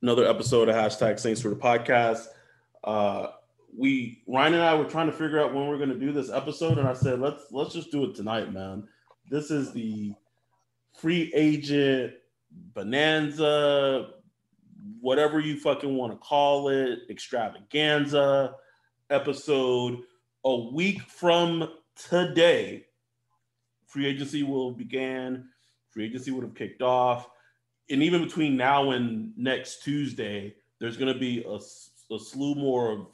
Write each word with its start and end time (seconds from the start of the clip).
Another 0.00 0.28
episode 0.28 0.68
of 0.68 0.76
hashtag 0.76 1.18
Saints 1.18 1.40
for 1.40 1.48
the 1.48 1.56
podcast. 1.56 2.28
Uh, 2.84 3.30
we 3.76 4.22
Ryan 4.28 4.54
and 4.54 4.62
I 4.62 4.74
were 4.74 4.84
trying 4.84 5.06
to 5.06 5.12
figure 5.12 5.40
out 5.40 5.52
when 5.52 5.66
we 5.66 5.74
are 5.74 5.76
going 5.76 5.88
to 5.88 5.98
do 5.98 6.12
this 6.12 6.30
episode, 6.30 6.78
and 6.78 6.86
I 6.86 6.92
said 6.92 7.18
let's 7.18 7.46
let's 7.50 7.74
just 7.74 7.90
do 7.90 8.04
it 8.04 8.14
tonight, 8.14 8.52
man. 8.52 8.86
This 9.28 9.50
is 9.50 9.72
the 9.72 10.14
free 10.92 11.32
agent 11.34 12.12
bonanza, 12.74 14.10
whatever 15.00 15.40
you 15.40 15.58
fucking 15.58 15.96
want 15.96 16.12
to 16.12 16.18
call 16.18 16.68
it, 16.68 17.00
extravaganza 17.10 18.54
episode. 19.10 19.98
A 20.44 20.56
week 20.72 21.02
from 21.02 21.70
today, 21.96 22.86
free 23.88 24.06
agency 24.06 24.44
will 24.44 24.70
begin. 24.70 25.48
Free 25.90 26.06
agency 26.06 26.30
would 26.30 26.44
have 26.44 26.54
kicked 26.54 26.82
off 26.82 27.28
and 27.90 28.02
even 28.02 28.22
between 28.22 28.56
now 28.56 28.90
and 28.90 29.32
next 29.36 29.82
Tuesday, 29.82 30.54
there's 30.78 30.96
going 30.96 31.12
to 31.12 31.18
be 31.18 31.44
a, 31.44 31.56
a 32.14 32.18
slew 32.18 32.54
more 32.54 32.92
of 32.92 33.06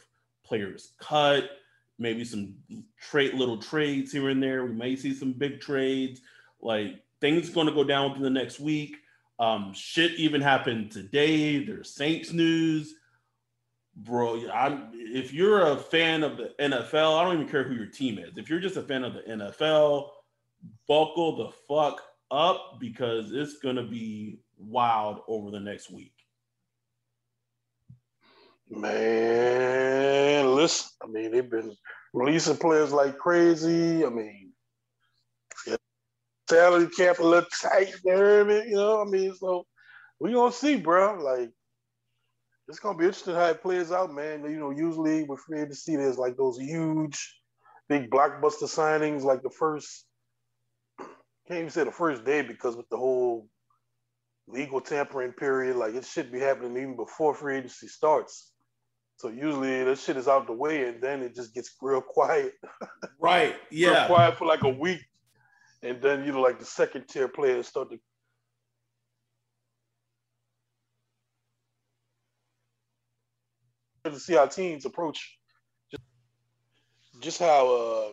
players 0.44 0.92
cut, 0.98 1.50
maybe 1.98 2.24
some 2.24 2.54
trade 3.00 3.34
little 3.34 3.58
trades 3.58 4.12
here 4.12 4.28
and 4.28 4.42
there. 4.42 4.64
We 4.64 4.72
may 4.72 4.96
see 4.96 5.14
some 5.14 5.32
big 5.32 5.60
trades. 5.60 6.20
Like 6.60 7.02
things 7.20 7.50
going 7.50 7.66
to 7.66 7.72
go 7.72 7.84
down 7.84 8.10
within 8.10 8.22
the 8.22 8.30
next 8.30 8.60
week. 8.60 8.96
Um, 9.38 9.72
shit 9.74 10.12
even 10.12 10.40
happened 10.40 10.92
today. 10.92 11.64
There's 11.64 11.90
Saints 11.94 12.32
news, 12.32 12.94
bro. 13.96 14.48
I'm, 14.50 14.90
if 14.92 15.32
you're 15.32 15.72
a 15.72 15.76
fan 15.76 16.22
of 16.22 16.36
the 16.36 16.54
NFL, 16.60 17.18
I 17.18 17.24
don't 17.24 17.34
even 17.34 17.48
care 17.48 17.64
who 17.64 17.74
your 17.74 17.86
team 17.86 18.18
is. 18.18 18.36
If 18.36 18.48
you're 18.48 18.60
just 18.60 18.76
a 18.76 18.82
fan 18.82 19.02
of 19.02 19.14
the 19.14 19.20
NFL, 19.22 20.10
buckle 20.86 21.36
the 21.36 21.50
fuck 21.68 22.00
up 22.30 22.78
because 22.80 23.32
it's 23.32 23.58
gonna 23.58 23.82
be 23.82 24.38
wild 24.58 25.20
over 25.28 25.50
the 25.50 25.60
next 25.60 25.90
week? 25.90 26.12
Man, 28.70 30.54
listen, 30.54 30.88
I 31.02 31.06
mean, 31.06 31.30
they've 31.30 31.50
been 31.50 31.76
releasing 32.12 32.56
players 32.56 32.92
like 32.92 33.18
crazy. 33.18 34.04
I 34.04 34.08
mean, 34.08 34.52
salary 36.48 36.88
cap 36.88 37.18
a 37.18 37.22
little 37.22 37.48
tight 37.62 37.94
you 38.04 38.74
know. 38.74 38.98
what 38.98 39.08
I 39.08 39.10
mean, 39.10 39.34
so 39.34 39.66
we 40.20 40.32
gonna 40.32 40.52
see, 40.52 40.76
bro. 40.76 41.18
Like, 41.22 41.50
it's 42.68 42.78
gonna 42.78 42.98
be 42.98 43.04
interesting 43.04 43.34
how 43.34 43.46
it 43.46 43.62
plays 43.62 43.92
out, 43.92 44.12
man. 44.12 44.44
You 44.44 44.58
know, 44.58 44.70
usually 44.70 45.24
we're 45.24 45.36
free 45.36 45.66
to 45.66 45.74
see 45.74 45.96
there's 45.96 46.18
like 46.18 46.36
those 46.36 46.58
huge, 46.58 47.34
big 47.88 48.10
blockbuster 48.10 48.64
signings, 48.64 49.22
like 49.22 49.42
the 49.42 49.50
first. 49.50 50.06
Can't 51.46 51.58
even 51.58 51.70
say 51.70 51.84
the 51.84 51.92
first 51.92 52.24
day 52.24 52.40
because 52.40 52.74
with 52.74 52.88
the 52.88 52.96
whole 52.96 53.48
legal 54.46 54.80
tampering 54.80 55.32
period. 55.32 55.76
Like 55.76 55.94
it 55.94 56.04
should 56.04 56.30
be 56.30 56.40
happening 56.40 56.76
even 56.76 56.96
before 56.96 57.34
free 57.34 57.56
agency 57.56 57.88
starts. 57.88 58.52
So 59.16 59.28
usually 59.28 59.84
that 59.84 59.98
shit 59.98 60.16
is 60.16 60.28
out 60.28 60.46
the 60.46 60.52
way, 60.52 60.88
and 60.88 61.00
then 61.00 61.22
it 61.22 61.34
just 61.34 61.54
gets 61.54 61.76
real 61.80 62.00
quiet. 62.00 62.54
Right. 63.20 63.56
Yeah. 63.70 64.00
real 64.00 64.06
quiet 64.08 64.36
for 64.36 64.46
like 64.46 64.64
a 64.64 64.68
week, 64.68 65.00
and 65.82 66.02
then 66.02 66.24
you 66.24 66.32
know, 66.32 66.42
like 66.42 66.58
the 66.58 66.64
second 66.66 67.08
tier 67.08 67.28
players 67.28 67.68
start 67.68 67.90
to. 67.90 67.98
To 74.04 74.20
see 74.20 74.34
how 74.34 74.44
teams 74.44 74.84
approach, 74.84 75.38
just, 75.90 76.02
just 77.20 77.38
how 77.38 77.74
uh, 77.74 78.12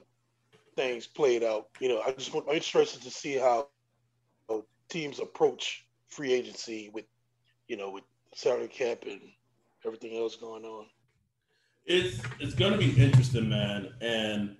things 0.78 1.06
played 1.08 1.44
out. 1.44 1.68
You 1.81 1.90
know, 1.90 2.02
I 2.02 2.13
just 2.13 2.34
want, 2.34 2.46
I'm 2.48 2.56
interested 2.56 3.02
to 3.02 3.12
see 3.12 3.36
how 3.36 3.68
teams 4.88 5.19
approach 5.19 5.86
free 6.11 6.33
agency 6.33 6.89
with, 6.94 7.05
you 7.67 7.77
know, 7.77 7.89
with 7.89 8.03
salary 8.35 8.67
cap 8.67 8.99
and 9.07 9.22
everything 9.85 10.17
else 10.17 10.35
going 10.35 10.63
on. 10.63 10.85
It's 11.85 12.22
it's 12.39 12.53
going 12.53 12.73
to 12.73 12.77
be 12.77 12.91
interesting, 13.01 13.49
man. 13.49 13.94
And 14.01 14.55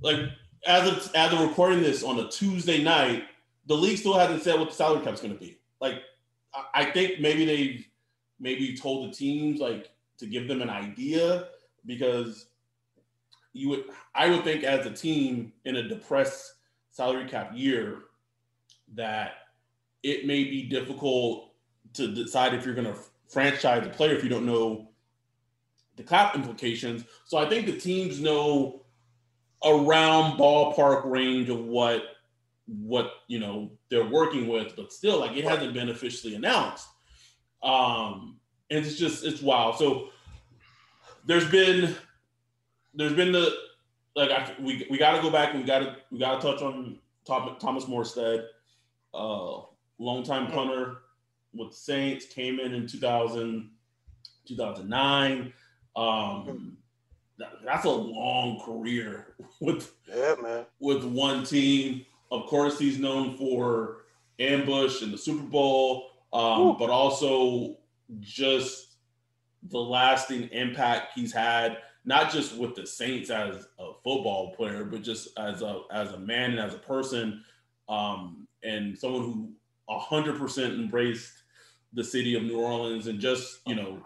like 0.00 0.20
as 0.66 0.88
of 0.88 1.14
as 1.14 1.32
of 1.32 1.40
recording 1.40 1.82
this 1.82 2.02
on 2.02 2.18
a 2.18 2.28
Tuesday 2.28 2.82
night, 2.82 3.24
the 3.66 3.74
league 3.74 3.98
still 3.98 4.16
hasn't 4.16 4.42
said 4.42 4.58
what 4.58 4.70
the 4.70 4.74
salary 4.74 5.04
cap 5.04 5.14
is 5.14 5.20
going 5.20 5.34
to 5.34 5.38
be. 5.38 5.58
Like 5.80 6.02
I, 6.54 6.64
I 6.74 6.84
think 6.86 7.20
maybe 7.20 7.44
they 7.44 7.86
maybe 8.40 8.76
told 8.76 9.08
the 9.08 9.14
teams 9.14 9.60
like 9.60 9.90
to 10.18 10.26
give 10.26 10.48
them 10.48 10.62
an 10.62 10.70
idea 10.70 11.48
because 11.84 12.46
you 13.52 13.68
would 13.68 13.84
I 14.14 14.30
would 14.30 14.44
think 14.44 14.64
as 14.64 14.86
a 14.86 14.90
team 14.90 15.52
in 15.64 15.76
a 15.76 15.88
depressed 15.88 16.54
salary 16.90 17.28
cap 17.28 17.50
year 17.54 18.04
that 18.94 19.32
it 20.02 20.26
may 20.26 20.44
be 20.44 20.62
difficult 20.62 21.52
to 21.94 22.08
decide 22.08 22.54
if 22.54 22.64
you're 22.64 22.74
going 22.74 22.92
to 22.92 22.98
franchise 23.28 23.86
a 23.86 23.90
player 23.90 24.14
if 24.14 24.22
you 24.22 24.28
don't 24.28 24.46
know 24.46 24.88
the 25.96 26.02
cap 26.02 26.34
implications. 26.34 27.04
So 27.24 27.38
I 27.38 27.48
think 27.48 27.66
the 27.66 27.78
teams 27.78 28.20
know 28.20 28.82
around 29.64 30.38
ballpark 30.38 31.04
range 31.04 31.48
of 31.48 31.64
what 31.64 32.02
what 32.66 33.10
you 33.28 33.38
know 33.38 33.70
they're 33.90 34.06
working 34.06 34.48
with, 34.48 34.74
but 34.76 34.92
still 34.92 35.20
like 35.20 35.36
it 35.36 35.44
hasn't 35.44 35.74
been 35.74 35.90
officially 35.90 36.34
announced. 36.34 36.88
Um, 37.62 38.38
and 38.70 38.84
it's 38.84 38.96
just 38.96 39.24
it's 39.24 39.42
wild. 39.42 39.76
So 39.76 40.08
there's 41.26 41.48
been 41.50 41.94
there's 42.94 43.12
been 43.14 43.32
the 43.32 43.54
like 44.14 44.30
I, 44.30 44.54
we 44.60 44.86
we 44.90 44.98
got 44.98 45.16
to 45.16 45.22
go 45.22 45.30
back 45.30 45.50
and 45.50 45.60
we 45.60 45.66
got 45.66 45.80
to 45.80 45.96
we 46.10 46.18
got 46.18 46.40
to 46.40 46.46
touch 46.46 46.62
on 46.62 46.98
Thomas 47.26 47.84
Morstead. 47.84 48.46
Uh, 49.14 49.62
longtime 50.02 50.48
punter 50.48 50.98
with 51.54 51.70
the 51.70 51.76
Saints, 51.76 52.26
came 52.26 52.60
in 52.60 52.74
in 52.74 52.86
2000, 52.86 53.70
2009. 54.46 55.52
Um, 55.94 56.76
that, 57.38 57.52
that's 57.64 57.84
a 57.84 57.90
long 57.90 58.60
career 58.60 59.34
with 59.60 59.92
yeah, 60.08 60.34
man. 60.42 60.66
with 60.80 61.04
one 61.04 61.44
team. 61.44 62.04
Of 62.30 62.46
course, 62.46 62.78
he's 62.78 62.98
known 62.98 63.36
for 63.36 63.98
ambush 64.38 65.02
in 65.02 65.10
the 65.10 65.18
Super 65.18 65.44
Bowl, 65.44 66.10
um, 66.32 66.76
but 66.78 66.88
also 66.88 67.76
just 68.20 68.96
the 69.70 69.78
lasting 69.78 70.48
impact 70.50 71.12
he's 71.14 71.32
had, 71.32 71.78
not 72.04 72.32
just 72.32 72.56
with 72.56 72.74
the 72.74 72.86
Saints 72.86 73.30
as 73.30 73.66
a 73.78 73.92
football 74.02 74.54
player, 74.54 74.84
but 74.84 75.02
just 75.02 75.38
as 75.38 75.62
a 75.62 75.82
as 75.92 76.12
a 76.12 76.18
man 76.18 76.52
and 76.52 76.60
as 76.60 76.74
a 76.74 76.78
person, 76.78 77.44
um, 77.88 78.48
and 78.62 78.98
someone 78.98 79.22
who 79.22 79.50
hundred 79.88 80.38
percent 80.38 80.74
embraced 80.74 81.32
the 81.92 82.04
city 82.04 82.34
of 82.34 82.42
New 82.42 82.60
Orleans 82.60 83.06
and 83.06 83.20
just 83.20 83.60
you 83.66 83.74
know 83.74 84.00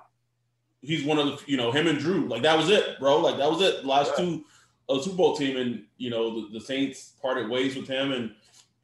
he's 0.82 1.04
one 1.04 1.18
of 1.18 1.26
the 1.26 1.38
you 1.46 1.56
know 1.56 1.70
him 1.70 1.86
and 1.86 1.98
Drew 1.98 2.28
like 2.28 2.42
that 2.42 2.56
was 2.56 2.70
it, 2.70 2.98
bro. 2.98 3.18
Like 3.18 3.36
that 3.38 3.50
was 3.50 3.60
it. 3.60 3.84
Last 3.84 4.12
yeah. 4.16 4.24
two 4.24 4.44
a 4.88 5.02
Super 5.02 5.16
Bowl 5.16 5.36
team, 5.36 5.56
and 5.56 5.84
you 5.98 6.10
know 6.10 6.42
the, 6.42 6.58
the, 6.58 6.60
Saints 6.60 7.14
parted 7.20 7.48
ways 7.48 7.76
with 7.76 7.88
him 7.88 8.12
and 8.12 8.32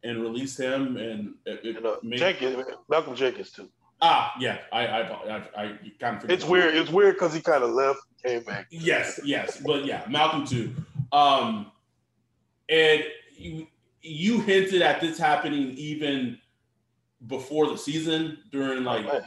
and 0.02 0.20
released 0.20 0.58
him, 0.58 0.96
and 0.96 1.34
it, 1.46 1.60
it 1.64 1.76
and, 1.76 1.86
uh, 1.86 1.96
made... 2.02 2.18
Jenkins, 2.18 2.64
Malcolm 2.88 3.14
Jenkins 3.14 3.52
too. 3.52 3.68
Ah, 4.00 4.34
yeah, 4.40 4.58
I 4.72 4.86
I 4.86 5.00
I, 5.00 5.42
I 5.56 5.78
kind 6.00 6.22
of. 6.22 6.30
It's 6.30 6.44
weird. 6.44 6.74
It's 6.74 6.90
weird 6.90 7.14
because 7.14 7.32
he 7.34 7.40
kind 7.40 7.62
of 7.62 7.70
left, 7.70 8.00
came 8.24 8.42
back. 8.42 8.66
Yes, 8.70 9.20
yes, 9.24 9.60
but 9.64 9.84
yeah, 9.84 10.04
Malcolm 10.08 10.44
too. 10.44 10.74
Um, 11.12 11.70
and 12.68 13.04
you 13.36 13.68
you 14.00 14.40
hinted 14.40 14.82
at 14.82 15.00
this 15.00 15.18
happening 15.18 15.70
even 15.76 16.38
before 17.26 17.68
the 17.68 17.78
season 17.78 18.38
during 18.50 18.84
like 18.84 19.06
oh, 19.06 19.20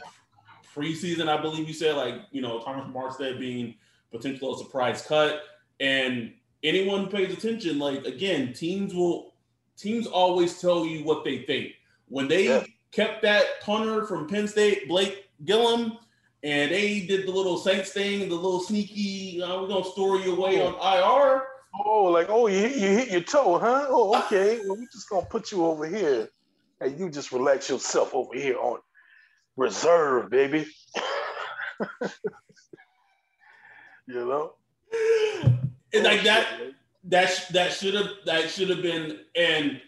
preseason, 0.74 1.28
I 1.28 1.40
believe 1.40 1.66
you 1.66 1.74
said, 1.74 1.96
like 1.96 2.22
you 2.30 2.42
know 2.42 2.60
Thomas 2.60 2.86
Morstead 2.86 3.38
being 3.38 3.74
potential 4.12 4.54
a 4.54 4.58
surprise 4.58 5.02
cut, 5.02 5.42
and 5.80 6.32
anyone 6.62 7.04
who 7.04 7.10
pays 7.10 7.32
attention, 7.32 7.78
like 7.78 8.04
again, 8.04 8.52
teams 8.52 8.94
will 8.94 9.34
teams 9.76 10.06
always 10.06 10.60
tell 10.60 10.84
you 10.84 11.04
what 11.04 11.24
they 11.24 11.42
think. 11.42 11.72
When 12.08 12.28
they 12.28 12.46
yeah. 12.48 12.64
kept 12.92 13.22
that 13.22 13.60
punter 13.60 14.06
from 14.06 14.28
Penn 14.28 14.48
State, 14.48 14.88
Blake 14.88 15.28
Gillikin, 15.44 15.98
and 16.42 16.70
they 16.70 17.00
did 17.00 17.26
the 17.26 17.32
little 17.32 17.58
Saints 17.58 17.92
thing, 17.92 18.28
the 18.28 18.34
little 18.34 18.60
sneaky, 18.60 19.42
uh, 19.42 19.60
we're 19.60 19.68
gonna 19.68 19.84
store 19.84 20.18
you 20.18 20.36
away 20.36 20.60
oh. 20.60 20.76
on 20.76 21.34
IR. 21.34 21.42
Oh, 21.84 22.04
like 22.04 22.28
oh, 22.30 22.46
you 22.46 22.58
hit, 22.58 22.76
you 22.76 22.88
hit 22.88 23.10
your 23.10 23.20
toe, 23.22 23.58
huh? 23.58 23.86
Oh, 23.88 24.16
okay. 24.24 24.60
well, 24.66 24.76
we're 24.76 24.86
just 24.92 25.08
gonna 25.08 25.26
put 25.26 25.52
you 25.52 25.64
over 25.64 25.86
here, 25.86 26.28
and 26.80 26.98
you 26.98 27.10
just 27.10 27.32
relax 27.32 27.68
yourself 27.68 28.14
over 28.14 28.34
here 28.34 28.58
on 28.58 28.78
reserve, 29.56 30.30
baby. 30.30 30.66
you 34.08 34.24
know 34.24 34.52
and 35.96 36.04
like 36.04 36.22
that 36.22 36.46
that 37.04 37.46
that 37.52 37.72
should 37.72 37.94
have 37.94 38.08
that 38.24 38.50
should 38.50 38.68
have 38.68 38.82
been 38.82 39.20
and 39.34 39.80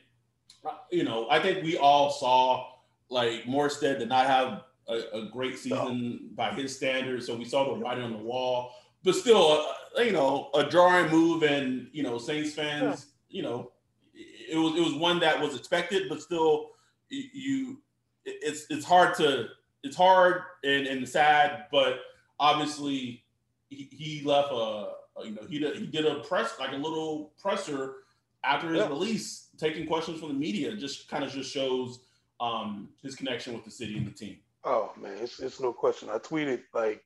you 0.90 1.04
know 1.04 1.28
I 1.30 1.40
think 1.40 1.62
we 1.62 1.76
all 1.76 2.10
saw 2.10 2.72
like 3.10 3.44
Morstead 3.44 3.98
did 3.98 4.08
not 4.08 4.26
have 4.26 4.62
a, 4.88 5.18
a 5.18 5.28
great 5.30 5.58
season 5.58 6.10
no. 6.10 6.18
by 6.34 6.50
his 6.50 6.74
standards, 6.74 7.26
so 7.26 7.36
we 7.36 7.44
saw 7.44 7.64
the 7.64 7.80
writing 7.80 8.04
on 8.04 8.12
the 8.12 8.18
wall. 8.18 8.72
But 9.04 9.14
still, 9.14 9.64
uh, 9.96 10.02
you 10.02 10.12
know, 10.12 10.50
a 10.54 10.64
drawing 10.64 11.10
move, 11.10 11.42
and 11.42 11.88
you 11.92 12.02
know, 12.02 12.18
Saints 12.18 12.52
fans, 12.54 13.06
yeah. 13.28 13.36
you 13.36 13.42
know, 13.42 13.72
it 14.14 14.56
was 14.56 14.76
it 14.76 14.80
was 14.80 14.94
one 14.94 15.20
that 15.20 15.40
was 15.40 15.56
expected, 15.56 16.08
but 16.08 16.20
still, 16.20 16.70
you, 17.10 17.78
it's 18.24 18.66
it's 18.70 18.84
hard 18.84 19.14
to 19.16 19.48
it's 19.82 19.96
hard 19.96 20.42
and, 20.64 20.86
and 20.86 21.08
sad, 21.08 21.66
but 21.70 22.00
obviously 22.40 23.24
he, 23.70 23.88
he 23.92 24.22
left 24.24 24.50
a 24.52 24.92
you 25.24 25.32
know, 25.32 25.42
he 25.48 25.58
did, 25.58 25.76
he 25.76 25.86
did 25.86 26.06
a 26.06 26.20
press 26.20 26.54
like 26.58 26.72
a 26.72 26.76
little 26.76 27.32
presser 27.40 27.96
after 28.44 28.68
his 28.68 28.78
yeah. 28.78 28.88
release, 28.88 29.48
taking 29.58 29.86
questions 29.86 30.20
from 30.20 30.28
the 30.28 30.34
media. 30.34 30.76
Just 30.76 31.08
kind 31.08 31.24
of 31.24 31.30
just 31.30 31.52
shows 31.52 32.00
um, 32.40 32.88
his 33.02 33.14
connection 33.14 33.54
with 33.54 33.64
the 33.64 33.70
city 33.70 33.96
and 33.96 34.06
the 34.06 34.12
team. 34.12 34.38
Oh 34.64 34.92
man, 35.00 35.16
it's, 35.20 35.40
it's 35.40 35.60
no 35.60 35.72
question. 35.72 36.08
I 36.10 36.18
tweeted 36.18 36.62
like, 36.72 37.04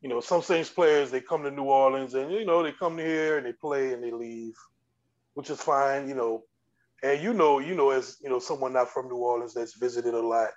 you 0.00 0.08
know, 0.08 0.20
some 0.20 0.42
Saints 0.42 0.68
players 0.68 1.10
they 1.10 1.20
come 1.20 1.42
to 1.44 1.50
New 1.50 1.64
Orleans 1.64 2.14
and 2.14 2.30
you 2.30 2.44
know 2.44 2.62
they 2.62 2.72
come 2.72 2.98
here 2.98 3.38
and 3.38 3.46
they 3.46 3.52
play 3.52 3.92
and 3.92 4.02
they 4.02 4.10
leave, 4.10 4.56
which 5.34 5.50
is 5.50 5.60
fine. 5.60 6.08
You 6.08 6.14
know, 6.14 6.44
and 7.04 7.22
you 7.22 7.34
know, 7.34 7.58
you 7.58 7.74
know, 7.74 7.90
as 7.90 8.16
you 8.22 8.30
know, 8.30 8.38
someone 8.38 8.72
not 8.72 8.88
from 8.88 9.08
New 9.08 9.16
Orleans 9.16 9.52
that's 9.52 9.76
visited 9.76 10.14
a 10.14 10.26
lot, 10.26 10.48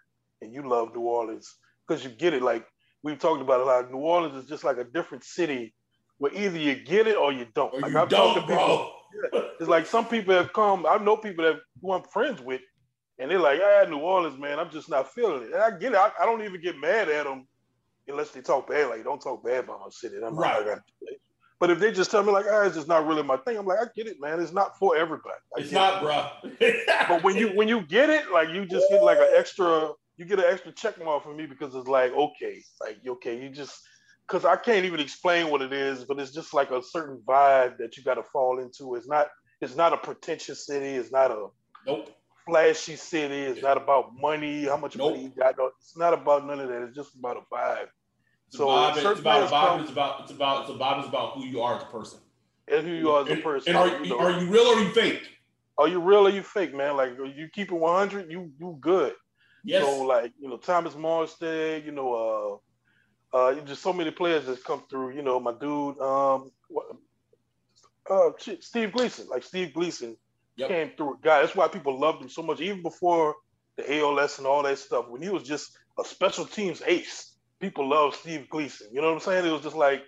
and 0.41 0.53
you 0.53 0.67
love 0.67 0.95
New 0.95 1.01
Orleans 1.01 1.53
because 1.85 2.03
you 2.03 2.09
get 2.09 2.33
it. 2.33 2.41
Like 2.41 2.65
we've 3.03 3.19
talked 3.19 3.41
about 3.41 3.59
a 3.59 3.65
lot. 3.65 3.91
New 3.91 3.97
Orleans 3.97 4.41
is 4.43 4.49
just 4.49 4.63
like 4.63 4.77
a 4.77 4.85
different 4.85 5.25
city 5.25 5.75
where 6.19 6.33
either 6.33 6.57
you 6.57 6.75
get 6.75 7.05
it 7.05 7.17
or 7.17 7.33
you 7.33 7.47
don't. 7.53 7.73
Or 7.73 7.81
like 7.81 7.91
you 7.91 7.99
I've 7.99 8.09
don't, 8.09 8.33
people, 8.35 8.47
bro. 8.47 8.91
It's 9.59 9.67
like 9.67 9.85
some 9.85 10.05
people 10.05 10.33
have 10.35 10.53
come. 10.53 10.85
I 10.85 10.97
know 10.97 11.17
people 11.17 11.43
that 11.43 11.57
who 11.81 11.91
I'm 11.91 12.03
friends 12.03 12.41
with, 12.41 12.61
and 13.19 13.29
they're 13.29 13.39
like, 13.39 13.59
"Yeah, 13.59 13.85
New 13.89 13.99
Orleans, 13.99 14.39
man, 14.39 14.57
I'm 14.57 14.71
just 14.71 14.89
not 14.89 15.11
feeling 15.11 15.43
it." 15.43 15.53
And 15.53 15.61
I 15.61 15.71
get 15.71 15.91
it. 15.91 15.97
I, 15.97 16.11
I 16.19 16.25
don't 16.25 16.43
even 16.43 16.61
get 16.61 16.79
mad 16.79 17.09
at 17.09 17.25
them 17.25 17.45
unless 18.07 18.31
they 18.31 18.39
talk 18.39 18.69
bad. 18.69 18.89
Like, 18.89 19.03
don't 19.03 19.21
talk 19.21 19.43
bad 19.43 19.65
about 19.65 19.81
my 19.81 19.89
city. 19.89 20.15
I'm 20.25 20.37
right. 20.37 20.65
Like, 20.65 20.79
but 21.59 21.71
if 21.71 21.79
they 21.79 21.91
just 21.91 22.11
tell 22.11 22.23
me 22.23 22.31
like, 22.31 22.45
"Ah, 22.49 22.63
it's 22.63 22.75
just 22.75 22.87
not 22.87 23.07
really 23.07 23.23
my 23.23 23.37
thing," 23.37 23.57
I'm 23.57 23.65
like, 23.65 23.79
"I 23.79 23.85
get 23.95 24.07
it, 24.07 24.19
man. 24.19 24.39
It's 24.39 24.53
not 24.53 24.77
for 24.77 24.95
everybody." 24.95 25.39
I 25.55 25.61
it's 25.61 25.71
not, 25.71 26.03
it. 26.03 26.05
bro. 26.05 26.75
but 27.07 27.23
when 27.23 27.35
you 27.35 27.49
when 27.49 27.67
you 27.67 27.81
get 27.81 28.09
it, 28.09 28.31
like 28.31 28.49
you 28.49 28.65
just 28.65 28.87
get 28.89 29.01
like 29.01 29.17
an 29.17 29.29
extra, 29.35 29.91
you 30.17 30.25
get 30.25 30.39
an 30.39 30.45
extra 30.47 30.71
check 30.71 31.03
mark 31.03 31.23
from 31.23 31.37
me 31.37 31.45
because 31.45 31.73
it's 31.75 31.87
like, 31.87 32.11
okay, 32.13 32.63
like 32.81 32.99
okay, 33.07 33.41
you 33.41 33.49
just 33.49 33.81
because 34.27 34.45
I 34.45 34.55
can't 34.55 34.85
even 34.85 34.99
explain 34.99 35.49
what 35.49 35.61
it 35.61 35.73
is, 35.73 36.03
but 36.03 36.19
it's 36.19 36.31
just 36.31 36.53
like 36.53 36.69
a 36.71 36.83
certain 36.83 37.21
vibe 37.25 37.77
that 37.77 37.97
you 37.97 38.03
got 38.03 38.15
to 38.15 38.23
fall 38.23 38.59
into. 38.59 38.95
It's 38.95 39.07
not 39.07 39.27
it's 39.61 39.75
not 39.75 39.93
a 39.93 39.97
pretentious 39.97 40.65
city. 40.67 40.95
It's 40.95 41.11
not 41.11 41.31
a 41.31 41.47
nope. 41.85 42.15
flashy 42.45 42.95
city. 42.95 43.41
It's 43.41 43.63
not 43.63 43.77
about 43.77 44.11
money, 44.15 44.65
how 44.65 44.77
much 44.77 44.95
nope. 44.95 45.13
money 45.13 45.23
you 45.23 45.29
got. 45.29 45.55
It's 45.79 45.97
not 45.97 46.13
about 46.13 46.45
none 46.45 46.59
of 46.59 46.69
that. 46.69 46.83
It's 46.83 46.95
just 46.95 47.15
about 47.15 47.37
a 47.37 47.55
vibe. 47.55 47.87
It's 48.47 48.57
so 48.57 48.69
a 48.69 48.73
vibe, 48.73 49.11
it's 49.11 49.19
about 49.19 49.43
a 49.43 49.45
vibe. 49.45 49.67
Come, 49.67 49.81
it's 49.81 49.91
about 49.91 50.21
it's 50.21 50.31
about 50.31 50.61
it's 50.61 50.69
a 50.69 50.73
vibe. 50.73 50.99
It's 50.99 51.07
about 51.07 51.33
who 51.33 51.45
you 51.45 51.61
are 51.61 51.77
as 51.77 51.83
a 51.83 51.87
person. 51.87 52.19
And 52.67 52.85
who 52.85 52.93
you 52.93 53.11
are 53.11 53.23
as 53.23 53.29
a 53.29 53.41
person. 53.41 53.75
And, 53.75 53.77
are, 53.77 54.03
you, 54.03 54.09
know, 54.09 54.19
are 54.19 54.31
you 54.31 54.49
real 54.49 54.63
or 54.63 54.75
are 54.75 54.83
you 54.83 54.89
fake? 54.89 55.27
Are 55.77 55.87
you 55.87 55.99
real 55.99 56.27
or 56.27 56.29
you 56.29 56.43
fake, 56.43 56.73
man? 56.73 56.97
Like 56.97 57.11
you 57.17 57.49
keep 57.53 57.71
it 57.71 57.75
100, 57.75 58.31
you 58.31 58.51
you 58.59 58.77
good. 58.79 59.13
Yes. 59.63 59.85
So 59.85 60.03
like 60.03 60.33
you 60.39 60.49
know 60.49 60.57
Thomas 60.57 60.93
Morstead, 60.93 61.85
you 61.85 61.91
know 61.91 62.13
uh 62.13 62.57
uh, 63.33 63.53
just 63.61 63.81
so 63.81 63.93
many 63.93 64.11
players 64.11 64.45
that 64.45 64.63
come 64.63 64.83
through. 64.89 65.15
You 65.15 65.21
know, 65.21 65.39
my 65.39 65.53
dude, 65.53 65.99
um, 65.99 66.51
uh, 68.09 68.29
Steve 68.59 68.93
Gleason, 68.93 69.27
like 69.29 69.43
Steve 69.43 69.73
Gleason 69.73 70.15
yep. 70.55 70.69
came 70.69 70.91
through. 70.95 71.19
Guy, 71.21 71.41
that's 71.41 71.55
why 71.55 71.67
people 71.67 71.99
loved 71.99 72.21
him 72.21 72.29
so 72.29 72.41
much, 72.41 72.61
even 72.61 72.81
before 72.81 73.35
the 73.75 73.99
ALS 73.99 74.37
and 74.37 74.47
all 74.47 74.63
that 74.63 74.79
stuff. 74.79 75.09
When 75.09 75.21
he 75.21 75.29
was 75.29 75.43
just 75.43 75.77
a 75.99 76.05
special 76.05 76.45
teams 76.45 76.81
ace, 76.85 77.33
people 77.59 77.89
love 77.89 78.15
Steve 78.15 78.49
Gleason. 78.49 78.87
You 78.91 79.01
know 79.01 79.07
what 79.07 79.15
I'm 79.15 79.19
saying? 79.21 79.45
It 79.45 79.51
was 79.51 79.61
just 79.61 79.75
like 79.75 80.03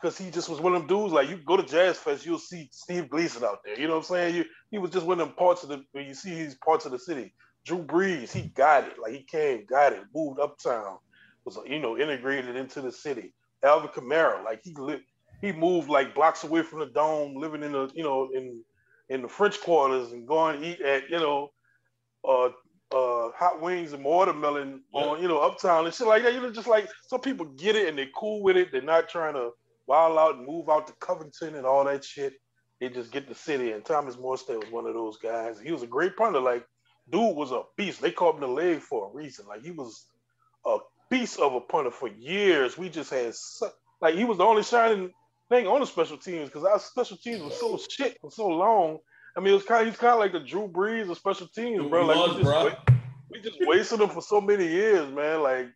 because 0.00 0.18
he 0.18 0.30
just 0.30 0.48
was 0.48 0.60
one 0.60 0.74
of 0.74 0.80
them 0.80 0.88
dudes. 0.88 1.12
Like 1.12 1.28
you 1.28 1.38
go 1.38 1.56
to 1.56 1.62
Jazz 1.62 1.98
Fest, 1.98 2.26
you'll 2.26 2.38
see 2.38 2.68
Steve 2.72 3.08
Gleason 3.08 3.44
out 3.44 3.58
there. 3.64 3.78
You 3.78 3.86
know 3.86 3.94
what 3.94 4.10
I'm 4.10 4.16
saying? 4.16 4.34
You, 4.36 4.44
he 4.70 4.78
was 4.78 4.90
just 4.90 5.06
one 5.06 5.20
of 5.20 5.26
them 5.28 5.36
parts 5.36 5.62
of 5.62 5.70
the 5.70 5.84
you 5.94 6.14
see 6.14 6.34
these 6.34 6.56
parts 6.56 6.86
of 6.86 6.92
the 6.92 6.98
city. 6.98 7.34
Drew 7.64 7.82
Brees, 7.82 8.32
he 8.32 8.48
got 8.48 8.84
it. 8.84 8.94
Like 9.00 9.12
he 9.12 9.22
came, 9.24 9.64
got 9.66 9.92
it, 9.92 10.02
moved 10.14 10.40
uptown 10.40 10.98
was 11.44 11.58
you 11.66 11.78
know 11.78 11.98
integrated 11.98 12.56
into 12.56 12.80
the 12.80 12.92
city. 12.92 13.32
Alvin 13.62 13.90
Kamara, 13.90 14.44
like 14.44 14.60
he 14.62 14.74
lived, 14.74 15.04
he 15.40 15.52
moved 15.52 15.88
like 15.88 16.14
blocks 16.14 16.44
away 16.44 16.62
from 16.62 16.80
the 16.80 16.86
dome, 16.86 17.34
living 17.36 17.62
in 17.62 17.72
the 17.72 17.90
you 17.94 18.02
know 18.02 18.30
in 18.34 18.62
in 19.08 19.22
the 19.22 19.28
French 19.28 19.60
quarters 19.60 20.12
and 20.12 20.26
going 20.26 20.60
to 20.60 20.66
eat 20.66 20.80
at 20.80 21.08
you 21.10 21.18
know 21.18 21.50
uh 22.28 22.48
uh 22.94 23.30
hot 23.36 23.60
wings 23.60 23.92
and 23.92 24.04
watermelon 24.04 24.82
yeah. 24.92 25.00
on 25.00 25.22
you 25.22 25.28
know 25.28 25.40
uptown 25.40 25.84
and 25.84 25.94
shit 25.94 26.06
like 26.06 26.22
that. 26.22 26.34
You 26.34 26.40
know, 26.40 26.50
just 26.50 26.68
like 26.68 26.88
some 27.08 27.20
people 27.20 27.46
get 27.46 27.76
it 27.76 27.88
and 27.88 27.98
they're 27.98 28.06
cool 28.14 28.42
with 28.42 28.56
it. 28.56 28.70
They're 28.72 28.82
not 28.82 29.08
trying 29.08 29.34
to 29.34 29.50
wild 29.86 30.18
out 30.18 30.36
and 30.36 30.46
move 30.46 30.68
out 30.68 30.86
to 30.86 30.92
Covington 31.00 31.56
and 31.56 31.66
all 31.66 31.84
that 31.84 32.04
shit. 32.04 32.34
They 32.80 32.88
just 32.88 33.12
get 33.12 33.28
the 33.28 33.34
city. 33.34 33.72
And 33.72 33.84
Thomas 33.84 34.16
Morstead 34.16 34.60
was 34.60 34.70
one 34.70 34.86
of 34.86 34.94
those 34.94 35.18
guys. 35.18 35.60
He 35.60 35.72
was 35.72 35.82
a 35.82 35.86
great 35.86 36.16
punter. 36.16 36.40
Like, 36.40 36.66
dude 37.10 37.36
was 37.36 37.52
a 37.52 37.62
beast. 37.76 38.00
They 38.00 38.10
called 38.10 38.36
him 38.36 38.40
the 38.42 38.48
leg 38.48 38.80
for 38.80 39.08
a 39.08 39.14
reason. 39.14 39.46
Like, 39.46 39.62
he 39.62 39.70
was 39.70 40.06
a 40.66 40.78
beast 41.10 41.38
of 41.38 41.54
a 41.54 41.60
punter 41.60 41.90
for 41.90 42.08
years. 42.08 42.76
We 42.76 42.88
just 42.88 43.10
had 43.10 43.34
like 44.00 44.14
he 44.14 44.24
was 44.24 44.38
the 44.38 44.44
only 44.44 44.62
shining 44.62 45.12
thing 45.48 45.66
on 45.66 45.80
the 45.80 45.86
special 45.86 46.16
teams 46.16 46.48
because 46.48 46.64
our 46.64 46.78
special 46.78 47.16
teams 47.16 47.42
was 47.42 47.58
so 47.58 47.78
shit 47.88 48.18
for 48.20 48.30
so 48.30 48.48
long. 48.48 48.98
I 49.36 49.40
mean, 49.40 49.54
it's 49.54 49.64
kind 49.64 49.82
of 49.82 49.92
he's 49.92 49.98
kind 49.98 50.12
of 50.12 50.20
like 50.20 50.32
the 50.32 50.40
Drew 50.40 50.68
Brees 50.68 51.10
of 51.10 51.16
special 51.16 51.48
teams, 51.48 51.88
bro. 51.88 52.06
Like 52.06 52.16
was, 52.16 52.36
we, 52.36 52.42
just 52.42 52.44
bro. 52.44 52.72
we 53.30 53.40
just 53.40 53.58
wasted 53.60 53.98
them 53.98 54.10
for 54.10 54.22
so 54.22 54.40
many 54.40 54.66
years, 54.66 55.10
man. 55.12 55.42
Like, 55.42 55.68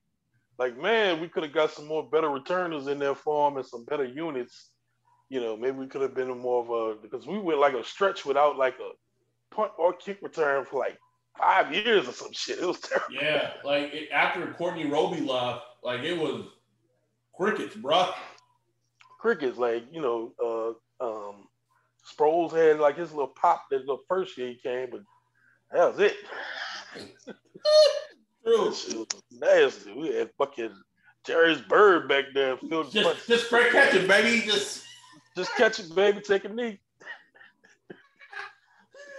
like 0.58 0.78
man, 0.78 1.20
we 1.20 1.28
could 1.28 1.42
have 1.42 1.52
got 1.52 1.72
some 1.72 1.86
more 1.86 2.08
better 2.08 2.28
returners 2.28 2.86
in 2.86 2.98
there 2.98 3.14
for 3.14 3.50
him 3.50 3.56
and 3.56 3.66
some 3.66 3.84
better 3.84 4.04
units. 4.04 4.70
You 5.28 5.40
know, 5.40 5.56
maybe 5.56 5.78
we 5.78 5.88
could 5.88 6.02
have 6.02 6.14
been 6.14 6.28
more 6.38 6.62
of 6.62 6.70
a 6.70 7.00
because 7.02 7.26
we 7.26 7.38
went 7.38 7.58
like 7.58 7.74
a 7.74 7.84
stretch 7.84 8.24
without 8.24 8.56
like 8.56 8.76
a 8.78 9.54
punt 9.54 9.72
or 9.76 9.92
kick 9.92 10.18
return 10.22 10.64
for 10.64 10.78
like 10.78 10.98
five 11.36 11.72
years 11.72 12.08
or 12.08 12.12
some 12.12 12.32
shit. 12.32 12.60
It 12.60 12.66
was 12.66 12.80
terrible. 12.80 13.14
Yeah, 13.14 13.54
like 13.64 13.92
it, 13.92 14.10
after 14.12 14.46
Courtney 14.54 14.86
Roby 14.86 15.20
left, 15.20 15.62
like 15.82 16.02
it 16.02 16.16
was 16.16 16.46
crickets, 17.36 17.74
bro. 17.74 18.10
Crickets, 19.20 19.58
like 19.58 19.84
you 19.90 20.00
know, 20.00 20.76
uh, 21.00 21.04
um, 21.04 21.48
Sproles 22.08 22.52
had 22.52 22.80
like 22.80 22.96
his 22.96 23.12
little 23.12 23.32
pop 23.40 23.64
that 23.70 23.86
the 23.86 23.98
first 24.08 24.36
year 24.38 24.48
he 24.48 24.54
came, 24.56 24.88
but 24.90 25.00
that 25.72 25.90
was 25.90 26.00
it. 26.00 26.16
True. 28.44 29.06
nasty. 29.30 29.92
We 29.92 30.14
had 30.14 30.30
fucking 30.38 30.72
Jairus 31.26 31.60
Byrd 31.68 32.08
back 32.08 32.24
there. 32.32 32.56
Just, 32.70 32.92
just, 32.92 33.26
just 33.26 33.46
straight 33.46 33.72
catch 33.72 33.94
it, 33.94 34.08
baby. 34.08 34.46
Just, 34.46 34.84
just 35.36 35.54
catch 35.56 35.78
it, 35.80 35.94
baby. 35.94 36.20
Take 36.20 36.46
a 36.46 36.48
knee. 36.48 36.78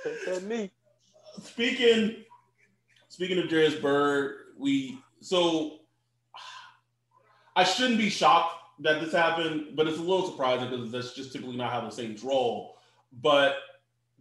Take 0.03 0.25
that 0.25 0.43
knee 0.43 0.71
speaking 1.43 2.15
speaking 3.07 3.39
of 3.39 3.49
Jairus 3.49 3.75
Byrd, 3.75 4.35
we 4.57 4.99
so 5.21 5.79
I 7.55 7.63
shouldn't 7.63 7.97
be 7.97 8.09
shocked 8.09 8.55
that 8.79 9.01
this 9.01 9.11
happened, 9.11 9.75
but 9.75 9.87
it's 9.87 9.97
a 9.97 10.01
little 10.01 10.29
surprising 10.29 10.69
because 10.69 10.91
that's 10.91 11.13
just 11.13 11.33
typically 11.33 11.57
not 11.57 11.71
how 11.71 11.81
the 11.81 11.89
Saints 11.89 12.23
roll. 12.23 12.75
But 13.11 13.55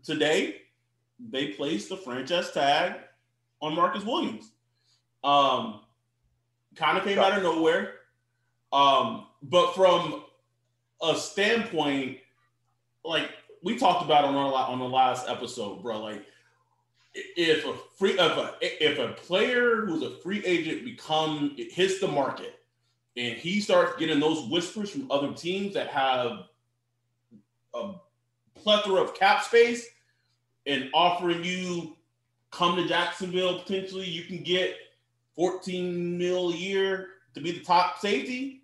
today, 0.03 0.63
they 1.19 1.49
placed 1.49 1.89
the 1.89 1.97
franchise 1.97 2.51
tag 2.53 2.95
on 3.61 3.75
Marcus 3.75 4.05
Williams. 4.05 4.51
Um, 5.25 5.81
kind 6.77 6.97
of 6.97 7.05
came 7.05 7.19
out 7.19 7.37
of 7.37 7.43
nowhere. 7.43 7.95
Um, 8.73 9.27
but 9.43 9.75
from 9.75 10.25
a 11.03 11.17
standpoint, 11.17 12.19
like 13.05 13.31
we 13.63 13.79
talked 13.79 14.05
about 14.05 14.25
on 14.25 14.35
our 14.35 14.53
on 14.53 14.79
the 14.79 14.89
last 14.89 15.29
episode, 15.29 15.83
bro, 15.83 16.01
like 16.01 16.25
if 17.15 17.65
a 17.65 17.75
free 17.97 18.13
if 18.13 18.21
a 18.21 18.55
if 18.61 18.99
a 18.99 19.13
player 19.15 19.87
who's 19.87 20.03
a 20.03 20.11
free 20.19 20.45
agent 20.45 20.85
become 20.85 21.55
it 21.57 21.73
hits 21.73 22.01
the 22.01 22.07
market 22.07 22.61
and 23.17 23.37
he 23.37 23.61
starts 23.61 23.99
getting 23.99 24.21
those 24.21 24.49
whispers 24.49 24.91
from 24.91 25.11
other 25.11 25.33
teams 25.33 25.75
that 25.75 25.89
have 25.89 26.45
a 27.75 27.95
plethora 28.59 29.01
of 29.01 29.15
cap 29.15 29.43
space 29.43 29.87
and 30.67 30.91
offering 30.93 31.45
you 31.45 31.97
come 32.51 32.77
to 32.77 32.87
Jacksonville 32.87 33.61
potentially 33.61 34.07
you 34.07 34.25
can 34.25 34.43
get 34.43 34.77
14 35.37 36.19
mil 36.19 36.51
a 36.51 36.55
year 36.55 37.09
to 37.35 37.41
be 37.41 37.53
the 37.53 37.61
top 37.61 37.99
safety. 37.99 38.63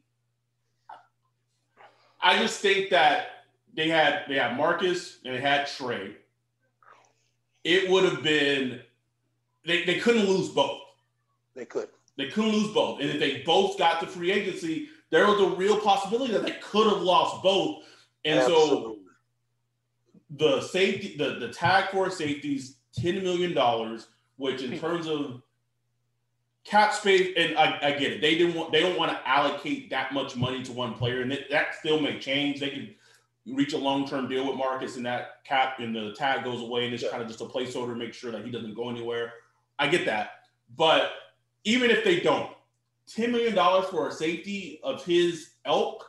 I 2.20 2.38
just 2.38 2.60
think 2.60 2.90
that 2.90 3.26
they 3.74 3.88
had 3.88 4.24
they 4.28 4.36
had 4.36 4.56
Marcus 4.56 5.18
and 5.24 5.34
they 5.34 5.40
had 5.40 5.66
Trey. 5.66 6.16
It 7.62 7.90
would 7.90 8.04
have 8.04 8.22
been 8.22 8.80
they, 9.66 9.84
they 9.84 9.98
couldn't 9.98 10.26
lose 10.26 10.48
both. 10.48 10.80
They 11.54 11.64
could. 11.64 11.88
They 12.16 12.28
couldn't 12.28 12.52
lose 12.52 12.72
both. 12.72 13.00
And 13.00 13.10
if 13.10 13.18
they 13.18 13.42
both 13.42 13.78
got 13.78 14.00
to 14.00 14.06
free 14.06 14.30
agency, 14.30 14.88
there 15.10 15.26
was 15.26 15.40
a 15.40 15.56
real 15.56 15.78
possibility 15.80 16.32
that 16.32 16.44
they 16.44 16.56
could 16.62 16.86
have 16.86 17.02
lost 17.02 17.42
both. 17.42 17.84
And 18.24 18.40
Absolutely. 18.40 18.76
so 18.76 18.93
the 20.30 20.60
safety, 20.60 21.16
the, 21.16 21.38
the 21.38 21.48
tag 21.48 21.90
for 21.90 22.10
safeties, 22.10 22.76
$10 22.98 23.22
million, 23.22 24.00
which 24.36 24.62
in 24.62 24.72
hmm. 24.72 24.78
terms 24.78 25.06
of 25.06 25.42
cap 26.64 26.92
space, 26.94 27.34
and 27.36 27.56
I, 27.56 27.78
I, 27.82 27.90
get 27.92 28.12
it. 28.12 28.20
They 28.20 28.36
didn't 28.36 28.54
want 28.54 28.72
they 28.72 28.80
don't 28.80 28.98
want 28.98 29.12
to 29.12 29.28
allocate 29.28 29.90
that 29.90 30.12
much 30.12 30.34
money 30.36 30.62
to 30.64 30.72
one 30.72 30.94
player, 30.94 31.20
and 31.22 31.32
it, 31.32 31.50
that 31.50 31.74
still 31.74 32.00
may 32.00 32.18
change. 32.18 32.60
They 32.60 32.70
could 32.70 32.94
reach 33.46 33.74
a 33.74 33.78
long 33.78 34.08
term 34.08 34.28
deal 34.28 34.46
with 34.46 34.56
Marcus, 34.56 34.96
and 34.96 35.04
that 35.06 35.44
cap 35.44 35.78
and 35.78 35.94
the 35.94 36.12
tag 36.14 36.44
goes 36.44 36.62
away, 36.62 36.86
and 36.86 36.94
it's 36.94 37.02
yeah. 37.02 37.10
kind 37.10 37.22
of 37.22 37.28
just 37.28 37.40
a 37.42 37.44
placeholder 37.44 37.90
to 37.90 37.96
make 37.96 38.14
sure 38.14 38.32
that 38.32 38.44
he 38.44 38.50
doesn't 38.50 38.74
go 38.74 38.88
anywhere. 38.88 39.34
I 39.78 39.88
get 39.88 40.06
that, 40.06 40.30
but 40.76 41.12
even 41.64 41.90
if 41.90 42.02
they 42.02 42.20
don't, 42.20 42.50
ten 43.06 43.30
million 43.30 43.54
dollars 43.54 43.86
for 43.90 44.08
a 44.08 44.12
safety 44.12 44.80
of 44.82 45.04
his 45.04 45.50
elk, 45.66 46.08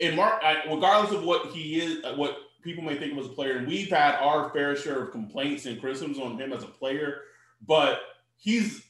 and 0.00 0.16
Mark, 0.16 0.42
regardless 0.68 1.12
of 1.12 1.24
what 1.24 1.46
he 1.52 1.80
is, 1.80 2.04
what 2.16 2.36
people 2.62 2.82
may 2.82 2.96
think 2.96 3.12
of 3.12 3.18
as 3.18 3.26
a 3.26 3.30
player, 3.30 3.56
and 3.56 3.66
we've 3.66 3.90
had 3.90 4.14
our 4.16 4.50
fair 4.50 4.76
share 4.76 5.02
of 5.02 5.10
complaints 5.10 5.66
and 5.66 5.80
criticisms 5.80 6.18
on 6.18 6.38
him 6.38 6.52
as 6.52 6.62
a 6.62 6.68
player, 6.68 7.22
but 7.66 8.00
he's 8.36 8.82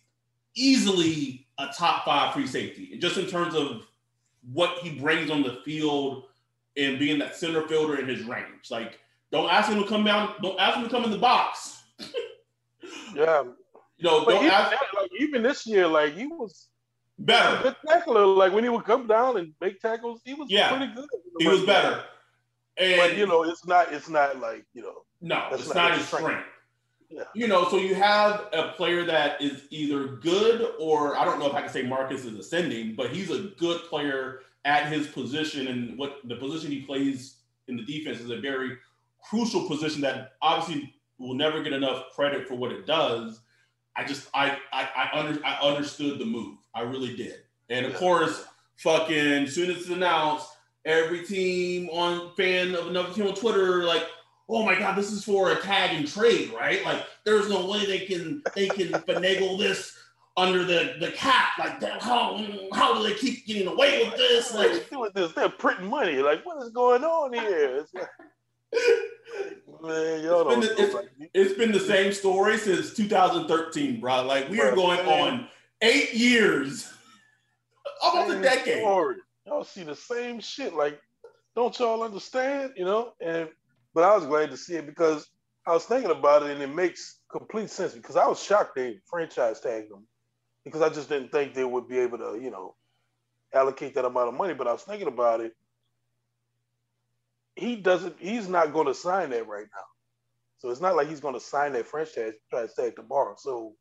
easily 0.54 1.46
a 1.58 1.68
top 1.76 2.04
five 2.04 2.34
free 2.34 2.46
safety, 2.46 2.96
just 2.98 3.16
in 3.16 3.26
terms 3.26 3.54
of 3.54 3.86
what 4.52 4.78
he 4.78 4.98
brings 4.98 5.30
on 5.30 5.42
the 5.42 5.60
field 5.64 6.24
and 6.76 6.98
being 6.98 7.18
that 7.18 7.36
center 7.36 7.66
fielder 7.68 7.98
in 8.00 8.08
his 8.08 8.24
range. 8.24 8.70
Like, 8.70 8.98
don't 9.30 9.50
ask 9.50 9.70
him 9.70 9.82
to 9.82 9.88
come 9.88 10.04
down. 10.04 10.34
Don't 10.42 10.58
ask 10.60 10.76
him 10.76 10.84
to 10.84 10.90
come 10.90 11.04
in 11.04 11.10
the 11.10 11.18
box. 11.18 11.82
yeah. 13.14 13.42
You 13.98 14.08
know, 14.08 14.24
don't 14.24 14.36
even, 14.36 14.50
ask. 14.50 14.72
Like, 14.72 15.10
even 15.18 15.42
this 15.42 15.66
year, 15.66 15.86
like 15.86 16.14
he 16.14 16.26
was 16.26 16.68
better. 17.18 17.62
Good 17.62 17.76
tackler. 17.86 18.26
Like 18.26 18.52
when 18.52 18.64
he 18.64 18.70
would 18.70 18.84
come 18.84 19.06
down 19.06 19.36
and 19.36 19.52
make 19.60 19.80
tackles, 19.80 20.20
he 20.24 20.34
was 20.34 20.50
yeah. 20.50 20.70
pretty 20.76 20.92
good. 20.92 21.08
He 21.38 21.46
was 21.46 21.62
better. 21.64 22.02
And 22.76 22.96
but 22.96 23.16
you 23.16 23.26
know, 23.26 23.42
it's 23.42 23.66
not. 23.66 23.92
It's 23.92 24.08
not 24.08 24.38
like 24.40 24.64
you 24.74 24.82
know. 24.82 25.02
No, 25.20 25.48
it's 25.52 25.68
not, 25.68 25.76
not 25.76 25.98
his 25.98 26.06
strength. 26.06 26.24
strength. 26.24 26.46
Yeah. 27.10 27.24
You 27.34 27.46
know, 27.46 27.68
so 27.68 27.76
you 27.76 27.94
have 27.94 28.48
a 28.54 28.68
player 28.68 29.04
that 29.04 29.40
is 29.42 29.64
either 29.70 30.06
good 30.16 30.74
or 30.78 31.16
I 31.16 31.26
don't 31.26 31.38
know 31.38 31.46
if 31.46 31.54
I 31.54 31.60
can 31.60 31.70
say 31.70 31.82
Marcus 31.82 32.24
is 32.24 32.38
ascending, 32.38 32.94
but 32.94 33.10
he's 33.10 33.30
a 33.30 33.50
good 33.58 33.82
player 33.82 34.40
at 34.64 34.90
his 34.90 35.08
position 35.08 35.66
and 35.66 35.98
what 35.98 36.18
the 36.24 36.36
position 36.36 36.70
he 36.70 36.80
plays 36.80 37.36
in 37.68 37.76
the 37.76 37.84
defense 37.84 38.20
is 38.20 38.30
a 38.30 38.40
very 38.40 38.78
crucial 39.22 39.68
position 39.68 40.00
that 40.00 40.32
obviously 40.40 40.94
will 41.18 41.34
never 41.34 41.62
get 41.62 41.72
enough 41.74 42.06
credit 42.14 42.48
for 42.48 42.54
what 42.54 42.72
it 42.72 42.86
does. 42.86 43.40
I 43.94 44.04
just 44.04 44.28
I 44.32 44.56
I 44.72 44.88
I, 44.96 45.18
under, 45.18 45.44
I 45.44 45.58
understood 45.60 46.18
the 46.18 46.24
move. 46.24 46.58
I 46.74 46.80
really 46.80 47.14
did. 47.14 47.40
And 47.68 47.84
of 47.84 47.92
yeah. 47.92 47.98
course, 47.98 48.46
fucking 48.76 49.46
soon 49.48 49.70
as 49.70 49.78
it's 49.78 49.88
announced, 49.88 50.48
every 50.84 51.24
team 51.24 51.88
on 51.90 52.34
fan 52.36 52.74
of 52.74 52.88
another 52.88 53.12
team 53.12 53.26
on 53.26 53.34
Twitter 53.34 53.84
like 53.84 54.06
oh 54.48 54.64
my 54.64 54.78
god, 54.78 54.96
this 54.96 55.10
is 55.10 55.24
for 55.24 55.52
a 55.52 55.56
tag 55.56 55.96
and 55.96 56.06
trade, 56.06 56.52
right? 56.52 56.84
Like 56.84 57.04
there's 57.24 57.48
no 57.48 57.68
way 57.68 57.86
they 57.86 58.00
can 58.00 58.42
they 58.54 58.68
can 58.68 58.88
finagle 59.06 59.58
this 59.58 59.96
under 60.36 60.64
the 60.64 60.96
the 61.00 61.10
cap. 61.12 61.58
Like 61.58 61.82
how 62.00 62.44
how 62.72 62.94
do 62.94 63.02
they 63.02 63.14
keep 63.14 63.46
getting 63.46 63.68
away 63.68 64.04
with 64.04 64.16
this? 64.16 64.54
Like 64.54 64.88
doing 64.90 65.10
this, 65.14 65.32
they're 65.32 65.48
printing 65.48 65.88
money. 65.88 66.16
Like 66.16 66.44
what 66.44 66.62
is 66.62 66.70
going 66.70 67.04
on 67.04 67.32
here? 67.32 67.86
Like, 67.94 68.08
man, 69.82 70.24
y'all 70.24 70.50
it's, 70.50 70.66
been 70.68 70.76
the, 70.76 70.82
it's, 70.82 71.30
it's 71.34 71.58
been 71.58 71.72
the 71.72 71.80
same 71.80 72.12
story 72.12 72.58
since 72.58 72.94
2013, 72.94 74.00
bro. 74.00 74.24
Like 74.24 74.48
we 74.48 74.60
are 74.60 74.74
going 74.74 75.00
on 75.00 75.48
eight 75.80 76.14
years, 76.14 76.92
almost 78.02 78.38
a 78.38 78.42
decade. 78.42 78.78
Story. 78.80 79.16
Y'all 79.46 79.64
see 79.64 79.82
the 79.82 79.96
same 79.96 80.40
shit. 80.40 80.74
Like, 80.74 81.00
don't 81.56 81.78
y'all 81.78 82.02
understand? 82.02 82.72
You 82.76 82.84
know, 82.84 83.12
and 83.20 83.48
but 83.94 84.04
I 84.04 84.16
was 84.16 84.26
glad 84.26 84.50
to 84.50 84.56
see 84.56 84.76
it 84.76 84.86
because 84.86 85.28
I 85.66 85.72
was 85.72 85.84
thinking 85.84 86.10
about 86.10 86.42
it 86.42 86.50
and 86.50 86.62
it 86.62 86.74
makes 86.74 87.20
complete 87.30 87.70
sense 87.70 87.92
because 87.94 88.16
I 88.16 88.26
was 88.26 88.42
shocked 88.42 88.76
they 88.76 88.98
franchise 89.08 89.60
tagged 89.60 89.90
them 89.90 90.06
because 90.64 90.82
I 90.82 90.88
just 90.88 91.08
didn't 91.08 91.32
think 91.32 91.54
they 91.54 91.64
would 91.64 91.88
be 91.88 91.98
able 91.98 92.18
to, 92.18 92.38
you 92.40 92.50
know, 92.50 92.74
allocate 93.52 93.94
that 93.94 94.04
amount 94.04 94.28
of 94.28 94.34
money. 94.34 94.54
But 94.54 94.68
I 94.68 94.72
was 94.72 94.82
thinking 94.82 95.08
about 95.08 95.40
it. 95.40 95.52
He 97.56 97.76
doesn't, 97.76 98.16
he's 98.18 98.48
not 98.48 98.72
going 98.72 98.86
to 98.86 98.94
sign 98.94 99.30
that 99.30 99.46
right 99.46 99.66
now. 99.74 99.84
So 100.58 100.70
it's 100.70 100.80
not 100.80 100.96
like 100.96 101.08
he's 101.08 101.20
going 101.20 101.34
to 101.34 101.40
sign 101.40 101.72
that 101.72 101.86
franchise 101.86 102.34
tag 102.52 102.96
tomorrow. 102.96 103.34
So 103.36 103.74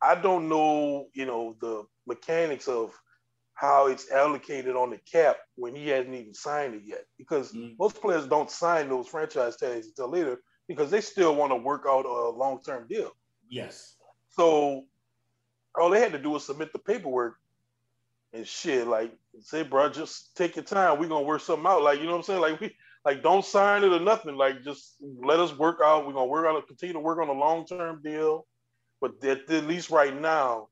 I 0.00 0.14
don't 0.14 0.48
know, 0.48 1.08
you 1.14 1.26
know, 1.26 1.56
the 1.60 1.84
mechanics 2.06 2.68
of 2.68 2.92
how 3.56 3.86
it's 3.86 4.10
allocated 4.10 4.76
on 4.76 4.90
the 4.90 4.98
cap 5.10 5.38
when 5.54 5.74
he 5.74 5.88
hasn't 5.88 6.14
even 6.14 6.34
signed 6.34 6.74
it 6.74 6.82
yet. 6.84 7.06
Because 7.18 7.52
mm-hmm. 7.52 7.74
most 7.78 8.00
players 8.00 8.26
don't 8.26 8.50
sign 8.50 8.88
those 8.88 9.08
franchise 9.08 9.56
tags 9.56 9.86
until 9.86 10.10
later 10.10 10.40
because 10.68 10.90
they 10.90 11.00
still 11.00 11.34
want 11.34 11.50
to 11.50 11.56
work 11.56 11.84
out 11.88 12.04
a 12.04 12.30
long 12.30 12.60
term 12.62 12.86
deal. 12.86 13.12
Yes. 13.48 13.96
So 14.28 14.84
all 15.74 15.88
they 15.88 16.00
had 16.00 16.12
to 16.12 16.18
do 16.18 16.30
was 16.30 16.44
submit 16.44 16.72
the 16.72 16.78
paperwork 16.78 17.36
and 18.34 18.46
shit. 18.46 18.86
Like, 18.86 19.12
say, 19.40 19.62
bro, 19.62 19.88
just 19.88 20.36
take 20.36 20.56
your 20.56 20.64
time. 20.64 20.98
We're 20.98 21.08
gonna 21.08 21.24
work 21.24 21.40
something 21.40 21.66
out. 21.66 21.82
Like, 21.82 21.98
you 21.98 22.04
know 22.04 22.12
what 22.12 22.18
I'm 22.18 22.24
saying? 22.24 22.40
Like, 22.40 22.60
we 22.60 22.76
like 23.06 23.22
don't 23.22 23.44
sign 23.44 23.84
it 23.84 23.92
or 23.92 24.00
nothing. 24.00 24.36
Like, 24.36 24.62
just 24.64 24.96
let 25.00 25.40
us 25.40 25.56
work 25.56 25.78
out. 25.82 26.06
We're 26.06 26.12
gonna 26.12 26.26
work 26.26 26.46
out, 26.46 26.66
continue 26.66 26.92
to 26.92 27.00
work 27.00 27.20
on 27.20 27.28
a 27.28 27.32
long 27.32 27.64
term 27.66 28.02
deal. 28.02 28.46
But 29.00 29.24
at, 29.24 29.48
at 29.50 29.66
least 29.66 29.90
right 29.90 30.18
now, 30.18 30.68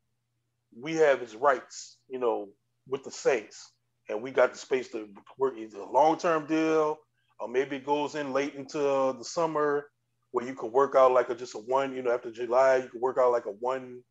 we 0.78 0.96
have 0.96 1.20
his 1.20 1.34
rights. 1.34 1.96
You 2.08 2.18
know, 2.18 2.48
with 2.88 3.04
the 3.04 3.10
Saints, 3.10 3.72
and 4.08 4.22
we 4.22 4.30
got 4.30 4.52
the 4.52 4.58
space 4.58 4.88
to 4.90 5.08
work 5.38 5.54
either 5.58 5.78
a 5.78 5.90
long 5.90 6.18
term 6.18 6.46
deal 6.46 6.98
or 7.40 7.48
maybe 7.48 7.76
it 7.76 7.86
goes 7.86 8.14
in 8.14 8.32
late 8.32 8.54
into 8.54 8.78
the 8.78 9.24
summer 9.24 9.86
where 10.30 10.46
you 10.46 10.54
could 10.54 10.72
work 10.72 10.94
out 10.96 11.12
like 11.12 11.30
a 11.30 11.34
just 11.34 11.54
a 11.54 11.58
one, 11.58 11.94
you 11.94 12.02
know, 12.02 12.12
after 12.12 12.30
July, 12.30 12.76
you 12.76 12.88
could 12.88 13.00
work 13.00 13.18
out 13.18 13.32
like 13.32 13.46
a 13.46 13.50
one 13.50 14.02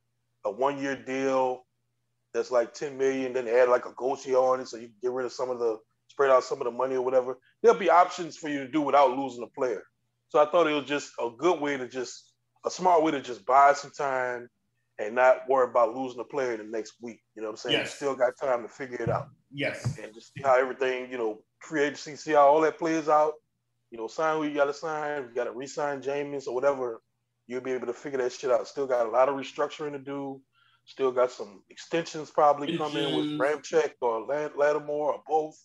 a 0.45 0.51
one 0.51 0.79
year 0.79 0.95
deal 0.95 1.65
that's 2.33 2.51
like 2.51 2.73
10 2.73 2.97
million, 2.97 3.33
then 3.33 3.47
add 3.47 3.69
like 3.69 3.85
a 3.85 3.93
Goshi 3.95 4.35
on 4.35 4.59
it 4.59 4.67
so 4.67 4.77
you 4.77 4.87
can 4.87 4.95
get 5.01 5.11
rid 5.11 5.25
of 5.25 5.31
some 5.33 5.49
of 5.49 5.59
the 5.59 5.77
spread 6.09 6.31
out 6.31 6.43
some 6.43 6.59
of 6.59 6.65
the 6.65 6.71
money 6.71 6.95
or 6.95 7.01
whatever. 7.01 7.37
There'll 7.61 7.77
be 7.77 7.89
options 7.89 8.37
for 8.37 8.49
you 8.49 8.59
to 8.59 8.67
do 8.67 8.81
without 8.81 9.17
losing 9.17 9.43
a 9.43 9.47
player. 9.47 9.83
So 10.29 10.39
I 10.39 10.49
thought 10.49 10.67
it 10.67 10.73
was 10.73 10.85
just 10.85 11.11
a 11.19 11.29
good 11.37 11.59
way 11.59 11.77
to 11.77 11.87
just 11.87 12.33
a 12.65 12.71
smart 12.71 13.03
way 13.03 13.11
to 13.11 13.21
just 13.21 13.45
buy 13.45 13.73
some 13.73 13.91
time 13.91 14.49
and 14.99 15.15
not 15.15 15.49
worry 15.49 15.69
about 15.69 15.95
losing 15.95 16.19
a 16.19 16.23
player 16.23 16.55
the 16.57 16.63
next 16.63 16.93
week. 17.01 17.19
You 17.35 17.41
know 17.41 17.49
what 17.49 17.53
I'm 17.53 17.57
saying? 17.57 17.77
Yes. 17.77 17.87
You 17.87 17.95
still 17.95 18.15
got 18.15 18.37
time 18.37 18.61
to 18.63 18.69
figure 18.69 19.01
it 19.01 19.09
out. 19.09 19.29
Yes. 19.51 19.97
And 19.97 20.13
just 20.13 20.33
see 20.33 20.43
how 20.43 20.59
everything, 20.59 21.11
you 21.11 21.17
know, 21.17 21.41
free 21.59 21.83
agency, 21.83 22.15
see 22.15 22.31
how 22.31 22.47
all 22.47 22.61
that 22.61 22.77
plays 22.77 23.09
out. 23.09 23.33
You 23.91 23.97
know, 23.97 24.07
sign 24.07 24.37
who 24.37 24.47
you 24.47 24.55
got 24.55 24.65
to 24.65 24.73
sign. 24.73 25.23
You 25.23 25.35
got 25.35 25.43
to 25.45 25.51
re-sign 25.51 26.01
Jameis 26.01 26.47
or 26.47 26.55
whatever. 26.55 27.01
You'll 27.47 27.61
be 27.61 27.71
able 27.71 27.87
to 27.87 27.93
figure 27.93 28.19
that 28.19 28.31
shit 28.31 28.51
out. 28.51 28.67
Still 28.67 28.87
got 28.87 29.05
a 29.05 29.09
lot 29.09 29.29
of 29.29 29.35
restructuring 29.35 29.91
to 29.91 29.99
do. 29.99 30.41
Still 30.85 31.11
got 31.11 31.31
some 31.31 31.61
extensions 31.69 32.29
probably 32.29 32.77
coming 32.77 33.15
with 33.15 33.39
Ramczyk 33.39 33.91
or 34.01 34.25
Lattimore 34.25 35.13
or 35.13 35.23
both. 35.27 35.57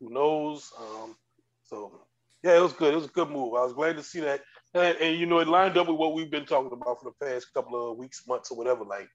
Who 0.00 0.10
knows? 0.10 0.70
Um, 0.78 1.16
so 1.64 2.06
yeah, 2.42 2.56
it 2.56 2.62
was 2.62 2.72
good. 2.72 2.92
It 2.92 2.96
was 2.96 3.06
a 3.06 3.08
good 3.08 3.30
move. 3.30 3.54
I 3.54 3.64
was 3.64 3.72
glad 3.72 3.96
to 3.96 4.02
see 4.02 4.20
that 4.20 4.42
And, 4.74 4.96
and, 4.98 5.18
you 5.18 5.26
know, 5.26 5.38
it 5.38 5.46
lined 5.46 5.76
up 5.76 5.86
with 5.86 5.96
what 5.96 6.14
we've 6.14 6.30
been 6.30 6.46
talking 6.46 6.72
about 6.72 7.00
for 7.00 7.10
the 7.10 7.24
past 7.24 7.52
couple 7.54 7.90
of 7.90 7.96
weeks, 7.96 8.26
months, 8.26 8.50
or 8.50 8.58
whatever. 8.58 8.84
Like, 8.84 9.08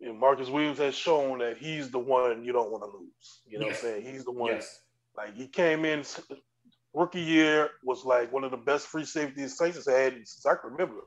you 0.00 0.08
know, 0.08 0.14
Marcus 0.14 0.48
Williams 0.48 0.78
has 0.78 0.96
shown 0.96 1.38
that 1.38 1.58
he's 1.58 1.90
the 1.90 1.98
one 1.98 2.44
you 2.44 2.52
don't 2.52 2.70
want 2.70 2.82
to 2.82 2.98
lose. 2.98 3.40
You 3.46 3.58
know 3.58 3.66
yes. 3.66 3.82
what 3.82 3.88
I'm 3.88 4.02
saying? 4.02 4.12
He's 4.12 4.24
the 4.24 4.32
one. 4.32 4.52
Yes. 4.52 4.80
Like 5.16 5.34
he 5.34 5.46
came 5.46 5.84
in 5.84 6.02
rookie 6.92 7.20
year 7.20 7.70
was 7.84 8.04
like 8.04 8.32
one 8.32 8.42
of 8.42 8.50
the 8.50 8.56
best 8.56 8.86
free 8.86 9.04
safeties 9.04 9.56
Saints 9.56 9.76
has 9.76 9.86
had 9.86 10.14
since 10.14 10.44
I 10.46 10.54
can 10.54 10.72
remember. 10.72 11.02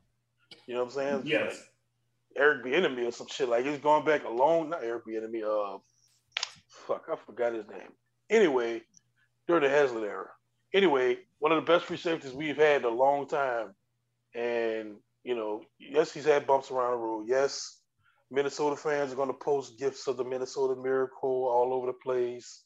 You 0.68 0.76
know 0.76 0.84
what 0.84 0.94
I'm 0.94 0.96
saying? 0.96 1.22
Yes. 1.26 1.52
Like 1.52 2.44
Eric 2.44 2.66
Bieniemy 2.66 3.08
or 3.08 3.12
some 3.12 3.28
shit. 3.28 3.50
Like 3.50 3.66
he's 3.66 3.80
going 3.80 4.06
back 4.06 4.24
a 4.24 4.30
long, 4.30 4.70
not 4.70 4.84
Eric 4.84 5.06
Bieniemy. 5.06 5.44
Uh, 5.44 5.80
fuck, 6.68 7.06
I 7.12 7.16
forgot 7.26 7.54
his 7.54 7.68
name. 7.68 7.90
Anyway, 8.30 8.82
during 9.48 9.64
the 9.64 9.70
Haslett 9.70 10.04
era. 10.04 10.28
Anyway, 10.74 11.18
one 11.40 11.52
of 11.52 11.58
the 11.66 11.72
best 11.72 11.86
free 11.86 11.98
safeties 11.98 12.34
we've 12.34 12.58
had 12.58 12.82
in 12.82 12.88
a 12.88 12.90
long 12.90 13.28
time. 13.28 13.74
And, 14.36 14.96
you 15.24 15.36
know, 15.36 15.64
yes, 15.80 16.14
he's 16.14 16.26
had 16.26 16.46
bumps 16.46 16.72
around 16.72 16.92
the 16.92 16.98
road. 16.98 17.26
Yes, 17.28 17.80
Minnesota 18.32 18.76
fans 18.76 19.12
are 19.12 19.16
going 19.16 19.30
to 19.30 19.34
post 19.34 19.80
gifts 19.80 20.08
of 20.08 20.18
the 20.18 20.24
Minnesota 20.24 20.80
Miracle 20.80 21.50
all 21.52 21.74
over 21.74 21.88
the 21.88 21.94
place. 21.94 22.64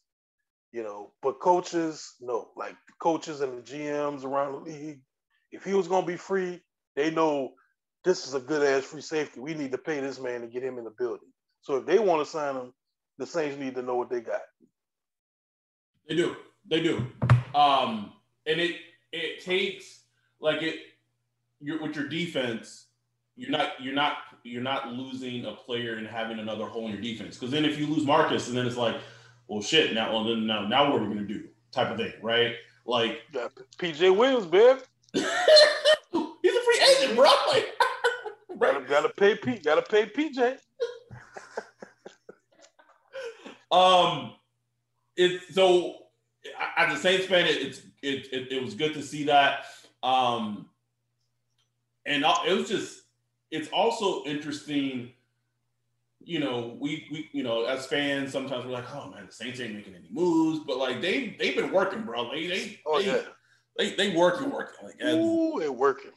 You 0.72 0.84
know, 0.84 1.12
but 1.22 1.40
coaches, 1.40 2.16
no, 2.20 2.50
like 2.58 2.76
coaches 3.00 3.42
and 3.42 3.60
the 3.60 3.62
GMs 3.62 4.24
around 4.24 4.54
the 4.54 4.72
league, 4.72 5.02
if 5.52 5.64
he 5.64 5.76
was 5.76 5.88
going 5.88 6.02
to 6.02 6.12
be 6.12 6.18
free, 6.18 6.62
they 6.96 7.12
know 7.12 7.54
this 8.04 8.28
is 8.28 8.34
a 8.34 8.40
good 8.40 8.64
ass 8.64 8.84
free 8.84 9.02
safety. 9.02 9.40
We 9.40 9.54
need 9.54 9.72
to 9.72 9.78
pay 9.78 10.00
this 10.00 10.20
man 10.20 10.42
to 10.42 10.48
get 10.48 10.64
him 10.64 10.80
in 10.80 10.84
the 10.84 10.94
building. 10.98 11.30
So 11.62 11.76
if 11.78 11.86
they 11.86 12.00
want 12.00 12.26
to 12.26 12.30
sign 12.30 12.56
him, 12.56 12.74
the 13.20 13.26
Saints 13.28 13.58
need 13.58 13.76
to 13.76 13.84
know 13.84 13.96
what 13.96 14.10
they 14.10 14.20
got. 14.20 14.42
They 16.10 16.16
do. 16.16 16.36
They 16.70 16.82
do. 16.82 17.06
Um, 17.54 18.14
and 18.46 18.60
it 18.60 18.76
it 19.12 19.44
takes 19.44 20.02
like 20.40 20.62
it 20.62 20.76
you're 21.60 21.82
with 21.82 21.96
your 21.96 22.08
defense, 22.08 22.88
you're 23.36 23.50
not 23.50 23.74
you're 23.80 23.94
not 23.94 24.18
you're 24.44 24.62
not 24.62 24.90
losing 24.90 25.46
a 25.46 25.54
player 25.54 25.96
and 25.96 26.06
having 26.06 26.40
another 26.40 26.66
hole 26.66 26.86
in 26.86 26.92
your 26.92 27.02
defense. 27.02 27.38
Because 27.38 27.52
then 27.52 27.66
if 27.66 27.80
you 27.80 27.88
lose 27.88 28.06
Marcus, 28.06 28.50
and 28.50 28.58
then 28.58 28.68
it's 28.68 28.76
like, 28.76 28.98
well 29.48 29.62
shit, 29.62 29.94
now 29.94 30.12
well 30.12 30.26
then 30.26 30.46
now 30.46 30.68
now 30.68 30.92
what 30.92 31.02
are 31.02 31.06
we 31.06 31.16
gonna 31.16 31.28
do? 31.28 31.48
Type 31.72 31.90
of 31.90 31.98
thing, 31.98 32.14
right? 32.22 32.56
Like 32.86 33.22
yeah, 33.34 33.48
PJ 33.78 34.16
Williams, 34.16 34.52
man. 34.52 34.80
He's 35.14 35.24
a 35.24 36.62
free 36.62 36.82
agent, 36.90 37.16
bro. 37.16 37.32
Like, 37.48 37.68
right. 38.50 38.74
gotta, 38.74 38.86
gotta 38.86 39.10
pay 39.10 39.36
Pete, 39.36 39.64
gotta 39.64 39.82
pay 39.82 40.06
PJ. 40.06 40.58
um 43.72 44.34
it's 45.16 45.56
so 45.56 45.96
as 46.78 46.98
a 46.98 47.02
Saints 47.02 47.26
fan, 47.26 47.46
it, 47.46 47.58
it's 47.62 47.80
it, 48.02 48.28
it, 48.32 48.52
it 48.52 48.64
was 48.64 48.74
good 48.74 48.94
to 48.94 49.02
see 49.02 49.24
that. 49.26 49.66
Um, 50.02 50.68
and 52.06 52.26
it 52.46 52.58
was 52.58 52.68
just 52.68 53.04
it's 53.52 53.70
also 53.70 54.24
interesting. 54.26 55.12
You 56.26 56.40
know, 56.40 56.78
we 56.80 57.08
we 57.12 57.30
you 57.34 57.44
know 57.44 57.66
as 57.66 57.86
fans 57.86 58.32
sometimes 58.32 58.66
we're 58.66 58.72
like, 58.72 58.94
oh 58.94 59.10
man, 59.10 59.26
the 59.28 59.32
Saints 59.32 59.60
ain't 59.60 59.76
making 59.76 59.96
any 59.96 60.10
moves, 60.12 60.62
but 60.66 60.78
like 60.78 61.02
they 61.02 61.36
they've 61.40 61.56
been 61.56 61.72
working, 61.72 62.04
bro. 62.04 62.32
They 62.32 62.48
they 62.48 62.80
oh, 62.86 63.00
they, 63.00 63.08
yeah. 63.08 63.22
they, 63.78 63.96
they 63.96 64.16
working 64.16 64.50
working 64.50 64.76
like 64.84 65.02
as, 65.02 65.16
Ooh, 65.16 65.60
they 65.60 65.70
working. 65.70 66.12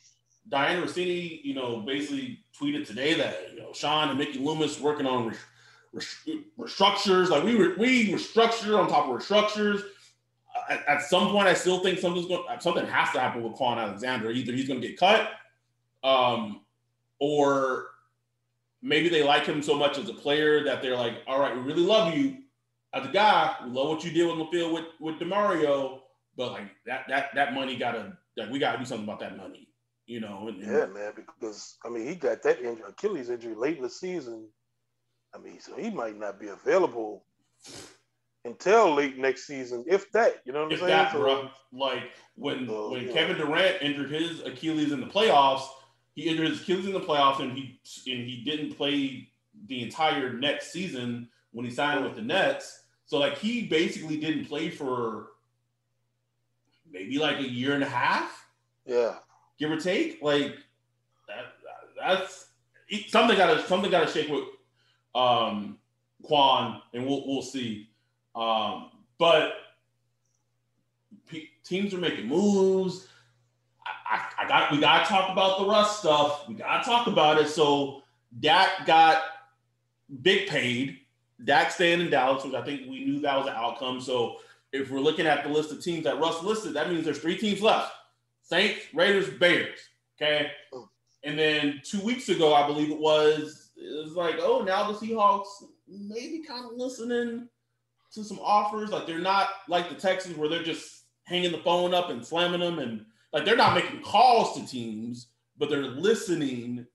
Dianna 0.48 0.84
Russini, 0.84 1.42
you 1.42 1.54
know, 1.54 1.80
basically 1.80 2.44
tweeted 2.60 2.86
today 2.86 3.14
that 3.14 3.52
you 3.52 3.60
know 3.60 3.72
Sean 3.72 4.10
and 4.10 4.18
Mickey 4.18 4.38
Loomis 4.38 4.80
working 4.80 5.06
on 5.06 5.34
restructures. 6.58 7.28
Like 7.28 7.42
we 7.42 7.56
were 7.56 7.74
we 7.78 8.12
restructure 8.12 8.78
on 8.78 8.88
top 8.88 9.08
of 9.08 9.20
restructures 9.20 9.82
at, 10.68 10.88
at, 10.88 11.02
some 11.02 11.28
point, 11.28 11.46
I 11.48 11.54
still 11.54 11.80
think 11.80 11.98
something's 11.98 12.26
going 12.26 12.44
something 12.60 12.86
has 12.86 13.12
to 13.12 13.20
happen 13.20 13.42
with 13.42 13.54
Kwon 13.54 13.78
Alexander. 13.78 14.30
Either 14.30 14.52
he's 14.52 14.68
going 14.68 14.80
to 14.80 14.88
get 14.88 14.98
cut, 14.98 15.30
um, 16.04 16.62
or 17.18 17.88
maybe 18.82 19.08
they 19.08 19.22
like 19.22 19.44
him 19.44 19.62
so 19.62 19.76
much 19.76 19.98
as 19.98 20.08
a 20.08 20.14
player 20.14 20.64
that 20.64 20.82
they're 20.82 20.96
like, 20.96 21.22
all 21.26 21.40
right, 21.40 21.54
we 21.54 21.62
really 21.62 21.82
love 21.82 22.14
you 22.14 22.38
as 22.94 23.06
a 23.06 23.10
guy. 23.10 23.54
We 23.64 23.70
love 23.70 23.88
what 23.88 24.04
you 24.04 24.10
did 24.10 24.30
on 24.30 24.38
the 24.38 24.46
field 24.46 24.72
with 24.72 24.84
with 25.00 25.16
Demario, 25.16 26.00
but 26.36 26.52
like 26.52 26.70
that 26.86 27.04
that 27.08 27.34
that 27.34 27.54
money 27.54 27.76
gotta 27.76 28.16
like 28.36 28.50
we 28.50 28.58
gotta 28.58 28.78
do 28.78 28.84
something 28.84 29.04
about 29.04 29.20
that 29.20 29.36
money, 29.36 29.68
you 30.06 30.20
know. 30.20 30.48
And, 30.48 30.60
yeah, 30.60 30.86
man, 30.86 31.12
because 31.14 31.76
I 31.84 31.88
mean 31.88 32.06
he 32.06 32.14
got 32.14 32.42
that 32.42 32.60
injury, 32.60 32.84
Achilles 32.88 33.30
injury 33.30 33.54
late 33.54 33.76
in 33.76 33.82
the 33.82 33.90
season. 33.90 34.48
I 35.34 35.38
mean, 35.38 35.60
so 35.60 35.76
he 35.76 35.90
might 35.90 36.18
not 36.18 36.40
be 36.40 36.48
available 36.48 37.24
until 38.46 38.94
late 38.94 39.18
next 39.18 39.46
season, 39.46 39.84
if 39.86 40.10
that. 40.12 40.42
You 40.44 40.52
know 40.52 40.64
what 40.64 40.72
I'm 40.72 40.78
saying? 40.78 40.90
That, 40.90 41.12
bro. 41.12 41.48
Like 41.72 42.12
when 42.36 42.68
uh, 42.68 42.88
when 42.88 43.06
yeah. 43.06 43.12
Kevin 43.12 43.36
Durant 43.36 43.82
injured 43.82 44.10
his 44.10 44.40
Achilles 44.42 44.92
in 44.92 45.00
the 45.00 45.06
playoffs, 45.06 45.66
he 46.14 46.22
injured 46.22 46.48
his 46.48 46.62
Achilles 46.62 46.86
in 46.86 46.92
the 46.92 47.00
playoffs, 47.00 47.40
and 47.40 47.52
he 47.52 47.80
and 48.06 48.26
he 48.26 48.42
didn't 48.44 48.76
play 48.76 49.28
the 49.68 49.82
entire 49.82 50.32
next 50.32 50.72
season 50.72 51.28
when 51.52 51.64
he 51.64 51.70
signed 51.70 52.04
with 52.04 52.16
the 52.16 52.22
Nets. 52.22 52.84
So 53.06 53.18
like 53.18 53.38
he 53.38 53.66
basically 53.66 54.18
didn't 54.18 54.46
play 54.46 54.70
for 54.70 55.28
maybe 56.90 57.18
like 57.18 57.38
a 57.38 57.48
year 57.48 57.74
and 57.74 57.82
a 57.82 57.88
half. 57.88 58.48
Yeah, 58.84 59.16
give 59.58 59.70
or 59.70 59.78
take. 59.78 60.22
Like 60.22 60.56
that, 61.28 61.54
that's 61.98 62.46
something 63.08 63.36
got 63.36 63.54
to 63.54 63.66
something 63.66 63.90
got 63.90 64.06
to 64.06 64.12
shake 64.12 64.30
with 64.30 64.44
um 65.14 65.78
Kwon, 66.24 66.80
and 66.92 67.06
we'll 67.06 67.26
we'll 67.26 67.42
see. 67.42 67.85
Um, 68.36 68.90
but 69.18 69.54
teams 71.64 71.92
are 71.94 71.98
making 71.98 72.28
moves. 72.28 73.08
I, 73.84 74.16
I, 74.16 74.44
I, 74.44 74.48
got 74.48 74.72
we 74.72 74.78
got 74.78 75.04
to 75.04 75.08
talk 75.08 75.30
about 75.30 75.58
the 75.58 75.66
Russ 75.66 75.98
stuff. 75.98 76.46
We 76.48 76.54
got 76.54 76.82
to 76.82 76.88
talk 76.88 77.06
about 77.06 77.40
it. 77.40 77.48
So 77.48 78.02
Dak 78.40 78.86
got 78.86 79.22
big 80.22 80.48
paid. 80.48 80.98
Dak 81.44 81.70
staying 81.70 82.00
in 82.00 82.10
Dallas, 82.10 82.44
which 82.44 82.54
I 82.54 82.62
think 82.62 82.82
we 82.88 83.04
knew 83.04 83.20
that 83.20 83.36
was 83.36 83.46
the 83.46 83.56
outcome. 83.56 84.00
So 84.00 84.36
if 84.72 84.90
we're 84.90 85.00
looking 85.00 85.26
at 85.26 85.42
the 85.42 85.50
list 85.50 85.72
of 85.72 85.82
teams 85.82 86.04
that 86.04 86.20
Russ 86.20 86.42
listed, 86.42 86.74
that 86.74 86.90
means 86.90 87.04
there's 87.04 87.18
three 87.18 87.36
teams 87.36 87.62
left: 87.62 87.92
Saints, 88.42 88.80
Raiders, 88.94 89.30
Bears. 89.30 89.78
Okay. 90.20 90.50
And 91.24 91.38
then 91.38 91.80
two 91.84 92.00
weeks 92.02 92.28
ago, 92.28 92.54
I 92.54 92.66
believe 92.66 92.90
it 92.90 92.98
was, 92.98 93.70
it 93.76 94.04
was 94.04 94.12
like, 94.12 94.36
oh, 94.38 94.62
now 94.62 94.90
the 94.90 94.96
Seahawks 94.96 95.46
maybe 95.88 96.42
kind 96.46 96.64
of 96.64 96.76
listening 96.76 97.48
to 98.16 98.24
some 98.24 98.40
offers. 98.42 98.90
Like 98.90 99.06
they're 99.06 99.18
not 99.18 99.48
like 99.68 99.88
the 99.88 99.94
Texans 99.94 100.36
where 100.36 100.48
they're 100.48 100.62
just 100.62 101.04
hanging 101.24 101.52
the 101.52 101.58
phone 101.58 101.94
up 101.94 102.10
and 102.10 102.24
slamming 102.24 102.60
them, 102.60 102.78
and 102.78 103.04
like 103.32 103.44
they're 103.44 103.56
not 103.56 103.74
making 103.74 104.02
calls 104.02 104.58
to 104.58 104.66
teams, 104.66 105.28
but 105.56 105.70
they're 105.70 105.82
listening. 105.82 106.86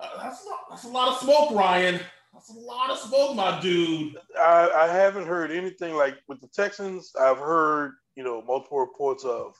Uh, 0.00 0.22
that's 0.22 0.46
that's 0.68 0.84
a 0.84 0.88
lot 0.88 1.08
of 1.08 1.18
smoke, 1.18 1.52
Ryan. 1.52 2.00
That's 2.32 2.50
a 2.50 2.58
lot 2.58 2.90
of 2.90 2.98
smoke, 2.98 3.36
my 3.36 3.60
dude. 3.60 4.16
I, 4.38 4.70
I 4.70 4.88
haven't 4.88 5.26
heard 5.26 5.50
anything 5.50 5.94
like 5.94 6.16
with 6.28 6.40
the 6.40 6.48
Texans. 6.48 7.12
I've 7.20 7.38
heard 7.38 7.92
you 8.16 8.24
know 8.24 8.42
multiple 8.42 8.80
reports 8.80 9.24
of 9.24 9.54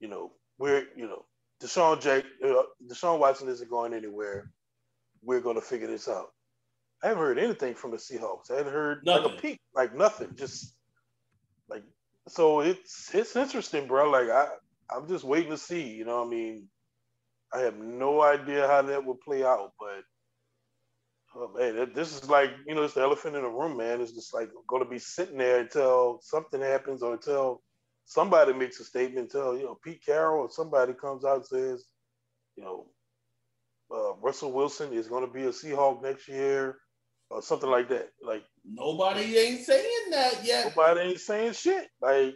you 0.00 0.08
know 0.08 0.32
where 0.56 0.84
you 0.96 1.06
know 1.06 1.24
Deshaun 1.62 2.00
Jake 2.00 2.24
uh, 2.44 2.62
Deshaun 2.86 3.18
Watson 3.18 3.48
isn't 3.48 3.70
going 3.70 3.94
anywhere. 3.94 4.50
We're 5.22 5.40
going 5.40 5.56
to 5.56 5.62
figure 5.62 5.88
this 5.88 6.08
out. 6.08 6.32
I 7.02 7.08
haven't 7.08 7.22
heard 7.22 7.38
anything 7.38 7.74
from 7.74 7.92
the 7.92 7.96
Seahawks. 7.98 8.50
I 8.50 8.56
haven't 8.56 8.72
heard 8.72 9.04
nothing. 9.04 9.24
like 9.24 9.38
a 9.38 9.40
peep, 9.42 9.60
like 9.74 9.94
nothing. 9.94 10.34
Just 10.36 10.74
like 11.68 11.84
so, 12.28 12.60
it's 12.60 13.14
it's 13.14 13.36
interesting, 13.36 13.86
bro. 13.86 14.10
Like 14.10 14.30
I 14.30 14.48
I'm 14.90 15.08
just 15.08 15.24
waiting 15.24 15.50
to 15.50 15.58
see. 15.58 15.88
You 15.88 16.04
know, 16.04 16.24
I 16.24 16.28
mean, 16.28 16.68
I 17.52 17.60
have 17.60 17.78
no 17.78 18.22
idea 18.22 18.66
how 18.66 18.82
that 18.82 19.04
would 19.04 19.20
play 19.20 19.44
out, 19.44 19.72
but 19.78 20.04
oh 21.36 21.52
man, 21.56 21.92
this 21.94 22.16
is 22.16 22.28
like 22.28 22.50
you 22.66 22.74
know, 22.74 22.82
it's 22.84 22.94
the 22.94 23.02
elephant 23.02 23.36
in 23.36 23.42
the 23.42 23.48
room, 23.48 23.76
man. 23.76 24.00
It's 24.00 24.12
just 24.12 24.34
like 24.34 24.50
going 24.68 24.84
to 24.84 24.90
be 24.90 24.98
sitting 24.98 25.38
there 25.38 25.60
until 25.60 26.20
something 26.22 26.60
happens 26.60 27.02
or 27.02 27.14
until 27.14 27.62
somebody 28.06 28.52
makes 28.54 28.80
a 28.80 28.84
statement, 28.84 29.32
until 29.34 29.56
you 29.56 29.64
know 29.64 29.78
Pete 29.84 30.04
Carroll 30.04 30.44
or 30.46 30.50
somebody 30.50 30.94
comes 30.94 31.24
out 31.24 31.36
and 31.36 31.46
says, 31.46 31.86
you 32.56 32.64
know, 32.64 32.86
uh, 33.94 34.14
Russell 34.16 34.52
Wilson 34.52 34.92
is 34.92 35.08
going 35.08 35.26
to 35.26 35.32
be 35.32 35.44
a 35.44 35.50
Seahawk 35.50 36.02
next 36.02 36.28
year 36.28 36.78
or 37.30 37.42
something 37.42 37.70
like 37.70 37.88
that. 37.88 38.10
Like 38.22 38.44
nobody 38.64 39.36
ain't 39.36 39.64
saying 39.64 40.10
that 40.10 40.44
yet. 40.44 40.76
Nobody 40.76 41.00
ain't 41.00 41.20
saying 41.20 41.52
shit. 41.52 41.88
Like 42.00 42.34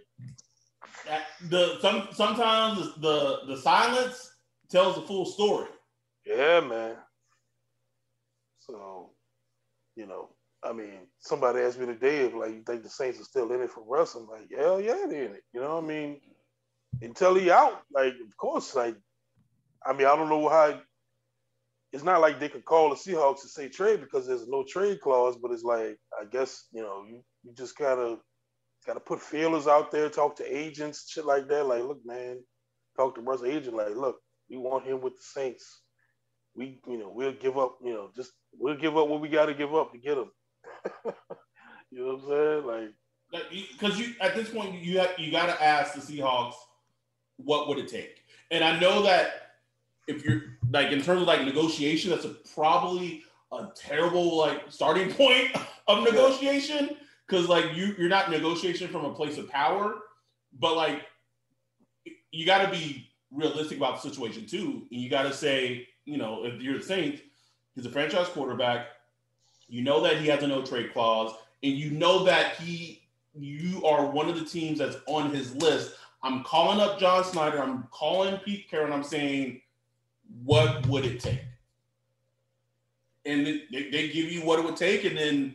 the 1.49 1.79
some 1.81 2.09
sometimes 2.13 2.95
the 3.01 3.41
the 3.47 3.57
silence 3.57 4.31
tells 4.71 4.97
the 4.97 5.03
full 5.03 5.27
story. 5.27 5.69
Yeah, 6.27 6.61
man. 6.61 6.97
So, 8.61 9.11
you 9.97 10.07
know, 10.07 10.31
I 10.63 10.73
mean, 10.73 11.09
somebody 11.19 11.61
asked 11.61 11.79
me 11.79 11.87
today 11.87 12.19
if 12.27 12.35
like 12.35 12.53
you 12.53 12.63
think 12.63 12.83
the 12.83 12.89
Saints 12.89 13.21
are 13.21 13.25
still 13.25 13.53
in 13.53 13.61
it 13.61 13.71
for 13.71 13.85
Russ. 13.85 14.15
I'm 14.15 14.29
like, 14.29 14.51
hell 14.57 14.81
yeah, 14.81 15.05
they're 15.09 15.25
in 15.25 15.33
it. 15.33 15.43
You 15.53 15.61
know, 15.61 15.75
what 15.75 15.85
I 15.85 15.87
mean, 15.87 16.21
until 17.01 17.35
he 17.35 17.51
out, 17.51 17.83
like, 17.93 18.15
of 18.25 18.37
course, 18.37 18.75
like, 18.75 18.97
I 19.85 19.93
mean, 19.93 20.07
I 20.07 20.15
don't 20.15 20.29
know 20.29 20.49
how 20.49 20.81
it's 21.93 22.05
not 22.05 22.21
like 22.21 22.41
they 22.41 22.49
could 22.49 22.65
call 22.65 22.89
the 22.89 22.97
Seahawks 22.97 23.43
and 23.43 23.51
say 23.51 23.69
trade 23.69 24.01
because 24.01 24.27
there's 24.27 24.49
no 24.49 24.65
trade 24.65 25.01
clause, 25.01 25.37
but 25.41 25.51
it's 25.51 25.63
like 25.63 25.99
I 26.19 26.25
guess 26.31 26.67
you 26.73 26.83
know 26.83 27.05
you, 27.09 27.23
you 27.45 27.53
just 27.55 27.77
gotta 27.77 28.19
gotta 28.87 29.01
put 29.01 29.21
feelers 29.21 29.67
out 29.67 29.91
there, 29.91 30.09
talk 30.09 30.37
to 30.37 30.57
agents, 30.57 31.11
shit 31.11 31.27
like 31.27 31.49
that. 31.49 31.67
Like, 31.67 31.83
look, 31.83 32.01
man, 32.05 32.43
talk 32.97 33.15
to 33.15 33.21
Russ' 33.21 33.45
agent 33.45 33.77
like, 33.77 33.95
look, 33.95 34.17
we 34.51 34.57
want 34.57 34.87
him 34.87 35.01
with 35.01 35.15
the 35.15 35.23
Saints. 35.23 35.83
We, 36.55 36.81
you 36.87 36.99
know, 36.99 37.11
we'll 37.15 37.33
give 37.33 37.57
up, 37.57 37.79
you 37.83 37.93
know, 37.93 38.11
just 38.15 38.33
we'll 38.59 38.77
give 38.77 38.97
up 38.97 39.09
what 39.09 39.21
we 39.21 39.29
got 39.29 39.47
to 39.47 39.55
give 39.55 39.75
up 39.75 39.93
to 39.93 39.99
get 39.99 40.19
him. 40.19 40.31
you 41.91 41.99
know 42.05 42.15
what 42.15 42.23
I'm 42.23 42.29
saying? 42.29 42.67
Like, 42.67 43.45
because 43.73 43.99
you 43.99 44.15
at 44.21 44.35
this 44.35 44.51
point 44.51 44.83
you 44.83 44.99
have 44.99 45.19
you 45.19 45.31
got 45.31 45.47
to 45.47 45.63
ask 45.63 45.95
the 45.95 46.01
Seahawks, 46.01 46.55
what 47.37 47.69
would 47.69 47.79
it 47.79 47.89
take? 47.89 48.23
And 48.51 48.63
I 48.63 48.79
know 48.79 49.03
that 49.03 49.55
if 50.07 50.25
you're 50.25 50.43
like 50.73 50.93
in 50.93 51.03
terms 51.03 51.23
of 51.23 51.29
like 51.29 51.45
negotiation, 51.45 52.11
that's 52.11 52.25
a, 52.25 52.31
probably 52.55 53.23
a 53.53 53.69
terrible 53.75 54.37
like 54.37 54.63
starting 54.69 55.13
point 55.15 55.57
of 55.89 56.05
negotiation 56.05 56.97
because 57.27 57.49
like 57.49 57.75
you 57.75 57.95
you're 57.99 58.09
not 58.09 58.31
negotiation 58.31 58.89
from 58.89 59.05
a 59.05 59.13
place 59.13 59.39
of 59.39 59.49
power, 59.49 59.97
but 60.59 60.77
like 60.77 61.03
you 62.31 62.47
got 62.47 62.65
to 62.65 62.71
be 62.71 63.09
realistic 63.31 63.77
about 63.77 64.03
the 64.03 64.09
situation 64.09 64.47
too, 64.47 64.87
and 64.91 65.01
you 65.01 65.11
got 65.11 65.23
to 65.23 65.33
say 65.33 65.89
you 66.05 66.19
know 66.19 66.45
if 66.45 66.61
you're 66.61 66.79
the 66.79 66.85
Saints, 66.85 67.23
he's 67.75 67.87
a 67.87 67.91
franchise 67.91 68.29
quarterback. 68.29 68.87
You 69.69 69.83
know 69.83 70.03
that 70.03 70.19
he 70.19 70.27
has 70.27 70.43
a 70.43 70.47
no 70.47 70.63
trade 70.63 70.93
clause, 70.93 71.35
and 71.63 71.73
you 71.73 71.91
know 71.91 72.25
that 72.25 72.57
he 72.57 73.03
you 73.35 73.85
are 73.85 74.07
one 74.07 74.29
of 74.29 74.39
the 74.39 74.45
teams 74.45 74.79
that's 74.79 74.97
on 75.07 75.35
his 75.35 75.55
list. 75.57 75.95
I'm 76.23 76.45
calling 76.45 76.81
up 76.81 76.99
John 76.99 77.25
Schneider. 77.25 77.63
I'm 77.63 77.89
calling 77.91 78.37
Pete 78.39 78.71
Carroll. 78.71 78.93
I'm 78.93 79.03
saying, 79.03 79.61
what 80.45 80.87
would 80.87 81.05
it 81.05 81.21
take? 81.21 81.43
And 83.25 83.47
they, 83.47 83.91
they 83.91 84.09
give 84.09 84.33
you 84.33 84.41
what 84.41 84.59
it 84.59 84.65
would 84.65 84.77
take, 84.77 85.05
and 85.05 85.17
then 85.17 85.55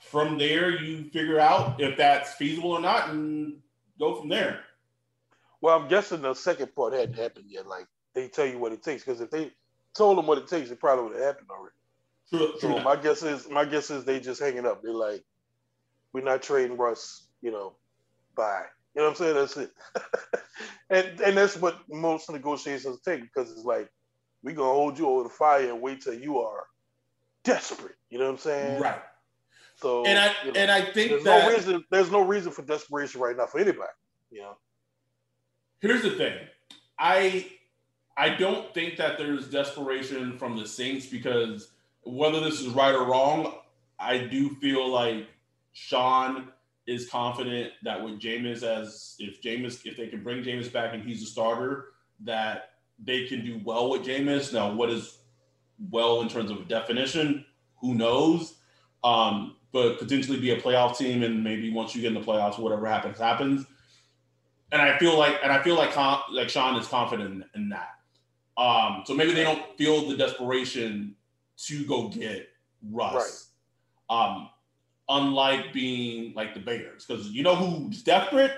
from 0.00 0.38
there 0.38 0.70
you 0.70 1.04
figure 1.10 1.38
out 1.38 1.80
if 1.80 1.96
that's 1.96 2.34
feasible 2.34 2.72
or 2.72 2.80
not, 2.80 3.10
and 3.10 3.58
go 3.98 4.18
from 4.20 4.28
there. 4.28 4.60
Well, 5.60 5.78
I'm 5.78 5.88
guessing 5.88 6.22
the 6.22 6.34
second 6.34 6.74
part 6.74 6.94
hadn't 6.94 7.14
happened 7.14 7.46
yet. 7.48 7.66
Like 7.66 7.86
they 8.14 8.28
tell 8.28 8.46
you 8.46 8.58
what 8.58 8.72
it 8.72 8.82
takes, 8.82 9.04
because 9.04 9.20
if 9.20 9.30
they 9.30 9.52
told 9.94 10.18
them 10.18 10.26
what 10.26 10.38
it 10.38 10.48
takes, 10.48 10.70
it 10.70 10.80
probably 10.80 11.04
would 11.04 11.16
have 11.16 11.24
happened 11.24 11.48
already. 11.50 11.74
True, 12.30 12.52
true 12.60 12.78
so 12.78 12.82
my 12.82 12.96
guess 12.96 13.22
is 13.22 13.48
my 13.48 13.64
guess 13.64 13.90
is 13.90 14.04
they 14.04 14.20
just 14.20 14.40
hanging 14.40 14.66
up. 14.66 14.82
They're 14.82 14.92
like, 14.92 15.22
we're 16.12 16.24
not 16.24 16.42
trading 16.42 16.76
Russ, 16.76 17.26
you 17.42 17.50
know, 17.50 17.74
bye. 18.34 18.64
You 18.94 19.02
know 19.02 19.08
what 19.08 19.10
I'm 19.10 19.16
saying? 19.16 19.34
That's 19.34 19.56
it. 19.56 19.70
and 20.90 21.20
and 21.20 21.36
that's 21.36 21.56
what 21.56 21.78
most 21.88 22.30
negotiations 22.30 23.00
take 23.04 23.22
because 23.22 23.50
it's 23.50 23.64
like 23.64 23.88
we're 24.42 24.54
gonna 24.54 24.72
hold 24.72 24.98
you 24.98 25.08
over 25.08 25.24
the 25.24 25.28
fire 25.28 25.70
and 25.70 25.80
wait 25.80 26.00
till 26.00 26.14
you 26.14 26.38
are 26.38 26.64
desperate. 27.44 27.96
You 28.10 28.18
know 28.18 28.26
what 28.26 28.32
I'm 28.32 28.38
saying? 28.38 28.80
Right. 28.80 29.00
So 29.76 30.04
and 30.04 30.18
I 30.18 30.32
you 30.44 30.52
know, 30.52 30.60
and 30.60 30.70
I 30.70 30.82
think 30.82 31.10
there's 31.10 31.24
that, 31.24 31.48
no 31.48 31.54
reason 31.54 31.84
there's 31.90 32.10
no 32.10 32.22
reason 32.22 32.52
for 32.52 32.62
desperation 32.62 33.20
right 33.20 33.36
now 33.36 33.46
for 33.46 33.60
anybody. 33.60 33.90
You 34.30 34.42
know. 34.42 34.56
Here's 35.80 36.02
the 36.02 36.10
thing. 36.10 36.36
I 36.98 37.46
I 38.16 38.30
don't 38.30 38.74
think 38.74 38.96
that 38.96 39.18
there's 39.18 39.48
desperation 39.48 40.36
from 40.36 40.56
the 40.58 40.66
Saints 40.66 41.06
because 41.06 41.70
whether 42.02 42.40
this 42.40 42.60
is 42.60 42.68
right 42.68 42.94
or 42.94 43.06
wrong, 43.06 43.54
I 43.98 44.18
do 44.18 44.50
feel 44.56 44.88
like 44.88 45.26
Sean 45.72 46.48
is 46.90 47.08
confident 47.08 47.70
that 47.84 48.02
with 48.02 48.18
Jameis 48.18 48.64
as 48.64 49.14
if 49.20 49.40
Jameis 49.40 49.86
if 49.86 49.96
they 49.96 50.08
can 50.08 50.24
bring 50.24 50.42
Jameis 50.42 50.72
back 50.72 50.92
and 50.92 51.04
he's 51.04 51.22
a 51.22 51.26
starter, 51.26 51.92
that 52.24 52.70
they 52.98 53.26
can 53.26 53.44
do 53.44 53.60
well 53.64 53.90
with 53.90 54.02
Jameis. 54.02 54.52
Now, 54.52 54.72
what 54.72 54.90
is 54.90 55.18
well 55.90 56.20
in 56.20 56.28
terms 56.28 56.50
of 56.50 56.66
definition? 56.66 57.46
Who 57.80 57.94
knows? 57.94 58.56
Um, 59.04 59.56
but 59.72 60.00
potentially 60.00 60.40
be 60.40 60.50
a 60.50 60.60
playoff 60.60 60.98
team, 60.98 61.22
and 61.22 61.44
maybe 61.44 61.72
once 61.72 61.94
you 61.94 62.02
get 62.02 62.08
in 62.08 62.14
the 62.14 62.26
playoffs, 62.26 62.58
whatever 62.58 62.86
happens, 62.86 63.18
happens. 63.18 63.64
And 64.72 64.82
I 64.82 64.98
feel 64.98 65.16
like, 65.16 65.36
and 65.44 65.52
I 65.52 65.62
feel 65.62 65.76
like, 65.76 65.96
like 66.32 66.48
Sean 66.48 66.76
is 66.76 66.88
confident 66.88 67.44
in, 67.54 67.62
in 67.62 67.68
that. 67.68 67.90
Um, 68.58 69.04
so 69.06 69.14
maybe 69.14 69.32
they 69.32 69.44
don't 69.44 69.62
feel 69.78 70.08
the 70.08 70.16
desperation 70.16 71.14
to 71.66 71.84
go 71.86 72.08
get 72.08 72.48
Russ. 72.90 73.50
Right. 74.10 74.26
Um, 74.26 74.50
unlike 75.10 75.72
being 75.72 76.32
like 76.34 76.54
the 76.54 76.60
Bears, 76.60 77.04
because 77.04 77.28
you 77.28 77.42
know 77.42 77.54
who's 77.54 78.02
desperate? 78.02 78.52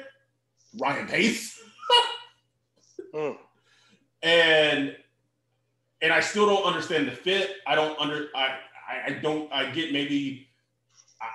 Ryan 0.79 1.07
Pace. 1.07 1.61
mm. 3.15 3.37
And 4.23 4.97
and 6.01 6.13
I 6.13 6.21
still 6.21 6.47
don't 6.47 6.65
understand 6.65 7.09
the 7.09 7.13
fit. 7.13 7.57
I 7.67 7.75
don't 7.75 7.99
under 7.99 8.29
I 8.35 8.59
I, 9.07 9.11
don't 9.13 9.53
I 9.53 9.71
get 9.71 9.93
maybe 9.93 10.49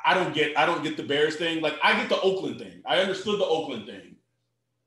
I 0.06 0.14
don't 0.14 0.34
get 0.34 0.58
I 0.58 0.66
don't 0.66 0.84
get 0.84 0.98
the 0.98 1.04
Bears 1.04 1.36
thing. 1.36 1.62
Like 1.62 1.76
I 1.84 1.94
get 1.96 2.10
the 2.10 2.20
Oakland 2.22 2.60
thing. 2.60 2.82
I 2.86 3.00
understood 3.00 3.40
the 3.40 3.46
Oakland 3.46 3.86
thing. 3.86 4.16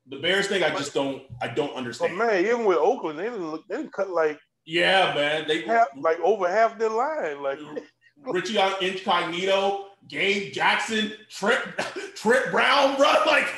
The 0.07 0.17
Bears 0.17 0.49
thing, 0.49 0.63
I 0.63 0.71
just 0.71 0.95
don't 0.95 1.23
I 1.41 1.49
don't 1.49 1.75
understand. 1.75 2.17
But 2.17 2.27
man, 2.27 2.45
even 2.45 2.65
with 2.65 2.79
Oakland, 2.79 3.19
they 3.19 3.25
didn't 3.25 3.51
look, 3.51 3.67
they 3.69 3.77
didn't 3.77 3.93
cut 3.93 4.11
like 4.11 4.39
yeah, 4.67 5.13
man. 5.15 5.49
They 5.49 5.63
have 5.63 5.89
like 5.97 6.21
over 6.21 6.49
half 6.49 6.79
their 6.79 6.91
line. 6.91 7.43
Like 7.43 7.59
Richie 8.25 8.59
Incognito, 8.81 9.87
Gabe 10.09 10.53
Jackson, 10.53 11.13
Trent 11.29 11.63
Trent 12.15 12.51
Brown, 12.51 12.97
bro. 12.97 13.13
Like, 13.27 13.49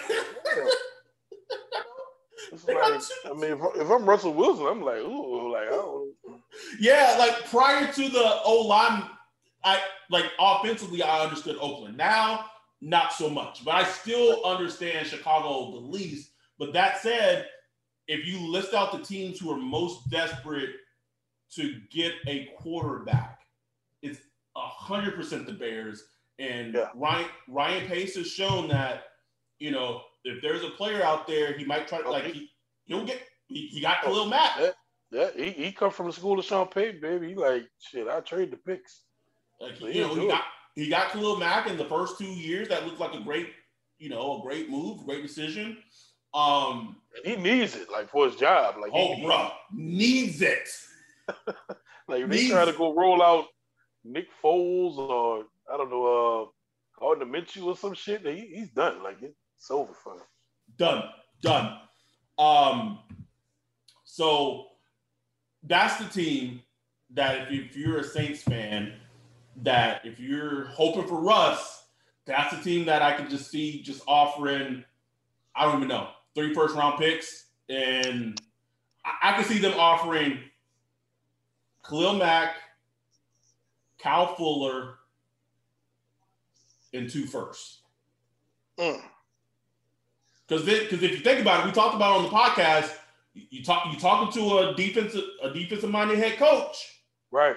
like 2.66 2.76
I 2.76 3.32
mean, 3.34 3.52
if, 3.52 3.60
if, 3.76 3.90
I'm 3.90 4.04
Russell 4.04 4.34
Wilson, 4.34 4.66
I'm 4.66 4.82
like, 4.82 4.98
ooh, 4.98 5.52
like 5.52 5.68
I 5.68 5.70
don't. 5.70 6.12
Yeah, 6.78 7.16
like 7.18 7.46
prior 7.46 7.90
to 7.92 8.08
the 8.08 8.40
O 8.44 8.66
line, 8.66 9.04
I 9.64 9.80
like 10.10 10.26
offensively, 10.38 11.02
I 11.02 11.24
understood 11.24 11.56
Oakland. 11.60 11.96
Now, 11.96 12.46
not 12.80 13.12
so 13.12 13.30
much, 13.30 13.64
but 13.64 13.74
I 13.74 13.84
still 13.84 14.44
understand 14.44 15.06
Chicago 15.06 15.70
the 15.72 15.86
least. 15.86 16.30
But 16.58 16.72
that 16.74 17.00
said, 17.00 17.46
if 18.08 18.26
you 18.26 18.38
list 18.50 18.74
out 18.74 18.92
the 18.92 18.98
teams 18.98 19.38
who 19.38 19.50
are 19.50 19.56
most 19.56 20.10
desperate 20.10 20.70
to 21.54 21.80
get 21.90 22.12
a 22.26 22.50
quarterback, 22.58 23.40
it's 24.02 24.20
hundred 24.54 25.14
percent 25.14 25.46
the 25.46 25.52
Bears. 25.52 26.04
And 26.38 26.74
yeah. 26.74 26.88
Ryan 26.94 27.28
Ryan 27.48 27.86
Pace 27.86 28.16
has 28.16 28.28
shown 28.28 28.68
that 28.68 29.04
you 29.58 29.70
know 29.70 30.02
if 30.24 30.40
there's 30.42 30.64
a 30.64 30.70
player 30.70 31.02
out 31.02 31.26
there, 31.26 31.56
he 31.56 31.64
might 31.64 31.88
try 31.88 32.00
to 32.00 32.10
like 32.10 32.24
he, 32.24 32.50
he'll 32.84 33.04
get 33.04 33.20
he, 33.46 33.66
he 33.68 33.80
got 33.80 34.02
Khalil 34.02 34.26
Mack. 34.26 34.52
Yeah, 34.58 34.70
yeah, 35.10 35.28
he, 35.36 35.50
he 35.50 35.72
come 35.72 35.90
from 35.90 36.06
the 36.06 36.12
school 36.12 36.38
of 36.38 36.44
Sean 36.44 36.68
Payton, 36.68 37.00
baby. 37.00 37.30
He 37.30 37.34
like 37.34 37.68
shit. 37.78 38.08
I 38.08 38.20
trade 38.20 38.50
the 38.50 38.56
picks. 38.56 39.02
Like 39.60 39.76
so 39.76 39.86
you 39.86 40.02
know, 40.02 40.14
he 40.14 40.26
got 40.26 40.44
he 40.74 40.88
got 40.88 41.10
Khalil 41.10 41.36
Mack 41.36 41.68
in 41.68 41.76
the 41.76 41.84
first 41.84 42.18
two 42.18 42.24
years. 42.24 42.68
That 42.68 42.86
looked 42.86 43.00
like 43.00 43.14
a 43.14 43.20
great, 43.20 43.48
you 43.98 44.08
know, 44.08 44.38
a 44.38 44.42
great 44.42 44.70
move, 44.70 45.04
great 45.04 45.22
decision. 45.22 45.78
Um, 46.34 46.96
he 47.24 47.36
needs 47.36 47.76
it 47.76 47.90
like 47.90 48.08
for 48.08 48.26
his 48.26 48.36
job. 48.36 48.76
Like, 48.80 48.90
oh, 48.94 49.14
he, 49.14 49.22
bro, 49.24 49.50
needs 49.72 50.40
it. 50.40 50.68
like 52.08 52.22
if 52.22 52.28
needs 52.28 52.42
he 52.42 52.50
try 52.50 52.64
to 52.64 52.72
go 52.72 52.94
roll 52.94 53.22
out 53.22 53.46
Nick 54.04 54.28
Foles 54.42 54.96
or 54.96 55.44
I 55.72 55.76
don't 55.76 55.90
know, 55.90 56.04
uh, 56.06 57.00
Gardner 57.00 57.24
Minshew 57.24 57.64
or 57.64 57.76
some 57.76 57.94
shit, 57.94 58.26
he, 58.26 58.52
he's 58.54 58.70
done. 58.70 59.02
Like 59.02 59.22
it's 59.22 59.70
over 59.70 59.92
for 59.94 60.14
him. 60.14 60.20
Done, 60.76 61.04
done. 61.40 61.78
Um, 62.38 62.98
so 64.04 64.66
that's 65.62 65.96
the 65.96 66.08
team 66.10 66.60
that 67.14 67.52
if, 67.52 67.70
if 67.70 67.76
you're 67.76 68.00
a 68.00 68.04
Saints 68.04 68.42
fan, 68.42 68.94
that 69.62 70.04
if 70.04 70.20
you're 70.20 70.66
hoping 70.66 71.06
for 71.06 71.20
Russ, 71.20 71.84
that's 72.26 72.54
the 72.54 72.62
team 72.62 72.86
that 72.86 73.02
I 73.02 73.14
could 73.14 73.30
just 73.30 73.50
see 73.50 73.82
just 73.82 74.02
offering. 74.06 74.84
I 75.54 75.64
don't 75.64 75.76
even 75.76 75.88
know 75.88 76.08
three 76.34 76.54
first 76.54 76.74
round 76.74 76.98
picks, 76.98 77.46
and 77.68 78.40
I, 79.04 79.30
I 79.30 79.32
can 79.34 79.44
see 79.44 79.58
them 79.58 79.74
offering 79.78 80.38
Khalil 81.88 82.16
Mack, 82.16 82.56
Kyle 83.98 84.34
Fuller, 84.34 84.98
and 86.92 87.10
two 87.10 87.26
firsts. 87.26 87.80
Because 88.76 89.02
mm. 90.48 90.66
because 90.66 91.02
if 91.02 91.10
you 91.12 91.18
think 91.18 91.40
about 91.40 91.60
it, 91.60 91.66
we 91.66 91.72
talked 91.72 91.94
about 91.94 92.18
on 92.18 92.22
the 92.24 92.30
podcast. 92.30 92.92
You 93.34 93.64
talk 93.64 93.92
you 93.92 93.98
talking 93.98 94.32
to 94.40 94.58
a 94.58 94.74
defensive 94.74 95.24
a 95.42 95.50
defensive 95.50 95.90
minded 95.90 96.18
head 96.18 96.38
coach, 96.38 97.00
right? 97.30 97.56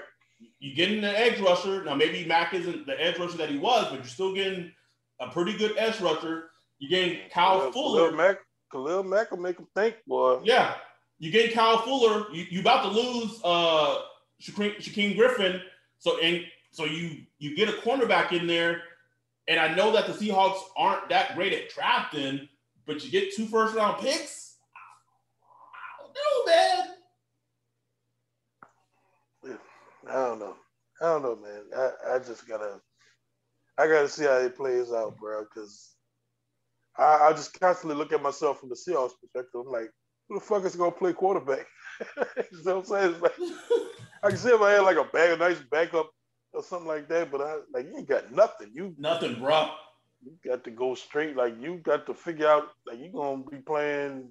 You 0.60 0.76
getting 0.76 1.00
an 1.00 1.16
edge 1.16 1.40
rusher 1.40 1.84
now. 1.84 1.96
Maybe 1.96 2.26
Mack 2.26 2.54
isn't 2.54 2.86
the 2.86 3.02
edge 3.02 3.18
rusher 3.18 3.38
that 3.38 3.50
he 3.50 3.58
was, 3.58 3.88
but 3.90 3.96
you're 3.96 4.06
still 4.06 4.34
getting 4.34 4.72
a 5.20 5.28
pretty 5.28 5.58
good 5.58 5.78
edge 5.78 6.00
rusher. 6.00 6.50
You're 6.80 6.90
getting 6.90 7.30
Kyle 7.30 7.60
Khalil, 7.60 7.72
Fuller. 7.72 8.00
Khalil 8.10 8.18
Mack, 8.18 8.38
Khalil 8.72 9.04
Mack 9.04 9.32
will 9.32 9.40
make 9.40 9.58
him 9.58 9.68
think, 9.76 9.96
boy. 10.08 10.42
Yeah, 10.44 10.76
you 11.20 11.32
get 11.32 11.54
Kyle 11.54 11.78
Fuller. 11.80 12.34
You 12.34 12.46
you 12.50 12.60
about 12.62 12.84
to 12.84 12.90
lose 12.90 13.40
uh 13.44 13.98
Shaquem, 14.42 14.78
Shaquem 14.78 15.16
Griffin. 15.16 15.62
So 15.98 16.20
and 16.20 16.42
so 16.72 16.86
you 16.86 17.24
you 17.40 17.56
get 17.56 17.70
a 17.70 17.74
cornerback 17.74 18.32
in 18.32 18.48
there 18.48 18.82
and 19.48 19.60
I 19.60 19.74
know 19.76 19.92
that 19.92 20.08
the 20.08 20.14
Seahawks 20.14 20.60
aren't 20.76 21.10
that 21.10 21.36
great 21.36 21.54
at 21.54 21.70
drafting, 21.70 22.48
but 22.86 23.04
you 23.04 23.12
get 23.12 23.34
two 23.36 23.46
first 23.46 23.76
round 23.76 24.02
picks. 24.02 24.56
I 25.96 26.04
don't 26.04 26.14
know, 26.16 26.52
man. 26.52 26.96
I 30.08 30.14
don't 30.14 30.40
know. 30.40 30.56
I 31.02 31.06
don't 31.06 31.22
know, 31.24 31.36
man. 31.36 31.62
I, 31.76 32.16
I 32.16 32.20
just 32.20 32.48
gotta 32.48 32.80
I 33.78 33.88
gotta 33.88 34.08
see 34.08 34.24
how 34.24 34.38
it 34.38 34.56
plays 34.56 34.92
out, 34.92 35.18
bro. 35.18 35.44
Because 35.44 35.96
I, 36.98 37.28
I 37.30 37.32
just 37.34 37.60
constantly 37.60 37.98
look 37.98 38.14
at 38.14 38.22
myself 38.24 38.60
from 38.60 38.70
the 38.70 38.76
Seahawks 38.76 39.20
perspective. 39.20 39.62
I'm 39.62 39.72
like, 39.72 39.92
who 40.28 40.36
the 40.36 40.46
fuck 40.46 40.64
is 40.66 40.76
gonna 40.76 40.92
play 40.92 41.14
quarterback? 41.14 41.68
you 42.18 42.64
know 42.64 42.78
what 42.78 42.78
I'm 42.78 42.86
saying? 42.86 43.22
Like, 43.22 43.34
I 44.24 44.30
can 44.30 44.38
see 44.38 44.50
if 44.50 44.62
I 44.62 44.72
had 44.72 44.82
like 44.82 44.98
a 44.98 45.04
bag, 45.06 45.32
a 45.32 45.38
nice 45.38 45.60
backup 45.72 46.10
or 46.56 46.64
something 46.64 46.88
like 46.88 47.08
that, 47.10 47.32
but 47.32 47.42
I 47.42 47.56
like 47.74 47.86
you 47.86 47.98
ain't 47.98 48.08
got 48.08 48.32
nothing. 48.32 48.72
You 48.74 48.96
nothing, 48.98 49.36
bro. 49.40 49.70
You 50.24 50.32
got 50.44 50.64
to 50.64 50.72
go 50.72 50.96
straight. 50.96 51.36
Like 51.36 51.62
you 51.62 51.78
got 51.78 52.06
to 52.08 52.14
figure 52.14 52.48
out 52.48 52.70
like 52.88 53.00
you 53.00 53.10
gonna 53.12 53.44
be 53.50 53.58
playing. 53.58 54.30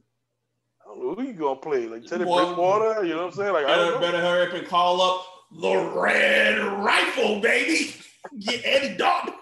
I 0.83 0.89
don't 0.89 1.03
know 1.03 1.15
who 1.15 1.23
you 1.23 1.33
gonna 1.35 1.61
play. 1.61 1.87
Like 1.87 2.05
Teddy 2.05 2.25
Bridgewater. 2.25 3.05
You 3.05 3.15
know 3.15 3.27
what 3.27 3.33
I'm 3.33 3.33
saying? 3.33 3.53
Like 3.53 3.67
better, 3.67 3.81
I 3.81 3.85
don't 3.85 3.95
know. 3.95 4.01
better 4.01 4.21
hurry 4.21 4.47
up 4.49 4.55
and 4.55 4.67
call 4.67 5.01
up 5.01 5.27
the 5.61 5.93
Red 5.95 6.59
Rifle, 6.85 7.41
baby. 7.41 7.95
Get 8.41 8.63
Eddie 8.65 8.97
Dalton. 8.97 9.35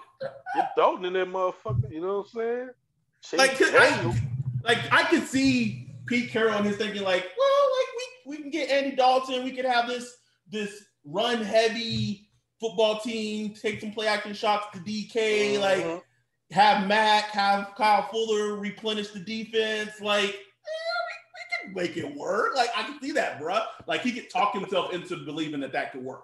Get 0.55 0.71
Dalton 0.75 1.05
in 1.05 1.13
that 1.13 1.27
motherfucker. 1.27 1.91
You 1.91 2.01
know 2.01 2.17
what 2.17 2.27
I'm 2.35 2.39
saying? 2.41 2.69
Chase 3.21 3.39
Like. 3.39 3.57
I, 3.61 4.19
like 4.63 4.79
I 4.91 5.03
could 5.03 5.23
see 5.27 5.87
Pete 6.05 6.29
Carroll 6.31 6.55
and 6.55 6.65
his 6.65 6.77
thinking 6.77 7.03
like, 7.03 7.23
well, 7.37 7.69
like 7.79 7.87
we, 7.97 8.35
we 8.35 8.41
can 8.41 8.51
get 8.51 8.69
Andy 8.69 8.95
Dalton, 8.95 9.43
we 9.43 9.51
could 9.51 9.65
have 9.65 9.87
this 9.87 10.17
this 10.49 10.83
run 11.05 11.41
heavy 11.41 12.22
football 12.63 12.99
team, 12.99 13.53
take 13.53 13.81
some 13.81 13.91
play 13.91 14.07
action 14.07 14.33
shots 14.33 14.67
to 14.73 14.79
DK, 14.79 15.57
like 15.59 15.83
Mhm. 15.83 16.01
have 16.51 16.87
Mack, 16.87 17.25
have 17.25 17.73
Kyle 17.75 18.07
Fuller 18.09 18.55
replenish 18.55 19.09
the 19.09 19.19
defense, 19.19 19.99
like 19.99 20.29
eh, 20.29 20.99
we, 21.07 21.15
we 21.35 21.43
can 21.51 21.73
make 21.73 21.97
it 21.97 22.15
work. 22.15 22.55
Like 22.55 22.69
I 22.75 22.83
can 22.83 23.01
see 23.01 23.11
that, 23.11 23.39
bruh. 23.41 23.65
Like 23.87 24.01
he 24.01 24.11
could 24.13 24.29
talk 24.29 24.53
himself 24.53 24.93
into 24.93 25.17
believing 25.25 25.59
that 25.61 25.73
that 25.73 25.91
could 25.91 26.03
work. 26.03 26.23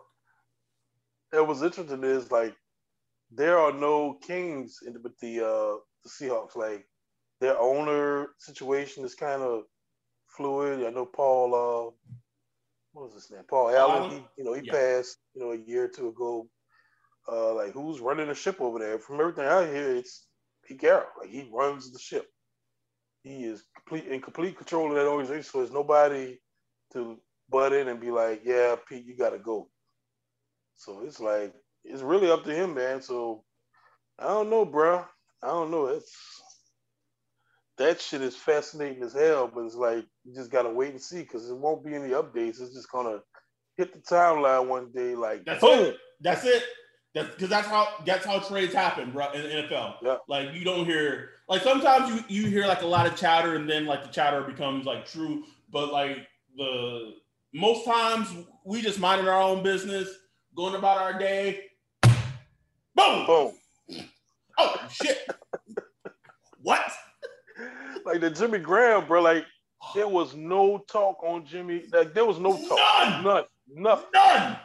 And 1.33 1.47
what's 1.47 1.61
interesting 1.61 2.03
is 2.03 2.31
like 2.31 2.55
there 3.31 3.57
are 3.59 3.71
no 3.73 4.13
kings 4.25 4.79
in 4.85 4.93
the, 4.93 4.99
with 5.01 5.17
the 5.19 5.41
uh 5.41 5.77
the 6.03 6.09
Seahawks. 6.09 6.55
Like 6.55 6.87
their 7.41 7.59
owner 7.59 8.29
situation 8.37 9.03
is 9.03 9.13
kind 9.13 9.41
of 9.41 9.63
fluid. 10.27 10.85
I 10.85 10.89
know 10.89 11.05
Paul 11.05 11.53
uh 11.55 11.91
what 12.99 13.13
was 13.13 13.23
his 13.23 13.31
name? 13.31 13.43
Paul 13.49 13.69
Allen. 13.71 14.11
He, 14.11 14.23
you 14.37 14.43
know, 14.43 14.53
he 14.53 14.61
Yeah. 14.61 14.73
passed, 14.73 15.17
you 15.33 15.41
know, 15.41 15.51
a 15.51 15.57
year 15.57 15.85
or 15.85 15.89
two 15.89 16.09
ago. 16.09 16.49
Uh 17.31 17.53
like 17.53 17.73
who's 17.73 17.99
running 17.99 18.27
the 18.27 18.35
ship 18.35 18.61
over 18.61 18.79
there? 18.79 18.99
From 18.99 19.19
everything 19.19 19.45
I 19.45 19.65
hear, 19.67 19.95
it's 19.95 20.27
Pete 20.65 20.81
Carroll. 20.81 21.07
Like 21.19 21.29
he 21.29 21.49
runs 21.53 21.91
the 21.91 21.99
ship. 21.99 22.27
He 23.23 23.45
is 23.45 23.63
complete 23.75 24.07
in 24.11 24.21
complete 24.21 24.57
control 24.57 24.89
of 24.89 24.95
that 24.95 25.07
organization. 25.07 25.43
So 25.43 25.59
there's 25.59 25.71
nobody 25.71 26.39
to 26.93 27.19
butt 27.49 27.73
in 27.73 27.87
and 27.87 27.99
be 27.99 28.11
like, 28.11 28.41
yeah, 28.45 28.75
Pete, 28.87 29.05
you 29.05 29.15
gotta 29.17 29.39
go. 29.39 29.69
So 30.75 31.01
it's 31.05 31.19
like 31.19 31.53
it's 31.83 32.01
really 32.01 32.31
up 32.31 32.43
to 32.45 32.53
him, 32.55 32.75
man. 32.75 33.01
So 33.01 33.43
I 34.19 34.25
don't 34.27 34.49
know, 34.49 34.65
bro. 34.65 35.05
I 35.43 35.47
don't 35.47 35.71
know. 35.71 35.87
It's 35.87 36.13
that 37.79 37.99
shit 38.01 38.21
is 38.21 38.35
fascinating 38.35 39.01
as 39.01 39.13
hell, 39.13 39.49
but 39.53 39.61
it's 39.65 39.75
like 39.75 40.05
you 40.25 40.35
just 40.35 40.51
gotta 40.51 40.69
wait 40.69 40.91
and 40.91 41.01
see 41.01 41.21
because 41.21 41.49
it 41.49 41.57
won't 41.57 41.83
be 41.83 41.95
any 41.95 42.09
updates. 42.09 42.61
It's 42.61 42.73
just 42.73 42.91
gonna 42.91 43.19
hit 43.77 43.93
the 43.93 43.99
timeline 43.99 44.67
one 44.67 44.91
day, 44.91 45.15
like 45.15 45.45
That's 45.45 45.61
boom. 45.61 45.79
it. 45.87 45.97
That's 46.21 46.43
it. 46.45 46.63
That's 47.15 47.29
because 47.29 47.49
that's 47.49 47.67
how 47.67 47.87
that's 48.05 48.25
how 48.25 48.39
trades 48.39 48.73
happen, 48.73 49.11
bro, 49.11 49.31
in 49.31 49.41
the 49.41 49.49
NFL. 49.49 49.95
Yeah. 50.03 50.17
Like 50.27 50.53
you 50.53 50.63
don't 50.63 50.85
hear 50.85 51.31
like 51.47 51.63
sometimes 51.63 52.13
you 52.13 52.43
you 52.43 52.49
hear 52.49 52.67
like 52.67 52.81
a 52.83 52.87
lot 52.87 53.07
of 53.07 53.15
chatter 53.15 53.55
and 53.55 53.67
then 53.67 53.85
like 53.85 54.03
the 54.03 54.09
chatter 54.09 54.41
becomes 54.43 54.85
like 54.85 55.07
true, 55.07 55.43
but 55.71 55.91
like 55.91 56.27
the 56.57 57.13
most 57.53 57.85
times 57.85 58.27
we 58.65 58.81
just 58.81 58.99
minding 58.99 59.27
our 59.27 59.41
own 59.41 59.63
business, 59.63 60.09
going 60.55 60.75
about 60.75 60.97
our 60.97 61.17
day. 61.17 61.63
Boom! 62.93 63.25
Boom. 63.25 63.53
Oh 64.57 64.75
shit! 64.91 65.25
what? 66.61 66.91
Like 68.09 68.21
the 68.21 68.31
Jimmy 68.31 68.59
Graham, 68.59 69.05
bro. 69.07 69.21
Like 69.21 69.45
there 69.93 70.07
was 70.07 70.35
no 70.35 70.79
talk 70.91 71.23
on 71.23 71.45
Jimmy. 71.45 71.83
Like 71.93 72.13
there 72.13 72.25
was 72.25 72.39
no 72.39 72.53
talk. 72.53 72.79
None. 72.79 73.23
None. 73.23 73.43
Nothing. 73.75 74.09
None. 74.13 74.57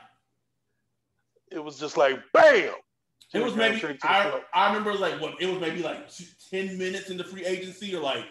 It 1.50 1.62
was 1.62 1.78
just 1.78 1.96
like 1.96 2.18
bam. 2.33 2.72
It 3.35 3.42
was 3.42 3.52
Graham 3.52 3.74
maybe 3.74 3.87
the 3.87 3.98
I, 4.09 4.40
I 4.54 4.68
remember 4.68 4.94
like 4.94 5.20
what 5.20 5.35
it 5.40 5.46
was 5.46 5.61
maybe 5.61 5.83
like 5.83 6.09
ten 6.50 6.78
minutes 6.78 7.11
into 7.11 7.24
free 7.24 7.44
agency 7.44 7.94
or 7.94 8.00
like 8.00 8.24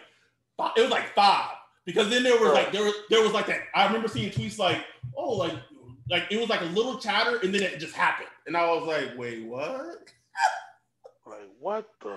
five, 0.56 0.72
it 0.76 0.82
was 0.82 0.90
like 0.90 1.14
five 1.14 1.50
because 1.84 2.10
then 2.10 2.22
there 2.22 2.38
was 2.40 2.52
like 2.52 2.72
there 2.72 2.82
was 2.82 2.94
there 3.10 3.22
was 3.22 3.32
like 3.32 3.46
that 3.46 3.60
I 3.74 3.86
remember 3.86 4.08
seeing 4.08 4.30
tweets 4.30 4.58
like 4.58 4.84
oh 5.16 5.32
like 5.34 5.54
like 6.10 6.24
it 6.30 6.40
was 6.40 6.48
like 6.48 6.62
a 6.62 6.66
little 6.66 6.98
chatter 6.98 7.38
and 7.42 7.54
then 7.54 7.62
it 7.62 7.78
just 7.78 7.94
happened 7.94 8.28
and 8.46 8.56
I 8.56 8.66
was 8.72 8.86
like 8.86 9.16
wait 9.16 9.44
what 9.46 10.10
Like 11.26 11.50
what 11.60 11.88
the 12.02 12.16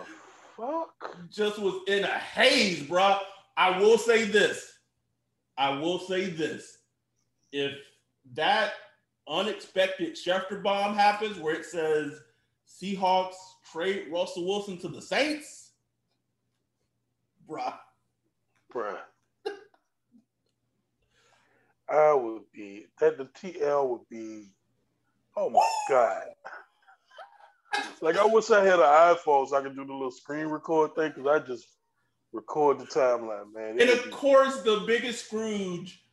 fuck? 0.58 1.15
just 1.30 1.60
was 1.60 1.82
in 1.88 2.04
a 2.04 2.08
haze 2.08 2.84
bruh 2.84 3.20
I 3.56 3.80
will 3.80 3.98
say 3.98 4.26
this 4.26 4.74
I 5.58 5.70
will 5.80 6.00
say 6.00 6.26
this 6.26 6.80
if 7.52 7.74
that 8.34 8.74
unexpected 9.28 10.15
Schefter 10.15 10.62
bomb 10.62 10.96
happens 10.96 11.39
where 11.39 11.56
it 11.56 11.65
says 11.65 12.20
Seahawks 12.67 13.36
trade 13.72 14.08
Russell 14.12 14.46
Wilson 14.46 14.78
to 14.80 14.88
the 14.88 15.02
Saints, 15.02 15.72
bruh. 17.50 17.74
Bruh. 18.74 18.98
I 21.89 22.13
would 22.13 22.43
be 22.52 22.88
that 23.00 23.17
the 23.17 23.26
TL 23.26 23.88
would 23.89 24.10
be 24.10 24.50
oh 25.38 25.50
my 25.50 25.65
god. 25.89 26.26
Like 28.01 28.17
I 28.17 28.25
wish 28.25 28.49
I 28.51 28.63
had 28.63 28.80
an 28.80 28.86
iPhone 28.86 29.47
so 29.47 29.58
I 29.58 29.62
could 29.62 29.75
do 29.75 29.86
the 29.86 29.93
little 29.93 30.12
screen 30.12 30.47
record 30.47 30.95
thing 30.95 31.12
because 31.15 31.27
I 31.27 31.45
just 31.45 31.67
record 32.32 32.80
the 32.80 32.86
timeline, 32.86 33.53
man. 33.53 33.71
And 33.71 33.82
It 33.82 33.89
would 33.89 34.06
of 34.06 34.12
course, 34.12 34.62
the 34.62 34.84
biggest 34.86 35.25
Scrooge, 35.25 36.03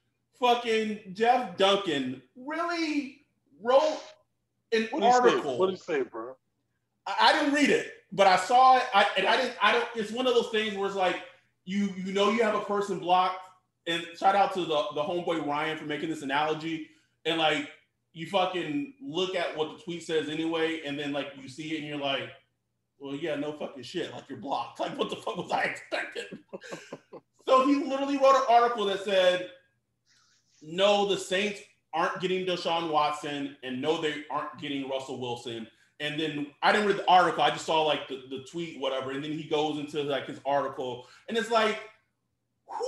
fucking 0.40 1.00
Jeff 1.12 1.56
Duncan, 1.56 2.22
really 2.36 3.26
wrote 3.62 3.98
an 4.72 4.88
what 4.90 5.02
you 5.02 5.10
say? 5.12 5.18
article. 5.18 5.58
What 5.58 5.66
do 5.66 5.72
you 5.72 5.78
say, 5.78 6.02
bro? 6.02 6.36
I, 7.06 7.14
I 7.20 7.32
didn't 7.32 7.54
read 7.54 7.70
it, 7.70 7.92
but 8.12 8.26
I 8.26 8.36
saw 8.36 8.78
it. 8.78 8.84
I, 8.94 9.06
and 9.18 9.26
I 9.26 9.36
didn't. 9.36 9.56
I 9.62 9.72
don't. 9.72 9.88
It's 9.94 10.10
one 10.12 10.26
of 10.26 10.34
those 10.34 10.48
things 10.48 10.76
where 10.76 10.86
it's 10.86 10.96
like 10.96 11.22
you 11.64 11.92
you 11.96 12.12
know 12.12 12.30
you 12.30 12.42
have 12.42 12.54
a 12.54 12.60
person 12.60 12.98
blocked. 12.98 13.40
And 13.86 14.02
shout 14.18 14.34
out 14.34 14.54
to 14.54 14.60
the 14.60 14.84
the 14.94 15.02
homeboy 15.02 15.46
Ryan 15.46 15.76
for 15.76 15.84
making 15.84 16.08
this 16.08 16.22
analogy. 16.22 16.88
And 17.26 17.38
like 17.38 17.68
you 18.14 18.28
fucking 18.28 18.94
look 19.02 19.34
at 19.34 19.56
what 19.56 19.76
the 19.76 19.82
tweet 19.82 20.04
says 20.04 20.28
anyway, 20.28 20.82
and 20.86 20.98
then 20.98 21.12
like 21.12 21.32
you 21.40 21.48
see 21.48 21.74
it 21.74 21.80
and 21.80 21.86
you're 21.86 21.98
like, 21.98 22.30
well, 23.00 23.14
yeah, 23.14 23.34
no 23.34 23.52
fucking 23.52 23.82
shit. 23.82 24.12
Like 24.12 24.24
you're 24.28 24.38
blocked. 24.38 24.80
Like 24.80 24.96
what 24.96 25.10
the 25.10 25.16
fuck 25.16 25.36
was 25.36 25.50
I 25.50 25.64
expecting? 25.64 26.38
so 27.46 27.66
he 27.66 27.74
literally 27.74 28.16
wrote 28.16 28.36
an 28.36 28.44
article 28.48 28.86
that 28.86 29.04
said, 29.04 29.50
no, 30.62 31.08
the 31.08 31.18
Saints 31.18 31.60
aren't 31.92 32.20
getting 32.20 32.46
Deshaun 32.46 32.90
Watson, 32.90 33.56
and 33.64 33.82
no, 33.82 34.00
they 34.00 34.24
aren't 34.30 34.58
getting 34.60 34.88
Russell 34.88 35.20
Wilson. 35.20 35.66
And 36.00 36.18
then 36.18 36.46
I 36.62 36.72
didn't 36.72 36.86
read 36.86 36.98
the 36.98 37.08
article. 37.08 37.42
I 37.42 37.50
just 37.50 37.66
saw 37.66 37.82
like 37.82 38.08
the, 38.08 38.22
the 38.30 38.44
tweet, 38.50 38.80
whatever. 38.80 39.10
And 39.10 39.22
then 39.24 39.32
he 39.32 39.48
goes 39.48 39.78
into 39.78 40.02
like 40.04 40.26
his 40.26 40.40
article, 40.46 41.08
and 41.28 41.36
it's 41.36 41.50
like, 41.50 41.80
who, 42.68 42.86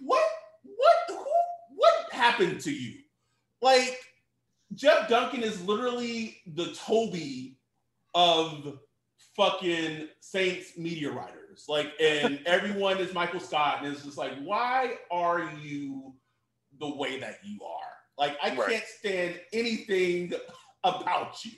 what, 0.00 0.22
what, 0.64 0.96
who, 1.08 1.24
what 1.76 2.12
happened 2.12 2.60
to 2.60 2.70
you? 2.70 2.98
Like 3.62 3.98
Jeff 4.78 5.08
Duncan 5.08 5.42
is 5.42 5.60
literally 5.66 6.36
the 6.46 6.72
Toby 6.72 7.58
of 8.14 8.78
fucking 9.36 10.08
Saints 10.20 10.78
media 10.78 11.10
writers. 11.10 11.64
Like, 11.68 11.92
and 12.00 12.40
everyone 12.46 12.98
is 12.98 13.12
Michael 13.12 13.40
Scott, 13.40 13.82
and 13.82 13.92
it's 13.92 14.04
just 14.04 14.16
like, 14.16 14.38
why 14.44 14.94
are 15.10 15.50
you 15.60 16.14
the 16.78 16.94
way 16.94 17.18
that 17.18 17.38
you 17.44 17.58
are? 17.64 17.90
Like, 18.16 18.36
I 18.40 18.54
Right. 18.54 18.70
can't 18.70 18.84
stand 18.84 19.40
anything 19.52 20.32
about 20.84 21.44
you. 21.44 21.52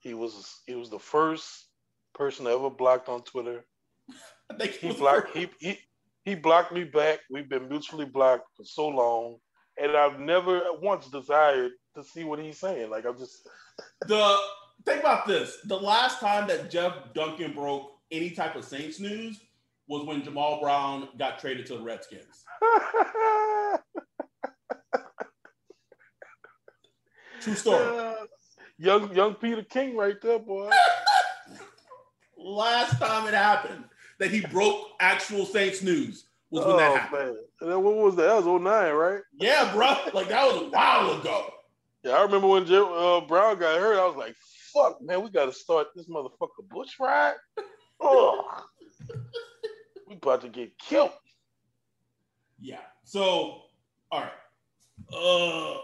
He 0.00 0.12
was 0.12 0.60
he 0.66 0.74
was 0.74 0.90
the 0.90 0.98
first 0.98 1.68
person 2.14 2.46
ever 2.46 2.68
blocked 2.70 3.08
on 3.08 3.22
Twitter. 3.22 3.64
I 4.50 4.54
think 4.54 4.72
He 4.72 4.88
the 4.88 4.94
blocked 4.94 5.34
he 5.36 5.48
he 5.60 5.78
he 6.24 6.34
blocked 6.34 6.72
me 6.72 6.84
back. 6.84 7.20
We've 7.30 7.48
been 7.48 7.68
mutually 7.68 8.04
blocked 8.04 8.54
for 8.54 8.64
so 8.64 8.86
long, 8.88 9.38
and 9.80 9.96
I've 9.96 10.20
never 10.20 10.60
once 10.80 11.08
desired 11.08 11.72
to 11.98 12.08
see 12.08 12.24
what 12.24 12.38
he's 12.38 12.58
saying. 12.58 12.90
Like 12.90 13.04
I'm 13.06 13.18
just 13.18 13.48
the 14.06 14.38
think 14.84 15.00
about 15.00 15.26
this. 15.26 15.58
The 15.64 15.76
last 15.76 16.20
time 16.20 16.46
that 16.48 16.70
Jeff 16.70 16.94
Duncan 17.14 17.52
broke 17.52 17.92
any 18.10 18.30
type 18.30 18.56
of 18.56 18.64
Saints 18.64 19.00
news 19.00 19.40
was 19.88 20.06
when 20.06 20.22
Jammal 20.22 20.60
Brown 20.60 21.08
got 21.18 21.38
traded 21.38 21.66
to 21.66 21.74
the 21.76 21.82
Redskins. 21.82 22.44
True 27.40 27.54
story. 27.54 28.14
young 28.78 29.14
young 29.14 29.34
Peter 29.34 29.62
King 29.62 29.96
right 29.96 30.20
there, 30.20 30.38
boy. 30.38 30.70
Last 32.36 32.98
time 32.98 33.26
it 33.28 33.34
happened 33.34 33.84
that 34.18 34.30
he 34.30 34.40
broke 34.40 34.90
actual 35.00 35.44
Saints 35.46 35.82
news 35.82 36.28
was 36.50 36.64
when 36.64 36.74
oh 36.74 36.78
that 36.78 37.00
happened. 37.00 37.26
man, 37.26 37.36
and 37.60 37.70
then 37.70 37.82
what 37.82 37.94
was 37.94 38.16
that? 38.16 38.26
That 38.26 38.44
was 38.44 38.46
09, 38.62 38.92
right? 38.94 39.20
Yeah, 39.38 39.72
bro. 39.72 39.96
Like 40.14 40.28
that 40.28 40.46
was 40.46 40.62
a 40.62 40.66
while 40.70 41.20
ago. 41.20 41.52
Yeah, 42.04 42.12
I 42.12 42.22
remember 42.22 42.46
when 42.46 42.66
Jim, 42.66 42.84
uh, 42.84 43.20
Brown 43.22 43.58
got 43.58 43.78
hurt. 43.78 43.98
I 43.98 44.06
was 44.06 44.16
like, 44.16 44.36
"Fuck, 44.72 45.02
man, 45.02 45.22
we 45.22 45.30
got 45.30 45.46
to 45.46 45.52
start 45.52 45.88
this 45.94 46.08
motherfucker 46.08 46.68
bush 46.68 46.94
ride." 47.00 47.34
Oh, 48.00 48.64
we 50.08 50.14
about 50.14 50.42
to 50.42 50.48
get 50.48 50.78
killed. 50.78 51.10
Yeah. 52.60 52.80
So, 53.04 53.62
all 54.12 54.20
right. 54.20 54.32
Uh, 55.12 55.78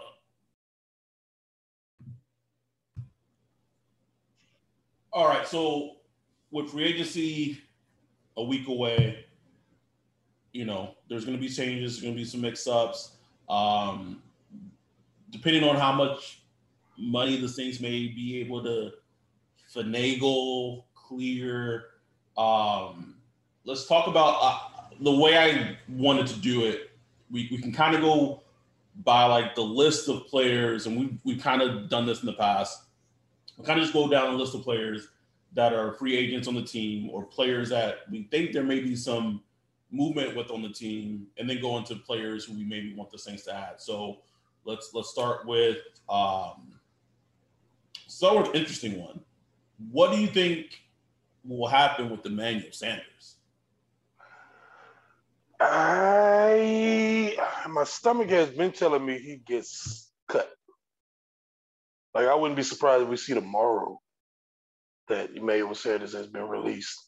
all 5.11 5.27
right. 5.27 5.47
So, 5.47 5.97
with 6.51 6.69
free 6.69 6.85
agency 6.85 7.59
a 8.37 8.43
week 8.43 8.67
away, 8.67 9.25
you 10.53 10.65
know, 10.65 10.95
there's 11.09 11.25
going 11.25 11.37
to 11.37 11.41
be 11.41 11.49
changes. 11.49 11.93
There's 11.93 12.03
going 12.03 12.13
to 12.13 12.19
be 12.19 12.25
some 12.25 12.41
mix-ups. 12.41 13.17
Um, 13.49 14.21
depending 15.35 15.63
on 15.63 15.75
how 15.75 15.91
much 15.91 16.43
money 16.97 17.37
the 17.37 17.49
Saints 17.49 17.81
may 17.81 18.07
be 18.07 18.39
able 18.39 18.63
to 18.63 18.91
finagle, 19.73 20.83
clear. 20.93 21.85
Um, 22.37 23.15
let's 23.65 23.85
talk 23.85 24.07
about 24.07 24.37
uh, 24.41 24.59
the 25.01 25.11
way 25.11 25.37
I 25.37 25.77
wanted 25.89 26.27
to 26.27 26.39
do 26.39 26.65
it. 26.65 26.91
We, 27.29 27.49
we 27.51 27.57
can 27.57 27.73
kind 27.73 27.95
of 27.95 28.01
go 28.01 28.43
by 29.03 29.25
like 29.25 29.55
the 29.55 29.61
list 29.61 30.07
of 30.07 30.25
players, 30.27 30.85
and 30.85 30.97
we 30.97 31.17
we've 31.25 31.41
kind 31.41 31.61
of 31.61 31.89
done 31.89 32.05
this 32.05 32.21
in 32.21 32.27
the 32.27 32.33
past. 32.33 32.83
We 33.57 33.65
kind 33.65 33.77
of 33.77 33.83
just 33.83 33.93
go 33.93 34.07
down 34.07 34.33
a 34.33 34.37
list 34.37 34.55
of 34.55 34.61
players 34.61 35.09
that 35.53 35.73
are 35.73 35.93
free 35.93 36.15
agents 36.15 36.47
on 36.47 36.55
the 36.55 36.63
team 36.63 37.09
or 37.09 37.23
players 37.23 37.69
that 37.69 37.99
we 38.09 38.23
think 38.23 38.51
there 38.51 38.63
may 38.63 38.79
be 38.79 38.95
some 38.95 39.41
movement 39.91 40.35
with 40.35 40.51
on 40.51 40.61
the 40.61 40.69
team, 40.69 41.27
and 41.37 41.49
then 41.49 41.61
go 41.61 41.77
into 41.77 41.95
players 41.95 42.45
who 42.45 42.53
we 42.53 42.63
maybe 42.63 42.93
want 42.93 43.11
the 43.11 43.17
Saints 43.17 43.43
to 43.43 43.53
add. 43.53 43.81
So 43.81 44.19
let's 44.65 44.91
let's 44.93 45.09
start 45.09 45.45
with 45.45 45.77
um, 46.09 46.79
start 48.07 48.47
with 48.47 48.55
interesting 48.55 48.99
one. 48.99 49.21
What 49.91 50.11
do 50.11 50.19
you 50.19 50.27
think 50.27 50.81
will 51.43 51.67
happen 51.67 52.09
with 52.09 52.25
Emmanuel 52.25 52.71
Sanders? 52.71 53.35
I 55.59 57.37
my 57.69 57.83
stomach 57.85 58.29
has 58.29 58.49
been 58.49 58.71
telling 58.71 59.05
me 59.05 59.19
he 59.19 59.37
gets 59.37 60.11
cut. 60.27 60.49
Like 62.13 62.27
I 62.27 62.35
wouldn't 62.35 62.57
be 62.57 62.63
surprised 62.63 63.03
if 63.03 63.09
we 63.09 63.17
see 63.17 63.33
tomorrow 63.33 63.99
that 65.07 65.35
Emmanuel 65.35 65.75
Sanders 65.75 66.13
has 66.13 66.27
been 66.27 66.47
released. 66.47 66.99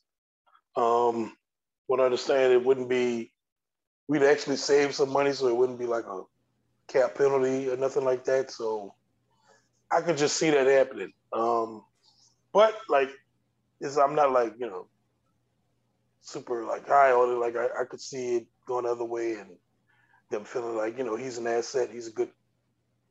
Um, 0.76 1.36
what 1.88 2.00
I 2.00 2.06
understand, 2.06 2.54
it 2.54 2.64
wouldn't 2.64 2.90
be. 2.90 3.32
We'd 4.08 4.24
actually 4.24 4.58
save 4.58 4.96
some 4.96 5.10
money, 5.10 5.34
so 5.34 5.48
it 5.48 5.56
wouldn't 5.56 5.80
be 5.80 5.86
like 5.86 6.06
a 6.06 6.22
cap 6.88 7.16
penalty 7.16 7.70
or 7.70 7.78
nothing 7.78 8.06
like 8.06 8.24
that. 8.26 8.52
So 8.52 8.94
I 9.92 10.02
could 10.02 10.18
just 10.18 10.38
see 10.38 10.50
that 10.50 10.68
happening. 10.68 11.14
Um, 11.34 11.84
but 12.54 12.76
like, 12.90 13.10
is 13.80 13.98
I'm 13.98 14.16
not 14.16 14.32
like 14.32 14.54
you 14.60 14.68
know 14.68 14.88
super 16.22 16.64
like 16.66 16.88
high 16.88 17.12
on 17.12 17.32
it. 17.32 17.40
Like 17.40 17.56
I, 17.56 17.82
I 17.82 17.86
could 17.86 18.02
see 18.02 18.38
it 18.38 18.48
going 18.66 18.86
the 18.86 18.92
other 18.92 19.06
way 19.06 19.34
and 19.34 19.52
them 20.30 20.44
feeling 20.44 20.76
like 20.76 20.98
you 20.98 21.04
know 21.04 21.16
he's 21.16 21.38
an 21.38 21.48
asset. 21.48 21.90
He's 21.92 22.08
a 22.08 22.12
good, 22.12 22.30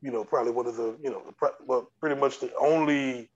you 0.02 0.10
know, 0.10 0.24
probably 0.24 0.52
one 0.52 0.66
of 0.66 0.76
the 0.76 0.96
you 1.02 1.10
know 1.10 1.22
well 1.66 1.90
pretty 2.00 2.20
much 2.20 2.40
the 2.40 2.52
only 2.56 3.30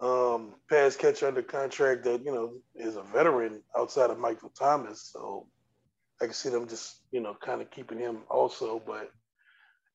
um, 0.00 0.54
pass 0.68 0.96
catcher 0.96 1.28
under 1.28 1.42
contract 1.42 2.04
that 2.04 2.24
you 2.24 2.32
know 2.32 2.52
is 2.74 2.96
a 2.96 3.02
veteran 3.02 3.62
outside 3.76 4.10
of 4.10 4.18
Michael 4.18 4.52
Thomas. 4.58 5.10
So 5.12 5.46
I 6.20 6.26
can 6.26 6.34
see 6.34 6.50
them 6.50 6.68
just 6.68 7.02
you 7.10 7.20
know 7.20 7.36
kind 7.40 7.62
of 7.62 7.70
keeping 7.70 7.98
him 7.98 8.18
also, 8.28 8.82
but 8.86 9.10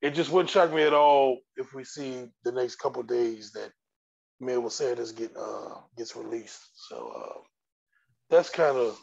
it 0.01 0.13
just 0.13 0.31
wouldn't 0.31 0.49
shock 0.49 0.73
me 0.73 0.83
at 0.83 0.93
all 0.93 1.39
if 1.57 1.73
we 1.73 1.83
see 1.83 2.25
the 2.43 2.51
next 2.51 2.75
couple 2.75 3.03
days 3.03 3.51
that 3.53 3.71
Emmanuel 4.39 4.69
Sanders 4.69 5.11
get 5.11 5.31
uh, 5.37 5.75
gets 5.97 6.15
released. 6.15 6.61
So 6.89 7.13
uh, 7.15 7.39
that's 8.29 8.49
kind 8.49 8.77
of 8.77 8.99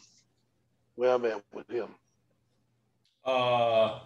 where 0.94 1.14
I'm 1.14 1.24
at 1.24 1.42
with 1.52 1.68
him. 1.70 1.88
Uh, 3.24 4.00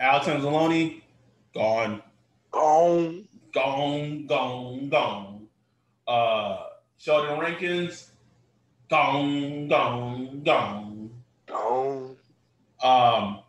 Alex 0.00 0.26
Anzalone, 0.26 1.02
gone. 1.54 2.02
Gone. 2.50 3.28
Gone, 3.56 4.26
gone, 4.26 4.88
gone. 4.90 5.46
Uh, 6.06 6.58
Sheldon 6.98 7.40
Rankins, 7.40 8.10
gone, 8.90 9.66
gone, 9.66 10.42
gone. 10.44 11.10
Gone. 11.46 12.16
Um, 12.82 13.40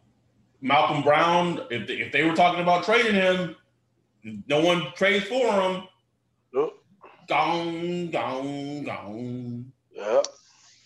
Malcolm 0.62 1.04
Brown, 1.04 1.62
if 1.70 1.88
they, 1.88 1.96
if 1.96 2.12
they 2.12 2.24
were 2.24 2.36
talking 2.36 2.62
about 2.62 2.84
trading 2.84 3.14
him, 3.14 3.56
no 4.48 4.60
one 4.60 4.92
trades 4.96 5.26
for 5.26 5.52
him. 5.62 5.84
Yep. 6.54 6.70
Gone, 7.28 8.12
gone, 8.12 8.84
gone. 8.84 9.72
Yeah. 9.92 10.22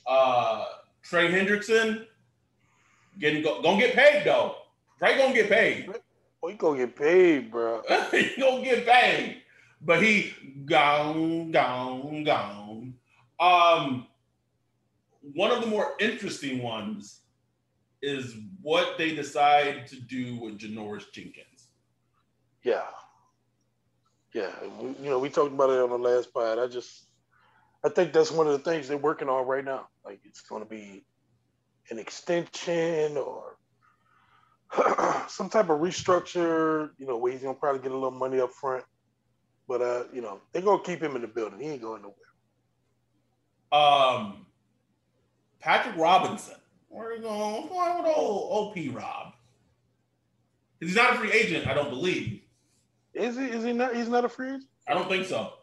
Uh, 0.08 0.66
Trey 1.04 1.32
Hendrickson, 1.32 2.06
getting 3.20 3.44
go, 3.44 3.62
gonna 3.62 3.80
get 3.80 3.96
paid 3.96 4.24
though. 4.26 4.56
Trey 5.00 5.18
gonna 5.18 5.34
get 5.34 5.50
paid. 5.50 5.88
Well, 6.42 6.52
he 6.52 6.58
gonna 6.58 6.78
get 6.78 6.96
paid, 6.96 7.52
bro. 7.52 7.82
he 8.12 8.32
gonna 8.40 8.64
get 8.64 8.86
paid, 8.86 9.42
but 9.82 10.02
he 10.02 10.34
gone, 10.66 11.52
gone, 11.52 12.24
gone. 12.24 12.94
Um, 13.40 14.08
one 15.34 15.52
of 15.52 15.62
the 15.62 15.68
more 15.68 15.94
interesting 16.00 16.62
ones 16.62 17.21
is 18.02 18.36
what 18.62 18.98
they 18.98 19.16
decide 19.16 19.88
to 19.88 19.96
do 20.00 20.38
with 20.38 20.60
Janoris 20.60 21.12
Jenkins. 21.12 21.68
Yeah. 22.64 22.84
Yeah. 24.34 24.52
We, 24.80 24.90
you 25.04 25.10
know, 25.10 25.20
we 25.20 25.30
talked 25.30 25.54
about 25.54 25.70
it 25.70 25.80
on 25.80 25.90
the 25.90 25.98
last 25.98 26.34
pod. 26.34 26.60
I 26.60 26.68
just, 26.68 27.08
I 27.84 27.90
think 27.90 28.14
that's 28.14 28.32
one 28.32 28.48
of 28.48 28.54
the 28.54 28.60
things 28.60 28.88
they're 28.88 28.98
working 28.98 29.30
on 29.30 29.46
right 29.46 29.66
now. 29.66 29.88
Like 30.06 30.20
it's 30.24 30.42
going 30.42 30.64
to 30.64 30.70
be 30.70 31.06
an 31.90 32.00
extension 32.00 33.18
or 33.18 33.58
some 35.28 35.50
type 35.50 35.70
of 35.70 35.80
restructure, 35.80 36.92
you 36.98 37.06
know, 37.06 37.18
where 37.18 37.32
he's 37.32 37.42
going 37.42 37.56
to 37.56 37.60
probably 37.60 37.82
get 37.82 37.92
a 37.92 37.96
little 37.96 38.12
money 38.12 38.40
up 38.40 38.52
front. 38.52 38.84
But, 39.68 39.82
uh, 39.82 40.04
you 40.14 40.22
know, 40.22 40.40
they're 40.52 40.62
going 40.62 40.84
to 40.84 40.86
keep 40.86 41.02
him 41.02 41.16
in 41.16 41.22
the 41.22 41.28
building. 41.28 41.60
He 41.60 41.68
ain't 41.68 41.82
going 41.82 42.02
nowhere. 42.02 42.16
Um, 43.72 44.46
Patrick 45.60 45.96
Robinson 45.98 46.56
where 46.92 47.16
you 47.16 47.22
going? 47.22 47.54
What's 47.54 47.70
going 47.70 47.90
on 47.90 48.04
with 48.04 48.14
old 48.16 48.76
OP 48.78 48.96
Rob? 48.96 49.34
He's 50.80 50.96
not 50.96 51.16
a 51.16 51.18
free 51.18 51.32
agent, 51.32 51.68
I 51.68 51.74
don't 51.74 51.90
believe. 51.90 52.42
Is 53.14 53.38
he? 53.38 53.46
Is 53.46 53.64
he 53.64 53.74
not? 53.74 53.96
He's 53.96 54.10
not 54.10 54.26
a 54.26 54.30
free 54.30 54.48
agent. 54.50 54.66
I 54.88 54.94
don't 54.94 55.08
think 55.10 55.26
so. 55.26 55.54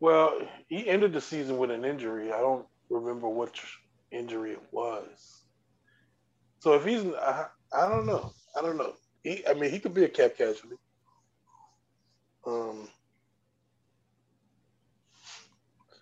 Well, 0.00 0.40
he 0.68 0.88
ended 0.88 1.12
the 1.12 1.20
season 1.20 1.56
with 1.58 1.70
an 1.70 1.84
injury. 1.84 2.32
I 2.32 2.38
don't 2.38 2.66
remember 2.90 3.28
which 3.28 3.62
injury 4.10 4.52
it 4.52 4.62
was. 4.70 5.42
So 6.58 6.74
if 6.74 6.84
he's, 6.84 7.04
I, 7.14 7.46
I 7.72 7.88
don't 7.88 8.06
know. 8.06 8.32
I 8.56 8.62
don't 8.62 8.76
know. 8.76 8.94
He, 9.22 9.46
I 9.46 9.54
mean, 9.54 9.70
he 9.70 9.78
could 9.78 9.94
be 9.94 10.04
a 10.04 10.08
cap 10.08 10.36
casualty. 10.36 10.76
Um, 12.46 12.88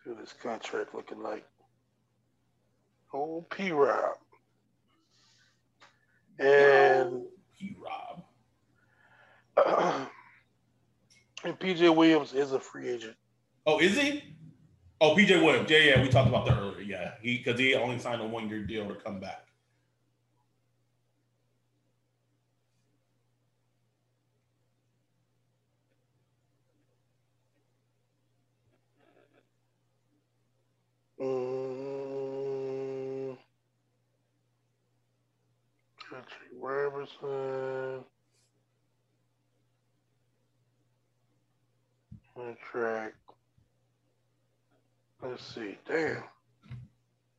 see 0.04 0.10
what 0.10 0.20
his 0.20 0.32
contract 0.32 0.94
looking 0.94 1.22
like. 1.22 1.46
Old 3.12 3.48
P 3.50 3.72
Rob. 3.72 4.16
And 6.38 7.22
P 7.58 7.76
Rob. 7.78 8.22
Uh, 9.56 10.06
and 11.44 11.58
PJ 11.58 11.94
Williams 11.94 12.32
is 12.32 12.52
a 12.52 12.60
free 12.60 12.88
agent. 12.88 13.16
Oh, 13.66 13.78
is 13.78 13.96
he? 13.98 14.22
Oh, 15.00 15.14
PJ 15.14 15.44
Williams. 15.44 15.70
Yeah, 15.70 15.78
yeah, 15.78 16.02
we 16.02 16.08
talked 16.08 16.28
about 16.28 16.46
that 16.46 16.58
earlier. 16.58 16.80
Yeah, 16.80 17.12
he 17.20 17.38
because 17.38 17.58
he 17.58 17.74
only 17.74 17.98
signed 17.98 18.22
a 18.22 18.26
one 18.26 18.48
year 18.48 18.64
deal 18.64 18.88
to 18.88 18.94
come 18.94 19.20
back. 19.20 19.46
Robertson. 36.92 37.18
Uh, 37.28 38.02
contract. 42.34 43.16
Let's 45.22 45.54
see. 45.54 45.78
Damn. 45.88 46.24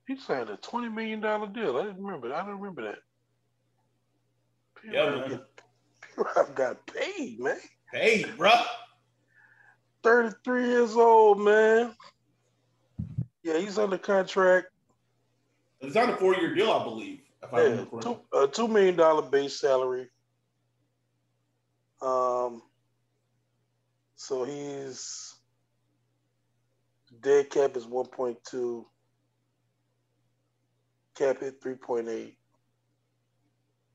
He 0.08 0.18
signed 0.18 0.50
a 0.50 0.58
twenty 0.58 0.90
million 0.90 1.22
dollar 1.22 1.48
deal. 1.48 1.78
I 1.78 1.84
didn't 1.84 2.04
remember. 2.04 2.34
I 2.34 2.46
don't 2.46 2.60
remember 2.60 2.84
that. 2.84 3.00
Yeah, 4.92 5.10
man. 5.10 5.42
P-Rob 6.02 6.56
got 6.56 6.86
paid, 6.88 7.40
man. 7.40 7.58
Paid, 7.94 8.38
bro. 8.38 8.52
33 10.04 10.68
years 10.68 10.96
old, 10.96 11.40
man. 11.40 11.96
Yeah, 13.44 13.60
he's 13.60 13.78
under 13.78 13.98
contract. 13.98 14.68
It's 15.80 15.96
on 15.96 16.10
a 16.10 16.18
four 16.18 16.36
year 16.36 16.54
deal, 16.54 16.72
I 16.72 16.84
believe. 16.84 17.23
Yeah, 17.52 17.86
two, 18.02 18.20
a 18.34 18.48
two 18.48 18.68
million 18.68 18.96
dollar 18.96 19.22
base 19.22 19.60
salary. 19.60 20.10
Um, 22.02 22.62
so 24.16 24.44
he's 24.44 25.36
dead 27.22 27.50
cap 27.50 27.76
is 27.78 27.86
one 27.86 28.08
point 28.08 28.38
two. 28.44 28.86
Cap 31.16 31.40
hit 31.40 31.62
three 31.62 31.76
point 31.76 32.10
eight. 32.10 32.38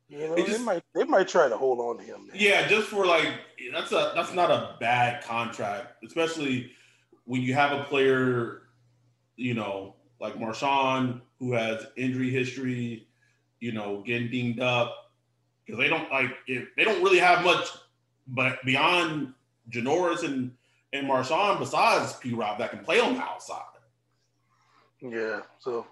You 0.09 0.29
know, 0.29 0.37
just, 0.37 0.59
they 0.59 0.65
might 0.65 0.83
they 0.95 1.05
might 1.05 1.29
try 1.29 1.49
to 1.49 1.57
hold 1.57 1.81
on 1.81 1.99
to 1.99 2.05
him. 2.05 2.29
Man. 2.29 2.37
Yeah, 2.37 2.67
just 2.67 2.89
for 2.89 3.05
like 3.05 3.29
that's 3.73 3.93
a 3.93 4.13
that's 4.15 4.33
not 4.33 4.51
a 4.51 4.77
bad 4.81 5.23
contract, 5.23 6.03
especially 6.05 6.73
when 7.25 7.43
you 7.43 7.53
have 7.53 7.79
a 7.79 7.85
player, 7.85 8.63
you 9.37 9.53
know, 9.53 9.97
like 10.19 10.35
Marshon 10.39 11.21
who 11.39 11.53
has 11.53 11.87
injury 11.97 12.31
history, 12.31 13.08
you 13.61 13.73
know, 13.73 14.03
getting 14.07 14.31
dinged 14.31 14.61
up 14.61 15.13
because 15.65 15.79
they 15.79 15.89
don't 15.89 16.11
like 16.11 16.31
if 16.47 16.69
they 16.77 16.85
don't 16.85 17.03
really 17.03 17.19
have 17.19 17.45
much, 17.45 17.69
but 18.29 18.59
beyond 18.65 19.35
Janoris 19.71 20.25
and 20.25 20.53
and 20.93 21.07
Marshon 21.07 21.59
besides 21.59 22.15
P. 22.15 22.33
Rob 22.33 22.59
that 22.59 22.71
can 22.71 22.81
play 22.81 23.01
on 23.01 23.15
the 23.15 23.21
outside. 23.21 23.63
Yeah, 25.01 25.41
so 25.59 25.87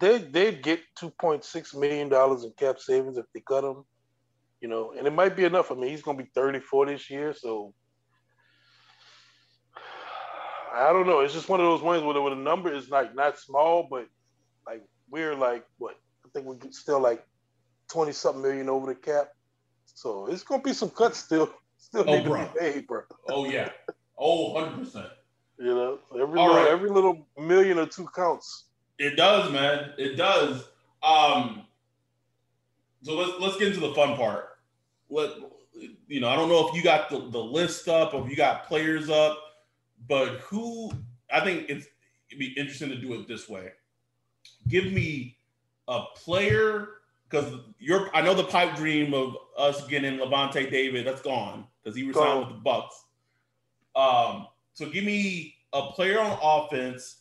they 0.00 0.18
they 0.18 0.52
get 0.52 0.80
two 0.96 1.10
point 1.10 1.44
six 1.44 1.74
million 1.74 2.08
dollars 2.08 2.44
in 2.44 2.52
cap 2.52 2.78
savings 2.78 3.16
if 3.16 3.26
they 3.32 3.40
cut 3.40 3.64
him, 3.64 3.84
you 4.60 4.68
know, 4.68 4.92
and 4.96 5.06
it 5.06 5.12
might 5.12 5.36
be 5.36 5.44
enough. 5.44 5.70
I 5.70 5.74
mean, 5.74 5.90
he's 5.90 6.02
gonna 6.02 6.18
be 6.18 6.30
34 6.34 6.86
this 6.86 7.08
year, 7.08 7.32
so 7.32 7.72
I 10.74 10.92
don't 10.92 11.06
know. 11.06 11.20
It's 11.20 11.34
just 11.34 11.48
one 11.48 11.60
of 11.60 11.66
those 11.66 11.82
ones 11.82 12.02
where 12.02 12.14
the, 12.14 12.20
where 12.20 12.34
the 12.34 12.40
number 12.40 12.72
is 12.72 12.90
like 12.90 13.14
not 13.14 13.38
small, 13.38 13.86
but 13.90 14.06
like 14.66 14.82
we're 15.10 15.34
like 15.34 15.64
what 15.78 15.96
think 16.32 16.46
we're 16.46 16.70
still 16.70 17.00
like 17.00 17.24
20 17.88 18.12
something 18.12 18.42
million 18.42 18.68
over 18.68 18.86
the 18.86 18.94
cap. 18.94 19.32
So 19.94 20.26
it's 20.26 20.42
gonna 20.42 20.62
be 20.62 20.72
some 20.72 20.90
cuts 20.90 21.18
still. 21.18 21.52
Still 21.82 22.04
oh, 22.06 22.16
need 22.16 22.24
bro. 22.24 22.46
to 22.46 22.52
be 22.52 22.60
paid, 22.60 22.86
bro. 22.86 23.02
Oh 23.28 23.44
yeah. 23.44 23.70
Oh, 24.16 24.52
100 24.52 24.84
percent. 24.84 25.08
You 25.58 25.74
know, 25.74 25.98
every 26.14 26.38
little, 26.38 26.54
right. 26.54 26.68
every 26.68 26.88
little 26.88 27.26
million 27.36 27.76
or 27.76 27.86
two 27.86 28.08
counts. 28.14 28.66
It 28.98 29.16
does, 29.16 29.50
man. 29.50 29.90
It 29.98 30.14
does. 30.14 30.68
Um, 31.02 31.64
so 33.02 33.14
let's 33.14 33.32
let's 33.40 33.56
get 33.58 33.68
into 33.68 33.80
the 33.80 33.92
fun 33.94 34.16
part. 34.16 34.58
What 35.08 35.52
you 36.06 36.20
know, 36.20 36.28
I 36.28 36.36
don't 36.36 36.48
know 36.48 36.68
if 36.68 36.74
you 36.74 36.84
got 36.84 37.10
the, 37.10 37.18
the 37.30 37.38
list 37.38 37.88
up 37.88 38.14
or 38.14 38.24
if 38.24 38.30
you 38.30 38.36
got 38.36 38.68
players 38.68 39.10
up, 39.10 39.38
but 40.08 40.38
who 40.38 40.92
I 41.32 41.40
think 41.40 41.66
it's 41.68 41.86
it'd 42.30 42.38
be 42.38 42.54
interesting 42.56 42.90
to 42.90 42.96
do 42.96 43.12
it 43.14 43.26
this 43.26 43.48
way. 43.48 43.72
Give 44.68 44.92
me 44.92 45.36
a 45.88 46.04
player 46.14 46.88
because 47.28 47.60
you're 47.78 48.14
I 48.14 48.22
know 48.22 48.34
the 48.34 48.44
pipe 48.44 48.76
dream 48.76 49.14
of 49.14 49.36
us 49.56 49.86
getting 49.86 50.18
Lavonte 50.18 50.70
David, 50.70 51.06
that's 51.06 51.22
gone 51.22 51.66
because 51.82 51.96
he 51.96 52.06
resigned 52.06 52.40
with 52.40 52.48
the 52.48 52.70
Bucs. 52.70 52.92
Um, 53.94 54.46
so 54.74 54.88
give 54.88 55.04
me 55.04 55.56
a 55.72 55.88
player 55.88 56.20
on 56.20 56.38
offense 56.42 57.16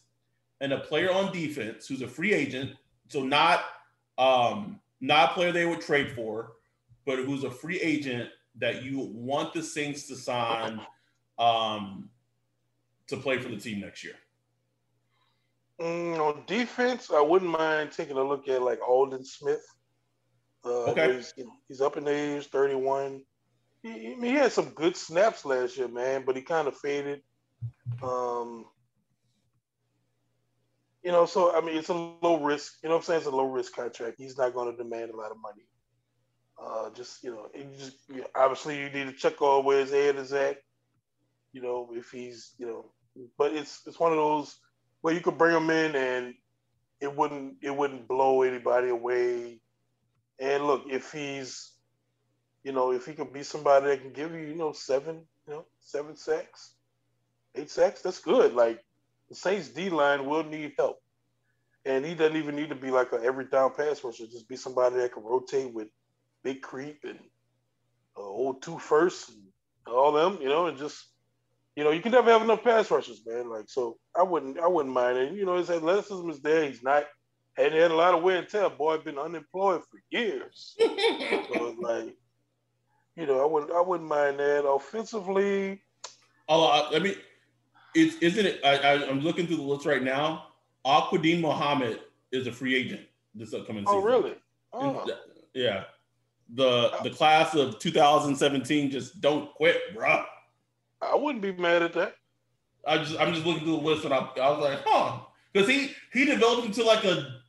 and 0.60 0.74
a 0.74 0.80
player 0.80 1.12
on 1.12 1.32
defense 1.32 1.88
who's 1.88 2.02
a 2.02 2.08
free 2.08 2.34
agent, 2.34 2.72
so 3.08 3.24
not 3.24 3.64
um, 4.18 4.80
not 5.00 5.32
a 5.32 5.34
player 5.34 5.52
they 5.52 5.66
would 5.66 5.82
trade 5.82 6.12
for, 6.12 6.54
but 7.06 7.20
who's 7.20 7.44
a 7.44 7.52
free 7.52 7.80
agent 7.80 8.30
that 8.60 8.84
you 8.84 9.10
want 9.14 9.54
the 9.54 9.64
Saints 9.64 10.08
to 10.08 10.16
sign 10.16 10.82
um, 11.40 12.10
to 13.08 13.18
play 13.18 13.40
for 13.40 13.50
the 13.50 13.58
team 13.58 13.80
next 13.80 14.04
year. 14.04 14.16
Mm, 15.82 16.20
on 16.20 16.44
defense, 16.46 17.10
I 17.12 17.22
wouldn't 17.22 17.50
mind 17.50 17.92
taking 17.92 18.18
a 18.18 18.24
look 18.24 18.48
at 18.48 18.62
like 18.62 18.80
Aldon 18.88 19.26
Smith. 19.26 19.66
Uh, 20.64 20.92
okay. 20.92 21.16
He's, 21.16 21.34
he's, 21.68 21.82
up 21.82 21.98
in 21.98 22.08
age, 22.08 22.48
31. 22.48 23.24
He, 23.82 24.14
he, 24.14 24.30
had 24.30 24.52
some 24.52 24.70
good 24.70 24.96
snaps 24.96 25.44
last 25.44 25.78
year, 25.78 25.88
man, 25.88 26.24
but 26.24 26.36
he 26.36 26.44
kind 26.44 26.68
of 26.68 26.78
faded. 26.78 27.22
Um, 28.04 28.66
you 31.04 31.12
know, 31.12 31.26
so 31.26 31.56
I 31.56 31.62
mean, 31.62 31.78
it's 31.78 31.90
a 31.90 31.94
low 31.94 32.40
risk. 32.44 32.74
You 32.84 32.90
know, 32.90 32.98
I'm 32.98 33.02
saying 33.02 33.20
it's 33.20 33.28
a 33.28 33.32
low 33.32 33.48
risk 33.48 33.74
contract. 33.74 34.18
He's 34.20 34.38
not 34.38 34.54
going 34.54 34.70
to 34.70 34.78
demand 34.78 35.10
a 35.10 35.18
lot 35.18 35.32
of 35.32 35.38
money. 35.42 35.64
Uh, 36.64 36.92
just 36.92 37.24
you 37.24 37.32
know, 37.32 37.50
just 37.76 37.98
you 38.08 38.22
know, 38.22 38.28
obviously 38.36 38.78
you 38.78 38.90
need 38.92 39.08
to 39.08 39.14
check 39.14 39.42
all 39.42 39.64
where 39.64 39.80
his 39.80 39.90
head 39.90 40.16
is 40.16 40.32
at. 40.32 40.58
You 41.54 41.64
know, 41.64 41.90
if 41.94 42.12
he's 42.12 42.54
you 42.60 42.68
know, 42.68 42.92
but 43.40 43.54
it's 43.54 43.82
it's 43.88 44.00
one 44.00 44.12
of 44.12 44.20
those 44.20 44.60
where 45.02 45.14
you 45.14 45.22
could 45.22 45.38
bring 45.38 45.56
him 45.56 45.70
in 45.70 45.96
and 45.96 46.34
it 47.00 47.16
wouldn't 47.16 47.58
it 47.62 47.76
wouldn't 47.76 48.08
blow 48.08 48.44
anybody 48.44 48.90
away. 48.90 49.60
And 50.40 50.66
look, 50.66 50.86
if 50.90 51.12
he's 51.12 51.72
you 52.64 52.72
know, 52.72 52.92
if 52.92 53.06
he 53.06 53.14
could 53.14 53.34
be 53.34 53.44
somebody 53.44 53.88
that 53.88 54.02
can 54.02 54.14
give 54.14 54.34
you, 54.34 54.42
you 54.42 54.56
know, 54.56 54.72
seven, 54.72 55.22
you 55.48 55.54
know, 55.54 55.66
seven 55.80 56.16
sacks, 56.16 56.76
eight 57.56 57.72
sacks, 57.72 58.02
that's 58.02 58.20
good. 58.20 58.54
Like 58.54 58.84
the 59.30 59.36
Saints 59.36 59.70
D 59.70 59.90
line 59.90 60.26
will 60.26 60.44
need 60.44 60.74
help. 60.78 60.98
And 61.86 62.06
he 62.06 62.14
doesn't 62.14 62.38
even 62.38 62.56
need 62.56 62.70
to 62.70 62.76
be 62.76 62.92
like 62.92 63.12
a 63.12 63.16
every 63.24 63.46
down 63.46 63.74
pass 63.74 64.04
rusher, 64.04 64.28
just 64.28 64.48
be 64.48 64.56
somebody 64.56 64.98
that 64.98 65.14
can 65.14 65.24
rotate 65.24 65.74
with 65.74 65.88
Big 66.44 66.62
Creep 66.62 67.00
and 67.04 67.20
uh, 68.16 68.22
old 68.22 68.62
two 68.62 68.78
first 68.78 69.30
and 69.30 69.40
all 69.88 70.12
them, 70.12 70.38
you 70.42 70.50
know, 70.50 70.68
and 70.68 70.78
just 70.78 71.04
you 71.76 71.84
know, 71.84 71.92
you 71.92 72.02
can 72.02 72.12
never 72.12 72.32
have 72.32 72.42
enough 72.42 72.64
pass 72.64 72.92
rushers, 72.92 73.22
man. 73.26 73.50
Like 73.50 73.70
so 73.70 73.98
I 74.16 74.24
wouldn't 74.24 74.60
I 74.60 74.68
wouldn't 74.68 74.94
mind 74.94 75.18
it. 75.18 75.34
You 75.34 75.46
know, 75.46 75.58
his 75.58 75.70
athleticism 75.70 76.30
is 76.30 76.42
there. 76.42 76.66
He's 76.66 76.84
not 76.84 77.06
hadn't 77.56 77.80
had 77.80 77.92
a 77.92 77.96
lot 77.96 78.14
of 78.14 78.24
wear 78.24 78.38
and 78.38 78.50
tear. 78.50 78.70
Boy, 78.70 78.98
been 78.98 79.18
unemployed 79.18 79.82
for 79.82 80.00
years. 80.10 80.76
so 80.80 80.86
it's 80.88 81.80
like, 81.80 82.16
you 83.16 83.26
know, 83.26 83.42
I 83.42 83.46
wouldn't 83.46 83.72
I 83.72 83.82
wouldn't 83.82 84.10
mind 84.10 84.40
that. 84.40 84.66
Offensively. 84.66 85.82
Oh, 86.50 86.66
uh, 86.66 86.90
let 86.92 87.02
me 87.02 87.16
it's 87.96 88.16
isn't 88.18 88.46
it? 88.46 88.60
I, 88.64 88.78
I, 88.78 88.94
am 89.10 89.22
looking 89.22 89.48
through 89.48 89.58
the 89.58 89.64
list 89.64 89.86
right 89.86 90.04
now. 90.04 90.48
Al-Quadin 90.86 91.42
Muhammad 91.42 92.00
is 92.32 92.48
a 92.48 92.52
free 92.52 92.76
agent 92.76 93.02
this 93.36 93.54
upcoming 93.54 93.86
oh, 93.88 94.00
season. 94.00 94.02
Oh, 94.02 94.22
really? 94.22 94.36
Oh. 94.74 95.08
yeah. 95.54 95.84
The 96.54 96.92
the 97.04 97.10
class 97.10 97.56
of 97.56 97.80
2017 97.80 98.92
just 98.92 99.22
don't 99.22 99.54
quit, 99.54 99.78
bro. 99.94 100.26
I 101.02 101.16
wouldn't 101.16 101.42
be 101.42 101.52
mad 101.52 101.82
at 101.82 101.94
that. 101.94 102.16
I 102.86 102.98
just 102.98 103.20
I'm 103.20 103.34
just 103.34 103.46
looking 103.46 103.64
through 103.64 103.78
the 103.78 103.84
list 103.84 104.06
and 104.06 104.14
I, 104.14 104.18
I 104.20 104.50
was 104.50 104.60
like, 104.60 104.80
huh, 104.86 105.20
because 105.52 105.68
he 105.68 105.92
he 106.14 106.26
developed 106.26 106.66
into 106.66 106.84
like 106.84 107.04
a 107.04 107.42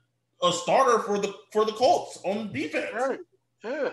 a 0.43 0.53
starter 0.53 0.99
for 1.01 1.19
the 1.19 1.35
for 1.53 1.65
the 1.65 1.73
Colts 1.73 2.19
on 2.25 2.53
defense. 2.53 2.95
Right. 2.95 3.19
Yeah. 3.65 3.91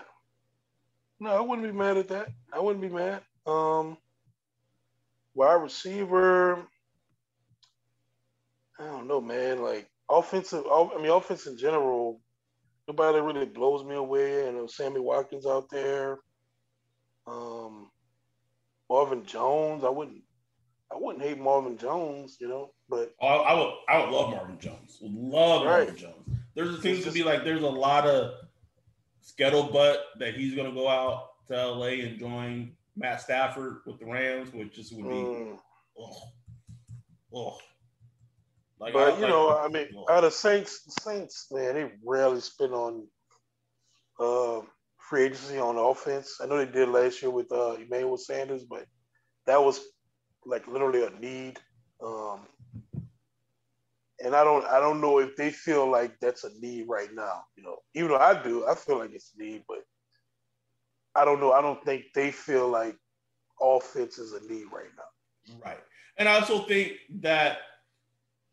No, 1.20 1.32
I 1.32 1.42
wouldn't 1.42 1.68
be 1.68 1.78
mad 1.78 1.98
at 1.98 2.08
that. 2.10 2.30
I 2.52 2.60
wouldn't 2.60 2.82
be 2.82 2.90
mad. 2.90 3.22
Um, 3.46 3.98
wide 5.34 5.62
receiver, 5.62 6.66
I 8.80 8.86
don't 8.86 9.08
know, 9.08 9.20
man. 9.22 9.62
Like 9.62 9.90
offensive, 10.10 10.64
I 10.72 10.98
mean, 10.98 11.12
offense 11.12 11.46
in 11.46 11.58
general, 11.58 12.22
nobody 12.88 13.20
really 13.20 13.46
blows 13.46 13.84
me 13.84 13.96
away. 13.96 14.46
You 14.46 14.54
know, 14.54 14.68
Sammy 14.68 15.00
Watkins 15.00 15.46
out 15.46 15.70
there. 15.70 16.20
Um, 17.28 17.92
Marvin 18.90 19.26
Jones, 19.26 19.84
I 19.84 19.90
wouldn't, 19.90 20.22
I 20.92 20.96
wouldn't 20.98 21.24
hate 21.24 21.40
Marvin 21.40 21.78
Jones, 21.78 22.38
you 22.40 22.48
know, 22.48 22.72
but 22.90 23.14
I, 23.22 23.28
I 23.28 23.54
would, 23.54 23.74
I 23.88 24.00
would 24.00 24.10
love 24.10 24.32
Marvin 24.32 24.60
Jones. 24.60 24.98
Would 25.02 25.14
love 25.14 25.66
right. 25.66 25.88
Marvin 25.88 25.98
Jones. 25.98 26.40
There's 26.56 26.82
seems 26.82 27.06
to 27.06 27.12
be 27.12 27.24
like 27.24 27.44
there's 27.44 27.62
a 27.62 27.68
lot 27.68 28.06
of 28.08 28.34
scuttlebutt 29.24 29.98
that 30.18 30.36
he's 30.36 30.56
going 30.56 30.68
to 30.68 30.74
go 30.74 30.88
out 30.88 31.30
to 31.48 31.68
LA 31.68 31.88
and 31.88 32.20
join 32.20 32.72
Matt 32.96 33.22
Stafford 33.22 33.82
with 33.86 34.00
the 34.00 34.06
Rams, 34.06 34.52
which 34.54 34.74
just 34.74 34.94
would 34.96 35.06
be, 35.06 35.16
mm. 35.16 35.58
oh, 35.98 36.22
oh. 37.34 37.58
Like, 38.80 38.94
but 38.94 39.14
I, 39.14 39.20
you 39.20 39.28
know, 39.28 39.58
I 39.58 39.68
mean, 39.68 39.88
oh. 39.96 40.06
out 40.10 40.24
of 40.24 40.34
Saints, 40.34 40.82
Saints, 41.02 41.48
man, 41.52 41.76
they 41.76 41.92
rarely 42.04 42.40
spend 42.40 42.74
on 42.74 43.08
uh, 44.20 44.62
free 45.10 45.24
agency 45.24 45.58
on 45.58 45.78
offense. 45.78 46.38
I 46.42 46.46
know 46.46 46.58
they 46.58 46.72
did 46.72 46.90
last 46.90 47.22
year 47.22 47.32
with 47.32 47.52
uh, 47.52 47.74
Emmanuel 47.74 48.18
Sanders, 48.18 48.64
but 48.64 48.86
that 49.48 49.62
was 49.62 49.82
like 50.46 50.68
literally 50.68 51.04
a 51.04 51.10
need. 51.20 51.58
Um, 52.04 52.42
and 54.24 54.36
I 54.36 54.44
don't, 54.44 54.66
I 54.66 54.80
don't 54.80 55.02
know 55.02 55.20
if 55.20 55.36
they 55.36 55.50
feel 55.50 55.90
like 55.90 56.14
that's 56.22 56.44
a 56.44 56.52
need 56.60 56.86
right 56.88 57.10
now. 57.14 57.44
You 57.58 57.64
know, 57.64 57.78
even 57.96 58.10
though 58.10 58.18
I 58.18 58.42
do, 58.42 58.68
I 58.68 58.76
feel 58.76 59.00
like 59.00 59.12
it's 59.14 59.34
a 59.38 59.42
need, 59.42 59.64
but 59.68 59.80
I 61.16 61.26
don't 61.26 61.40
know. 61.40 61.54
I 61.54 61.62
don't 61.62 61.84
think 61.84 62.06
they 62.14 62.32
feel 62.32 62.70
like 62.70 62.96
offense 63.60 64.20
is 64.20 64.34
a 64.34 64.42
need 64.42 64.66
right 64.72 64.92
now. 64.96 65.58
Right. 65.66 65.80
And 66.18 66.30
I 66.30 66.40
also 66.40 66.60
think 66.66 66.94
that 67.22 67.60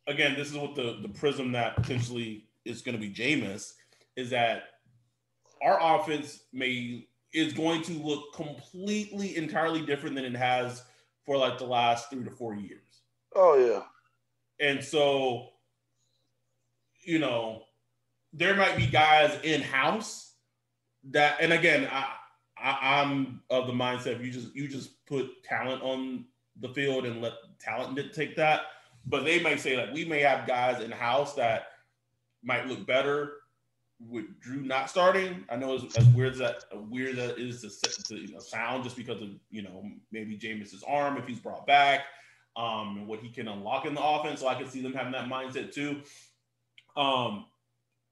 again, 0.07 0.35
this 0.37 0.51
is 0.51 0.57
what 0.57 0.75
the 0.75 0.99
the 1.03 1.09
prism 1.09 1.53
that 1.53 1.77
potentially 1.77 2.49
is 2.65 2.81
going 2.81 2.95
to 2.95 3.01
be 3.01 3.13
Jameis 3.13 3.73
is 4.17 4.31
that 4.31 4.63
our 5.63 6.01
offense 6.01 6.41
may 6.53 7.07
is 7.33 7.53
going 7.53 7.83
to 7.83 7.93
look 7.93 8.33
completely 8.35 9.37
entirely 9.37 9.85
different 9.85 10.15
than 10.17 10.25
it 10.25 10.37
has 10.37 10.83
for 11.25 11.37
like 11.37 11.59
the 11.59 11.67
last 11.67 12.11
three 12.11 12.25
to 12.25 12.31
four 12.31 12.55
years. 12.55 13.03
Oh 13.35 13.57
yeah. 13.57 13.83
And 14.67 14.83
so, 14.83 15.51
you 17.05 17.19
know, 17.19 17.65
there 18.33 18.55
might 18.55 18.77
be 18.77 18.87
guys 18.87 19.39
in 19.43 19.61
house 19.61 20.33
that, 21.11 21.37
and 21.41 21.53
again, 21.53 21.89
I, 21.93 22.07
I, 22.59 23.03
am 23.03 23.43
of 23.51 23.67
the 23.67 23.73
mindset 23.73 24.25
you 24.25 24.31
just 24.31 24.55
you 24.55 24.67
just 24.67 25.05
put 25.07 25.43
talent 25.45 25.83
on 25.83 26.25
the 26.61 26.71
field 26.71 27.05
and 27.05 27.21
let 27.21 27.35
talent 27.61 28.01
take 28.15 28.37
that. 28.37 28.63
But 29.05 29.25
they 29.25 29.43
may 29.43 29.57
say 29.57 29.77
like 29.77 29.93
we 29.93 30.05
may 30.05 30.21
have 30.21 30.47
guys 30.47 30.83
in 30.83 30.91
house 30.91 31.35
that 31.35 31.67
might 32.43 32.67
look 32.67 32.87
better 32.87 33.33
with 33.99 34.41
Drew 34.41 34.63
not 34.63 34.91
starting. 34.91 35.45
I 35.51 35.57
know 35.57 35.75
as, 35.75 35.97
as 35.97 36.07
weird 36.09 36.33
as 36.33 36.39
that 36.39 36.65
weird 36.91 37.17
that 37.17 37.39
is 37.39 37.63
to, 37.63 38.05
to 38.05 38.21
you 38.21 38.35
know, 38.35 38.41
sound, 38.41 38.85
just 38.85 38.97
because 38.97 39.23
of 39.23 39.31
you 39.51 39.63
know 39.63 39.85
maybe 40.13 40.37
Jameis's 40.37 40.85
arm 40.87 41.17
if 41.17 41.27
he's 41.27 41.41
brought 41.41 41.67
back, 41.67 42.05
um, 42.57 42.97
and 42.99 43.07
what 43.07 43.21
he 43.21 43.31
can 43.31 43.49
unlock 43.49 43.87
in 43.87 43.95
the 43.95 44.03
offense. 44.03 44.41
So 44.41 44.49
I 44.49 44.55
can 44.55 44.69
see 44.69 44.83
them 44.83 44.93
having 44.93 45.13
that 45.13 45.29
mindset 45.29 45.73
too. 45.73 46.03
Um, 46.97 47.47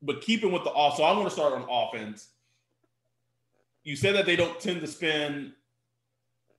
but 0.03 0.21
keeping 0.21 0.53
with 0.53 0.65
the 0.65 0.71
off, 0.71 0.97
so 0.97 1.05
I 1.05 1.13
want 1.13 1.25
to 1.25 1.31
start 1.31 1.53
on 1.53 1.67
offense. 1.69 2.29
You 3.83 3.97
said 3.97 4.15
that 4.15 4.25
they 4.25 4.37
don't 4.37 4.59
tend 4.61 4.81
to 4.81 4.87
spend 4.87 5.53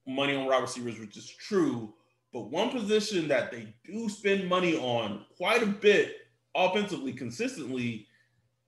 money 0.08 0.36
on 0.36 0.46
wide 0.46 0.62
receivers, 0.62 1.00
which 1.00 1.18
is 1.18 1.28
true. 1.28 1.94
But 2.32 2.52
one 2.52 2.70
position 2.70 3.28
that 3.30 3.52
they 3.52 3.74
do 3.86 4.10
spend 4.10 4.48
money 4.48 4.76
on 4.78 5.26
quite 5.38 5.64
a 5.64 5.68
bit 5.68 6.18
offensively 6.54 7.14
consistently 7.14 8.08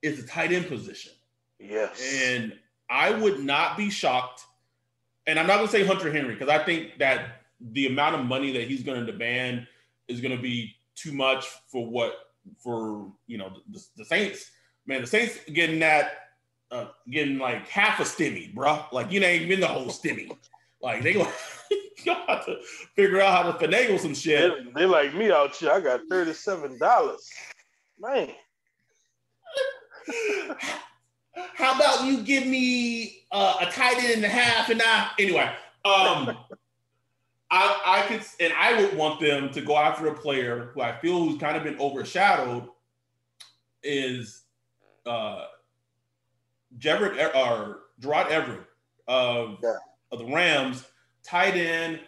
is 0.08 0.22
the 0.22 0.28
tight 0.28 0.52
end 0.52 0.68
position. 0.68 1.12
Yes. 1.60 2.22
And 2.24 2.54
I 2.90 3.12
would 3.12 3.40
not 3.40 3.78
be 3.78 3.90
shocked. 3.90 4.44
And 5.26 5.40
I'm 5.40 5.48
not 5.48 5.56
going 5.58 5.68
to 5.68 5.72
say 5.72 5.86
Hunter 5.86 6.12
Henry 6.12 6.34
because 6.34 6.50
I 6.50 6.64
think 6.64 6.98
that 7.00 7.42
the 7.60 7.88
amount 7.88 8.16
of 8.16 8.26
money 8.26 8.52
that 8.54 8.68
he's 8.68 8.84
going 8.84 9.04
to 9.04 9.12
demand 9.12 9.68
is 10.08 10.22
going 10.22 10.36
to 10.36 10.42
be 10.42 10.76
too 10.96 11.12
much 11.12 11.46
for 11.68 11.86
what 11.86 12.14
for 12.58 13.12
you 13.28 13.38
know 13.38 13.52
the, 13.70 13.84
the 13.98 14.06
Saints. 14.06 14.52
Man, 14.86 15.02
the 15.02 15.08
Saints 15.08 15.38
getting 15.54 15.80
that 15.80 16.12
uh, 16.72 16.86
getting 17.10 17.40
like 17.40 17.68
half 17.68 18.00
a 18.00 18.04
stimmy, 18.04 18.54
bro. 18.54 18.86
Like 18.92 19.12
you 19.12 19.20
know, 19.20 19.30
even 19.30 19.60
the 19.60 19.68
whole 19.68 19.88
stimmy. 19.88 20.32
Like 20.82 21.04
they 21.04 21.14
going 21.14 21.26
have 22.28 22.46
to 22.46 22.58
figure 22.96 23.20
out 23.20 23.44
how 23.44 23.52
to 23.52 23.68
finagle 23.68 24.00
some 24.00 24.14
shit. 24.14 24.74
They, 24.74 24.82
they 24.82 24.86
like 24.86 25.14
me 25.14 25.32
out 25.32 25.56
here. 25.56 25.72
I 25.72 25.80
got 25.80 26.02
thirty 26.10 26.34
seven 26.34 26.78
dollars, 26.78 27.30
man. 28.00 28.30
How 31.56 31.76
about 31.76 32.06
you 32.06 32.22
give 32.22 32.46
me 32.48 33.24
uh, 33.32 33.58
a 33.62 33.66
tight 33.68 33.98
end 34.04 34.14
and 34.16 34.26
a 34.26 34.30
half 34.30 34.70
and 34.70 34.82
I 34.84 35.10
anyway. 35.20 35.52
Um, 35.86 36.38
I 37.50 37.82
I 37.86 38.06
could 38.08 38.22
and 38.40 38.54
I 38.58 38.82
would 38.82 38.98
want 38.98 39.20
them 39.20 39.50
to 39.52 39.62
go 39.62 39.78
after 39.78 40.08
a 40.08 40.14
player 40.14 40.72
who 40.74 40.82
I 40.82 40.98
feel 41.00 41.20
who's 41.20 41.40
kind 41.40 41.56
of 41.56 41.64
been 41.64 41.80
overshadowed 41.80 42.68
is 43.84 44.44
uh 45.06 45.46
Jebrick 46.78 47.34
or 47.36 47.84
Gerald 48.00 48.28
Everett 48.32 48.66
of, 49.08 49.60
Yeah. 49.64 49.76
of 50.12 50.20
the 50.20 50.26
Rams, 50.26 50.86
tight 51.24 51.56
end, 51.56 52.02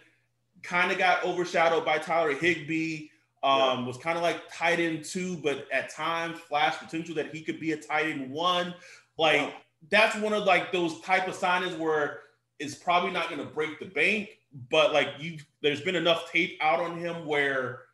kind 0.62 0.92
of 0.92 0.98
got 0.98 1.24
overshadowed 1.24 1.84
by 1.84 1.98
Tyler 1.98 2.34
Higbee. 2.34 3.08
Um, 3.42 3.86
was 3.86 3.96
kind 3.96 4.18
of 4.18 4.22
like 4.22 4.42
tight 4.52 4.80
end 4.80 5.04
two, 5.04 5.36
but 5.38 5.66
at 5.72 5.88
times 5.88 6.38
flash 6.40 6.76
potential 6.78 7.14
that 7.14 7.34
he 7.34 7.40
could 7.42 7.58
be 7.58 7.72
a 7.72 7.76
tight 7.76 8.06
end 8.06 8.30
one. 8.30 8.74
Like 9.16 9.36
Yeah. 9.40 9.50
that's 9.90 10.14
one 10.16 10.32
of 10.34 10.44
like 10.44 10.72
those 10.72 11.00
type 11.00 11.26
of 11.26 11.34
signings 11.36 11.78
where 11.78 12.20
it's 12.58 12.74
probably 12.74 13.10
not 13.12 13.30
going 13.30 13.40
to 13.40 13.46
break 13.46 13.78
the 13.78 13.86
bank, 13.86 14.28
but 14.70 14.92
like 14.92 15.08
you, 15.18 15.38
there's 15.62 15.80
been 15.80 15.96
enough 15.96 16.30
tape 16.30 16.58
out 16.60 16.80
on 16.80 16.98
him 16.98 17.24
where 17.24 17.84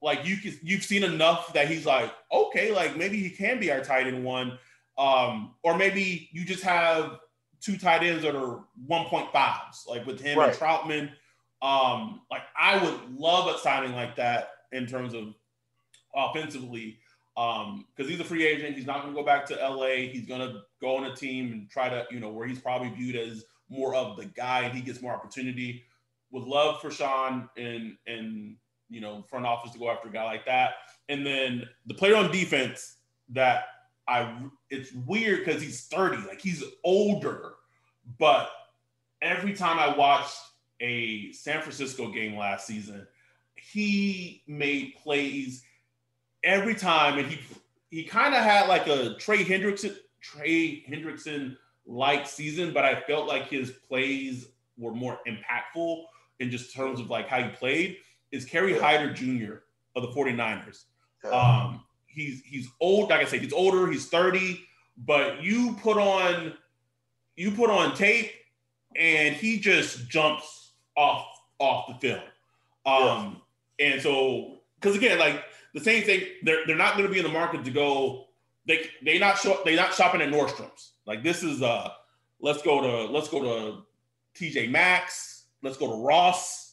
like 0.00 0.24
you 0.24 0.36
can, 0.36 0.56
you've 0.62 0.84
seen 0.84 1.02
enough 1.02 1.52
that 1.54 1.66
he's 1.66 1.86
like 1.86 2.12
okay, 2.32 2.70
like 2.72 2.96
maybe 2.96 3.16
he 3.18 3.30
can 3.30 3.58
be 3.58 3.72
our 3.72 3.80
tight 3.82 4.06
end 4.06 4.22
one, 4.24 4.58
um, 4.96 5.54
or 5.64 5.76
maybe 5.76 6.28
you 6.32 6.44
just 6.44 6.62
have 6.62 7.18
two 7.60 7.76
tight 7.76 8.02
ends 8.04 8.22
that 8.22 8.36
are 8.36 8.64
1.5s, 8.88 9.88
like 9.88 10.06
with 10.06 10.20
him 10.20 10.38
Right. 10.38 10.50
and 10.50 10.56
Trautman. 10.58 11.10
Um, 11.62 12.20
like 12.30 12.42
I 12.56 12.80
would 12.84 13.18
love 13.18 13.52
a 13.52 13.58
signing 13.58 13.92
like 13.94 14.14
that 14.16 14.50
in 14.74 14.86
terms 14.86 15.14
of 15.14 15.34
offensively. 16.14 16.98
Um, 17.36 17.86
because 17.96 18.10
he's 18.10 18.20
a 18.20 18.24
free 18.24 18.46
agent, 18.46 18.76
he's 18.76 18.86
not 18.86 19.02
gonna 19.02 19.14
go 19.14 19.24
back 19.24 19.46
to 19.46 19.54
LA. 19.54 20.08
He's 20.08 20.26
gonna 20.26 20.62
go 20.80 20.96
on 20.96 21.04
a 21.06 21.16
team 21.16 21.52
and 21.52 21.70
try 21.70 21.88
to, 21.88 22.06
you 22.10 22.20
know, 22.20 22.30
where 22.30 22.46
he's 22.46 22.60
probably 22.60 22.90
viewed 22.90 23.16
as 23.16 23.44
more 23.68 23.94
of 23.94 24.16
the 24.16 24.26
guy 24.26 24.62
and 24.62 24.74
he 24.74 24.80
gets 24.80 25.00
more 25.00 25.12
opportunity. 25.12 25.82
Would 26.30 26.44
love 26.44 26.80
for 26.80 26.90
Sean 26.90 27.48
and 27.56 27.96
and 28.06 28.56
you 28.88 29.00
know 29.00 29.24
front 29.28 29.46
office 29.46 29.72
to 29.72 29.78
go 29.78 29.90
after 29.90 30.08
a 30.08 30.12
guy 30.12 30.24
like 30.24 30.46
that. 30.46 30.74
And 31.08 31.26
then 31.26 31.68
the 31.86 31.94
player 31.94 32.16
on 32.16 32.30
defense 32.30 32.96
that 33.30 33.64
I 34.06 34.36
it's 34.70 34.92
weird 34.92 35.44
because 35.44 35.62
he's 35.62 35.86
30, 35.86 36.28
like 36.28 36.40
he's 36.40 36.62
older, 36.84 37.54
but 38.18 38.50
every 39.22 39.54
time 39.54 39.78
I 39.78 39.96
watched 39.96 40.36
a 40.80 41.32
San 41.32 41.62
Francisco 41.62 42.10
game 42.10 42.36
last 42.36 42.66
season, 42.66 43.06
he 43.72 44.42
made 44.46 44.94
plays 45.02 45.62
every 46.42 46.74
time, 46.74 47.18
and 47.18 47.26
he 47.28 47.38
he 47.90 48.04
kind 48.04 48.34
of 48.34 48.42
had 48.42 48.68
like 48.68 48.86
a 48.86 49.14
Trey 49.16 49.44
Hendrickson 49.44 49.96
Trey 50.20 50.84
Hendrickson 50.88 51.56
like 51.86 52.26
season, 52.26 52.72
but 52.72 52.84
I 52.84 53.00
felt 53.02 53.28
like 53.28 53.48
his 53.48 53.70
plays 53.70 54.48
were 54.78 54.92
more 54.92 55.20
impactful 55.28 56.04
in 56.40 56.50
just 56.50 56.74
terms 56.74 57.00
of 57.00 57.10
like 57.10 57.28
how 57.28 57.42
he 57.42 57.48
played. 57.50 57.98
Is 58.32 58.44
Kerry. 58.44 58.76
Hyder 58.78 59.12
Jr. 59.12 59.58
of 59.94 60.02
the 60.02 60.08
49ers. 60.08 60.84
Yeah. 61.22 61.30
Um, 61.30 61.84
he's 62.06 62.42
he's 62.44 62.68
old, 62.80 63.10
like 63.10 63.20
I 63.20 63.24
said, 63.24 63.42
he's 63.42 63.52
older, 63.52 63.90
he's 63.90 64.08
30, 64.08 64.60
but 64.98 65.42
you 65.42 65.76
put 65.80 65.96
on 65.96 66.54
you 67.36 67.50
put 67.50 67.70
on 67.70 67.94
tape 67.94 68.30
and 68.96 69.34
he 69.34 69.58
just 69.58 70.08
jumps 70.08 70.72
off 70.96 71.26
off 71.58 71.86
the 71.88 71.94
film. 72.08 72.22
Um, 72.86 73.42
and 73.78 74.00
so 74.00 74.58
because 74.80 74.96
again, 74.96 75.18
like 75.18 75.42
the 75.74 75.80
same 75.80 76.04
thing, 76.04 76.22
they're 76.42 76.66
they're 76.66 76.76
not 76.76 76.96
gonna 76.96 77.08
be 77.08 77.18
in 77.18 77.24
the 77.24 77.30
market 77.30 77.64
to 77.64 77.70
go, 77.70 78.26
they 78.66 78.86
they 79.04 79.18
not 79.18 79.38
show 79.38 79.60
they 79.64 79.76
not 79.76 79.94
shopping 79.94 80.20
at 80.22 80.30
Nordstrom's. 80.30 80.92
Like 81.06 81.22
this 81.22 81.42
is 81.42 81.62
uh 81.62 81.90
let's 82.40 82.62
go 82.62 82.80
to 82.80 83.12
let's 83.12 83.28
go 83.28 83.42
to 83.42 83.82
TJ 84.38 84.70
Maxx, 84.70 85.44
let's 85.62 85.76
go 85.76 85.88
to 85.88 86.04
Ross, 86.04 86.64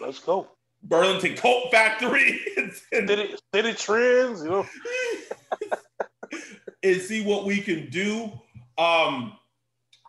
Let's 0.00 0.18
go. 0.18 0.48
Burlington 0.82 1.36
Coat 1.36 1.70
Factory, 1.70 2.40
and, 2.56 2.72
City, 2.72 3.34
city 3.54 3.72
trends, 3.72 4.42
you 4.42 4.50
know. 4.50 4.66
and 6.82 7.00
see 7.00 7.24
what 7.24 7.46
we 7.46 7.60
can 7.60 7.88
do. 7.88 8.24
Um, 8.76 9.32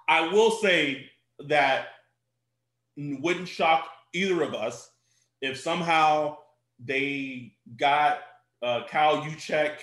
I 0.10 0.28
will 0.34 0.52
say 0.52 1.10
that 1.48 1.88
wouldn't 2.98 3.48
shock 3.48 3.90
either 4.14 4.42
of 4.42 4.54
us 4.54 4.90
if 5.42 5.60
somehow 5.60 6.38
they 6.84 7.54
got 7.78 8.20
uh, 8.62 8.82
Kyle 8.90 9.22
Juszczyk 9.22 9.78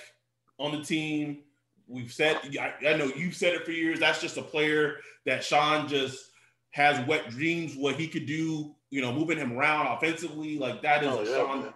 on 0.59 0.71
the 0.77 0.83
team. 0.83 1.39
We've 1.87 2.11
said, 2.13 2.37
I, 2.59 2.73
I 2.87 2.97
know 2.97 3.11
you've 3.15 3.35
said 3.35 3.53
it 3.53 3.65
for 3.65 3.71
years. 3.71 3.99
That's 3.99 4.21
just 4.21 4.37
a 4.37 4.41
player 4.41 4.97
that 5.25 5.43
Sean 5.43 5.87
just 5.87 6.29
has 6.71 7.05
wet 7.07 7.29
dreams 7.29 7.75
what 7.75 7.95
he 7.95 8.07
could 8.07 8.25
do. 8.25 8.73
You 8.89 9.01
know, 9.01 9.11
moving 9.11 9.37
him 9.37 9.57
around 9.57 9.87
offensively, 9.87 10.57
like 10.57 10.81
that 10.83 11.03
is 11.03 11.09
Oh, 11.09 11.21
a 11.21 11.25
yeah, 11.29 11.35
Sean 11.37 11.61
man. 11.63 11.73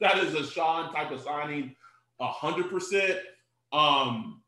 that 0.00 0.18
is 0.18 0.34
a 0.34 0.46
Sean 0.46 0.92
type 0.92 1.10
of 1.10 1.20
signing, 1.20 1.76
a 2.20 2.26
hundred 2.26 2.70
percent. 2.70 3.18
Um, 3.72 4.42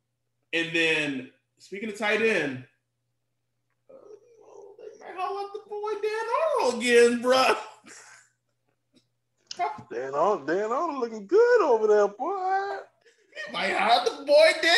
and 0.52 0.74
then 0.74 1.30
speaking 1.58 1.88
of 1.90 1.98
tight 1.98 2.22
end, 2.22 2.64
uh, 3.90 3.94
they 4.78 4.98
might 5.04 5.16
holler 5.20 5.46
at 5.46 5.52
the 5.52 5.60
boy 5.68 5.92
Dan 6.02 6.26
Arnold 6.64 6.82
again, 6.82 7.22
bro. 7.22 7.54
Dan 9.92 10.14
Arnold, 10.14 10.46
Dan 10.46 10.72
Arnold 10.72 10.98
looking 11.00 11.26
good 11.26 11.62
over 11.62 11.86
there, 11.86 12.08
boy. 12.08 12.76
They 13.46 13.52
might 13.52 13.70
at 13.70 14.04
the 14.04 14.24
boy 14.24 14.50
Dan 14.62 14.74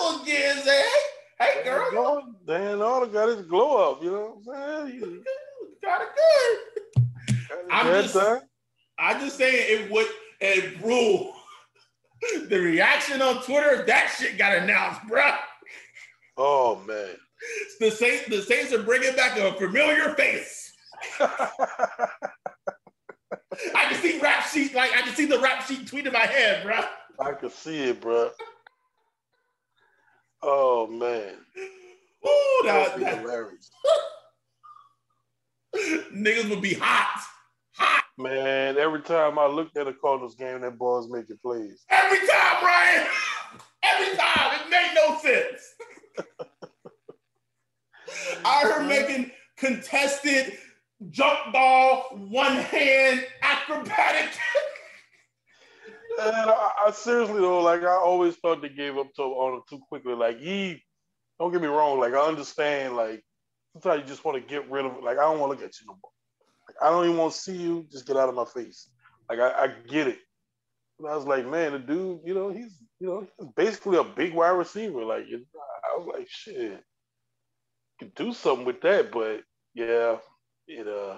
Arnold 0.00 0.22
again. 0.22 0.56
Say, 0.58 0.84
hey, 1.40 1.64
girl, 1.64 1.88
Dan 1.90 1.98
Arnold, 1.98 2.46
Dan 2.46 2.82
Arnold 2.82 3.12
got 3.12 3.28
his 3.28 3.42
glow 3.46 3.92
up, 3.92 4.02
you 4.02 4.10
know 4.10 4.40
what 4.44 4.56
I'm 4.58 4.88
saying? 4.88 5.00
you 5.00 5.24
got 5.82 6.02
it 6.02 6.08
good. 6.16 6.58
He 7.26 7.32
got 7.48 7.58
his 7.58 7.66
I'm 7.70 7.86
just- 8.02 8.14
done. 8.14 8.40
I 8.98 9.18
just 9.18 9.36
saying 9.38 9.84
it 9.84 9.90
would 9.90 10.06
and 10.40 10.80
bro. 10.80 11.32
The 12.48 12.58
reaction 12.60 13.20
on 13.20 13.42
Twitter, 13.42 13.84
that 13.86 14.14
shit 14.16 14.38
got 14.38 14.56
announced, 14.58 15.00
bro. 15.08 15.28
Oh 16.36 16.76
man. 16.86 17.16
The 17.80 17.90
Saints, 17.90 18.26
the 18.28 18.42
Saints 18.42 18.72
are 18.72 18.82
bringing 18.84 19.16
back 19.16 19.36
a 19.36 19.52
familiar 19.54 20.14
face. 20.14 20.72
I 23.76 23.84
can 23.92 24.00
see 24.00 24.18
rap 24.20 24.46
sheet, 24.46 24.74
like 24.74 24.92
I 24.96 25.02
can 25.02 25.14
see 25.14 25.26
the 25.26 25.38
rap 25.38 25.66
sheet 25.66 25.86
tweet 25.86 26.06
in 26.06 26.12
my 26.12 26.20
head, 26.20 26.62
bro. 26.64 26.80
I 27.20 27.32
can 27.32 27.50
see 27.50 27.84
it, 27.84 28.00
bro. 28.00 28.30
Oh 30.42 30.86
man. 30.86 31.34
Ooh, 32.26 32.60
That 32.66 32.72
that, 32.72 32.90
would 32.92 32.98
be 32.98 33.04
that- 33.04 33.18
hilarious. 33.20 33.70
niggas 36.14 36.50
would 36.50 36.60
be 36.62 36.74
hot, 36.74 37.20
hot 37.76 38.04
Man, 38.18 38.76
every 38.76 39.00
time 39.02 39.38
I 39.38 39.46
looked 39.46 39.76
at 39.78 39.88
a 39.88 39.92
Cardinals 39.94 40.34
game, 40.36 40.60
that 40.60 40.76
boy's 40.78 41.08
making 41.08 41.38
plays. 41.42 41.84
every 41.88 42.18
time, 42.18 42.64
Ryan. 42.64 43.06
Every 43.82 44.16
time, 44.16 44.60
it 44.60 44.70
made 44.70 44.92
no 44.94 45.18
sense. 45.18 45.62
I 48.44 48.60
heard 48.62 48.86
making 48.86 49.30
contested 49.56 50.58
jump 51.10 51.52
ball, 51.52 52.04
one 52.12 52.56
hand 52.56 53.24
acrobatic. 53.42 54.30
And 56.20 56.36
I, 56.36 56.70
I, 56.86 56.90
seriously 56.90 57.40
though, 57.40 57.62
like 57.62 57.82
I 57.82 57.96
always 57.96 58.36
thought 58.36 58.60
they 58.60 58.68
gave 58.68 58.98
up 58.98 59.12
to 59.14 59.22
on 59.22 59.54
him 59.54 59.62
too 59.68 59.80
quickly. 59.88 60.14
Like 60.14 60.40
he, 60.40 60.82
don't 61.38 61.52
get 61.52 61.62
me 61.62 61.68
wrong. 61.68 61.98
Like 61.98 62.12
I 62.12 62.20
understand. 62.20 62.96
Like 62.96 63.22
sometimes 63.72 64.02
you 64.02 64.06
just 64.08 64.24
want 64.24 64.36
to 64.36 64.48
get 64.48 64.70
rid 64.70 64.84
of. 64.84 65.02
Like 65.02 65.18
I 65.18 65.22
don't 65.22 65.40
want 65.40 65.52
to 65.52 65.58
look 65.58 65.68
at 65.68 65.80
you 65.80 65.86
no 65.86 65.98
more. 66.02 66.12
Like, 66.68 66.76
I 66.82 66.90
don't 66.90 67.04
even 67.06 67.16
want 67.16 67.32
to 67.32 67.40
see 67.40 67.56
you. 67.56 67.86
Just 67.90 68.06
get 68.06 68.16
out 68.16 68.28
of 68.28 68.34
my 68.34 68.44
face. 68.44 68.90
Like 69.28 69.38
I, 69.38 69.64
I 69.64 69.68
get 69.88 70.08
it. 70.08 70.18
And 70.98 71.08
I 71.08 71.16
was 71.16 71.24
like, 71.24 71.46
man, 71.46 71.72
the 71.72 71.78
dude, 71.78 72.20
you 72.24 72.34
know, 72.34 72.50
he's 72.50 72.82
you 73.00 73.06
know 73.06 73.26
he's 73.38 73.48
basically 73.56 73.98
a 73.98 74.04
big 74.04 74.34
wide 74.34 74.50
receiver. 74.50 75.04
Like 75.04 75.24
I 75.24 75.96
was 75.96 76.08
like, 76.14 76.28
shit, 76.28 76.56
you 76.56 76.78
could 77.98 78.14
do 78.14 78.32
something 78.32 78.66
with 78.66 78.82
that, 78.82 79.10
but 79.10 79.40
yeah, 79.74 80.18
it 80.72 80.88
uh, 80.88 81.16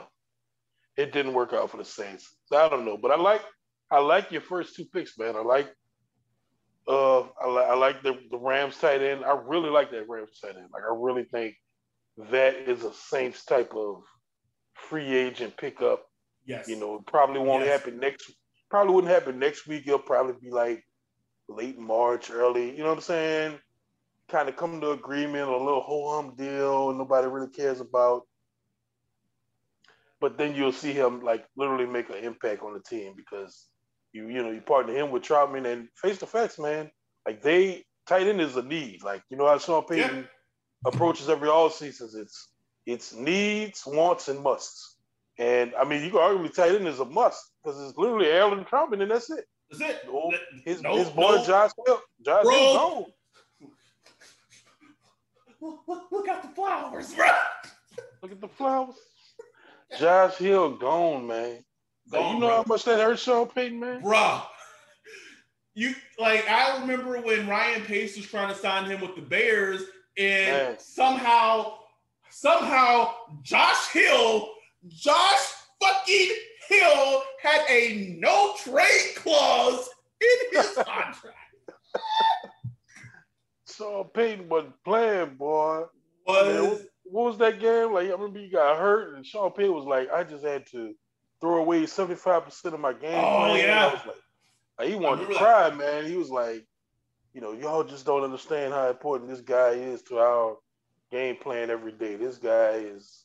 it 0.96 1.12
didn't 1.12 1.34
work 1.34 1.52
out 1.52 1.70
for 1.70 1.76
the 1.76 1.84
Saints. 1.84 2.36
So 2.46 2.56
I 2.56 2.68
don't 2.68 2.84
know, 2.84 2.96
but 2.96 3.10
I 3.10 3.16
like 3.16 3.42
I 3.90 3.98
like 3.98 4.30
your 4.30 4.40
first 4.40 4.76
two 4.76 4.84
picks, 4.86 5.18
man. 5.18 5.36
I 5.36 5.40
like 5.40 5.72
uh 6.86 7.20
I, 7.20 7.48
li- 7.48 7.66
I 7.70 7.74
like 7.74 8.02
the, 8.02 8.18
the 8.30 8.38
Rams 8.38 8.76
tight 8.78 9.02
end. 9.02 9.24
I 9.24 9.38
really 9.44 9.70
like 9.70 9.90
that 9.90 10.08
Rams 10.08 10.38
tight 10.40 10.56
end. 10.56 10.68
Like 10.72 10.82
I 10.82 10.94
really 10.94 11.24
think 11.24 11.54
that 12.30 12.54
is 12.54 12.84
a 12.84 12.92
Saints 12.92 13.44
type 13.44 13.72
of 13.74 14.02
free 14.74 15.14
agent 15.14 15.56
pickup. 15.56 16.04
Yes. 16.46 16.68
You 16.68 16.76
know, 16.76 16.96
it 16.96 17.06
probably 17.06 17.40
won't 17.40 17.64
yes. 17.64 17.80
happen 17.80 17.98
next 17.98 18.32
probably 18.70 18.94
wouldn't 18.94 19.12
happen 19.12 19.38
next 19.38 19.66
week. 19.66 19.84
It'll 19.86 19.98
probably 19.98 20.34
be 20.40 20.50
like 20.50 20.84
late 21.48 21.78
March, 21.78 22.30
early, 22.30 22.70
you 22.70 22.82
know 22.82 22.88
what 22.88 22.96
I'm 22.96 23.02
saying? 23.02 23.58
Kind 24.28 24.48
of 24.48 24.56
come 24.56 24.80
to 24.80 24.90
agreement, 24.92 25.48
a 25.48 25.56
little 25.56 25.82
whole 25.82 26.14
hum 26.14 26.34
deal 26.36 26.92
nobody 26.92 27.28
really 27.28 27.50
cares 27.50 27.80
about 27.80 28.22
but 30.20 30.38
then 30.38 30.54
you'll 30.54 30.72
see 30.72 30.92
him 30.92 31.22
like 31.22 31.44
literally 31.56 31.86
make 31.86 32.08
an 32.10 32.16
impact 32.16 32.62
on 32.62 32.74
the 32.74 32.80
team 32.80 33.14
because 33.16 33.66
you 34.12 34.28
you 34.28 34.42
know 34.42 34.50
you 34.50 34.60
partner 34.60 34.94
him 34.94 35.10
with 35.10 35.22
Trautman 35.22 35.66
and 35.66 35.88
face 36.00 36.18
the 36.18 36.26
facts, 36.26 36.58
man. 36.58 36.90
Like 37.26 37.42
they 37.42 37.84
tight 38.06 38.26
end 38.26 38.40
is 38.40 38.56
a 38.56 38.62
need. 38.62 39.02
Like 39.02 39.22
you 39.30 39.36
know 39.36 39.46
how 39.46 39.58
Sean 39.58 39.84
Payton 39.84 40.16
yeah. 40.16 40.22
approaches 40.86 41.28
every 41.28 41.48
all 41.48 41.70
seasons. 41.70 42.14
It's 42.14 42.48
it's 42.86 43.14
needs, 43.14 43.82
wants, 43.86 44.28
and 44.28 44.40
musts. 44.40 44.96
And 45.38 45.72
I 45.74 45.84
mean, 45.84 46.04
you 46.04 46.10
can 46.10 46.20
argue 46.20 46.48
tight 46.48 46.74
end 46.74 46.86
is 46.86 47.00
a 47.00 47.04
must 47.04 47.42
because 47.62 47.80
it's 47.80 47.98
literally 47.98 48.30
Adam 48.30 48.64
Trautman, 48.64 49.02
and 49.02 49.10
that's 49.10 49.30
it. 49.30 49.44
That's 49.70 49.82
it. 49.82 50.08
his, 50.64 50.82
no, 50.82 50.96
his 50.96 51.08
boy 51.08 51.36
no. 51.36 51.44
Josh 51.44 51.72
Hill. 51.86 52.00
Josh 52.24 52.44
Hill 52.44 53.06
Look, 55.60 55.80
look, 55.88 56.02
look 56.12 56.28
at 56.28 56.42
the 56.42 56.48
flowers, 56.48 57.14
bro. 57.14 57.26
Look 58.22 58.32
at 58.32 58.40
the 58.40 58.48
flowers. 58.48 58.96
Josh 59.98 60.36
Hill 60.36 60.76
gone, 60.76 61.26
man. 61.26 61.64
Gone, 62.10 62.34
you 62.34 62.40
know 62.40 62.48
bro. 62.48 62.56
how 62.56 62.64
much 62.66 62.84
that 62.84 63.00
hurt 63.00 63.18
Sean 63.18 63.48
Payton, 63.48 63.80
man? 63.80 64.02
Bruh. 64.02 64.42
You 65.74 65.94
like 66.18 66.48
I 66.48 66.80
remember 66.80 67.20
when 67.20 67.48
Ryan 67.48 67.82
Pace 67.82 68.16
was 68.16 68.26
trying 68.26 68.48
to 68.48 68.54
sign 68.54 68.88
him 68.88 69.00
with 69.00 69.16
the 69.16 69.22
Bears, 69.22 69.82
and 70.16 70.68
man. 70.68 70.78
somehow, 70.78 71.78
somehow 72.30 73.12
Josh 73.42 73.88
Hill, 73.88 74.50
Josh 74.86 75.52
fucking 75.82 76.30
Hill 76.68 77.22
had 77.42 77.64
a 77.68 78.16
no 78.20 78.54
trade 78.58 79.14
clause 79.16 79.88
in 80.20 80.58
his 80.58 80.74
contract. 80.74 81.36
Sean 83.68 84.04
Payton 84.14 84.48
wasn't 84.48 84.74
playing, 84.84 85.34
boy. 85.34 85.84
Was 86.26 86.82
what 87.04 87.24
was 87.24 87.38
that 87.38 87.60
game? 87.60 87.92
Like 87.92 88.08
I 88.08 88.12
remember 88.12 88.40
you 88.40 88.50
got 88.50 88.78
hurt, 88.78 89.16
and 89.16 89.24
Sean 89.24 89.50
Payton 89.52 89.74
was 89.74 89.84
like, 89.84 90.10
I 90.12 90.24
just 90.24 90.44
had 90.44 90.66
to 90.68 90.94
throw 91.40 91.58
away 91.58 91.86
seventy 91.86 92.16
five 92.16 92.44
percent 92.44 92.74
of 92.74 92.80
my 92.80 92.92
game. 92.92 93.14
Oh 93.14 93.50
plan. 93.50 93.58
yeah. 93.58 93.86
Like, 93.86 94.16
like, 94.78 94.88
he 94.88 94.94
wanted 94.96 95.28
to 95.28 95.34
cry, 95.34 95.70
that. 95.70 95.78
man. 95.78 96.06
He 96.06 96.16
was 96.16 96.30
like, 96.30 96.66
you 97.32 97.40
know, 97.40 97.52
y'all 97.52 97.84
just 97.84 98.06
don't 98.06 98.24
understand 98.24 98.72
how 98.72 98.88
important 98.88 99.30
this 99.30 99.40
guy 99.40 99.70
is 99.70 100.02
to 100.02 100.18
our 100.18 100.56
game 101.10 101.36
plan 101.36 101.70
every 101.70 101.92
day. 101.92 102.16
This 102.16 102.38
guy 102.38 102.70
is, 102.76 103.24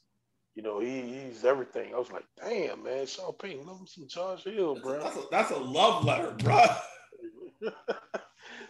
you 0.56 0.62
know, 0.62 0.80
he, 0.80 1.02
he's 1.02 1.46
everything. 1.46 1.94
I 1.94 1.98
was 1.98 2.12
like, 2.12 2.26
damn, 2.40 2.84
man, 2.84 3.08
Sean 3.08 3.34
Payton, 3.34 3.66
love 3.66 3.80
him 3.80 3.88
some 3.88 4.08
Josh 4.08 4.44
Hill, 4.44 4.80
bro. 4.82 5.00
That's 5.00 5.16
a, 5.16 5.24
that's 5.32 5.52
a 5.52 5.58
love 5.58 6.04
letter, 6.06 6.32
bro. 6.32 6.66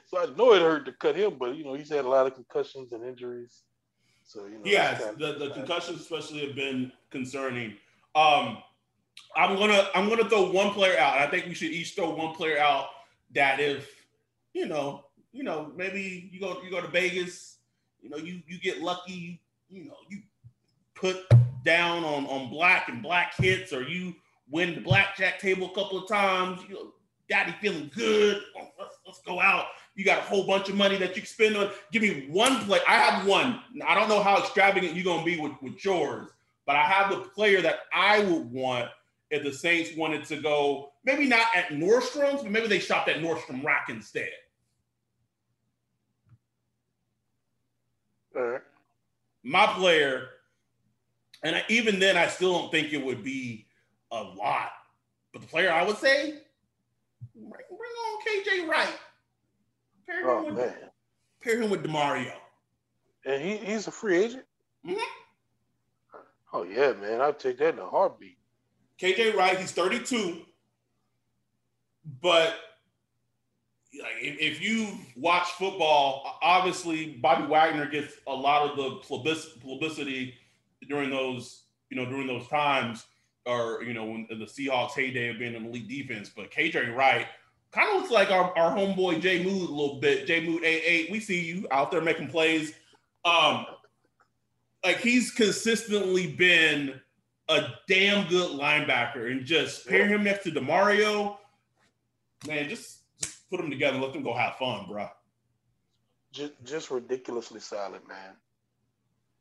so 0.05 0.18
I 0.18 0.26
know 0.38 0.53
it 0.53 0.62
hurt 0.62 0.86
to 0.86 0.93
cut 0.93 1.16
him, 1.16 1.38
but 1.38 1.55
you 1.55 1.66
know, 1.66 1.74
he's 1.74 1.89
had 1.89 2.05
a 2.05 2.10
lot 2.10 2.28
of 2.28 2.36
concussions 2.36 2.91
and 2.91 3.03
injuries. 3.03 3.64
So 4.30 4.45
you 4.45 4.59
know, 4.59 4.61
yes, 4.63 5.03
the, 5.17 5.34
the 5.39 5.49
concussions 5.55 6.01
especially 6.01 6.45
have 6.45 6.55
been 6.55 6.91
concerning. 7.09 7.73
Um, 8.13 8.59
I'm 9.36 9.57
gonna 9.57 9.88
I'm 9.95 10.07
gonna 10.07 10.30
throw 10.30 10.51
one 10.51 10.69
player 10.69 10.99
out. 10.99 11.17
I 11.17 11.25
think 11.25 11.47
we 11.47 11.55
should 11.55 11.71
each 11.71 11.95
throw 11.95 12.13
one 12.13 12.36
player 12.36 12.59
out 12.59 12.89
that 13.34 13.59
if 13.59 13.89
you 14.53 14.67
know 14.67 15.05
you 15.32 15.41
know 15.41 15.71
maybe 15.75 16.30
you 16.32 16.39
go 16.39 16.61
you 16.63 16.69
go 16.69 16.80
to 16.80 16.88
Vegas, 16.89 17.57
you 18.03 18.11
know 18.11 18.17
you 18.17 18.43
you 18.47 18.59
get 18.59 18.84
lucky, 18.84 19.13
you, 19.13 19.38
you 19.80 19.86
know 19.86 19.97
you 20.09 20.19
put 20.93 21.25
down 21.65 22.03
on 22.03 22.27
on 22.27 22.51
black 22.51 22.88
and 22.88 23.01
black 23.01 23.34
hits, 23.36 23.73
or 23.73 23.82
you 23.82 24.13
win 24.51 24.75
the 24.75 24.82
blackjack 24.82 25.39
table 25.39 25.71
a 25.71 25.73
couple 25.73 25.97
of 25.97 26.07
times. 26.07 26.59
You 26.69 26.75
know, 26.75 26.93
daddy 27.30 27.55
feeling 27.59 27.89
good. 27.95 28.43
Let's, 28.77 28.99
let's 29.07 29.21
go 29.21 29.41
out 29.41 29.65
you 30.00 30.06
got 30.06 30.20
a 30.20 30.22
whole 30.22 30.47
bunch 30.47 30.70
of 30.70 30.76
money 30.76 30.95
that 30.95 31.10
you 31.10 31.22
can 31.22 31.26
spend 31.26 31.58
on. 31.58 31.70
Give 31.91 32.02
me 32.02 32.28
one 32.30 32.64
play. 32.64 32.80
I 32.88 32.93
have 32.93 33.28
one. 33.28 33.60
I 33.86 33.93
don't 33.95 34.08
know 34.08 34.24
how 34.24 34.38
extravagant 34.38 34.95
you're 34.95 35.04
gonna 35.04 35.26
be 35.26 35.38
with, 35.38 35.52
with 35.62 35.84
yours, 35.84 36.30
but 36.66 36.78
I 36.78 36.84
have 36.84 37.10
the 37.12 37.18
player 37.18 37.62
that 37.62 37.82
I 37.93 38.24
would 38.24 38.50
want 38.50 38.89
if 39.30 39.43
the 39.43 39.52
Saints 39.52 39.97
wanted 39.97 40.24
to 40.28 40.38
go, 40.38 40.93
maybe 41.04 41.28
not 41.28 41.47
at 41.54 41.68
Nordstrom's, 41.72 42.41
but 42.43 42.50
maybe 42.50 42.68
they 42.68 42.80
shopped 42.80 43.10
at 43.10 43.18
Nordstrom 43.18 43.62
Rack 43.62 43.88
instead. 43.89 44.30
All 48.38 48.41
right. 48.41 48.62
My 49.43 49.68
player, 49.68 50.30
and 51.43 51.58
I, 51.58 51.66
even 51.68 52.00
then, 52.00 52.16
I 52.16 52.28
still 52.28 52.58
don't 52.58 52.72
think 52.72 52.93
it 52.93 53.04
would 53.04 53.22
be 53.22 53.68
a 54.12 54.24
lot. 54.24 54.72
But 55.34 55.41
the 55.41 55.47
player 55.50 55.70
I 55.70 55.84
would 55.84 55.97
say, 55.97 56.36
bring, 57.36 57.52
bring 57.52 57.82
on 57.82 58.22
KJ 58.26 58.70
Wright. 58.70 58.97
Pair 60.10 60.30
oh, 60.30 60.39
him 60.39 60.55
with, 60.55 60.66
man. 60.66 60.76
Pair 61.41 61.62
him 61.62 61.70
with 61.70 61.84
Demario. 61.84 62.34
And 63.26 63.41
he, 63.41 63.57
he's 63.57 63.88
a 63.88 63.91
free 63.91 64.24
agent? 64.24 64.45
Mm-hmm. 64.86 64.99
Oh, 66.53 66.64
yeah, 66.64 66.93
man. 66.93 67.22
I'll 67.22 67.34
take 67.34 67.60
that 67.60 67.76
in 67.76 67.80
a 67.80 67.86
heartbeat. 67.86 68.38
KJ 68.99 69.36
Wright, 69.36 69.57
he's 69.57 69.72
32. 69.72 70.41
But 72.22 72.55
like, 74.01 74.12
if, 74.22 74.39
if 74.39 74.62
you 74.62 74.88
watch 75.16 75.47
football, 75.51 76.39
obviously 76.41 77.18
Bobby 77.22 77.45
Wagner 77.45 77.88
gets 77.88 78.14
a 78.28 78.34
lot 78.34 78.70
of 78.70 78.78
the 78.78 78.95
publicity 79.62 80.34
during 80.88 81.10
those, 81.10 81.64
you 81.89 81.97
know, 81.97 82.10
during 82.10 82.28
those 82.28 82.47
times, 82.47 83.05
or 83.45 83.84
you 83.84 83.93
know, 83.93 84.05
when 84.05 84.28
the 84.30 84.45
Seahawks 84.45 84.91
heyday 84.91 85.30
of 85.30 85.39
being 85.39 85.55
an 85.55 85.66
elite 85.66 85.88
defense. 85.88 86.30
But 86.36 86.51
KJ 86.51 86.95
Wright, 86.95 87.28
kind 87.72 87.89
of 87.89 87.95
looks 88.01 88.11
like 88.11 88.32
our, 88.32 88.57
our 88.57 88.76
homeboy 88.76 89.22
Jay 89.22 89.43
Mood 89.43 89.70
a 89.70 89.74
little 89.74 89.99
bit. 89.99 90.26
Jay 90.26 90.45
Mood 90.45 90.63
A8. 90.63 91.11
We 91.11 91.20
see 91.20 91.43
you 91.43 91.67
out 91.72 91.91
there 91.91 92.01
making 92.01 92.28
plays. 92.28 92.74
Um, 93.26 93.65
like 94.84 94.99
he's 94.99 95.32
consistently 95.32 96.28
been 96.28 96.99
a 97.49 97.67
damn 97.88 98.28
good 98.28 98.51
linebacker, 98.51 99.32
and 99.32 99.45
just 99.45 99.88
pair 99.88 100.07
him 100.07 100.24
next 100.24 100.43
to 100.43 100.51
Demario, 100.51 101.38
man, 102.47 102.70
just, 102.70 102.99
just 103.20 103.49
put 103.49 103.57
them 103.57 103.70
together, 103.70 103.97
let 103.97 104.13
them 104.13 104.24
go 104.24 104.34
have 104.34 104.55
fun, 104.55 104.86
bro. 104.88 105.07
Just, 106.32 106.53
just 106.63 106.91
ridiculously 106.91 107.59
solid, 107.59 108.07
man. 108.07 108.36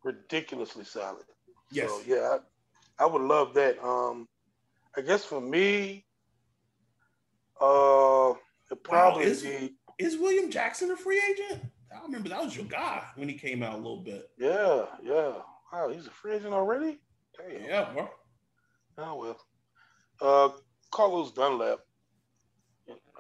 Ridiculously 0.03 0.85
solid. 0.85 1.25
Yes. 1.71 1.91
So, 1.91 2.01
yeah, 2.07 2.39
I, 2.99 3.05
I 3.05 3.07
would 3.07 3.23
love 3.23 3.53
that. 3.55 3.79
Um, 3.85 4.27
I 4.97 5.03
guess 5.03 5.25
for 5.25 5.41
me, 5.41 6.07
uh, 7.61 8.35
probably 8.83 9.25
wow, 9.25 9.31
is, 9.31 9.47
is 9.99 10.17
William 10.19 10.51
Jackson 10.51 10.91
a 10.91 10.97
free 10.97 11.23
agent? 11.31 11.63
I 11.95 12.03
remember 12.03 12.29
that 12.29 12.43
was 12.43 12.57
your 12.57 12.67
guy 12.67 13.03
when 13.17 13.29
he 13.29 13.35
came 13.37 13.63
out 13.63 13.75
a 13.75 13.77
little 13.77 14.03
bit. 14.03 14.31
Yeah, 14.39 14.85
yeah. 15.03 15.33
Wow, 15.73 15.91
he's 15.93 16.07
a 16.07 16.11
free 16.11 16.35
agent 16.35 16.53
already. 16.53 16.99
Damn. 17.37 17.65
Yeah, 17.65 17.93
bro. 17.93 18.09
Oh 18.99 19.15
well. 19.17 19.39
Uh, 20.21 20.57
Carlos 20.91 21.33
Dunlap. 21.33 21.81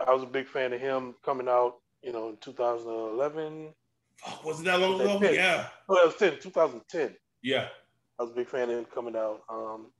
I 0.07 0.12
was 0.12 0.22
a 0.22 0.26
big 0.26 0.47
fan 0.47 0.72
of 0.72 0.80
him 0.80 1.14
coming 1.24 1.49
out, 1.49 1.76
you 2.03 2.12
know, 2.12 2.30
in 2.30 2.36
2011. 2.39 3.74
Oh, 4.26 4.41
was 4.45 4.61
it 4.61 4.64
that 4.64 4.80
long 4.80 5.01
ago? 5.01 5.18
Yeah. 5.30 5.66
Oh, 5.89 5.97
it 5.97 6.07
was 6.07 6.16
10, 6.16 6.41
2010. 6.41 7.16
Yeah. 7.43 7.68
I 8.18 8.22
was 8.22 8.32
a 8.32 8.34
big 8.34 8.49
fan 8.49 8.70
of 8.70 8.78
him 8.78 8.86
coming 8.86 9.16
out. 9.16 9.43
Um, 9.49 9.93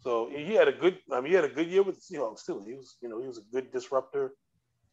so 0.00 0.30
he 0.30 0.54
had 0.54 0.68
a 0.68 0.72
good. 0.72 0.98
I 1.12 1.20
mean, 1.20 1.30
he 1.30 1.34
had 1.34 1.44
a 1.44 1.48
good 1.48 1.68
year 1.68 1.82
with 1.82 1.96
the 1.96 2.16
Seahawks 2.16 2.44
too. 2.44 2.62
He 2.66 2.74
was, 2.74 2.96
you 3.02 3.08
know, 3.08 3.20
he 3.20 3.26
was 3.26 3.38
a 3.38 3.52
good 3.52 3.72
disruptor. 3.72 4.32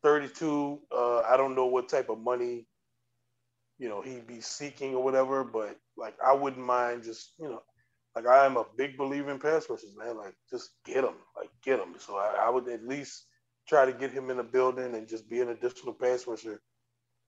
Thirty-two. 0.04 0.82
Uh, 0.92 1.20
I 1.22 1.38
don't 1.38 1.56
know 1.56 1.66
what 1.66 1.90
type 1.90 2.10
of 2.10 2.20
money, 2.20 2.68
you 3.80 3.90
know, 3.90 4.02
he'd 4.02 4.28
be 4.28 4.42
seeking 4.42 4.94
or 4.94 5.04
whatever. 5.04 5.44
But 5.44 5.78
like, 5.98 6.16
I 6.24 6.34
wouldn't 6.34 6.66
mind 6.66 7.04
just, 7.04 7.34
you 7.40 7.50
know, 7.50 7.64
like 8.16 8.28
I 8.28 8.46
am 8.46 8.58
a 8.58 8.66
big 8.78 8.98
believer 8.98 9.32
in 9.32 9.40
pass 9.40 9.70
rushers, 9.70 9.96
man. 9.98 10.18
Like, 10.18 10.36
just 10.52 10.72
get 10.86 11.02
them, 11.02 11.16
like 11.36 11.50
get 11.64 11.78
them. 11.78 11.96
So 11.98 12.18
I, 12.18 12.46
I 12.46 12.50
would 12.50 12.68
at 12.70 12.88
least 12.88 13.26
try 13.68 13.86
to 13.86 13.94
get 13.94 14.12
him 14.12 14.30
in 14.30 14.38
the 14.38 14.44
building 14.44 14.94
and 14.94 15.08
just 15.08 15.28
be 15.28 15.42
an 15.42 15.50
additional 15.50 15.94
pass 15.94 16.28
rusher. 16.28 16.62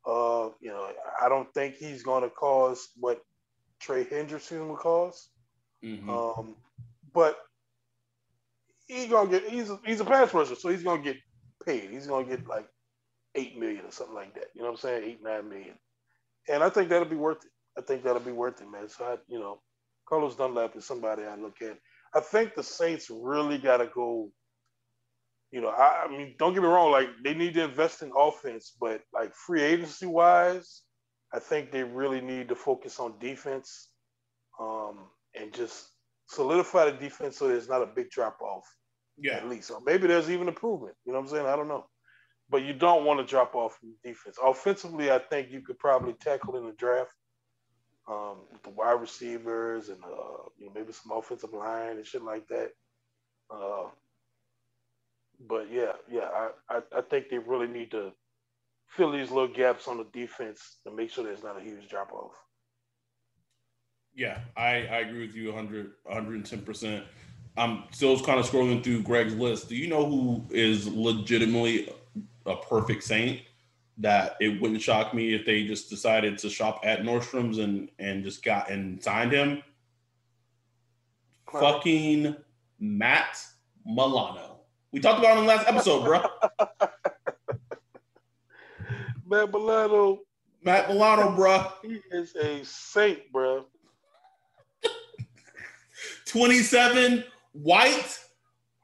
Uh, 0.05 0.49
you 0.61 0.69
know, 0.69 0.89
I 1.19 1.29
don't 1.29 1.51
think 1.53 1.75
he's 1.75 2.03
going 2.03 2.23
to 2.23 2.29
cause 2.29 2.89
what 2.99 3.21
Trey 3.79 4.05
Hendrickson 4.05 4.69
would 4.69 4.77
cause. 4.77 5.29
Mm-hmm. 5.83 6.09
Um, 6.09 6.55
but 7.11 7.37
he's 8.87 9.09
gonna 9.09 9.29
get 9.29 9.47
he's 9.49 9.69
a, 9.69 9.79
he's 9.85 9.99
a 9.99 10.05
pass 10.05 10.33
rusher, 10.33 10.55
so 10.55 10.69
he's 10.69 10.83
gonna 10.83 11.01
get 11.01 11.17
paid. 11.65 11.89
He's 11.89 12.07
gonna 12.07 12.25
get 12.25 12.47
like 12.47 12.67
eight 13.35 13.57
million 13.57 13.85
or 13.85 13.91
something 13.91 14.15
like 14.15 14.33
that. 14.35 14.47
You 14.53 14.61
know 14.61 14.67
what 14.67 14.73
I'm 14.73 14.77
saying? 14.77 15.03
Eight 15.03 15.23
nine 15.23 15.47
million, 15.49 15.75
and 16.49 16.63
I 16.63 16.69
think 16.69 16.89
that'll 16.89 17.07
be 17.07 17.15
worth 17.15 17.45
it. 17.45 17.51
I 17.77 17.81
think 17.81 18.03
that'll 18.03 18.21
be 18.21 18.31
worth 18.31 18.61
it, 18.61 18.71
man. 18.71 18.89
So 18.89 19.05
I, 19.05 19.17
you 19.27 19.39
know, 19.39 19.59
Carlos 20.07 20.35
Dunlap 20.35 20.75
is 20.75 20.85
somebody 20.85 21.23
I 21.23 21.35
look 21.35 21.61
at. 21.61 21.77
I 22.15 22.19
think 22.21 22.55
the 22.55 22.63
Saints 22.63 23.09
really 23.09 23.57
got 23.57 23.77
to 23.77 23.87
go. 23.93 24.31
You 25.51 25.61
know, 25.61 25.69
I, 25.69 26.05
I, 26.05 26.07
mean, 26.09 26.35
don't 26.37 26.53
get 26.53 26.61
me 26.61 26.67
wrong. 26.67 26.91
Like 26.91 27.09
they 27.23 27.33
need 27.33 27.53
to 27.53 27.63
invest 27.63 28.01
in 28.01 28.11
offense, 28.17 28.73
but 28.79 29.01
like 29.13 29.33
free 29.33 29.61
agency 29.61 30.05
wise, 30.05 30.81
I 31.33 31.39
think 31.39 31.71
they 31.71 31.83
really 31.83 32.19
need 32.19 32.49
to 32.49 32.55
focus 32.55 32.99
on 32.99 33.19
defense, 33.19 33.89
um, 34.59 34.99
and 35.39 35.53
just 35.53 35.87
solidify 36.27 36.85
the 36.85 36.97
defense 36.97 37.37
so 37.37 37.47
there's 37.47 37.69
not 37.69 37.81
a 37.81 37.87
big 37.87 38.09
drop 38.09 38.41
off. 38.41 38.65
Yeah, 39.17 39.35
at 39.37 39.49
least. 39.49 39.71
Or 39.71 39.81
maybe 39.85 40.07
there's 40.07 40.29
even 40.29 40.47
improvement. 40.47 40.95
You 41.05 41.13
know 41.13 41.19
what 41.19 41.25
I'm 41.25 41.31
saying? 41.31 41.47
I 41.47 41.55
don't 41.55 41.67
know, 41.67 41.85
but 42.49 42.63
you 42.63 42.73
don't 42.73 43.05
want 43.05 43.19
to 43.19 43.25
drop 43.25 43.55
off 43.55 43.77
from 43.79 43.95
defense. 44.03 44.37
Offensively, 44.43 45.11
I 45.11 45.19
think 45.19 45.51
you 45.51 45.61
could 45.61 45.79
probably 45.79 46.13
tackle 46.13 46.57
in 46.57 46.65
the 46.65 46.73
draft 46.73 47.11
um, 48.07 48.37
with 48.51 48.63
the 48.63 48.69
wide 48.69 49.01
receivers 49.01 49.89
and 49.89 50.03
uh, 50.03 50.43
you 50.57 50.67
know 50.67 50.71
maybe 50.73 50.93
some 50.93 51.17
offensive 51.17 51.53
line 51.53 51.97
and 51.97 52.05
shit 52.05 52.23
like 52.23 52.47
that. 52.49 52.71
Uh, 53.49 53.89
but 55.47 55.71
yeah, 55.71 55.93
yeah, 56.09 56.29
I, 56.33 56.49
I, 56.69 56.81
I 56.97 57.01
think 57.01 57.29
they 57.29 57.37
really 57.37 57.67
need 57.67 57.91
to 57.91 58.11
fill 58.87 59.11
these 59.11 59.31
little 59.31 59.53
gaps 59.53 59.87
on 59.87 59.97
the 59.97 60.05
defense 60.13 60.77
to 60.85 60.91
make 60.91 61.11
sure 61.11 61.23
there's 61.23 61.43
not 61.43 61.59
a 61.59 61.63
huge 61.63 61.89
drop 61.89 62.11
off. 62.13 62.33
Yeah, 64.17 64.39
I, 64.57 64.87
I 64.87 64.97
agree 64.99 65.25
with 65.25 65.35
you 65.35 65.53
100, 65.53 65.91
110%. 66.11 67.03
I'm 67.55 67.83
still 67.91 68.19
kind 68.19 68.39
of 68.39 68.45
scrolling 68.45 68.83
through 68.83 69.03
Greg's 69.03 69.35
list. 69.35 69.69
Do 69.69 69.75
you 69.75 69.87
know 69.87 70.05
who 70.05 70.43
is 70.49 70.87
legitimately 70.87 71.93
a 72.45 72.55
perfect 72.57 73.03
saint? 73.03 73.41
that 73.97 74.35
it 74.39 74.61
wouldn't 74.61 74.81
shock 74.81 75.13
me 75.13 75.33
if 75.33 75.45
they 75.45 75.63
just 75.63 75.89
decided 75.89 76.37
to 76.37 76.49
shop 76.49 76.81
at 76.83 77.01
Nordstrom's 77.01 77.57
and 77.57 77.89
and 77.99 78.23
just 78.23 78.43
got 78.43 78.69
and 78.69 79.03
signed 79.03 79.31
him. 79.31 79.63
Fucking 81.51 82.35
Matt 82.79 83.43
Milano. 83.85 84.59
We 84.91 84.99
talked 84.99 85.19
about 85.19 85.33
him 85.33 85.39
in 85.39 85.45
the 85.45 85.55
last 85.55 85.67
episode, 85.67 86.03
bro. 86.03 86.21
Matt 89.25 89.51
Milano. 89.51 90.19
Matt 90.63 90.89
Milano, 90.89 91.35
bro. 91.35 91.71
He 91.81 92.01
is 92.11 92.35
a 92.35 92.63
saint, 92.63 93.31
bro. 93.31 93.65
27, 96.29 97.23
white, 97.53 98.19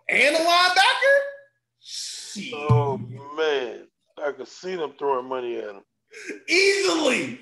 and 0.10 0.36
a 0.36 0.40
linebacker? 0.40 1.20
Shit. 1.80 2.54
Oh, 2.54 2.98
man. 3.38 3.88
I 4.24 4.32
could 4.32 4.48
see 4.48 4.76
them 4.76 4.94
throwing 4.98 5.28
money 5.28 5.58
at 5.58 5.70
him. 5.70 5.82
Easily. 6.48 7.40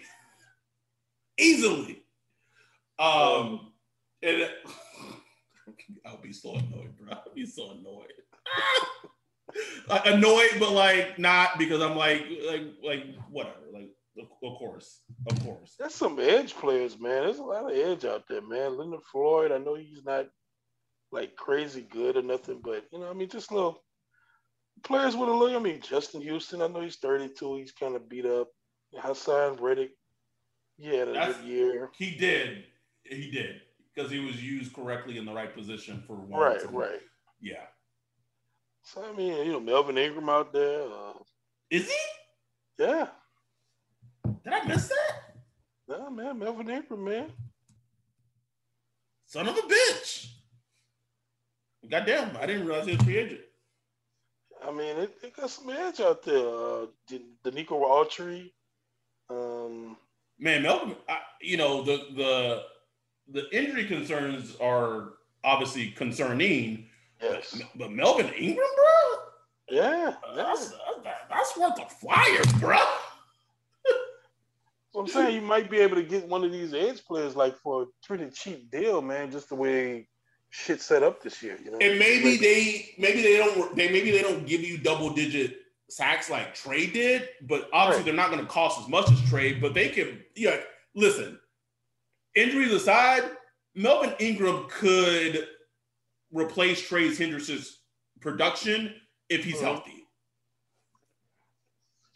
Easily. 1.38 2.04
Um, 2.98 3.72
and 4.24 4.50
I'll 6.06 6.22
be 6.22 6.34
so 6.34 6.56
annoyed, 6.56 6.98
bro. 6.98 7.14
I'll 7.14 7.34
be 7.34 7.46
so 7.46 7.72
annoyed. 7.72 8.12
like, 9.90 10.06
annoyed, 10.06 10.60
but 10.60 10.72
like 10.72 11.20
not 11.20 11.58
because 11.58 11.82
I'm 11.82 11.96
like 11.96 12.24
like 12.46 12.64
like 12.84 13.04
whatever. 13.30 13.56
Like 13.74 13.90
of 14.18 14.30
course, 14.40 15.02
of 15.30 15.44
course. 15.44 15.76
There's 15.80 15.94
some 15.94 16.20
edge 16.20 16.54
players, 16.54 17.00
man. 17.00 17.24
There's 17.24 17.40
a 17.40 17.44
lot 17.44 17.72
of 17.72 17.78
edge 17.78 18.06
out 18.06 18.28
there, 18.28 18.42
man. 18.42 18.78
Leonard 18.78 19.04
Floyd. 19.12 19.52
I 19.52 19.58
know 19.58 19.76
he's 19.76 20.04
not 20.04 20.28
like 21.12 21.36
crazy 21.36 21.82
good 21.82 22.18
or 22.18 22.22
nothing, 22.22 22.62
but 22.64 22.86
you 22.92 23.00
know, 23.00 23.10
I 23.10 23.14
mean, 23.14 23.30
just 23.30 23.52
little 23.52 23.84
players 24.84 25.16
with 25.16 25.30
a 25.30 25.34
look. 25.34 25.54
I 25.54 25.60
mean, 25.60 25.80
Justin 25.82 26.22
Houston. 26.22 26.62
I 26.62 26.68
know 26.68 26.82
he's 26.82 26.98
32. 26.98 27.58
He's 27.58 27.72
kind 27.72 27.96
of 27.96 28.10
beat 28.10 28.26
up. 28.26 28.50
Haason 28.98 29.60
Reddick. 29.62 29.92
He 30.78 30.88
had 30.88 31.08
a 31.08 31.14
That's, 31.14 31.38
good 31.38 31.46
year. 31.46 31.90
He 31.98 32.12
did. 32.12 32.64
He 33.04 33.32
did 33.32 33.62
because 33.94 34.12
he 34.12 34.20
was 34.20 34.42
used 34.42 34.74
correctly 34.74 35.18
in 35.18 35.26
the 35.26 35.34
right 35.34 35.56
position 35.56 36.04
for 36.06 36.16
one. 36.16 36.40
Right. 36.40 36.72
Right. 36.72 37.02
Yeah. 37.40 37.66
So 38.84 39.04
I 39.04 39.16
mean, 39.16 39.46
you 39.46 39.54
know, 39.54 39.60
Melvin 39.60 39.98
Ingram 39.98 40.30
out 40.30 40.54
there. 40.54 40.84
Uh, 40.84 41.14
Is 41.70 41.88
he? 41.88 42.84
Yeah. 42.84 43.08
Did 44.44 44.54
I 44.54 44.64
miss 44.66 44.88
that? 44.88 45.36
No, 45.88 46.10
man, 46.10 46.40
Melvin 46.40 46.70
Ingram, 46.70 47.04
man. 47.04 47.32
Son 49.26 49.48
of 49.48 49.58
a 49.58 49.62
bitch. 49.62 50.28
Goddamn, 51.90 52.38
I 52.40 52.46
didn't 52.46 52.68
realize 52.68 52.86
he 52.86 52.96
was 52.96 53.04
free 53.04 53.18
agent. 53.18 53.42
I 54.66 54.72
mean, 54.72 54.98
it, 54.98 55.18
it 55.24 55.36
got 55.36 55.50
some 55.50 55.70
edge 55.70 56.00
out 56.00 56.24
there. 56.24 56.38
Uh, 56.38 56.86
Denico 57.44 57.72
Autry. 57.72 58.52
Um, 59.30 59.98
Man, 60.42 60.64
Melvin, 60.64 60.96
I, 61.08 61.20
you 61.40 61.56
know 61.56 61.84
the 61.84 62.08
the 62.16 62.64
the 63.32 63.56
injury 63.56 63.86
concerns 63.86 64.56
are 64.60 65.14
obviously 65.44 65.92
concerning. 65.92 66.88
Yes. 67.22 67.56
But, 67.56 67.68
but 67.76 67.92
Melvin 67.92 68.34
Ingram, 68.34 68.68
bro. 68.76 69.20
Yeah, 69.70 70.16
that's 70.36 70.74
that's 71.30 71.58
worth 71.58 71.80
a 71.80 71.88
flyer, 71.88 72.42
bro. 72.60 72.80
I'm 75.02 75.08
saying 75.08 75.36
you 75.36 75.42
might 75.42 75.70
be 75.70 75.80
able 75.80 75.96
to 75.96 76.04
get 76.04 76.28
one 76.28 76.44
of 76.44 76.52
these 76.52 76.74
edge 76.74 77.04
players 77.06 77.36
like 77.36 77.58
for 77.58 77.84
a 77.84 77.86
pretty 78.06 78.30
cheap 78.30 78.70
deal, 78.70 79.02
man. 79.02 79.32
Just 79.32 79.50
the 79.50 79.56
way 79.56 80.08
shit 80.52 80.82
set 80.82 81.02
up 81.02 81.24
this 81.24 81.42
year. 81.42 81.58
You 81.64 81.72
know, 81.72 81.78
and 81.80 81.98
maybe 81.98 82.32
like, 82.32 82.40
they 82.40 82.94
maybe 83.00 83.22
they 83.22 83.38
don't 83.38 83.76
they 83.76 83.90
maybe 83.90 84.12
they 84.12 84.22
don't 84.22 84.46
give 84.46 84.62
you 84.62 84.78
double 84.78 85.10
digit 85.12 85.58
sacks 85.90 86.30
like 86.30 86.54
Trey 86.54 86.88
did, 86.88 87.30
but 87.42 87.68
obviously 87.74 88.00
right. 88.00 88.06
they're 88.06 88.14
not 88.14 88.32
going 88.32 88.42
to 88.42 88.52
cost 88.52 88.80
as 88.80 88.88
much 88.88 89.10
as 89.12 89.22
Trey. 89.30 89.54
But 89.54 89.74
they 89.74 89.90
can, 89.90 90.22
yeah. 90.36 90.58
Listen, 90.94 91.40
injuries 92.36 92.72
aside, 92.72 93.24
Melvin 93.76 94.14
Ingram 94.20 94.68
could 94.70 95.48
replace 96.32 96.88
Trey's 96.88 97.18
Hendrickson's 97.18 97.80
production 98.20 98.94
if 99.30 99.44
he's 99.44 99.56
mm-hmm. 99.56 99.66
healthy. 99.66 100.08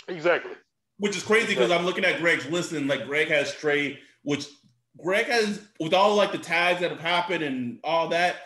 Exactly. 0.07 0.51
Which 0.97 1.17
is 1.17 1.23
crazy 1.23 1.47
because. 1.47 1.71
I'm 1.71 1.85
looking 1.85 2.05
at 2.05 2.19
Greg's 2.19 2.49
list 2.49 2.71
and 2.71 2.87
like 2.87 3.05
Greg 3.05 3.27
has 3.27 3.53
Trey, 3.53 3.99
which 4.23 4.47
Greg 5.03 5.25
has, 5.25 5.61
with 5.79 5.93
all 5.93 6.15
like 6.15 6.31
the 6.31 6.37
tags 6.37 6.79
that 6.81 6.91
have 6.91 6.99
happened 6.99 7.43
and 7.43 7.79
all 7.83 8.07
that, 8.09 8.37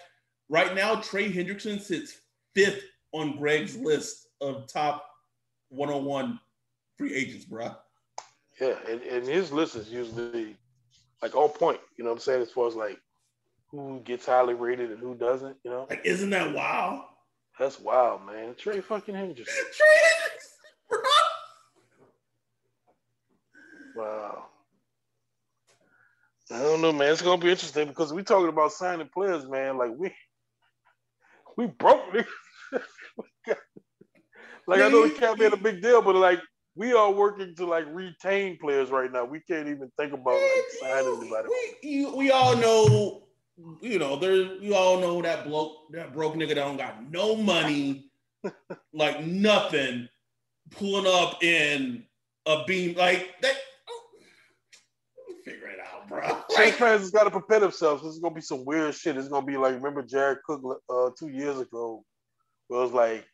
right 0.50 0.74
now 0.74 0.96
Trey 0.96 1.32
Hendrickson 1.32 1.80
sits 1.80 2.18
fifth 2.56 2.84
on 3.14 3.38
Greg's 3.38 3.78
list 3.78 4.28
of 4.42 4.68
top 4.68 5.06
101 5.70 6.40
free 6.98 7.14
agents, 7.14 7.46
bro. 7.46 7.76
Yeah, 8.60 8.76
and, 8.90 9.02
and 9.04 9.26
his 9.26 9.52
list 9.52 9.76
is 9.76 9.90
usually 9.90 10.58
like 11.22 11.36
all 11.36 11.50
point. 11.50 11.80
You 11.98 12.04
know 12.04 12.10
what 12.10 12.18
I'm 12.18 12.22
saying? 12.22 12.42
As 12.42 12.52
far 12.52 12.68
as 12.68 12.76
like 12.76 13.00
who 13.72 14.02
gets 14.04 14.26
highly 14.26 14.54
rated 14.54 14.92
and 14.92 15.00
who 15.00 15.16
doesn't, 15.16 15.56
you 15.64 15.72
know? 15.72 15.86
Like, 15.90 16.02
isn't 16.04 16.30
that 16.32 16.54
wild? 16.54 17.04
That's 17.60 17.80
wild, 17.80 18.26
man. 18.26 18.56
Trey 18.58 18.82
fucking 18.82 19.16
Hendrickson. 19.16 19.46
Trey 19.46 20.00
Hendrickson, 20.06 20.90
bro. 20.90 21.00
Wow. 23.96 24.46
I 26.52 26.60
don't 26.60 26.82
know, 26.82 26.92
man. 26.92 27.12
It's 27.12 27.22
gonna 27.22 27.42
be 27.42 27.52
interesting 27.52 27.88
because 27.88 28.12
we 28.12 28.24
talking 28.24 28.50
about 28.50 28.72
signing 28.72 29.10
players, 29.14 29.48
man. 29.48 29.78
Like 29.78 29.92
we 29.96 30.12
we 31.58 31.68
broke. 31.68 32.02
like 34.68 34.82
I 34.82 34.90
know 34.90 35.04
it 35.04 35.18
can't 35.18 35.40
made 35.40 35.54
a 35.54 35.58
big 35.58 35.82
deal, 35.82 36.02
but 36.02 36.16
like 36.16 36.40
we 36.76 36.94
are 36.94 37.12
working 37.12 37.54
to 37.56 37.66
like 37.66 37.86
retain 37.92 38.58
players 38.58 38.90
right 38.90 39.12
now. 39.12 39.26
We 39.26 39.42
can't 39.42 39.68
even 39.68 39.92
think 39.98 40.14
about 40.14 40.40
like 40.42 40.66
signing 40.80 41.20
anybody. 41.20 41.50
We, 41.50 41.90
you, 41.90 42.16
we 42.16 42.32
all 42.32 42.56
know, 42.56 43.24
you 43.82 44.00
know, 44.00 44.16
there. 44.16 44.34
You 44.34 44.74
all 44.74 45.00
know 45.00 45.22
that 45.22 45.46
bloke, 45.46 45.92
that 45.92 46.14
broke 46.14 46.34
nigga 46.34 46.50
that 46.50 46.56
don't 46.56 46.78
got 46.78 47.12
no 47.12 47.36
money, 47.36 48.10
like 48.94 49.24
nothing, 49.24 50.10
pulling 50.72 51.06
up 51.06 51.44
in 51.44 52.06
a 52.48 52.64
beam 52.66 52.96
like 52.98 53.36
that 53.42 53.56
bro. 56.10 56.42
Saints 56.50 56.78
fans 56.78 57.12
got 57.12 57.24
to 57.24 57.32
prepare 57.32 57.60
themselves. 57.60 58.04
This 58.04 58.14
is 58.14 58.20
gonna 58.20 58.36
be 58.36 58.42
some 58.42 58.66
weird 58.66 58.96
shit. 58.96 59.18
It's 59.18 59.30
gonna 59.30 59.46
be 59.46 59.58
like 59.58 59.76
remember 59.76 60.02
Jared 60.02 60.40
Cook 60.46 60.82
uh, 60.90 61.10
two 61.18 61.30
years 61.30 61.60
ago, 61.60 62.04
where 62.68 62.82
it 62.82 62.84
was 62.84 62.92
like 62.94 63.26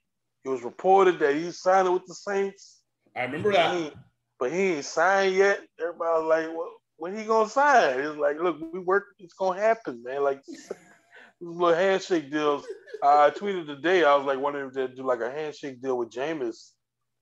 it 0.44 0.50
was 0.50 0.64
reported 0.64 1.20
that 1.20 1.36
he's 1.36 1.60
signing 1.60 1.94
with 1.94 2.06
the 2.06 2.14
Saints. 2.14 2.82
I 3.16 3.24
remember 3.24 3.54
that, 3.54 3.76
he, 3.76 3.92
but 4.40 4.52
he 4.52 4.74
ain't 4.74 4.86
signed 4.86 5.36
yet. 5.36 5.62
Everybody 5.80 6.22
was 6.22 6.26
like, 6.30 6.56
well, 6.56 6.72
when 6.98 7.18
he 7.18 7.24
gonna 7.24 7.50
sign? 7.50 8.00
It's 8.00 8.18
like, 8.18 8.40
look, 8.40 8.58
we 8.74 8.80
work. 8.80 9.06
It's 9.20 9.34
gonna 9.34 9.60
happen, 9.60 10.04
man. 10.04 10.24
Like 10.24 10.42
little 11.42 11.76
handshake 11.76 12.32
deals. 12.32 12.66
I 13.04 13.32
tweeted 13.32 13.68
today. 13.68 14.04
I 14.04 14.16
was 14.16 14.26
like 14.26 14.40
wanting 14.40 14.72
to 14.72 14.88
do 14.88 15.04
like 15.04 15.22
a 15.22 15.32
handshake 15.32 15.82
deal 15.82 15.98
with 15.98 16.12
Jameis. 16.12 16.72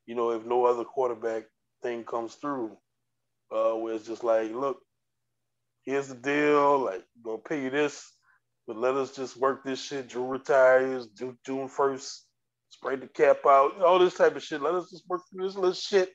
You 0.06 0.16
know, 0.16 0.32
if 0.32 0.46
no 0.46 0.66
other 0.66 0.84
quarterback 0.84 1.44
thing 1.82 2.04
comes 2.04 2.36
through, 2.36 2.78
uh, 3.52 3.72
where 3.74 3.96
it's 3.96 4.06
just 4.06 4.24
like, 4.24 4.52
look, 4.52 4.80
here's 5.86 6.08
the 6.08 6.16
deal. 6.16 6.80
Like, 6.86 7.04
gonna 7.24 7.38
pay 7.38 7.64
you 7.64 7.70
this, 7.70 8.12
but 8.68 8.78
let 8.78 8.96
us 8.96 9.16
just 9.16 9.38
work 9.38 9.64
this 9.64 9.82
shit. 9.84 10.10
Drew 10.10 10.26
retires 10.26 11.08
June 11.46 11.68
first. 11.68 12.26
Spread 12.70 13.02
the 13.02 13.08
cap 13.08 13.40
out. 13.46 13.82
All 13.82 14.00
this 14.00 14.16
type 14.16 14.36
of 14.36 14.44
shit. 14.44 14.62
Let 14.62 14.74
us 14.76 14.90
just 14.90 15.08
work 15.08 15.22
through 15.32 15.46
this 15.46 15.56
little 15.56 15.74
shit 15.74 16.12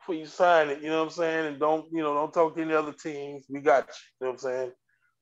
before 0.00 0.16
you 0.16 0.26
sign 0.26 0.68
it. 0.68 0.82
You 0.82 0.88
know 0.88 0.98
what 0.98 1.04
I'm 1.04 1.10
saying? 1.10 1.46
And 1.46 1.60
don't 1.60 1.86
you 1.92 2.02
know? 2.02 2.14
Don't 2.14 2.32
talk 2.32 2.56
to 2.56 2.62
any 2.62 2.74
other 2.74 2.92
teams. 2.92 3.46
We 3.48 3.60
got 3.60 3.86
you. 3.88 3.94
You 4.20 4.26
know 4.26 4.32
what 4.32 4.32
I'm 4.32 4.38
saying? 4.38 4.72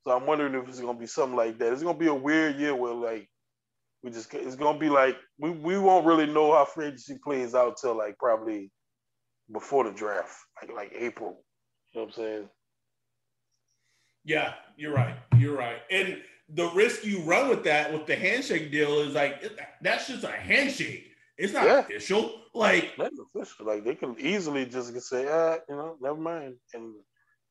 So 0.05 0.17
I'm 0.17 0.27
wondering 0.27 0.55
if 0.55 0.69
it's 0.69 0.81
gonna 0.81 0.99
be 0.99 1.07
something 1.07 1.37
like 1.37 1.59
that. 1.59 1.73
It's 1.73 1.83
gonna 1.83 1.99
be 1.99 2.07
a 2.07 2.15
weird 2.15 2.57
year 2.57 2.75
where 2.75 2.95
like 2.95 3.29
we 4.03 4.11
just 4.11 4.33
it's 4.35 4.57
gonna 4.57 4.79
be 4.79 4.89
like 4.89 5.17
we, 5.39 5.51
we 5.51 5.79
won't 5.79 6.07
really 6.07 6.27
know 6.27 6.53
how 6.53 6.65
free 6.65 6.87
agency 6.87 7.19
plays 7.23 7.55
out 7.55 7.77
till 7.81 7.97
like 7.97 8.17
probably 8.19 8.71
before 9.53 9.85
the 9.85 9.93
draft, 9.93 10.35
like 10.61 10.73
like 10.75 10.93
April. 10.97 11.45
You 11.93 12.01
know 12.01 12.07
what 12.07 12.09
I'm 12.09 12.13
saying? 12.25 12.49
Yeah, 14.25 14.55
you're 14.77 14.95
right. 14.95 15.17
You're 15.39 15.57
right. 15.57 15.79
And 15.91 16.21
the 16.55 16.69
risk 16.71 17.05
you 17.05 17.21
run 17.23 17.49
with 17.49 17.65
that 17.65 17.93
with 17.93 18.07
the 18.07 18.17
handshake 18.17 18.71
deal 18.71 19.01
is 19.01 19.15
like 19.15 19.45
that's 19.83 20.09
just 20.09 20.25
a 20.25 20.31
handshake. 20.31 21.13
It's 21.37 21.53
not 21.53 21.67
yeah. 21.67 21.79
official. 21.81 22.43
Like 22.55 22.97
not 22.99 23.13
official. 23.35 23.67
Like 23.67 23.85
they 23.85 23.95
can 23.95 24.17
easily 24.19 24.67
just 24.67 24.93
say, 25.09 25.27
ah, 25.31 25.59
you 25.69 25.77
know, 25.77 25.97
never 26.01 26.17
mind, 26.17 26.57
and 26.75 26.95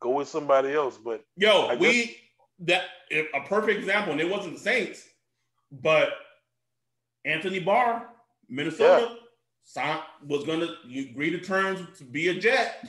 go 0.01 0.11
with 0.11 0.27
somebody 0.27 0.73
else. 0.73 0.97
But 0.97 1.23
yo, 1.35 1.67
I 1.67 1.75
we 1.75 2.05
guess, 2.05 2.15
that 2.59 2.83
a 3.33 3.41
perfect 3.47 3.79
example, 3.79 4.11
and 4.11 4.21
it 4.21 4.29
wasn't 4.29 4.55
the 4.55 4.59
Saints, 4.59 5.07
but 5.71 6.09
Anthony 7.25 7.59
Barr, 7.59 8.09
Minnesota, 8.49 9.15
yeah. 9.75 10.01
was 10.27 10.43
going 10.43 10.61
to 10.61 10.73
agree 11.09 11.29
to 11.29 11.39
terms 11.39 11.81
to 11.97 12.03
be 12.03 12.29
a 12.29 12.33
Jet. 12.33 12.87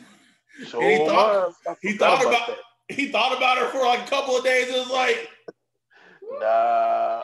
So 0.69 0.81
and 0.81 0.91
he 0.91 1.07
thought 1.07 1.55
he 1.83 1.93
thought 1.93 2.23
about, 2.23 2.49
about 2.49 2.59
he 2.89 3.09
thought 3.09 3.37
about 3.37 3.59
her 3.59 3.69
for 3.69 3.85
like 3.85 4.07
a 4.07 4.11
couple 4.11 4.37
of 4.37 4.45
days. 4.45 4.69
It 4.69 4.79
was 4.79 4.91
like, 4.91 5.29
nah. 6.41 7.23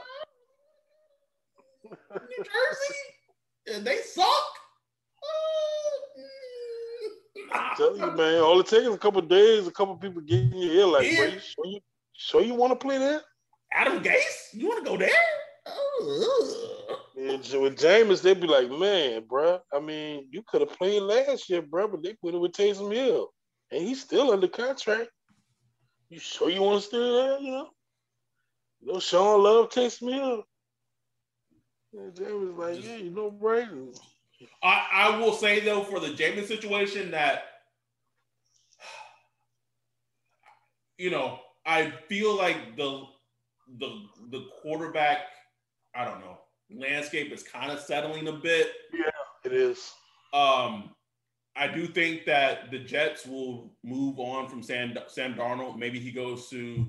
New 2.12 2.36
Jersey, 2.36 3.74
and 3.74 3.86
they 3.86 3.98
suck. 3.98 4.24
I'm 7.52 7.76
telling 7.76 8.00
you, 8.00 8.10
man, 8.12 8.40
all 8.40 8.60
it 8.60 8.66
takes 8.66 8.86
is 8.86 8.94
a 8.94 8.98
couple 8.98 9.20
days, 9.22 9.66
a 9.66 9.70
couple 9.70 9.96
people 9.96 10.22
getting 10.22 10.54
your 10.54 10.72
ear 10.72 10.86
like, 10.86 11.10
yeah. 11.10 11.26
you 11.26 11.38
sure 11.38 11.66
you, 11.66 11.80
sure 12.12 12.42
you 12.42 12.54
want 12.54 12.72
to 12.72 12.76
play 12.76 12.98
there? 12.98 13.20
Adam 13.72 14.02
Gase, 14.02 14.52
you 14.52 14.68
want 14.68 14.84
to 14.84 14.90
go 14.90 14.96
there? 14.96 15.10
And 17.16 17.38
with 17.62 17.76
Jameis, 17.76 18.22
they'd 18.22 18.40
be 18.40 18.46
like, 18.46 18.70
man, 18.70 19.24
bro, 19.28 19.60
I 19.72 19.80
mean, 19.80 20.28
you 20.30 20.42
could 20.46 20.60
have 20.60 20.76
played 20.76 21.02
last 21.02 21.48
year, 21.48 21.62
bro, 21.62 21.88
but 21.88 22.02
they 22.02 22.14
put 22.14 22.34
it 22.34 22.38
with 22.38 22.52
Taysom 22.52 22.92
Hill. 22.92 23.28
And 23.70 23.82
he's 23.82 24.02
still 24.02 24.30
under 24.30 24.48
contract. 24.48 25.10
You 26.08 26.18
sure 26.18 26.50
you 26.50 26.62
want 26.62 26.82
to 26.82 26.86
stay 26.86 26.98
there, 26.98 27.38
you 27.40 27.50
know? 27.50 27.68
You 28.80 28.92
know, 28.92 29.00
Sean 29.00 29.42
Love 29.42 29.70
Taysom 29.70 30.12
Hill. 30.12 30.46
And 31.92 32.18
was 32.18 32.76
like, 32.76 32.84
yeah, 32.84 32.96
you 32.96 33.10
know, 33.10 33.30
Brady. 33.30 33.92
I, 34.62 34.86
I 34.92 35.18
will 35.18 35.32
say, 35.32 35.60
though, 35.60 35.82
for 35.82 36.00
the 36.00 36.08
Jameis 36.08 36.46
situation, 36.46 37.10
that, 37.12 37.44
you 40.98 41.10
know, 41.10 41.40
I 41.64 41.92
feel 42.08 42.36
like 42.36 42.76
the 42.76 43.04
the 43.78 44.02
the 44.30 44.46
quarterback– 44.60 45.18
I 45.94 46.04
don't 46.04 46.18
know, 46.18 46.38
landscape 46.76 47.32
is 47.32 47.44
kind 47.44 47.70
of 47.70 47.78
settling 47.78 48.26
a 48.26 48.32
bit. 48.32 48.72
Yeah, 48.92 49.10
it 49.44 49.52
is. 49.52 49.92
Um, 50.32 50.90
I 51.56 51.68
do 51.68 51.86
think 51.86 52.24
that 52.26 52.70
the 52.70 52.80
Jets 52.80 53.26
will 53.26 53.72
move 53.84 54.18
on 54.18 54.48
from 54.48 54.62
Sam, 54.62 54.96
Sam 55.06 55.34
Darnold. 55.34 55.78
Maybe 55.78 56.00
he 56.00 56.10
goes 56.10 56.48
to 56.50 56.86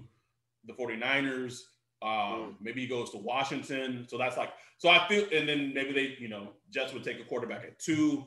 the 0.66 0.74
49ers. 0.74 1.62
Um, 2.02 2.10
mm. 2.10 2.54
Maybe 2.62 2.82
he 2.82 2.88
goes 2.88 3.12
to 3.12 3.18
Washington. 3.18 4.06
So 4.10 4.18
that's 4.18 4.38
like, 4.38 4.50
so 4.78 4.90
I 4.90 5.08
feel, 5.08 5.26
and 5.32 5.48
then 5.48 5.74
maybe 5.74 5.94
they, 5.94 6.16
you 6.20 6.28
know, 6.28 6.50
Jets 6.72 6.94
would 6.94 7.04
take 7.04 7.20
a 7.20 7.24
quarterback 7.24 7.64
at 7.64 7.80
two. 7.80 8.26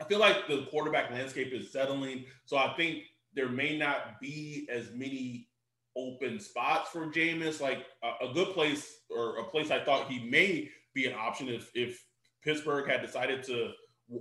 I 0.00 0.04
feel 0.04 0.18
like 0.18 0.48
the 0.48 0.66
quarterback 0.70 1.10
landscape 1.10 1.52
is 1.52 1.72
settling. 1.72 2.24
So 2.44 2.56
I 2.56 2.74
think 2.76 3.04
there 3.34 3.48
may 3.48 3.78
not 3.78 4.20
be 4.20 4.68
as 4.70 4.90
many 4.94 5.48
open 5.96 6.40
spots 6.40 6.90
for 6.90 7.06
Jameis. 7.10 7.60
Like 7.60 7.86
a, 8.02 8.26
a, 8.26 8.34
good 8.34 8.48
place 8.48 9.00
or 9.10 9.38
a 9.38 9.44
place 9.44 9.70
I 9.70 9.84
thought 9.84 10.10
he 10.10 10.28
may 10.28 10.68
be 10.94 11.06
an 11.06 11.14
option 11.14 11.48
if 11.48 11.70
if 11.74 12.04
Pittsburgh 12.42 12.88
had 12.88 13.02
decided 13.02 13.42
to 13.44 13.72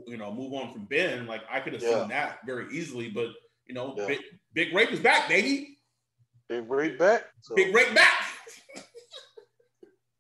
you 0.08 0.18
know 0.18 0.34
move 0.34 0.54
on 0.54 0.72
from 0.72 0.86
Ben. 0.86 1.26
Like 1.28 1.42
I 1.50 1.60
could 1.60 1.74
have 1.74 1.82
yeah. 1.82 2.00
seen 2.00 2.10
that 2.10 2.40
very 2.46 2.74
easily. 2.74 3.10
But 3.10 3.30
you 3.68 3.74
know, 3.74 3.94
yeah. 3.98 4.08
big, 4.08 4.20
big 4.54 4.74
rape 4.74 4.92
is 4.92 5.00
back, 5.00 5.28
baby. 5.28 5.78
Big 6.50 6.70
rape 6.70 7.00
back. 7.00 7.26
So. 7.42 7.56
Big 7.56 7.74
rape 7.74 7.94
back. 7.94 8.14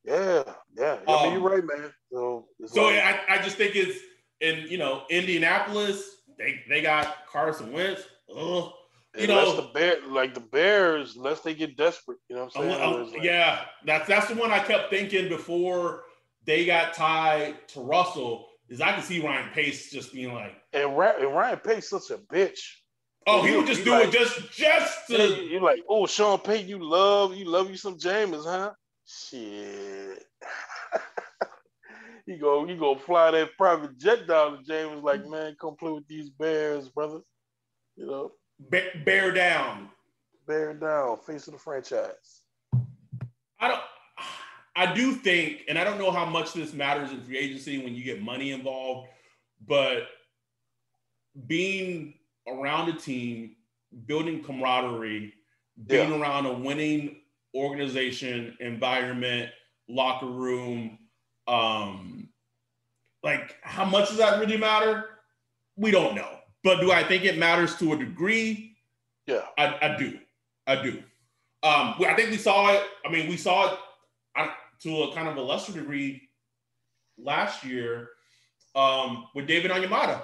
yeah, 0.05 0.43
yeah. 0.77 0.97
I 1.07 1.23
mean, 1.23 1.27
um, 1.27 1.33
you're 1.33 1.49
right, 1.49 1.63
man. 1.63 1.91
So, 2.11 2.47
so 2.65 2.85
like, 2.85 3.03
I, 3.03 3.19
I 3.29 3.41
just 3.41 3.57
think 3.57 3.75
it's 3.75 3.99
in 4.41 4.67
you 4.69 4.77
know 4.77 5.03
Indianapolis. 5.09 6.03
They 6.37 6.61
they 6.69 6.81
got 6.81 7.27
Carson 7.31 7.71
Wentz. 7.71 8.03
Ugh 8.35 8.71
you 9.15 9.23
unless 9.25 9.55
know, 9.55 9.61
the 9.61 9.67
bear 9.73 9.97
like 10.07 10.33
the 10.33 10.39
Bears, 10.39 11.15
unless 11.15 11.41
they 11.41 11.53
get 11.53 11.77
desperate, 11.77 12.17
you 12.29 12.35
know 12.35 12.45
what 12.45 12.57
I'm 12.57 12.79
saying? 12.79 13.11
like, 13.13 13.23
yeah, 13.23 13.65
that's 13.85 14.07
that's 14.07 14.27
the 14.27 14.35
one 14.35 14.51
I 14.51 14.59
kept 14.59 14.89
thinking 14.89 15.29
before 15.29 16.03
they 16.45 16.65
got 16.65 16.93
tied 16.93 17.67
to 17.69 17.81
Russell. 17.81 18.47
Is 18.69 18.81
I 18.81 18.93
can 18.93 19.03
see 19.03 19.19
Ryan 19.19 19.49
Pace 19.53 19.91
just 19.91 20.13
being 20.13 20.33
like, 20.33 20.55
and, 20.71 20.97
Ra- 20.97 21.17
and 21.19 21.33
Ryan 21.35 21.59
Pace 21.59 21.89
such 21.89 22.09
a 22.11 22.17
bitch. 22.17 22.59
Oh, 23.27 23.41
he, 23.41 23.51
he 23.51 23.57
would 23.57 23.67
just 23.67 23.83
do 23.83 23.91
like, 23.91 24.07
it 24.07 24.11
just 24.11 24.51
just 24.51 25.07
to. 25.07 25.45
You're 25.45 25.61
like, 25.61 25.83
oh, 25.87 26.05
Sean 26.05 26.39
Payton, 26.39 26.67
you 26.67 26.83
love 26.83 27.35
you 27.35 27.45
love 27.45 27.69
you 27.69 27.77
some 27.77 27.97
Jameis, 27.97 28.45
huh? 28.45 28.71
Shit. 29.05 30.23
he 32.25 32.37
go 32.37 32.65
you 32.65 32.77
go 32.77 32.95
fly 32.95 33.31
that 33.31 33.55
private 33.57 33.97
jet 33.97 34.27
down 34.27 34.57
to 34.57 34.71
Jameis 34.71 35.03
like, 35.03 35.25
man, 35.27 35.55
come 35.59 35.75
play 35.75 35.91
with 35.91 36.07
these 36.07 36.29
Bears, 36.29 36.89
brother. 36.89 37.19
You 37.95 38.07
know 38.07 38.31
bear 38.59 39.31
down. 39.31 39.89
Bear 40.47 40.73
down. 40.73 41.17
Face 41.19 41.47
of 41.47 41.53
the 41.53 41.59
franchise. 41.59 42.41
I 43.59 43.67
don't. 43.67 43.81
I 44.75 44.93
do 44.93 45.13
think, 45.13 45.61
and 45.67 45.77
I 45.77 45.83
don't 45.83 45.99
know 45.99 46.11
how 46.11 46.25
much 46.25 46.53
this 46.53 46.73
matters 46.73 47.11
in 47.11 47.21
free 47.21 47.37
agency 47.37 47.83
when 47.83 47.93
you 47.93 48.03
get 48.03 48.21
money 48.21 48.51
involved, 48.51 49.07
but 49.67 50.07
being 51.47 52.15
around 52.47 52.89
a 52.89 52.93
team, 52.93 53.55
building 54.07 54.43
camaraderie, 54.43 55.33
being 55.87 56.09
yeah. 56.11 56.19
around 56.19 56.45
a 56.47 56.53
winning 56.53 57.17
organization, 57.55 58.57
environment, 58.59 59.51
locker 59.87 60.25
room, 60.25 60.97
um, 61.47 62.29
like 63.23 63.55
how 63.61 63.85
much 63.85 64.09
does 64.09 64.17
that 64.17 64.39
really 64.39 64.57
matter? 64.57 65.05
We 65.75 65.91
don't 65.91 66.15
know. 66.15 66.39
But 66.63 66.79
do 66.79 66.91
I 66.91 67.03
think 67.03 67.25
it 67.25 67.37
matters 67.37 67.75
to 67.77 67.93
a 67.93 67.97
degree? 67.97 68.75
Yeah, 69.27 69.41
I, 69.57 69.77
I 69.81 69.97
do. 69.97 70.17
I 70.65 70.81
do. 70.81 71.03
Um, 71.61 71.95
I 71.99 72.13
think 72.15 72.31
we 72.31 72.37
saw 72.37 72.73
it. 72.73 72.83
I 73.05 73.11
mean, 73.11 73.29
we 73.29 73.37
saw 73.37 73.73
it 73.73 73.79
to 74.81 75.03
a 75.03 75.13
kind 75.13 75.27
of 75.27 75.37
a 75.37 75.41
lesser 75.41 75.71
degree 75.71 76.29
last 77.17 77.63
year 77.63 78.09
um, 78.75 79.27
with 79.35 79.47
David 79.47 79.71
Onyemata. 79.71 80.21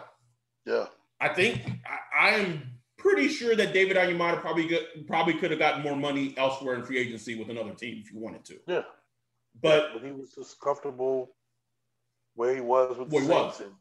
Yeah, 0.65 0.85
I 1.19 1.29
think 1.29 1.61
I, 1.85 2.27
I 2.27 2.29
am 2.35 2.63
pretty 2.97 3.27
sure 3.27 3.55
that 3.55 3.73
David 3.73 3.97
Onyemata 3.97 4.41
probably 4.41 4.67
got, 4.67 4.81
probably 5.07 5.33
could 5.33 5.51
have 5.51 5.59
gotten 5.59 5.81
more 5.83 5.95
money 5.95 6.33
elsewhere 6.37 6.75
in 6.75 6.83
free 6.83 6.97
agency 6.97 7.35
with 7.35 7.49
another 7.49 7.73
team 7.73 8.01
if 8.03 8.11
you 8.11 8.19
wanted 8.19 8.45
to. 8.45 8.59
Yeah, 8.67 8.81
but, 9.61 9.93
but 9.93 10.03
he 10.03 10.11
was 10.11 10.31
just 10.31 10.59
comfortable 10.59 11.35
where 12.35 12.53
he 12.53 12.61
was 12.61 12.97
with 12.97 13.09
the 13.09 13.19
Saints. 13.19 13.59
And 13.59 13.71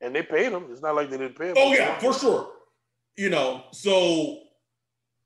and 0.00 0.14
they 0.14 0.22
paid 0.22 0.52
him. 0.52 0.66
It's 0.70 0.82
not 0.82 0.94
like 0.94 1.10
they 1.10 1.18
didn't 1.18 1.38
pay 1.38 1.48
him. 1.48 1.54
Oh 1.56 1.72
yeah, 1.72 1.98
for 1.98 2.12
sure. 2.12 2.50
You 3.16 3.30
know, 3.30 3.64
so 3.70 4.40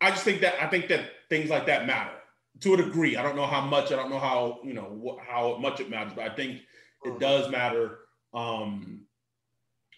I 0.01 0.11
just 0.11 0.25
think 0.25 0.41
that 0.43 0.63
I 0.63 0.67
think 0.69 0.89
that 0.89 1.11
things 1.29 1.51
like 1.51 1.67
that 1.67 1.87
matter 1.87 2.18
to 2.61 2.75
a 2.75 2.77
degree. 2.77 3.17
I 3.17 3.23
don't 3.23 3.37
know 3.37 3.47
how 3.47 3.61
much. 3.61 3.93
I 3.93 3.97
don't 3.97 4.11
know 4.11 4.19
how 4.19 4.61
you 4.65 4.75
know 4.75 5.19
how 5.27 5.57
much 5.59 5.81
it 5.81 5.91
matters, 5.91 6.13
but 6.15 6.31
I 6.31 6.35
think 6.35 6.61
it 7.05 7.09
mm-hmm. 7.09 7.19
does 7.19 7.51
matter. 7.51 8.01
Um, 8.35 9.03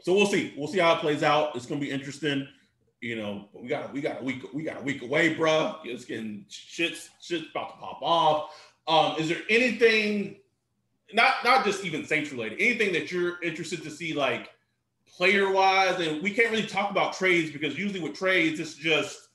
so 0.03 0.15
we'll 0.15 0.27
see. 0.27 0.55
We'll 0.57 0.69
see 0.69 0.79
how 0.79 0.95
it 0.95 1.01
plays 1.01 1.23
out. 1.23 1.57
It's 1.57 1.67
gonna 1.67 1.81
be 1.81 1.91
interesting. 1.91 2.47
You 3.01 3.17
know, 3.17 3.49
we 3.55 3.69
got 3.69 3.93
we 3.93 4.01
got 4.01 4.21
a 4.21 4.25
week 4.25 4.45
we 4.53 4.63
got 4.63 4.81
a 4.81 4.85
week 4.85 5.03
away, 5.03 5.35
bro. 5.35 5.77
It's 5.85 6.05
getting 6.05 6.45
shit's 6.49 7.11
shit's 7.21 7.47
about 7.51 7.71
to 7.71 7.77
pop 7.79 7.99
off. 8.03 8.55
Um, 8.87 9.21
is 9.21 9.29
there 9.29 9.41
anything, 9.49 10.41
not 11.13 11.35
not 11.45 11.65
just 11.65 11.85
even 11.85 12.05
Saints 12.05 12.31
related, 12.33 12.61
anything 12.61 12.93
that 12.93 13.11
you're 13.11 13.43
interested 13.43 13.83
to 13.85 13.91
see 13.91 14.13
like 14.13 14.51
player 15.07 15.51
wise, 15.51 15.99
and 16.01 16.23
we 16.23 16.31
can't 16.31 16.51
really 16.51 16.67
talk 16.67 16.91
about 16.91 17.15
trades 17.15 17.51
because 17.51 17.79
usually 17.79 18.01
with 18.01 18.15
trades 18.15 18.61
it's 18.61 18.75
just 18.75 19.29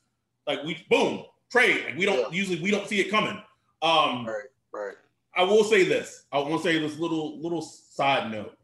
like 0.45 0.63
we 0.63 0.86
boom 0.89 1.26
trade. 1.52 1.86
Like 1.86 1.98
we 1.98 2.06
don't 2.06 2.32
yeah. 2.32 2.38
usually 2.38 2.62
we 2.62 2.72
don't 2.72 2.88
see 2.88 3.00
it 3.00 3.10
coming. 3.10 3.41
Um, 3.82 4.26
right, 4.26 4.43
Right. 4.74 4.96
I 5.36 5.43
will 5.43 5.64
say 5.64 5.84
this. 5.84 6.24
I 6.32 6.39
want 6.39 6.62
to 6.62 6.68
say 6.70 6.80
this 6.80 6.98
little 6.98 7.39
little 7.39 7.62
side 7.62 8.32
note. 8.32 8.58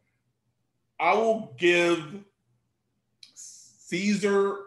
I 1.00 1.14
will 1.14 1.54
give 1.58 2.04
Cesar 3.34 4.58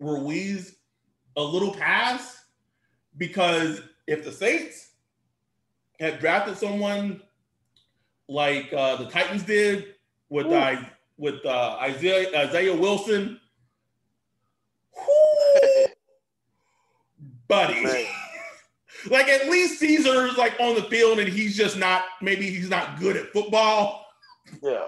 Ruiz 0.00 0.76
a 1.36 1.42
little 1.42 1.72
pass 1.72 2.44
because 3.16 3.80
if 4.06 4.24
the 4.24 4.32
Saints 4.32 4.90
had 6.00 6.18
drafted 6.18 6.56
someone 6.56 7.22
like 8.28 8.72
uh, 8.72 8.96
the 8.96 9.06
Titans 9.06 9.42
did 9.42 9.94
with 10.28 10.46
I, 10.46 10.90
with 11.16 11.44
uh, 11.46 11.78
Isaiah 11.80 12.46
Isaiah 12.46 12.76
Wilson, 12.76 13.40
buddy. 17.52 18.08
Like 19.10 19.26
at 19.28 19.50
least 19.50 19.80
Cesar's 19.80 20.36
like 20.36 20.54
on 20.60 20.76
the 20.76 20.82
field 20.84 21.18
and 21.18 21.28
he's 21.28 21.56
just 21.56 21.76
not 21.76 22.04
maybe 22.20 22.48
he's 22.48 22.70
not 22.70 23.00
good 23.00 23.16
at 23.16 23.32
football. 23.32 24.06
Yeah. 24.62 24.84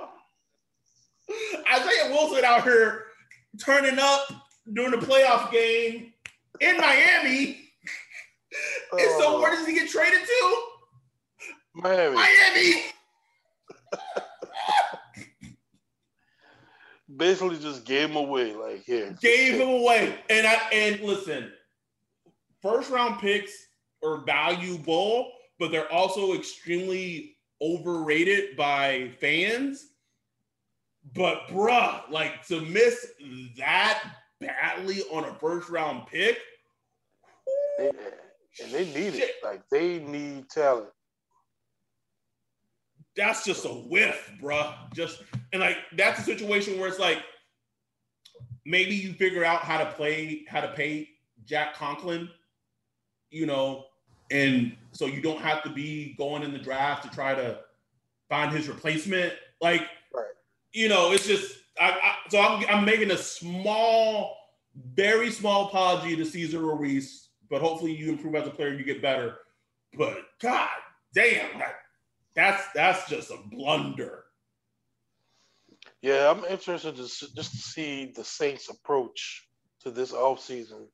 Isaiah 1.75 2.11
Wilson 2.11 2.45
out 2.45 2.63
here 2.63 3.07
turning 3.61 3.99
up 3.99 4.29
during 4.73 4.93
the 4.93 5.05
playoff 5.05 5.51
game 5.51 6.13
in 6.61 6.77
Miami. 6.79 7.61
And 8.93 9.01
so 9.19 9.39
Oh. 9.39 9.41
where 9.41 9.51
does 9.51 9.67
he 9.67 9.75
get 9.75 9.89
traded 9.91 10.21
to? 10.25 10.63
Miami. 11.75 12.15
Miami. 12.15 12.83
Basically 17.17 17.59
just 17.59 17.85
gave 17.85 18.11
him 18.11 18.17
away. 18.17 18.55
Like 18.55 18.85
here. 18.85 19.17
Gave 19.21 19.55
him 19.61 19.69
away. 19.71 20.21
And 20.31 20.47
I 20.47 20.55
and 20.73 21.01
listen, 21.01 21.51
first 22.65 22.91
round 22.91 23.21
picks 23.21 23.53
are 24.03 24.25
valuable, 24.25 25.31
but 25.61 25.71
they're 25.71 25.93
also 25.93 26.33
extremely 26.33 27.37
overrated 27.63 28.57
by 28.57 29.11
fans. 29.21 29.91
But 31.15 31.49
bruh, 31.49 32.11
like 32.11 32.45
to 32.47 32.63
miss 32.63 33.07
that 33.59 34.03
badly 34.41 35.03
on 35.13 35.25
a 35.25 35.35
first 35.35 35.69
round 35.69 36.07
pick. 36.07 36.39
They, 37.79 37.91
and 38.63 38.73
they 38.73 38.87
need 38.87 39.15
it. 39.15 39.35
Like 39.45 39.69
they 39.71 39.99
need 39.99 40.49
talent. 40.49 40.89
that's 43.17 43.45
just 43.45 43.67
a 43.67 43.69
whiff, 43.69 44.33
bruh. 44.41 44.75
Just 44.95 45.23
and 45.53 45.61
like 45.61 45.77
that's 45.97 46.21
a 46.21 46.23
situation 46.23 46.79
where 46.81 46.89
it's 46.89 46.99
like 46.99 47.23
maybe 48.65 48.95
you 48.95 49.13
figure 49.13 49.45
out 49.45 49.61
how 49.61 49.79
to 49.79 49.93
play, 49.93 50.45
how 50.49 50.63
to 50.63 50.69
pay 50.69 51.11
Jack 51.45 51.75
Conklin, 51.75 52.31
you 53.35 53.47
know, 53.47 53.87
and 54.31 54.77
so 54.93 55.07
you 55.07 55.21
don't 55.21 55.41
have 55.41 55.63
to 55.65 55.71
be 55.71 56.15
going 56.17 56.43
in 56.43 56.53
the 56.53 56.59
draft 56.59 57.03
to 57.03 57.11
try 57.11 57.35
to 57.35 57.59
find 58.29 58.53
his 58.53 58.69
replacement. 58.69 59.33
Like, 59.61 59.83
Right. 60.13 60.27
you 60.73 60.89
know, 60.89 61.13
it's 61.13 61.27
just 61.27 61.59
I, 61.81 61.91
I 61.91 62.15
so 62.31 62.41
I'm 62.41 62.65
I'm 62.69 62.85
making 62.85 63.11
a 63.11 63.17
small, 63.19 64.37
very 64.95 65.31
small 65.31 65.67
apology 65.67 66.17
to 66.17 66.25
Cesar 66.25 66.61
Ruiz, 66.61 67.29
but 67.51 67.61
hopefully 67.61 67.93
you 67.95 68.11
improve 68.11 68.35
as 68.37 68.47
a 68.47 68.51
player, 68.51 68.73
you 68.73 68.85
get 68.85 69.03
better. 69.03 69.39
But 69.97 70.19
god 70.41 70.69
damn, 71.15 71.59
that, 71.59 71.75
that's 72.35 72.63
that's 72.75 73.09
just 73.09 73.31
a 73.31 73.39
blunder. 73.51 74.25
Yeah, 76.03 76.31
I'm 76.31 76.45
interested 76.45 76.97
to 76.97 77.03
just 77.03 77.35
to 77.35 77.45
see 77.45 78.13
the 78.15 78.25
Saints' 78.25 78.69
approach 78.69 79.49
to 79.81 79.91
this 79.91 80.13
offseason. 80.13 80.87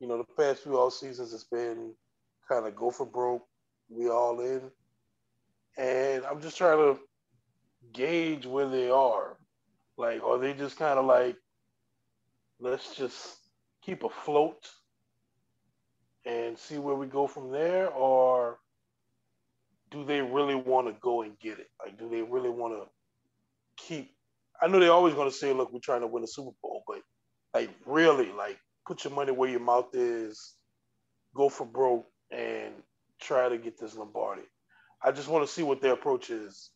You 0.00 0.08
know, 0.08 0.18
the 0.18 0.24
past 0.36 0.62
few 0.62 0.78
all 0.78 0.90
seasons 0.90 1.32
has 1.32 1.44
been 1.44 1.94
kind 2.48 2.66
of 2.66 2.74
go 2.76 2.90
for 2.90 3.06
broke, 3.06 3.46
we 3.88 4.08
all 4.08 4.40
in. 4.40 4.62
And 5.78 6.24
I'm 6.24 6.40
just 6.40 6.58
trying 6.58 6.78
to 6.78 7.00
gauge 7.92 8.46
where 8.46 8.68
they 8.68 8.90
are. 8.90 9.36
Like, 9.96 10.22
are 10.24 10.38
they 10.38 10.54
just 10.54 10.78
kind 10.78 10.98
of 10.98 11.06
like, 11.06 11.36
let's 12.60 12.96
just 12.96 13.36
keep 13.82 14.04
afloat 14.04 14.68
and 16.26 16.58
see 16.58 16.78
where 16.78 16.94
we 16.96 17.06
go 17.06 17.26
from 17.26 17.50
there? 17.52 17.88
Or 17.88 18.58
do 19.90 20.04
they 20.04 20.22
really 20.22 20.54
want 20.54 20.86
to 20.88 20.94
go 21.00 21.22
and 21.22 21.38
get 21.40 21.58
it? 21.58 21.68
Like, 21.84 21.98
do 21.98 22.08
they 22.08 22.22
really 22.22 22.50
want 22.50 22.74
to 22.74 22.88
keep 23.86 24.12
I 24.62 24.68
know 24.68 24.78
they're 24.78 24.92
always 24.92 25.14
going 25.14 25.30
to 25.30 25.34
say, 25.36 25.52
"Look, 25.54 25.72
we're 25.72 25.80
trying 25.80 26.02
to 26.02 26.06
win 26.06 26.22
a 26.22 26.26
Super 26.26 26.50
Bowl," 26.62 26.82
but 26.86 27.00
like, 27.54 27.70
really, 27.86 28.30
like, 28.32 28.58
put 28.90 29.04
your 29.04 29.14
money 29.14 29.30
where 29.30 29.48
your 29.48 29.60
mouth 29.60 29.94
is, 29.94 30.56
go 31.36 31.48
for 31.48 31.64
broke, 31.64 32.06
and 32.32 32.74
try 33.22 33.48
to 33.48 33.56
get 33.56 33.78
this 33.78 33.96
Lombardi. 33.96 34.42
I 35.04 35.12
just 35.12 35.28
want 35.28 35.46
to 35.46 35.52
see 35.52 35.62
what 35.62 35.80
their 35.80 35.92
approach 35.92 36.30
is. 36.30 36.70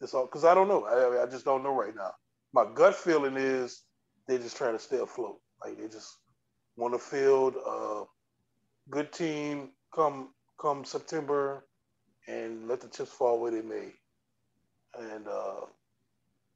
This 0.00 0.14
all 0.14 0.26
because 0.26 0.44
I 0.44 0.54
don't 0.54 0.68
know. 0.68 0.84
I, 0.84 1.24
I 1.24 1.26
just 1.26 1.44
don't 1.44 1.64
know 1.64 1.74
right 1.74 1.96
now. 1.96 2.12
My 2.54 2.64
gut 2.72 2.94
feeling 2.94 3.36
is 3.36 3.82
they're 4.28 4.38
just 4.38 4.56
trying 4.56 4.74
to 4.74 4.78
stay 4.78 4.98
afloat. 4.98 5.40
Like 5.64 5.76
they 5.76 5.88
just 5.88 6.16
want 6.76 6.94
to 6.94 7.00
field 7.00 7.56
a 7.66 8.04
good 8.90 9.12
team 9.12 9.70
come 9.92 10.30
come 10.60 10.84
September, 10.84 11.64
and 12.28 12.68
let 12.68 12.80
the 12.80 12.88
chips 12.88 13.10
fall 13.10 13.40
where 13.40 13.50
they 13.50 13.62
may. 13.62 13.92
And 14.98 15.26
uh, 15.26 15.66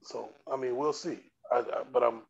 so, 0.05 0.31
I 0.53 0.57
mean, 0.57 0.77
we'll 0.77 0.93
see. 0.93 1.19
I, 1.53 1.59
I, 1.59 1.83
but 1.93 2.05
I'm. 2.05 2.23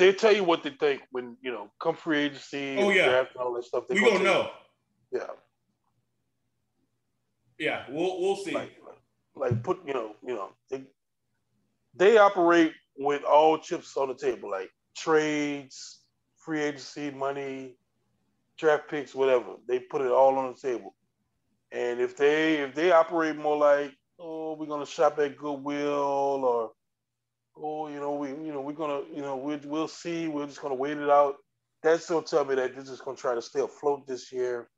They 0.00 0.14
tell 0.14 0.32
you 0.34 0.44
what 0.44 0.62
they 0.62 0.70
think 0.70 1.02
when 1.12 1.36
you 1.42 1.52
know 1.52 1.70
come 1.78 1.94
free 1.94 2.20
agency. 2.20 2.76
Oh, 2.78 2.88
yeah. 2.88 3.04
draft 3.10 3.32
and 3.34 3.44
all 3.44 3.52
that 3.52 3.64
stuff. 3.64 3.84
They 3.86 3.96
We 3.96 4.00
gonna 4.10 4.24
know. 4.24 4.50
you. 5.12 5.18
Yeah, 5.20 5.26
Yeah, 7.58 7.84
we'll 7.90 8.18
we'll 8.18 8.36
see. 8.36 8.52
like, 8.52 8.72
like 9.36 9.62
put 9.62 9.86
you 9.86 9.92
know 9.92 10.14
you 10.26 10.34
know 10.34 10.52
they 10.70 10.84
they 11.94 12.16
operate 12.16 12.72
with 12.96 13.22
all 13.24 13.58
chips 13.58 13.94
on 13.98 14.08
the 14.08 14.14
table, 14.14 14.50
like 14.50 14.70
trades, 14.96 16.00
free 16.38 16.62
agency 16.62 17.10
money, 17.10 17.76
draft 18.56 18.88
picks, 18.88 19.14
whatever. 19.14 19.56
They 19.68 19.80
put 19.80 20.00
it 20.00 20.10
all 20.10 20.38
on 20.38 20.54
the 20.54 20.68
table. 20.68 20.94
And 21.72 22.00
if 22.00 22.16
they 22.16 22.54
if 22.62 22.74
they 22.74 22.90
operate 22.90 23.36
more 23.36 23.58
like 23.58 23.92
oh 24.18 24.54
we're 24.54 24.64
gonna 24.66 24.86
shop 24.86 25.18
at 25.18 25.36
Goodwill 25.36 26.42
or 26.44 26.72
oh 27.56 27.88
you 27.88 28.00
know 28.00 28.14
we 28.14 28.28
you 28.28 28.52
know 28.52 28.60
we're 28.60 28.72
gonna 28.72 29.02
you 29.14 29.22
know 29.22 29.36
we 29.36 29.56
we'll 29.64 29.88
see 29.88 30.28
we're 30.28 30.46
just 30.46 30.62
gonna 30.62 30.74
wait 30.74 30.98
it 30.98 31.10
out. 31.10 31.36
That 31.82 32.02
still 32.02 32.22
tell 32.22 32.44
me 32.44 32.54
that 32.56 32.74
they're 32.74 32.84
just 32.84 33.04
gonna 33.04 33.16
try 33.16 33.34
to 33.34 33.42
stay 33.42 33.60
afloat 33.60 34.06
this 34.06 34.32
year 34.32 34.68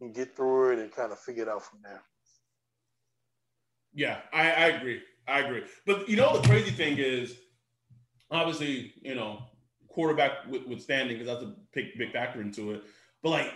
and 0.00 0.14
get 0.14 0.34
through 0.34 0.72
it 0.72 0.78
and 0.78 0.90
kind 0.90 1.12
of 1.12 1.18
figure 1.18 1.42
it 1.42 1.48
out 1.48 1.64
from 1.64 1.80
there. 1.82 2.02
Yeah, 3.92 4.18
I, 4.32 4.50
I 4.50 4.66
agree. 4.68 5.02
I 5.26 5.40
agree. 5.40 5.62
But 5.86 6.08
you 6.08 6.16
know, 6.16 6.38
the 6.38 6.48
crazy 6.48 6.70
thing 6.70 6.98
is, 6.98 7.36
obviously, 8.30 8.94
you 9.02 9.14
know, 9.14 9.42
quarterback 9.88 10.46
with, 10.48 10.66
withstanding 10.66 11.18
because 11.18 11.32
that's 11.32 11.44
a 11.44 11.54
big 11.74 11.98
big 11.98 12.12
factor 12.12 12.40
into 12.40 12.72
it. 12.72 12.82
But 13.22 13.30
like, 13.30 13.52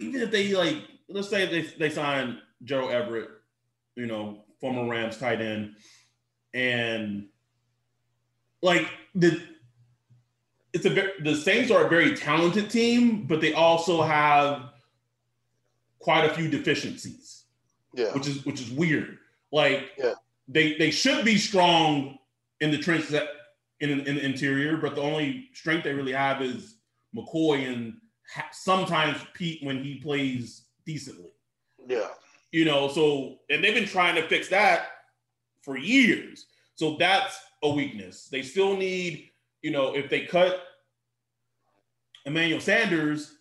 even 0.00 0.20
if 0.20 0.30
they 0.30 0.54
like, 0.54 0.76
let's 1.08 1.28
say 1.28 1.46
they 1.46 1.62
they 1.78 1.90
sign 1.90 2.38
Gerald 2.64 2.92
Everett, 2.92 3.30
you 3.96 4.06
know, 4.06 4.44
former 4.60 4.88
Rams 4.88 5.18
tight 5.18 5.40
end, 5.40 5.74
and 6.54 7.26
like 8.62 8.88
the 9.14 9.40
it's 10.72 10.84
a 10.84 11.10
the 11.22 11.34
Saints 11.34 11.70
are 11.70 11.86
a 11.86 11.88
very 11.88 12.14
talented 12.16 12.70
team, 12.70 13.24
but 13.26 13.40
they 13.40 13.52
also 13.54 14.02
have 14.02 14.70
quite 15.98 16.24
a 16.24 16.34
few 16.34 16.48
deficiencies 16.48 17.44
Yeah. 17.94 18.12
which 18.12 18.26
is 18.26 18.44
which 18.44 18.60
is 18.60 18.70
weird. 18.70 19.18
Like 19.52 19.90
Yeah. 19.98 20.14
they 20.46 20.76
they 20.76 20.90
should 20.90 21.24
be 21.24 21.36
strong 21.36 22.18
in 22.60 22.70
the 22.70 22.78
trenches 22.78 23.10
that 23.10 23.28
in, 23.80 23.90
in 24.00 24.16
the 24.16 24.24
interior, 24.24 24.76
but 24.76 24.96
the 24.96 25.00
only 25.00 25.48
strength 25.54 25.84
they 25.84 25.92
really 25.94 26.12
have 26.12 26.42
is 26.42 26.74
McCoy 27.14 27.72
and 27.72 27.94
ha- 28.32 28.48
sometimes 28.52 29.16
Peat 29.34 29.62
when 29.62 29.82
he 29.82 29.96
plays 30.00 30.62
decently. 30.84 31.30
Yeah. 31.86 32.08
You 32.50 32.64
know, 32.64 32.88
so 32.88 33.38
and 33.50 33.62
they've 33.62 33.74
been 33.74 33.86
trying 33.86 34.16
to 34.16 34.26
fix 34.28 34.48
that 34.48 34.88
for 35.68 35.76
years. 35.76 36.46
So 36.76 36.96
that's 36.98 37.38
a 37.62 37.68
weakness. 37.68 38.28
They 38.32 38.40
still 38.40 38.74
need, 38.74 39.28
you 39.60 39.70
know, 39.70 39.94
if 39.94 40.08
they 40.08 40.22
cut 40.22 40.62
Emmanuel 42.24 42.58
Sanders, 42.58 43.34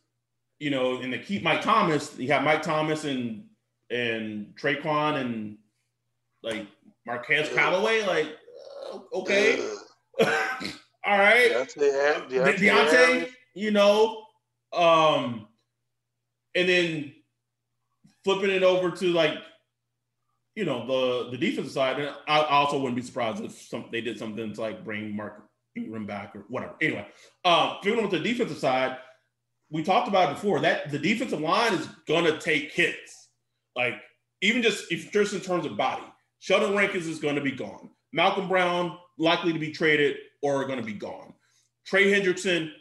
you 0.59 0.69
know, 0.69 0.97
and 0.97 1.13
they 1.13 1.19
keep 1.19 1.41
Mike 1.41 1.61
Thomas, 1.61 2.17
you 2.19 2.27
have 2.33 2.43
Mike 2.43 2.63
Thomas 2.63 3.05
and 3.05 3.45
and 3.89 4.53
Tre'Quan 4.61 5.21
and 5.21 5.57
like 6.43 6.67
Marquez 7.05 7.47
Callaway, 7.53 8.05
like 8.05 8.27
uh, 8.91 8.99
okay, 9.13 9.65
all 10.19 11.17
right, 11.17 11.51
Deonte, 11.53 12.27
De- 12.27 12.35
Deonte, 12.35 12.57
Deonte, 12.57 13.29
you 13.53 13.71
know, 13.71 14.23
um, 14.73 15.47
and 16.55 16.67
then 16.67 17.13
flipping 18.25 18.49
it 18.49 18.63
over 18.63 18.91
to 18.91 19.13
like, 19.13 19.37
you 20.57 20.65
know, 20.65 20.87
the 20.87 21.29
the 21.29 21.37
defensive 21.37 21.71
side. 21.71 21.99
And 21.99 22.15
I, 22.27 22.41
also 22.41 22.79
wouldn't 22.79 22.95
be 22.95 23.03
surprised 23.03 23.43
if 23.43 23.51
some 23.51 23.85
they 23.91 24.01
did 24.01 24.17
something 24.17 24.51
to 24.51 24.61
like 24.61 24.83
bring 24.83 25.15
Mark 25.15 25.43
Ingram 25.75 26.07
back 26.07 26.35
or 26.35 26.45
whatever. 26.49 26.73
Anyway, 26.81 27.05
um, 27.45 27.77
flipping 27.83 28.01
with 28.01 28.11
the 28.11 28.19
defensive 28.19 28.57
side, 28.57 28.97
we 29.69 29.83
talked 29.83 30.07
about 30.07 30.31
it 30.31 30.33
before 30.33 30.59
that 30.61 30.89
the 30.89 30.97
defensive 30.97 31.41
line 31.41 31.75
is 31.75 31.87
gonna 32.07 32.39
take 32.39 32.71
hits. 32.71 33.29
like 33.75 33.93
even 34.41 34.63
just 34.63 34.91
if 34.91 35.11
just 35.11 35.33
in 35.33 35.41
terms 35.41 35.67
of 35.67 35.77
body, 35.77 36.03
Sheldon 36.39 36.75
Rankins 36.75 37.05
is 37.05 37.19
to 37.35 37.41
be 37.41 37.51
gone. 37.51 37.91
Malcom 38.17 38.49
Brown 38.49 38.97
likely 39.19 39.53
to 39.53 39.59
be 39.59 39.71
traded 39.71 40.17
or 40.41 40.65
to 40.79 40.85
be 40.85 40.93
gone. 40.93 41.35
Trey 41.85 42.11
Hendrickson 42.11 42.71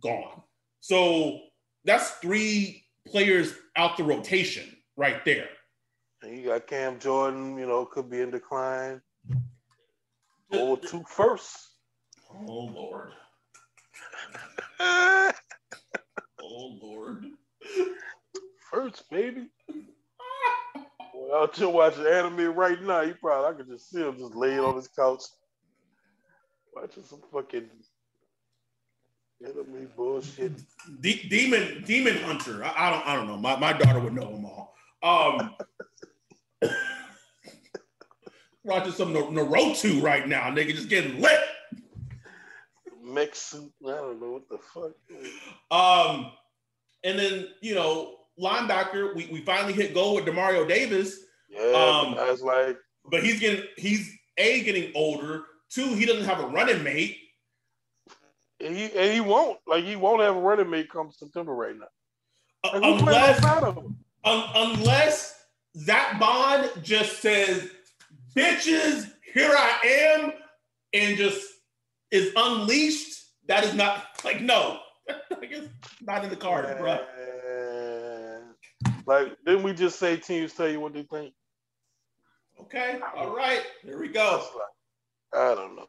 gone. 0.00 0.40
So 0.78 1.40
that's 1.84 2.10
three 2.12 2.84
players 3.08 3.54
out 3.76 3.96
the 3.96 4.04
rotation 4.04 4.76
right 4.96 5.24
there. 5.24 5.48
And 6.24 6.38
you 6.38 6.46
got 6.46 6.66
Cam 6.66 6.98
Jordan, 6.98 7.58
you 7.58 7.66
know, 7.66 7.84
could 7.84 8.08
be 8.08 8.22
in 8.22 8.30
decline. 8.30 9.02
Or 10.50 10.78
two 10.78 11.04
first. 11.06 11.68
Oh 12.32 12.70
Lord. 12.74 13.10
oh 14.80 15.32
Lord. 16.40 17.26
First, 18.70 19.10
baby. 19.10 19.48
well, 21.14 21.42
out 21.42 21.56
here 21.56 21.68
watching 21.68 22.06
anime 22.06 22.54
right 22.54 22.80
now, 22.82 23.02
you 23.02 23.14
probably 23.20 23.50
I 23.50 23.52
could 23.58 23.68
just 23.68 23.90
see 23.90 24.00
him 24.00 24.16
just 24.16 24.34
laying 24.34 24.60
on 24.60 24.76
his 24.76 24.88
couch. 24.88 25.22
Watching 26.74 27.04
some 27.04 27.20
fucking 27.32 27.68
anime 29.44 29.90
bullshit. 29.94 30.52
De- 31.00 31.28
demon 31.28 31.84
Demon 31.86 32.16
Hunter. 32.22 32.64
I, 32.64 32.72
I, 32.76 32.90
don't 32.90 33.06
I 33.08 33.14
don't 33.14 33.26
know. 33.26 33.36
My, 33.36 33.56
my 33.56 33.74
daughter 33.74 34.00
would 34.00 34.14
know 34.14 34.32
them 34.32 34.46
all. 34.46 34.74
Um 35.02 35.54
watching 38.64 38.92
some 38.92 39.14
Naruto 39.14 40.02
right 40.02 40.26
now. 40.26 40.50
Nigga 40.50 40.74
just 40.74 40.88
getting 40.88 41.20
lit. 41.20 41.40
Suit. 43.32 43.72
I 43.86 43.90
don't 43.90 44.20
know 44.20 44.32
what 44.32 44.48
the 44.48 44.58
fuck. 44.58 44.92
Um, 45.70 46.32
and 47.04 47.18
then 47.18 47.48
you 47.60 47.74
know, 47.74 48.16
linebacker, 48.40 49.14
we, 49.14 49.28
we 49.30 49.40
finally 49.40 49.72
hit 49.72 49.94
goal 49.94 50.16
with 50.16 50.24
Demario 50.24 50.66
Davis. 50.68 51.20
Yeah, 51.48 51.60
um, 51.60 52.18
I 52.18 52.30
was 52.30 52.42
like, 52.42 52.76
but 53.10 53.22
he's 53.22 53.38
getting 53.38 53.64
he's 53.76 54.10
a 54.38 54.62
getting 54.62 54.90
older. 54.94 55.44
Two, 55.70 55.94
he 55.94 56.06
doesn't 56.06 56.24
have 56.24 56.40
a 56.40 56.46
running 56.46 56.82
mate. 56.82 57.18
And 58.60 58.76
he 58.76 58.84
and 58.96 59.12
he 59.12 59.20
won't 59.20 59.58
like 59.66 59.84
he 59.84 59.96
won't 59.96 60.22
have 60.22 60.36
a 60.36 60.40
running 60.40 60.70
mate 60.70 60.90
come 60.90 61.10
September 61.12 61.54
right 61.54 61.76
now. 61.76 61.86
Uh, 62.64 62.80
unless, 62.82 63.44
un, 63.44 64.44
unless 64.54 65.33
Zack 65.76 66.20
Baun 66.20 66.68
just 66.82 67.20
says, 67.20 67.70
"Bitches, 68.34 69.12
here 69.32 69.54
I 69.56 69.78
am," 69.84 70.32
and 70.92 71.16
just 71.16 71.46
is 72.10 72.32
unleashed, 72.36 73.24
that 73.48 73.64
is 73.64 73.74
not 73.74 74.04
like 74.24 74.40
no, 74.40 74.78
like 75.08 75.50
it's 75.50 75.68
not 76.00 76.24
in 76.24 76.30
the 76.30 76.36
cards, 76.36 76.68
yeah. 76.70 76.78
bro. 76.78 76.98
Like, 79.06 79.36
didn't 79.44 79.64
we 79.64 79.74
just 79.74 79.98
say 79.98 80.16
teams 80.16 80.54
tell 80.54 80.68
you 80.68 80.80
what 80.80 80.94
they 80.94 81.02
think? 81.02 81.34
Okay, 82.60 83.00
all 83.16 83.34
right, 83.34 83.62
here 83.82 84.00
we 84.00 84.08
go. 84.08 84.46
Like, 84.54 85.42
I 85.42 85.54
don't 85.54 85.76
know. 85.76 85.88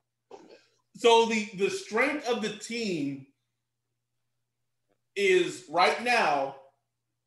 So 0.98 1.26
the 1.26 1.48
the 1.56 1.70
strength 1.70 2.28
of 2.28 2.42
the 2.42 2.50
team 2.50 3.28
is 5.16 5.66
right 5.70 6.04
now. 6.04 6.56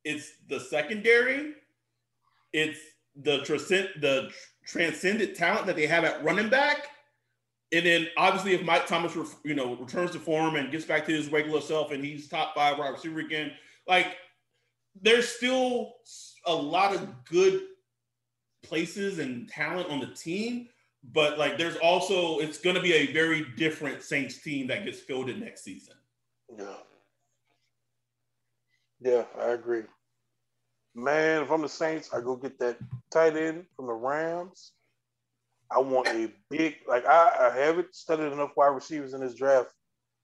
It's 0.04 0.30
the 0.48 0.58
secondary. 0.58 1.54
It's 2.52 2.78
the 3.20 3.38
transcend 3.38 3.88
the 4.00 4.30
transcendent 4.66 5.36
talent 5.36 5.66
that 5.66 5.76
they 5.76 5.86
have 5.86 6.04
at 6.04 6.22
running 6.22 6.48
back 6.48 6.88
and 7.70 7.84
then 7.84 8.08
obviously, 8.16 8.54
if 8.54 8.62
Mike 8.62 8.86
Thomas, 8.86 9.14
you 9.44 9.54
know, 9.54 9.76
returns 9.76 10.12
to 10.12 10.18
form 10.18 10.56
and 10.56 10.70
gets 10.70 10.86
back 10.86 11.04
to 11.06 11.12
his 11.12 11.30
regular 11.30 11.60
self, 11.60 11.92
and 11.92 12.02
he's 12.02 12.28
top 12.28 12.54
five 12.54 12.78
wide 12.78 12.88
receiver 12.88 13.20
again, 13.20 13.52
like 13.86 14.16
there's 15.00 15.28
still 15.28 15.96
a 16.46 16.54
lot 16.54 16.94
of 16.94 17.24
good 17.26 17.60
places 18.62 19.18
and 19.18 19.48
talent 19.48 19.90
on 19.90 20.00
the 20.00 20.06
team, 20.06 20.68
but 21.12 21.38
like 21.38 21.58
there's 21.58 21.76
also 21.76 22.38
it's 22.38 22.58
going 22.58 22.76
to 22.76 22.82
be 22.82 22.94
a 22.94 23.12
very 23.12 23.46
different 23.56 24.02
Saints 24.02 24.38
team 24.38 24.66
that 24.68 24.84
gets 24.84 25.00
fielded 25.00 25.38
next 25.38 25.62
season. 25.62 25.94
Yeah, 26.58 26.74
yeah, 29.00 29.24
I 29.38 29.48
agree. 29.50 29.82
Man, 30.98 31.42
if 31.42 31.50
I'm 31.50 31.62
the 31.62 31.68
Saints, 31.68 32.10
I 32.12 32.20
go 32.20 32.36
get 32.36 32.58
that 32.58 32.78
tight 33.10 33.36
end 33.36 33.64
from 33.76 33.86
the 33.86 33.94
Rams 33.94 34.72
I 35.70 35.78
want 35.80 36.08
a 36.08 36.32
big 36.50 36.76
like 36.86 37.06
I, 37.06 37.50
I 37.50 37.58
haven't 37.58 37.94
studied 37.94 38.32
enough 38.32 38.52
wide 38.56 38.68
receivers 38.68 39.12
in 39.12 39.20
this 39.20 39.34
draft, 39.34 39.70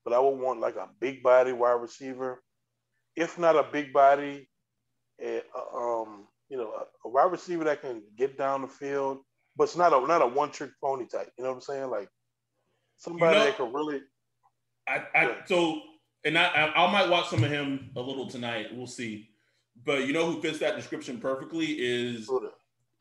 but 0.04 0.14
I 0.14 0.18
would 0.18 0.38
want 0.38 0.60
like 0.60 0.76
a 0.76 0.88
big 1.00 1.22
body 1.22 1.52
wide 1.52 1.80
receiver, 1.80 2.42
if 3.14 3.38
not 3.38 3.56
a 3.56 3.66
big 3.70 3.92
body, 3.92 4.48
a, 5.20 5.42
um 5.74 6.26
you 6.48 6.56
know 6.56 6.72
a, 6.72 7.08
a 7.08 7.10
wide 7.10 7.30
receiver 7.30 7.64
that 7.64 7.82
can 7.82 8.02
get 8.16 8.38
down 8.38 8.62
the 8.62 8.68
field, 8.68 9.18
but 9.56 9.64
it's 9.64 9.76
not 9.76 9.92
a 9.92 10.06
not 10.06 10.22
a 10.22 10.26
one 10.26 10.50
trick 10.50 10.70
pony 10.82 11.06
type. 11.06 11.30
You 11.36 11.44
know 11.44 11.50
what 11.50 11.56
I'm 11.56 11.62
saying? 11.62 11.90
Like 11.90 12.08
somebody 12.96 13.34
you 13.34 13.38
know, 13.38 13.44
that 13.44 13.56
can 13.56 13.72
really. 13.72 14.00
I, 14.88 15.04
I 15.14 15.36
so 15.46 15.80
and 16.24 16.38
I, 16.38 16.46
I 16.46 16.86
I 16.86 16.92
might 16.92 17.10
watch 17.10 17.28
some 17.28 17.44
of 17.44 17.50
him 17.50 17.90
a 17.96 18.00
little 18.00 18.28
tonight. 18.28 18.68
We'll 18.72 18.86
see. 18.86 19.30
But 19.84 20.06
you 20.06 20.12
know 20.12 20.30
who 20.30 20.40
fits 20.40 20.58
that 20.58 20.76
description 20.76 21.18
perfectly 21.18 21.66
is 21.66 22.26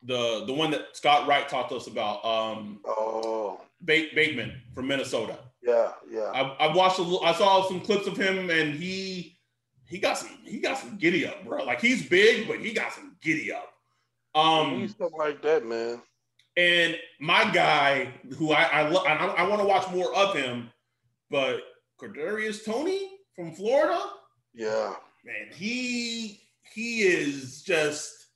the 0.02 0.44
the 0.46 0.52
one 0.52 0.70
that 0.70 0.96
Scott 0.96 1.26
Wright 1.26 1.48
talked 1.48 1.70
to 1.70 1.76
us 1.76 1.86
about. 1.86 2.24
Um, 2.24 2.80
oh, 2.86 3.60
Bateman 3.84 4.60
from 4.74 4.86
Minnesota. 4.86 5.38
Yeah, 5.62 5.92
yeah. 6.10 6.30
I, 6.34 6.66
I 6.66 6.74
watched 6.74 6.98
a 6.98 7.02
little, 7.02 7.24
I 7.24 7.32
saw 7.32 7.66
some 7.66 7.80
clips 7.80 8.06
of 8.06 8.16
him, 8.16 8.50
and 8.50 8.74
he 8.74 9.38
he 9.86 9.98
got 9.98 10.18
some 10.18 10.38
he 10.44 10.58
got 10.58 10.78
some 10.78 10.96
giddy 10.98 11.26
up, 11.26 11.44
bro. 11.44 11.64
Like 11.64 11.80
he's 11.80 12.06
big, 12.08 12.48
but 12.48 12.58
he 12.60 12.72
got 12.72 12.92
some 12.92 13.16
giddy 13.22 13.52
up. 13.52 13.72
Um, 14.34 14.80
he's 14.80 14.92
stuff 14.92 15.12
like 15.16 15.42
that, 15.42 15.64
man. 15.64 16.02
And 16.56 16.96
my 17.20 17.50
guy, 17.50 18.12
who 18.36 18.52
I 18.52 18.62
I, 18.64 18.88
I, 18.90 19.26
I 19.26 19.48
want 19.48 19.60
to 19.60 19.66
watch 19.66 19.90
more 19.90 20.14
of 20.14 20.34
him, 20.34 20.70
but 21.30 21.60
Kadarius 22.00 22.64
Toney 22.64 23.10
from 23.34 23.52
Florida. 23.52 23.98
Yeah, 24.54 24.94
man, 25.24 25.48
he 25.54 26.43
he 26.72 27.02
is 27.02 27.62
just 27.62 28.26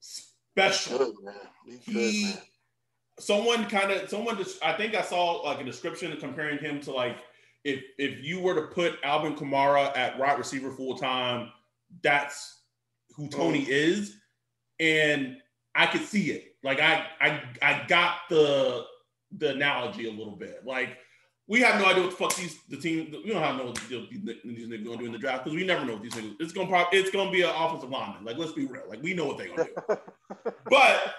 special. 0.00 0.98
Good, 0.98 1.78
he, 1.80 2.32
good, 2.32 2.42
someone 3.18 3.66
kind 3.68 3.92
of, 3.92 4.08
someone 4.08 4.36
just, 4.36 4.62
I 4.64 4.72
think 4.72 4.94
I 4.94 5.02
saw 5.02 5.42
like 5.42 5.60
a 5.60 5.64
description 5.64 6.16
comparing 6.18 6.58
him 6.58 6.80
to 6.82 6.92
like, 6.92 7.18
if 7.64 7.80
if 7.96 8.24
you 8.24 8.40
were 8.40 8.54
to 8.54 8.62
put 8.62 8.98
Alvin 9.04 9.36
Kamara 9.36 9.96
at 9.96 10.18
right 10.18 10.36
receiver 10.36 10.72
full 10.72 10.96
time, 10.96 11.52
that's 12.02 12.62
who 13.16 13.28
Toney 13.28 13.66
oh. 13.68 13.72
is, 13.72 14.16
and 14.80 15.36
I 15.74 15.86
could 15.86 16.02
see 16.02 16.32
it. 16.32 16.56
Like 16.64 16.80
I 16.80 17.06
I 17.20 17.42
I 17.62 17.84
got 17.86 18.16
the 18.28 18.84
the 19.38 19.50
analogy 19.50 20.08
a 20.08 20.12
little 20.12 20.36
bit. 20.36 20.62
Like 20.66 20.98
we 21.48 21.60
have 21.60 21.80
no 21.80 21.86
idea 21.86 22.02
what 22.02 22.10
the 22.10 22.16
fuck 22.16 22.34
these 22.36 22.58
the 22.68 22.76
team. 22.76 23.14
We 23.24 23.30
don't 23.30 23.42
have 23.42 23.56
no 23.56 23.70
idea 23.70 24.00
what 24.00 24.10
these, 24.10 24.20
niggas 24.20 24.84
gonna 24.84 24.96
do 24.96 25.06
in 25.06 25.12
the 25.12 25.18
draft 25.18 25.44
because 25.44 25.56
we 25.56 25.66
never 25.66 25.84
know 25.84 25.94
what 25.94 26.02
these 26.02 26.12
niggas. 26.12 26.36
It's 26.40 26.52
gonna 26.52 26.68
probably 26.68 26.98
it's 26.98 27.10
gonna 27.10 27.30
be 27.30 27.42
an 27.42 27.50
offensive 27.50 27.90
lineman. 27.90 28.24
Like 28.24 28.38
let's 28.38 28.52
be 28.52 28.66
real. 28.66 28.82
Like 28.88 29.02
we 29.02 29.14
know 29.14 29.26
what 29.26 29.38
they're 29.38 29.48
gonna 29.48 29.68
do. 29.88 29.96
but 30.70 31.14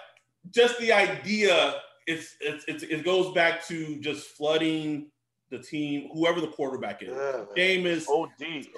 just 0.50 0.78
the 0.78 0.92
idea, 0.92 1.74
it's, 2.06 2.36
it's 2.40 2.64
it's 2.68 2.82
it 2.82 3.04
goes 3.04 3.34
back 3.34 3.66
to 3.66 4.00
just 4.00 4.28
flooding 4.28 5.10
the 5.50 5.58
team, 5.58 6.08
whoever 6.12 6.40
the 6.40 6.48
quarterback 6.48 7.02
is. 7.02 7.10
Yeah, 7.10 7.44
Jameis, 7.56 8.08
OD, 8.08 8.30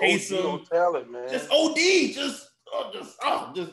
Taysom, 0.03 0.61
OD 0.61 0.67
talent, 0.69 1.11
man. 1.11 1.29
Just 1.29 1.51
OD, 1.51 1.77
just 2.13 2.51
oh, 2.73 2.91
just 2.93 3.17
oh, 3.23 3.53
just 3.55 3.73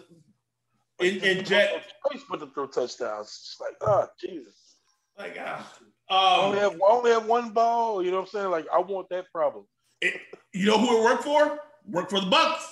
in, 1.00 1.24
inject. 1.24 1.94
Put 2.30 2.40
them 2.40 2.52
through 2.52 2.68
touchdowns. 2.68 3.28
Just 3.28 3.60
like 3.60 3.74
oh 3.82 4.08
Jesus. 4.20 4.78
Like 5.18 5.38
ah. 5.40 5.74
Um, 6.14 6.46
only 6.46 6.60
have 6.60 6.74
I 6.74 6.92
only 6.92 7.12
have 7.12 7.26
one 7.26 7.50
ball. 7.50 8.04
You 8.04 8.12
know 8.12 8.18
what 8.18 8.28
I'm 8.28 8.30
saying? 8.30 8.52
Like 8.52 8.68
I 8.72 8.80
want 8.80 9.10
that 9.10 9.32
problem. 9.32 9.66
It, 10.02 10.14
you 10.54 10.68
know 10.68 10.78
who 10.78 11.00
it 11.00 11.04
worked 11.04 11.24
for? 11.24 11.60
Worked 11.88 12.12
for 12.12 12.20
the 12.20 12.28
Bucs. 12.28 12.64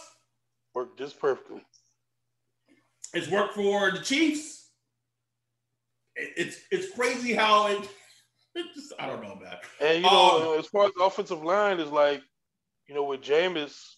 Worked 0.75 0.99
just 0.99 1.19
perfectly. 1.19 1.63
It's 3.13 3.27
worked 3.29 3.55
for 3.55 3.91
the 3.91 3.99
Chiefs. 3.99 4.69
It, 6.15 6.33
it's 6.37 6.57
it's 6.71 6.93
crazy 6.93 7.33
how 7.33 7.67
it. 7.67 7.89
it 8.55 8.65
just, 8.75 8.93
I 8.99 9.07
don't 9.07 9.23
know, 9.23 9.35
man. 9.35 9.57
And 9.79 10.03
you 10.03 10.09
know, 10.09 10.53
um, 10.53 10.59
as 10.59 10.67
far 10.67 10.85
as 10.85 10.91
the 10.95 11.03
offensive 11.03 11.43
line 11.43 11.79
is 11.79 11.89
like, 11.89 12.21
you 12.87 12.93
know, 12.93 13.05
with 13.05 13.21
Jameis, 13.21 13.95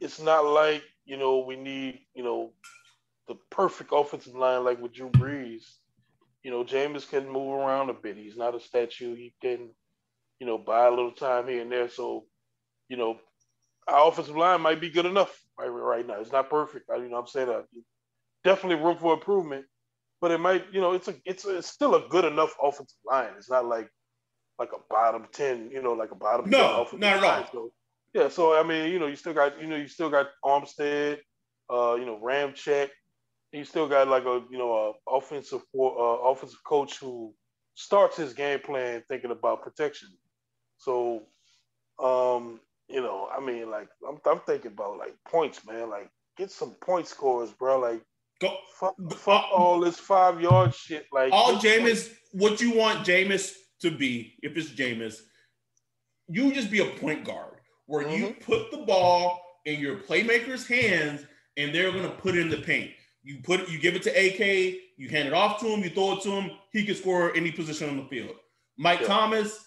it's 0.00 0.20
not 0.20 0.44
like 0.44 0.82
you 1.04 1.16
know 1.16 1.38
we 1.40 1.54
need 1.54 2.00
you 2.14 2.24
know 2.24 2.52
the 3.28 3.36
perfect 3.50 3.90
offensive 3.92 4.34
line 4.34 4.64
like 4.64 4.80
with 4.82 4.92
Drew 4.92 5.10
Brees 5.10 5.62
you 6.42 6.50
know, 6.50 6.64
Jameis 6.64 7.08
can 7.08 7.28
move 7.28 7.52
around 7.54 7.90
a 7.90 7.94
bit. 7.94 8.16
He's 8.16 8.36
not 8.36 8.54
a 8.54 8.60
statue. 8.60 9.14
He 9.14 9.34
can, 9.42 9.70
you 10.38 10.46
know, 10.46 10.58
buy 10.58 10.86
a 10.86 10.90
little 10.90 11.12
time 11.12 11.48
here 11.48 11.62
and 11.62 11.70
there. 11.70 11.88
So, 11.88 12.24
you 12.88 12.96
know, 12.96 13.18
our 13.88 14.08
offensive 14.08 14.36
line 14.36 14.60
might 14.60 14.80
be 14.80 14.90
good 14.90 15.06
enough 15.06 15.38
right, 15.58 15.68
right 15.68 16.06
now. 16.06 16.20
It's 16.20 16.32
not 16.32 16.50
perfect. 16.50 16.88
I, 16.90 16.96
you 16.96 17.08
know, 17.08 17.18
I'm 17.18 17.26
saying 17.26 17.48
that 17.48 17.66
definitely 18.44 18.82
room 18.82 18.96
for 18.96 19.12
improvement, 19.12 19.66
but 20.20 20.30
it 20.30 20.38
might, 20.38 20.64
you 20.72 20.80
know, 20.80 20.92
it's 20.92 21.08
a, 21.08 21.14
it's, 21.24 21.44
a, 21.44 21.58
it's 21.58 21.68
still 21.68 21.94
a 21.94 22.08
good 22.08 22.24
enough 22.24 22.54
offensive 22.62 22.96
line. 23.04 23.30
It's 23.36 23.50
not 23.50 23.66
like, 23.66 23.88
like 24.58 24.70
a 24.74 24.80
bottom 24.90 25.26
ten, 25.32 25.70
you 25.72 25.82
know, 25.82 25.92
like 25.92 26.10
a 26.10 26.14
bottom 26.14 26.50
no, 26.50 26.86
not 26.92 27.22
right. 27.22 27.48
So, 27.50 27.72
yeah, 28.12 28.28
so 28.28 28.58
I 28.58 28.62
mean, 28.62 28.92
you 28.92 28.98
know, 28.98 29.06
you 29.06 29.16
still 29.16 29.32
got, 29.32 29.60
you 29.60 29.66
know, 29.66 29.76
you 29.76 29.88
still 29.88 30.10
got 30.10 30.26
Armstead, 30.44 31.18
uh, 31.72 31.94
you 31.94 32.04
know, 32.04 32.20
Ramczyk, 32.22 32.90
he 33.52 33.64
still 33.64 33.88
got 33.88 34.08
like 34.08 34.24
a 34.24 34.42
you 34.50 34.58
know 34.58 34.94
a 35.08 35.16
offensive 35.16 35.62
uh, 35.78 35.80
offensive 35.80 36.62
coach 36.64 36.98
who 36.98 37.34
starts 37.74 38.16
his 38.16 38.32
game 38.32 38.60
plan 38.60 39.02
thinking 39.08 39.30
about 39.30 39.62
protection. 39.62 40.08
So, 40.78 41.22
um, 42.02 42.60
you 42.88 43.00
know, 43.00 43.28
I 43.34 43.40
mean, 43.40 43.70
like 43.70 43.88
I'm, 44.08 44.18
I'm 44.26 44.40
thinking 44.40 44.72
about 44.72 44.98
like 44.98 45.14
points, 45.28 45.66
man. 45.66 45.90
Like 45.90 46.10
get 46.36 46.50
some 46.50 46.76
point 46.82 47.06
scores, 47.06 47.50
bro. 47.50 47.78
Like 47.80 48.02
go 48.40 48.56
fuck, 48.78 48.94
fuck 49.12 49.46
all 49.52 49.80
this 49.80 49.98
five 49.98 50.40
yard 50.40 50.74
shit. 50.74 51.06
Like 51.12 51.32
all 51.32 51.54
Jameis, 51.54 52.10
what 52.32 52.60
you 52.60 52.74
want 52.76 53.06
Jameis 53.06 53.52
to 53.82 53.90
be, 53.90 54.34
if 54.42 54.56
it's 54.56 54.70
Jameis, 54.70 55.20
you 56.28 56.52
just 56.52 56.70
be 56.70 56.80
a 56.80 56.98
point 56.98 57.24
guard 57.24 57.56
where 57.86 58.04
mm-hmm. 58.04 58.22
you 58.22 58.36
put 58.40 58.70
the 58.70 58.78
ball 58.78 59.40
in 59.64 59.80
your 59.80 59.96
playmaker's 59.96 60.66
hands 60.66 61.24
and 61.56 61.74
they're 61.74 61.92
gonna 61.92 62.08
put 62.08 62.36
in 62.36 62.48
the 62.48 62.58
paint. 62.58 62.92
You 63.22 63.38
put 63.42 63.60
it, 63.60 63.68
you 63.68 63.78
give 63.78 63.94
it 63.94 64.02
to 64.04 64.10
AK, 64.10 64.80
you 64.96 65.08
hand 65.08 65.28
it 65.28 65.34
off 65.34 65.60
to 65.60 65.66
him, 65.66 65.82
you 65.82 65.90
throw 65.90 66.16
it 66.16 66.22
to 66.22 66.30
him, 66.30 66.50
he 66.72 66.84
can 66.84 66.94
score 66.94 67.34
any 67.36 67.50
position 67.50 67.90
on 67.90 67.96
the 67.98 68.04
field. 68.04 68.34
Mike 68.78 69.00
yeah. 69.00 69.06
Thomas, 69.08 69.66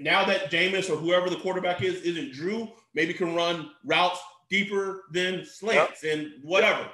now 0.00 0.24
that 0.24 0.50
Jameis 0.50 0.90
or 0.90 0.96
whoever 0.96 1.28
the 1.28 1.36
quarterback 1.36 1.82
is 1.82 2.02
isn't 2.02 2.32
Drew, 2.32 2.68
maybe 2.94 3.12
can 3.12 3.34
run 3.34 3.70
routes 3.84 4.20
deeper 4.48 5.04
than 5.12 5.44
slants 5.44 6.02
yep. 6.02 6.14
and 6.14 6.32
whatever. 6.42 6.80
Yep. 6.80 6.92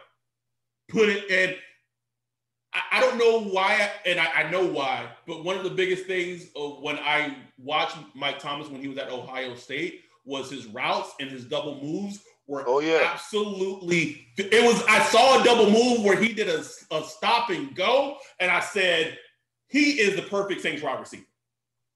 Put 0.89 1.09
it 1.09 1.31
and 1.31 1.57
I, 2.75 2.99
I 2.99 3.01
don't 3.01 3.19
know 3.19 3.41
why, 3.41 3.91
and 4.05 4.19
I, 4.19 4.27
I, 4.27 4.51
know 4.51 4.67
why, 4.67 5.09
but 5.27 5.45
one 5.45 5.57
of 5.57 5.65
the 5.65 5.71
biggest 5.71 6.07
things 6.07 6.47
of 6.57 6.83
when 6.83 6.99
I 6.99 7.37
watched 7.57 7.97
Mike 8.15 8.39
Thomas 8.39 8.69
when 8.69 8.81
he 8.81 8.89
was 8.89 8.99
at 8.99 9.11
Ohio 9.11 9.55
State 9.55 10.03
was 10.25 10.51
his 10.51 10.67
routes 10.67 11.13
and 11.21 11.31
his 11.31 11.45
double 11.45 11.81
moves 11.81 12.21
were 12.47 12.65
oh, 12.67 12.81
yeah. 12.81 13.11
absolutely. 13.13 14.27
It 14.37 14.65
was. 14.65 14.83
I 14.87 15.03
saw 15.05 15.41
a 15.41 15.45
double 15.45 15.71
move 15.71 16.05
where 16.05 16.17
he 16.17 16.33
did 16.33 16.49
a, 16.49 16.61
a 16.91 17.03
stop 17.05 17.51
and 17.51 17.75
go, 17.75 18.17
and 18.39 18.51
I 18.51 18.61
said 18.61 19.19
he 19.69 19.93
is 19.93 20.17
the 20.17 20.23
perfect 20.23 20.61
Saints 20.61 20.83
wide 20.83 21.01
receiver. 21.01 21.25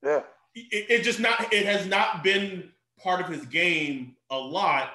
Yeah. 0.02 0.22
It, 0.54 0.86
it, 0.90 1.02
just 1.02 1.20
not. 1.20 1.52
It 1.52 1.66
has 1.66 1.86
not 1.86 2.24
been 2.24 2.70
part 3.00 3.20
of 3.20 3.28
his 3.28 3.44
game 3.46 4.16
a 4.30 4.36
lot. 4.36 4.90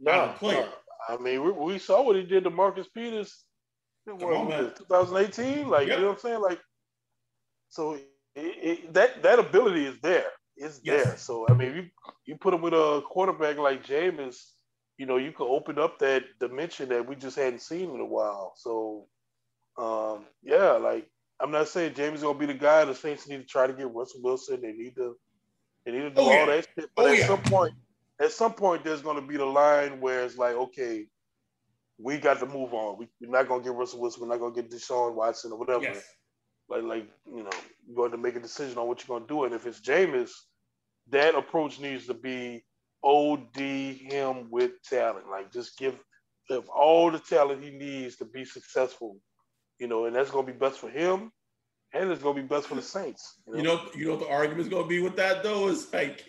No, 0.00 0.34
player. 0.36 0.68
No. 1.08 1.14
I 1.14 1.22
mean, 1.22 1.42
we, 1.42 1.52
we, 1.52 1.78
saw 1.78 2.02
what 2.02 2.16
he 2.16 2.22
did 2.22 2.44
to 2.44 2.50
Marcus 2.50 2.88
Peters. 2.88 3.44
Come 4.08 4.22
on, 4.22 4.72
2018. 4.76 5.68
Like 5.68 5.88
yep. 5.88 5.98
you 5.98 6.02
know 6.02 6.08
what 6.08 6.14
I'm 6.14 6.20
saying? 6.20 6.40
Like, 6.40 6.60
so 7.68 7.98
it, 8.34 8.92
that 8.92 9.22
that 9.22 9.38
ability 9.38 9.86
is 9.86 9.98
there. 10.00 10.26
It's 10.56 10.80
yes. 10.82 11.04
there. 11.04 11.16
So 11.16 11.46
I 11.48 11.54
mean, 11.54 11.74
you 11.74 11.86
you 12.24 12.36
put 12.36 12.54
him 12.54 12.60
with 12.60 12.74
a 12.74 13.02
quarterback 13.08 13.56
like 13.56 13.86
Jameis 13.86 14.36
you 14.98 15.06
know, 15.06 15.16
you 15.16 15.32
could 15.32 15.48
open 15.48 15.78
up 15.78 15.98
that 15.98 16.24
dimension 16.40 16.88
that 16.88 17.06
we 17.06 17.16
just 17.16 17.36
hadn't 17.36 17.60
seen 17.60 17.90
in 17.90 18.00
a 18.00 18.04
while. 18.04 18.54
So, 18.56 19.06
um, 19.78 20.24
yeah, 20.42 20.72
like 20.72 21.08
I'm 21.40 21.50
not 21.50 21.68
saying 21.68 21.94
Jameis 21.94 22.14
is 22.14 22.22
gonna 22.22 22.38
be 22.38 22.46
the 22.46 22.54
guy. 22.54 22.84
The 22.84 22.94
Saints 22.94 23.28
need 23.28 23.38
to 23.38 23.46
try 23.46 23.66
to 23.66 23.72
get 23.72 23.92
Russell 23.92 24.22
Wilson. 24.22 24.60
They 24.62 24.72
need 24.72 24.94
to, 24.96 25.16
they 25.84 25.92
need 25.92 26.00
to 26.00 26.10
do 26.10 26.20
oh, 26.20 26.24
all 26.24 26.32
yeah. 26.32 26.46
that 26.46 26.68
shit. 26.74 26.90
But 26.94 27.04
oh, 27.04 27.08
at 27.08 27.18
yeah. 27.18 27.26
some 27.26 27.42
point, 27.42 27.74
at 28.20 28.32
some 28.32 28.54
point, 28.54 28.84
there's 28.84 29.02
gonna 29.02 29.22
be 29.22 29.36
the 29.36 29.44
line 29.44 30.00
where 30.00 30.24
it's 30.24 30.38
like, 30.38 30.54
okay, 30.54 31.06
we 31.98 32.18
got 32.18 32.40
to 32.40 32.46
move 32.46 32.72
on. 32.72 32.98
We, 32.98 33.04
are 33.26 33.30
not 33.30 33.48
gonna 33.48 33.62
get 33.62 33.74
Russell 33.74 34.00
Wilson. 34.00 34.22
We're 34.22 34.28
not 34.28 34.40
gonna 34.40 34.54
get 34.54 34.70
Deshaun 34.70 35.14
Watson 35.14 35.52
or 35.52 35.58
whatever. 35.58 35.84
Yes. 35.84 36.02
Like, 36.68 36.82
like 36.82 37.06
you 37.26 37.42
know, 37.42 37.50
you're 37.86 37.96
going 37.96 38.10
to 38.12 38.18
make 38.18 38.36
a 38.36 38.40
decision 38.40 38.78
on 38.78 38.88
what 38.88 39.06
you're 39.06 39.18
gonna 39.18 39.28
do. 39.28 39.44
And 39.44 39.54
if 39.54 39.66
it's 39.66 39.80
Jameis, 39.80 40.30
that 41.10 41.34
approach 41.34 41.78
needs 41.78 42.06
to 42.06 42.14
be 42.14 42.64
OD 43.04 43.56
him 43.56 44.50
with 44.50 44.82
talent. 44.88 45.28
Like 45.30 45.52
just 45.52 45.78
give 45.78 45.98
him 46.48 46.62
all 46.74 47.10
the 47.10 47.18
talent 47.18 47.62
he 47.62 47.70
needs 47.70 48.16
to 48.16 48.24
be 48.24 48.44
successful. 48.44 49.16
You 49.78 49.88
know, 49.88 50.06
and 50.06 50.16
that's 50.16 50.30
gonna 50.30 50.46
be 50.46 50.52
best 50.52 50.78
for 50.78 50.88
him, 50.88 51.30
and 51.92 52.10
it's 52.10 52.22
gonna 52.22 52.40
be 52.40 52.46
best 52.46 52.66
for 52.66 52.76
the 52.76 52.82
Saints. 52.82 53.40
You 53.46 53.54
know, 53.54 53.58
you 53.58 53.64
know, 53.64 53.80
you 53.94 54.04
know 54.06 54.10
what 54.12 54.20
the 54.20 54.30
argument's 54.30 54.70
gonna 54.70 54.86
be 54.86 55.02
with 55.02 55.16
that 55.16 55.42
though 55.42 55.68
is 55.68 55.92
like 55.92 56.24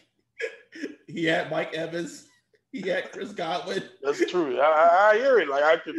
he 1.07 1.23
had 1.25 1.49
Mike 1.49 1.73
Evans, 1.73 2.27
he 2.71 2.81
had 2.81 3.11
Chris 3.11 3.31
Godwin. 3.31 3.83
That's 4.03 4.25
true. 4.29 4.59
I, 4.59 5.11
I 5.13 5.17
hear 5.17 5.39
it. 5.39 5.47
Like 5.47 5.63
I 5.63 5.77
could. 5.77 5.95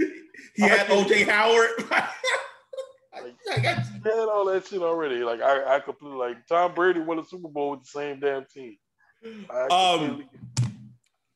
He 0.54 0.64
I 0.64 0.68
had 0.68 0.86
OJ 0.88 1.26
Howard. 1.26 1.70
I 3.50 3.58
got 3.58 3.78
had 3.78 4.28
all 4.28 4.44
that 4.46 4.66
shit 4.66 4.82
already. 4.82 5.24
Like 5.24 5.40
I, 5.40 5.76
I 5.76 5.80
completely 5.80 6.18
like 6.18 6.46
Tom 6.46 6.74
Brady 6.74 7.00
won 7.00 7.18
a 7.18 7.24
Super 7.24 7.48
Bowl 7.48 7.72
with 7.72 7.80
the 7.80 7.86
same 7.86 8.20
damn 8.20 8.44
team. 8.44 8.76
Um, 9.70 10.24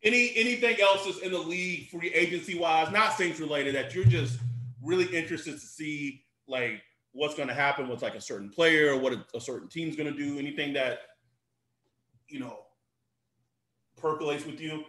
any 0.02 0.32
anything 0.34 0.80
else 0.80 1.04
that's 1.04 1.18
in 1.18 1.32
the 1.32 1.38
league, 1.38 1.88
free 1.88 2.12
agency 2.12 2.58
wise, 2.58 2.90
not 2.92 3.14
Saints 3.14 3.40
related, 3.40 3.74
that 3.74 3.94
you're 3.94 4.04
just 4.04 4.38
really 4.82 5.04
interested 5.16 5.52
to 5.52 5.60
see, 5.60 6.24
like 6.48 6.82
what's 7.12 7.34
going 7.34 7.48
to 7.48 7.54
happen 7.54 7.88
with 7.88 8.02
like 8.02 8.14
a 8.14 8.20
certain 8.20 8.48
player, 8.48 8.96
what 8.96 9.12
a, 9.12 9.24
a 9.34 9.40
certain 9.40 9.68
team's 9.68 9.96
going 9.96 10.12
to 10.12 10.16
do, 10.16 10.38
anything 10.38 10.72
that 10.72 11.00
you 12.28 12.40
know 12.40 12.58
percolates 13.96 14.44
with 14.44 14.60
you? 14.60 14.84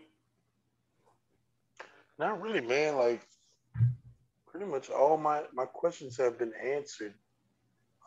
Not 2.18 2.41
really, 2.41 2.61
man. 2.61 2.95
Like 2.95 3.22
pretty 4.48 4.65
much 4.65 4.90
all 4.90 5.18
my 5.18 5.44
my 5.53 5.65
questions 5.65 6.18
have 6.18 6.38
been 6.40 6.53
answered. 6.64 7.14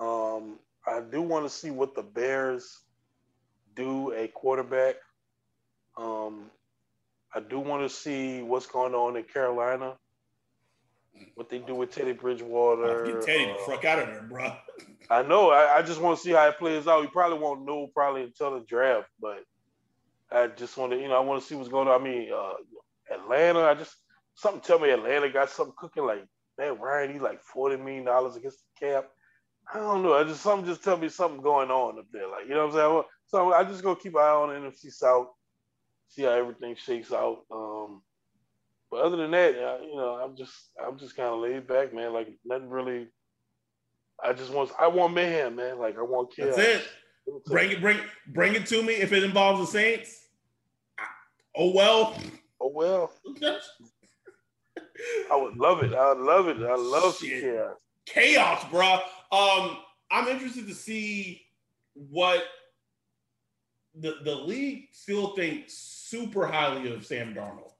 Um, 0.00 0.58
I 0.86 1.00
do 1.00 1.22
want 1.22 1.44
to 1.44 1.50
see 1.50 1.70
what 1.70 1.94
the 1.94 2.02
Bears 2.02 2.80
do 3.74 4.12
a 4.12 4.28
quarterback. 4.28 4.96
Um, 5.96 6.50
I 7.36 7.40
do 7.40 7.60
want 7.60 7.82
to 7.82 7.94
see 7.94 8.40
what's 8.40 8.66
going 8.66 8.94
on 8.94 9.14
in 9.16 9.24
Carolina. 9.24 9.94
What 11.34 11.50
they 11.50 11.58
do 11.58 11.74
with 11.74 11.90
Teddy 11.90 12.12
Bridgewater. 12.12 13.04
Get 13.04 13.22
Teddy 13.22 13.50
uh, 13.50 13.54
the 13.54 13.72
fuck 13.72 13.84
out 13.84 13.98
of 13.98 14.08
there, 14.08 14.22
bro. 14.22 14.56
I 15.10 15.22
know. 15.22 15.50
I, 15.50 15.76
I, 15.76 15.82
just 15.82 16.00
want 16.00 16.16
to 16.16 16.22
see 16.22 16.32
how 16.32 16.48
it 16.48 16.58
plays 16.58 16.86
out. 16.86 17.02
We 17.02 17.08
probably 17.08 17.38
won't 17.38 17.66
know 17.66 17.88
probably 17.94 18.22
until 18.22 18.58
the 18.58 18.64
draft, 18.66 19.08
but 19.20 19.44
I 20.32 20.46
just 20.48 20.78
want 20.78 20.92
to, 20.92 20.98
you 20.98 21.08
know, 21.08 21.16
I 21.16 21.20
want 21.20 21.42
to 21.42 21.46
see 21.46 21.54
what's 21.54 21.68
going 21.68 21.88
on. 21.88 22.00
I 22.00 22.04
mean, 22.04 22.30
uh, 22.34 22.54
Atlanta. 23.14 23.60
I 23.64 23.74
just 23.74 23.94
something 24.34 24.62
tell 24.62 24.78
me 24.78 24.90
Atlanta 24.90 25.28
got 25.28 25.50
something 25.50 25.74
cooking. 25.76 26.06
Like 26.06 26.26
man, 26.58 26.78
Ryan, 26.78 27.12
he 27.12 27.18
like 27.18 27.42
forty 27.42 27.76
million 27.76 28.04
dollars 28.04 28.36
against 28.36 28.58
the 28.80 28.86
cap. 28.86 29.08
I 29.72 29.78
don't 29.78 30.02
know. 30.02 30.14
I 30.14 30.24
just 30.24 30.40
something 30.40 30.66
just 30.66 30.82
tell 30.82 30.96
me 30.96 31.10
something 31.10 31.42
going 31.42 31.70
on 31.70 31.98
up 31.98 32.06
there. 32.12 32.28
Like 32.28 32.48
you 32.48 32.54
know 32.54 32.66
what 32.66 32.76
I'm 32.76 32.92
saying. 32.92 33.02
So 33.26 33.52
I 33.52 33.64
just 33.64 33.82
go 33.82 33.94
keep 33.94 34.14
an 34.14 34.20
eye 34.20 34.28
on 34.28 34.48
the 34.48 34.68
NFC 34.68 34.90
South 34.90 35.28
see 36.08 36.22
how 36.22 36.30
everything 36.30 36.74
shakes 36.76 37.12
out. 37.12 37.44
Um, 37.50 38.02
but 38.90 39.00
other 39.00 39.16
than 39.16 39.30
that, 39.32 39.54
uh, 39.54 39.78
you 39.84 39.96
know, 39.96 40.20
I'm 40.22 40.36
just 40.36 40.54
I'm 40.84 40.98
just 40.98 41.16
kind 41.16 41.28
of 41.28 41.40
laid 41.40 41.66
back, 41.66 41.94
man. 41.94 42.12
Like 42.12 42.28
nothing 42.44 42.70
really. 42.70 43.08
I 44.22 44.32
just 44.32 44.52
want 44.52 44.70
I 44.78 44.86
want 44.86 45.14
mayhem, 45.14 45.56
man. 45.56 45.78
Like 45.78 45.98
I 45.98 46.02
want 46.02 46.34
chaos. 46.34 46.56
That's 46.56 46.84
it. 46.84 46.88
Bring 47.46 47.72
it, 47.72 47.80
bring 47.80 47.98
bring 48.28 48.54
it 48.54 48.66
to 48.66 48.82
me. 48.82 48.94
If 48.94 49.12
it 49.12 49.24
involves 49.24 49.60
the 49.60 49.66
Saints, 49.66 50.26
oh 51.56 51.72
well. 51.74 52.16
Oh 52.60 52.70
well. 52.72 53.12
I 55.30 55.36
would 55.36 55.56
love 55.56 55.82
it. 55.82 55.92
I 55.92 56.12
love 56.14 56.48
it. 56.48 56.58
I 56.62 56.76
love 56.76 57.18
chaos. 57.18 57.74
Chaos, 58.06 58.64
bro. 58.70 59.00
Um, 59.32 59.78
I'm 60.10 60.28
interested 60.28 60.68
to 60.68 60.74
see 60.74 61.42
what 61.94 62.44
the 63.98 64.16
the 64.24 64.34
league 64.34 64.88
still 64.92 65.34
thinks 65.34 65.95
super 66.08 66.46
highly 66.46 66.92
of 66.92 67.04
Sam 67.04 67.34
Darnold, 67.34 67.72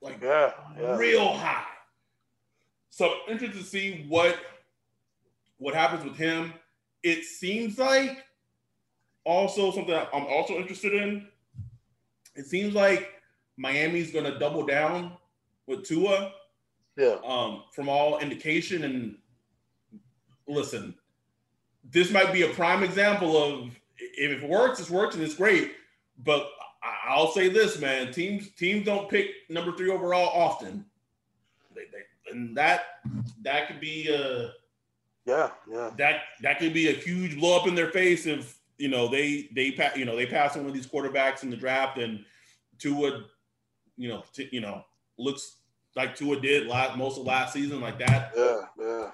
like 0.00 0.20
yeah, 0.22 0.52
yeah. 0.78 0.96
real 0.96 1.32
high. 1.32 1.64
So 2.90 3.14
interested 3.28 3.58
to 3.58 3.64
see 3.64 4.04
what 4.08 4.38
what 5.58 5.74
happens 5.74 6.04
with 6.04 6.16
him. 6.16 6.52
It 7.02 7.24
seems 7.24 7.78
like 7.78 8.24
also 9.24 9.70
something 9.70 9.94
I'm 9.94 10.26
also 10.26 10.54
interested 10.54 10.94
in. 10.94 11.28
It 12.34 12.46
seems 12.46 12.74
like 12.74 13.10
Miami's 13.56 14.12
going 14.12 14.24
to 14.24 14.38
double 14.38 14.66
down 14.66 15.12
with 15.66 15.84
Tua. 15.84 16.32
Yeah. 16.96 17.16
Um, 17.26 17.64
from 17.72 17.90
all 17.90 18.18
indication, 18.20 18.84
and 18.84 19.16
listen, 20.48 20.94
this 21.84 22.10
might 22.10 22.32
be 22.32 22.42
a 22.42 22.48
prime 22.48 22.82
example 22.82 23.36
of 23.36 23.70
if 23.98 24.42
it 24.42 24.48
works, 24.48 24.80
it's 24.80 24.90
working, 24.90 25.22
it's 25.22 25.34
great. 25.34 25.72
But 26.24 26.48
I'll 27.06 27.32
say 27.32 27.48
this, 27.48 27.78
man: 27.78 28.12
teams 28.12 28.50
teams 28.50 28.84
don't 28.84 29.08
pick 29.08 29.30
number 29.48 29.72
three 29.72 29.90
overall 29.90 30.28
often. 30.28 30.84
They, 31.74 31.82
they, 31.92 32.32
and 32.32 32.56
that 32.56 32.82
that 33.42 33.68
could 33.68 33.80
be 33.80 34.08
a 34.08 34.52
yeah 35.26 35.50
yeah 35.70 35.90
that 35.98 36.22
that 36.42 36.58
could 36.58 36.72
be 36.72 36.88
a 36.88 36.92
huge 36.92 37.38
blow 37.38 37.58
up 37.58 37.66
in 37.66 37.74
their 37.74 37.90
face 37.90 38.26
if 38.26 38.58
you 38.78 38.88
know 38.88 39.08
they 39.08 39.48
they 39.54 39.76
you 39.96 40.04
know 40.04 40.16
they 40.16 40.26
pass 40.26 40.56
one 40.56 40.66
of 40.66 40.74
these 40.74 40.86
quarterbacks 40.86 41.42
in 41.42 41.50
the 41.50 41.56
draft 41.56 41.98
and 41.98 42.24
Tua, 42.78 43.24
you 43.96 44.08
know 44.08 44.24
t- 44.32 44.48
you 44.52 44.60
know 44.60 44.84
looks 45.18 45.56
like 45.94 46.14
Tua 46.14 46.40
did 46.40 46.66
last, 46.66 46.96
most 46.96 47.18
of 47.18 47.24
last 47.24 47.52
season 47.52 47.80
like 47.80 47.98
that. 47.98 48.32
Yeah 48.36 48.60
yeah. 48.78 49.10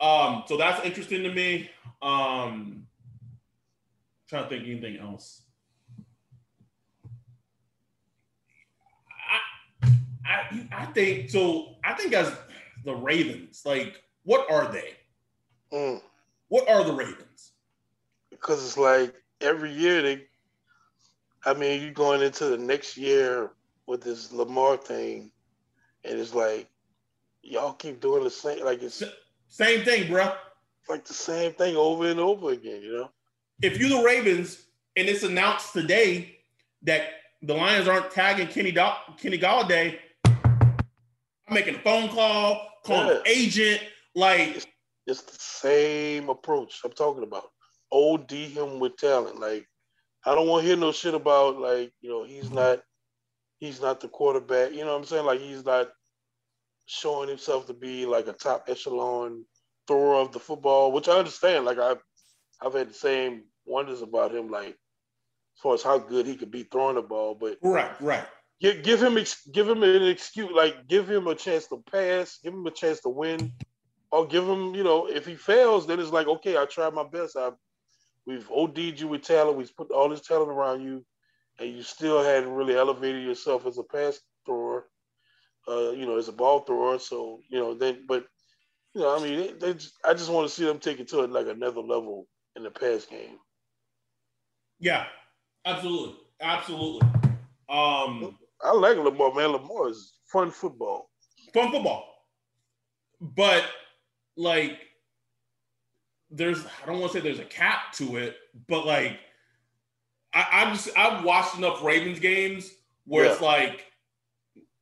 Um, 0.00 0.44
so 0.46 0.56
that's 0.56 0.84
interesting 0.84 1.22
to 1.24 1.32
me. 1.32 1.70
Um, 2.02 2.86
trying 4.28 4.44
to 4.44 4.48
think 4.48 4.64
anything 4.64 4.98
else. 4.98 5.42
I, 9.82 9.88
I, 10.28 10.68
I 10.72 10.86
think 10.86 11.30
so. 11.30 11.76
I 11.84 11.94
think 11.94 12.12
as 12.12 12.32
the 12.84 12.94
Ravens. 12.94 13.62
Like, 13.64 14.02
what 14.24 14.50
are 14.50 14.70
they? 14.70 14.94
Mm. 15.72 16.00
What 16.48 16.68
are 16.68 16.84
the 16.84 16.92
Ravens? 16.92 17.52
Because 18.30 18.64
it's 18.64 18.78
like 18.78 19.14
every 19.40 19.72
year 19.72 20.02
they, 20.02 20.24
I 21.44 21.54
mean, 21.54 21.82
you're 21.82 21.92
going 21.92 22.22
into 22.22 22.46
the 22.46 22.58
next 22.58 22.96
year 22.96 23.50
with 23.86 24.02
this 24.02 24.32
Lamar 24.32 24.76
thing, 24.76 25.30
and 26.04 26.18
it's 26.18 26.34
like 26.34 26.68
y'all 27.42 27.72
keep 27.72 28.00
doing 28.00 28.24
the 28.24 28.30
same. 28.30 28.64
Like 28.64 28.82
it's 28.82 29.02
same 29.48 29.84
thing, 29.84 30.10
bro. 30.10 30.32
Like 30.88 31.04
the 31.04 31.14
same 31.14 31.52
thing 31.52 31.76
over 31.76 32.06
and 32.06 32.20
over 32.20 32.50
again. 32.50 32.82
You 32.82 32.92
know. 32.92 33.10
If 33.62 33.78
you're 33.78 33.88
the 33.88 34.04
Ravens 34.04 34.66
and 34.96 35.08
it's 35.08 35.22
announced 35.22 35.72
today 35.72 36.38
that 36.82 37.02
the 37.42 37.54
Lions 37.54 37.88
aren't 37.88 38.10
tagging 38.10 38.48
Kenny 38.48 38.72
Do- 38.72 39.14
Kenny 39.20 39.38
Golladay, 39.38 39.98
I'm 41.48 41.54
making 41.54 41.76
a 41.76 41.78
phone 41.78 42.08
call, 42.08 42.68
calling 42.84 43.16
an 43.16 43.22
agent. 43.26 43.80
Like 44.14 44.56
it's, 44.56 44.66
it's 45.06 45.22
the 45.22 45.38
same 45.38 46.28
approach 46.28 46.80
I'm 46.84 46.92
talking 46.92 47.22
about. 47.22 47.44
OD 47.90 48.30
him 48.30 48.80
with 48.80 48.96
talent. 48.96 49.40
Like 49.40 49.66
I 50.26 50.34
don't 50.34 50.48
want 50.48 50.62
to 50.62 50.68
hear 50.68 50.76
no 50.76 50.92
shit 50.92 51.14
about 51.14 51.58
like 51.58 51.92
you 52.00 52.10
know 52.10 52.24
he's 52.24 52.46
mm-hmm. 52.46 52.56
not 52.56 52.82
he's 53.58 53.80
not 53.80 54.00
the 54.00 54.08
quarterback. 54.08 54.72
You 54.72 54.80
know 54.84 54.92
what 54.92 54.98
I'm 54.98 55.04
saying? 55.04 55.24
Like 55.24 55.40
he's 55.40 55.64
not 55.64 55.88
showing 56.86 57.28
himself 57.28 57.66
to 57.66 57.74
be 57.74 58.04
like 58.06 58.26
a 58.28 58.32
top 58.32 58.64
echelon 58.68 59.44
thrower 59.86 60.16
of 60.16 60.32
the 60.32 60.38
football, 60.38 60.92
which 60.92 61.08
I 61.08 61.18
understand. 61.18 61.64
Like 61.64 61.78
I've 61.78 62.02
I've 62.60 62.74
had 62.74 62.90
the 62.90 62.94
same 62.94 63.44
wonders 63.64 64.02
about 64.02 64.34
him, 64.34 64.50
like 64.50 64.70
as 64.70 65.62
far 65.62 65.74
as 65.74 65.82
how 65.82 65.98
good 65.98 66.26
he 66.26 66.36
could 66.36 66.50
be 66.50 66.64
throwing 66.64 66.96
the 66.96 67.02
ball. 67.02 67.34
But 67.34 67.56
right, 67.62 67.98
right. 68.02 68.26
Give, 68.60 68.82
give 68.82 69.02
him 69.02 69.18
give 69.52 69.68
him 69.68 69.82
an 69.82 70.02
excuse, 70.02 70.50
like 70.52 70.88
give 70.88 71.08
him 71.08 71.26
a 71.28 71.34
chance 71.34 71.66
to 71.68 71.82
pass, 71.90 72.38
give 72.42 72.52
him 72.52 72.66
a 72.66 72.70
chance 72.70 73.00
to 73.00 73.08
win, 73.08 73.52
or 74.10 74.26
give 74.26 74.48
him, 74.48 74.74
you 74.74 74.82
know, 74.82 75.06
if 75.06 75.26
he 75.26 75.36
fails, 75.36 75.86
then 75.86 76.00
it's 76.00 76.10
like 76.10 76.26
okay, 76.26 76.56
I 76.56 76.64
tried 76.66 76.94
my 76.94 77.04
best. 77.04 77.36
I 77.36 77.50
we've 78.26 78.50
OD'd 78.50 79.00
you 79.00 79.08
with 79.08 79.22
talent, 79.22 79.56
we've 79.56 79.76
put 79.76 79.90
all 79.90 80.08
this 80.08 80.26
talent 80.26 80.50
around 80.50 80.82
you, 80.82 81.04
and 81.60 81.74
you 81.74 81.82
still 81.82 82.22
hadn't 82.22 82.52
really 82.52 82.76
elevated 82.76 83.22
yourself 83.22 83.66
as 83.66 83.78
a 83.78 83.84
pass 83.84 84.18
thrower 84.44 84.86
uh, 85.68 85.90
you 85.90 86.06
know, 86.06 86.16
as 86.16 86.28
a 86.28 86.32
ball 86.32 86.60
thrower. 86.60 86.98
So, 86.98 87.40
you 87.48 87.58
know, 87.58 87.74
then, 87.74 88.04
but, 88.08 88.24
you 88.94 89.02
know, 89.02 89.16
I 89.16 89.22
mean, 89.22 89.38
they, 89.38 89.52
they 89.52 89.74
just, 89.74 89.94
I 90.04 90.14
just 90.14 90.30
want 90.30 90.48
to 90.48 90.54
see 90.54 90.64
them 90.64 90.78
take 90.78 91.00
it 91.00 91.08
to 91.08 91.26
like 91.26 91.46
another 91.46 91.80
level 91.80 92.26
in 92.56 92.62
the 92.62 92.70
pass 92.70 93.04
game. 93.04 93.38
Yeah, 94.80 95.06
absolutely. 95.64 96.16
Absolutely. 96.40 97.08
Um, 97.68 98.38
I 98.62 98.72
like 98.72 98.96
Lamar, 98.96 99.34
man. 99.34 99.50
Lamar 99.50 99.88
is 99.88 100.14
fun 100.26 100.50
football. 100.50 101.10
Fun 101.54 101.70
football. 101.70 102.06
But, 103.20 103.64
like, 104.36 104.80
there's, 106.30 106.64
I 106.64 106.86
don't 106.86 107.00
want 107.00 107.12
to 107.12 107.18
say 107.18 107.22
there's 107.22 107.38
a 107.38 107.44
cap 107.44 107.92
to 107.94 108.16
it, 108.16 108.36
but 108.68 108.86
like, 108.86 109.18
I, 110.34 110.46
I 110.52 110.70
just, 110.72 110.90
I've 110.96 111.24
watched 111.24 111.56
enough 111.56 111.82
Ravens 111.82 112.20
games 112.20 112.70
where 113.06 113.24
yeah. 113.24 113.32
it's 113.32 113.40
like, 113.40 113.86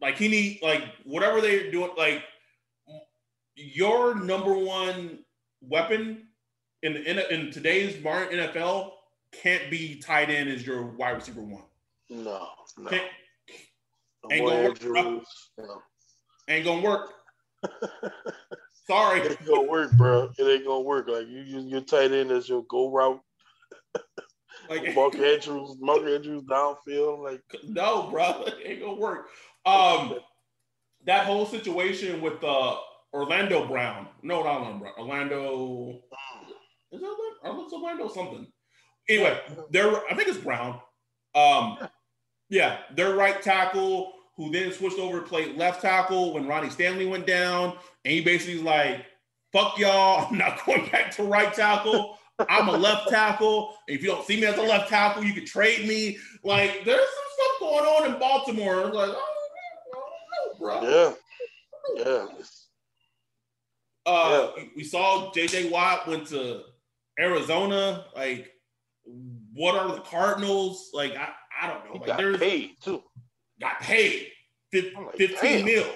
like 0.00 0.16
he 0.18 0.28
need 0.28 0.60
like 0.62 0.82
whatever 1.04 1.40
they're 1.40 1.70
doing. 1.70 1.90
Like 1.96 2.22
your 3.54 4.14
number 4.14 4.52
one 4.52 5.20
weapon 5.60 6.28
in 6.82 6.96
in, 6.96 7.18
in 7.30 7.50
today's 7.50 8.02
modern 8.02 8.28
NFL 8.28 8.92
can't 9.32 9.70
be 9.70 9.96
tight 9.96 10.30
end 10.30 10.48
as 10.48 10.66
your 10.66 10.84
wide 10.84 11.12
receiver 11.12 11.40
one. 11.40 11.62
No, 12.08 12.46
no. 12.78 12.90
Can't, 12.90 13.04
ain't 14.30 14.46
gonna 14.46 14.68
work. 14.68 14.84
No. 15.58 15.82
Ain't 16.48 16.64
gonna 16.64 16.82
work. 16.82 17.12
Sorry, 18.86 19.20
it 19.20 19.30
ain't 19.32 19.46
gonna 19.46 19.62
work, 19.62 19.92
bro. 19.92 20.30
It 20.38 20.42
ain't 20.42 20.66
gonna 20.66 20.82
work. 20.82 21.08
Like 21.08 21.26
you 21.28 21.40
use 21.40 21.64
your 21.64 21.80
tight 21.80 22.12
end 22.12 22.30
as 22.30 22.48
your 22.48 22.64
go 22.68 22.90
route. 22.90 23.20
Like 24.68 24.96
Mark 24.96 25.14
Andrews, 25.14 25.76
Mark 25.78 26.02
Andrews 26.02 26.42
downfield. 26.42 27.22
Like 27.22 27.40
no, 27.68 28.08
bro, 28.10 28.42
it 28.46 28.54
ain't 28.64 28.80
gonna 28.80 28.94
work. 28.94 29.28
Um, 29.64 30.16
that 31.04 31.24
whole 31.24 31.46
situation 31.46 32.20
with 32.20 32.42
uh, 32.42 32.76
Orlando 33.12 33.64
Brown. 33.68 34.08
No, 34.22 34.42
not 34.42 34.60
Orlando 34.60 34.78
Brown. 34.80 34.92
Orlando. 34.98 36.00
Is 36.90 37.00
that 37.00 37.16
Orlando? 37.44 37.76
Orlando 37.76 38.08
something? 38.08 38.46
Anyway, 39.08 39.38
they're. 39.70 39.94
I 40.10 40.14
think 40.16 40.28
it's 40.28 40.38
Brown. 40.38 40.80
Um, 41.36 41.78
yeah, 42.48 42.78
their 42.96 43.14
right 43.14 43.40
tackle 43.40 44.14
who 44.36 44.50
then 44.50 44.72
switched 44.72 44.98
over 44.98 45.20
to 45.20 45.26
play 45.26 45.54
left 45.54 45.82
tackle 45.82 46.34
when 46.34 46.46
Ronnie 46.46 46.70
Stanley 46.70 47.06
went 47.06 47.26
down, 47.26 47.76
and 48.04 48.12
he 48.12 48.20
basically 48.20 48.54
was 48.54 48.64
like, 48.64 49.06
"Fuck 49.52 49.78
y'all, 49.78 50.26
I'm 50.30 50.38
not 50.38 50.64
going 50.64 50.88
back 50.90 51.10
to 51.12 51.22
right 51.24 51.52
tackle." 51.52 52.18
I'm 52.50 52.68
a 52.68 52.72
left 52.72 53.08
tackle. 53.08 53.74
If 53.88 54.02
you 54.02 54.08
don't 54.08 54.26
see 54.26 54.38
me 54.38 54.46
as 54.46 54.58
a 54.58 54.62
left 54.62 54.90
tackle, 54.90 55.24
you 55.24 55.32
can 55.32 55.46
trade 55.46 55.88
me. 55.88 56.18
Like, 56.44 56.84
there's 56.84 56.98
some 56.98 57.24
stuff 57.34 57.60
going 57.60 57.84
on 57.84 58.12
in 58.12 58.20
Baltimore. 58.20 58.92
Like, 58.92 59.16
oh, 59.16 60.56
bro. 60.58 60.82
Yeah. 60.82 61.12
Yeah. 61.96 62.26
Uh, 64.04 64.50
yeah. 64.56 64.64
we 64.76 64.84
saw 64.84 65.32
JJ 65.32 65.70
Watt 65.70 66.06
went 66.06 66.26
to 66.28 66.62
Arizona. 67.18 68.04
Like, 68.14 68.52
what 69.54 69.74
are 69.74 69.88
the 69.94 70.02
Cardinals? 70.02 70.90
Like, 70.92 71.16
I, 71.16 71.30
I 71.60 71.68
don't 71.68 71.84
know. 71.86 71.92
He 71.94 71.98
like, 72.00 72.06
got 72.06 72.18
there's 72.18 72.38
paid 72.38 72.72
too. 72.82 73.02
Got 73.60 73.80
paid. 73.80 74.28
like, 74.72 75.16
15 75.16 75.36
damn. 75.40 75.64
mil. 75.64 75.86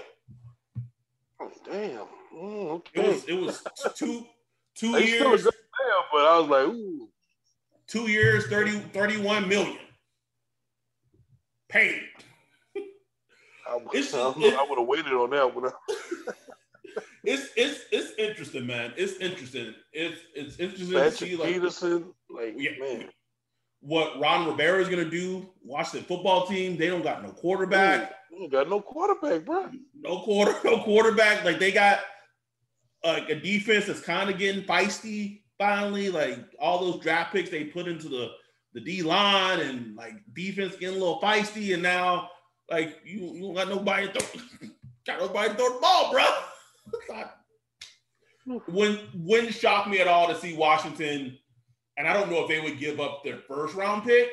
Oh, 1.41 1.51
damn. 1.65 2.07
Mm, 2.35 2.71
okay. 2.71 3.01
It 3.01 3.07
was 3.07 3.25
it 3.25 3.35
was 3.35 3.63
two 3.97 4.27
two 4.75 4.99
years. 4.99 5.17
Still 5.17 5.35
a 5.35 5.39
good 5.39 5.55
but 6.13 6.27
I 6.27 6.39
was 6.39 6.49
like, 6.49 6.67
ooh. 6.67 7.09
Two 7.87 8.09
years, 8.09 8.47
30, 8.47 8.79
31 8.93 9.49
million. 9.49 9.79
Paid. 11.69 12.03
I, 13.67 13.79
it's, 13.93 14.15
I, 14.15 14.21
I 14.21 14.67
would 14.69 14.79
have 14.79 14.87
waited 14.89 15.13
on 15.13 15.31
that 15.31 15.55
one. 15.55 15.73
it's 17.25 17.51
it's 17.57 17.81
it's 17.93 18.13
interesting, 18.19 18.67
man. 18.67 18.93
It's 18.97 19.15
interesting. 19.19 19.75
It's 19.93 20.21
it's 20.35 20.59
interesting 20.59 20.93
Patrick 20.93 21.19
to 21.19 21.27
see 21.27 21.37
like 21.37 21.53
Peterson, 21.53 22.15
like 22.29 22.55
yeah, 22.57 22.71
man. 22.81 23.09
What 23.81 24.21
Ron 24.21 24.47
Rivera 24.47 24.81
is 24.81 24.89
gonna 24.89 25.09
do? 25.09 25.49
Washington 25.65 26.07
football 26.07 26.47
team. 26.47 26.77
They 26.77 26.89
don't 26.89 27.03
got 27.03 27.23
no 27.23 27.31
quarterback. 27.31 28.15
They 28.39 28.49
got 28.49 28.69
no 28.69 28.81
quarterback, 28.81 29.45
bro. 29.45 29.71
No 29.95 30.21
quarter, 30.21 30.55
no 30.65 30.83
quarterback. 30.83 31.45
Like 31.45 31.59
they 31.59 31.73
got 31.73 32.01
like 33.05 33.29
a 33.31 33.35
defense 33.35 33.87
that's 33.87 34.01
kind 34.01 34.31
of 34.31 34.39
getting 34.39 34.65
feisty 34.65 35.43
finally. 35.59 36.11
Like 36.11 36.39
all 36.59 36.81
those 36.81 37.03
draft 37.03 37.33
picks 37.33 37.51
they 37.51 37.65
put 37.65 37.89
into 37.89 38.09
the 38.09 38.31
the 38.73 38.81
D 38.81 39.03
line 39.03 39.61
and 39.61 39.97
like 39.97 40.15
defense 40.35 40.77
getting 40.77 40.97
a 40.97 40.99
little 40.99 41.21
feisty, 41.21 41.75
and 41.75 41.83
now 41.83 42.31
like 42.71 42.99
you, 43.05 43.33
you 43.35 43.41
don't 43.43 43.55
got 43.55 43.69
nobody 43.69 44.07
to 44.07 44.21
throw, 44.21 44.69
got 45.07 45.21
nobody 45.21 45.49
to 45.49 45.55
throw 45.55 45.75
the 45.75 45.81
ball, 45.81 46.13
bro. 46.13 46.25
when 48.69 48.99
wouldn't 49.15 49.55
shock 49.55 49.89
me 49.89 50.01
at 50.01 50.09
all 50.09 50.29
to 50.29 50.37
see 50.37 50.57
Washington, 50.57 51.37
and 52.01 52.09
I 52.09 52.15
don't 52.15 52.31
know 52.31 52.41
if 52.41 52.49
they 52.49 52.61
would 52.61 52.79
give 52.79 52.99
up 52.99 53.23
their 53.23 53.37
first 53.37 53.75
round 53.75 54.05
pick, 54.05 54.31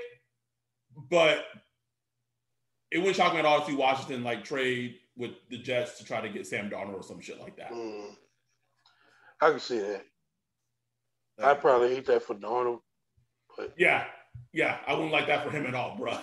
but 1.09 1.43
it 2.89 2.99
wouldn't 2.99 3.17
shock 3.17 3.33
me 3.33 3.39
at 3.39 3.45
all 3.45 3.59
to 3.59 3.65
see 3.65 3.75
Washington 3.75 4.23
like 4.23 4.45
trade 4.45 4.95
with 5.17 5.31
the 5.49 5.57
Jets 5.57 5.97
to 5.97 6.05
try 6.05 6.21
to 6.21 6.29
get 6.29 6.47
Sam 6.47 6.69
Darnold 6.69 6.97
or 6.97 7.03
some 7.03 7.19
shit 7.19 7.41
like 7.41 7.57
that. 7.57 7.73
Mm. 7.73 8.15
I 9.41 9.49
can 9.49 9.59
see 9.59 9.79
that. 9.79 10.05
I 11.43 11.55
probably 11.55 11.93
hate 11.93 12.05
that 12.05 12.23
for 12.23 12.35
Darnold, 12.35 12.79
but 13.57 13.73
yeah, 13.77 14.05
yeah, 14.53 14.77
I 14.87 14.93
wouldn't 14.93 15.11
like 15.11 15.27
that 15.27 15.43
for 15.43 15.51
him 15.51 15.65
at 15.65 15.75
all, 15.75 15.97
bro. 15.97 16.17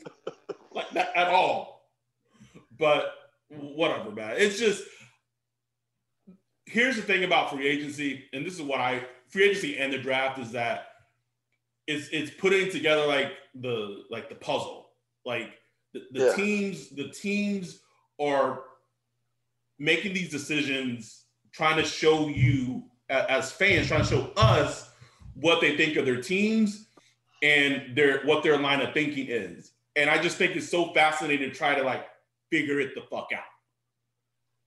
like 0.72 0.90
that 0.92 1.14
at 1.14 1.28
all. 1.28 1.86
But 2.78 3.12
whatever, 3.50 4.10
man. 4.10 4.36
It's 4.38 4.58
just 4.58 4.84
here's 6.64 6.96
the 6.96 7.02
thing 7.02 7.24
about 7.24 7.50
free 7.50 7.68
agency, 7.68 8.24
and 8.32 8.46
this 8.46 8.54
is 8.54 8.62
what 8.62 8.80
I 8.80 9.02
free 9.30 9.44
agency 9.44 9.78
and 9.78 9.92
the 9.92 9.98
draft 9.98 10.38
is 10.38 10.52
that 10.52 10.88
it's 11.86 12.08
it's 12.12 12.30
putting 12.30 12.70
together 12.70 13.06
like 13.06 13.32
the 13.54 14.04
like 14.10 14.28
the 14.28 14.34
puzzle. 14.34 14.90
Like 15.24 15.52
the, 15.92 16.02
the 16.12 16.26
yeah. 16.26 16.32
teams, 16.34 16.88
the 16.90 17.08
teams 17.08 17.80
are 18.20 18.62
making 19.78 20.14
these 20.14 20.30
decisions, 20.30 21.24
trying 21.52 21.76
to 21.76 21.84
show 21.84 22.28
you 22.28 22.84
as 23.08 23.50
fans, 23.50 23.88
trying 23.88 24.02
to 24.02 24.08
show 24.08 24.30
us 24.36 24.90
what 25.34 25.60
they 25.60 25.76
think 25.76 25.96
of 25.96 26.04
their 26.04 26.20
teams 26.20 26.86
and 27.42 27.96
their 27.96 28.22
what 28.24 28.42
their 28.42 28.58
line 28.58 28.80
of 28.80 28.92
thinking 28.94 29.26
is. 29.28 29.72
And 29.96 30.08
I 30.08 30.22
just 30.22 30.36
think 30.36 30.54
it's 30.54 30.68
so 30.68 30.92
fascinating 30.92 31.50
to 31.50 31.54
try 31.54 31.74
to 31.74 31.82
like 31.82 32.06
figure 32.50 32.78
it 32.80 32.94
the 32.94 33.02
fuck 33.02 33.28
out. 33.34 33.42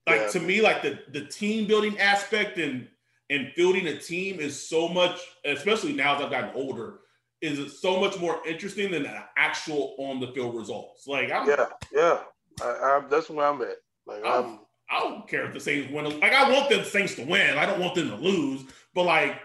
Like 0.06 0.20
yeah. 0.20 0.28
to 0.28 0.40
me, 0.40 0.60
like 0.60 0.82
the 0.82 0.98
the 1.12 1.24
team 1.24 1.66
building 1.66 1.98
aspect 1.98 2.58
and 2.58 2.88
and 3.30 3.52
building 3.56 3.86
a 3.86 3.98
team 3.98 4.40
is 4.40 4.68
so 4.68 4.88
much, 4.88 5.18
especially 5.44 5.92
now 5.92 6.16
as 6.16 6.22
I've 6.22 6.30
gotten 6.30 6.50
older, 6.54 7.00
is 7.40 7.80
so 7.80 8.00
much 8.00 8.18
more 8.18 8.40
interesting 8.46 8.90
than 8.90 9.04
the 9.04 9.24
actual 9.36 9.94
on 9.98 10.20
the 10.20 10.28
field 10.28 10.54
results. 10.54 11.06
Like 11.06 11.30
I'm, 11.30 11.48
yeah, 11.48 11.66
yeah, 11.92 12.18
I, 12.62 12.66
I, 12.66 13.02
that's 13.10 13.28
where 13.30 13.46
I'm 13.46 13.60
at. 13.62 13.76
Like 14.06 14.22
I'm, 14.24 14.44
I'm, 14.44 14.58
I 14.90 15.00
don't 15.00 15.28
care 15.28 15.46
if 15.46 15.54
the 15.54 15.60
Saints 15.60 15.92
win. 15.92 16.20
Like 16.20 16.32
I 16.32 16.50
want 16.50 16.68
the 16.68 16.84
Saints 16.84 17.14
to 17.16 17.24
win. 17.24 17.56
I 17.58 17.66
don't 17.66 17.80
want 17.80 17.94
them 17.94 18.08
to 18.10 18.16
lose. 18.16 18.64
But 18.94 19.04
like 19.04 19.40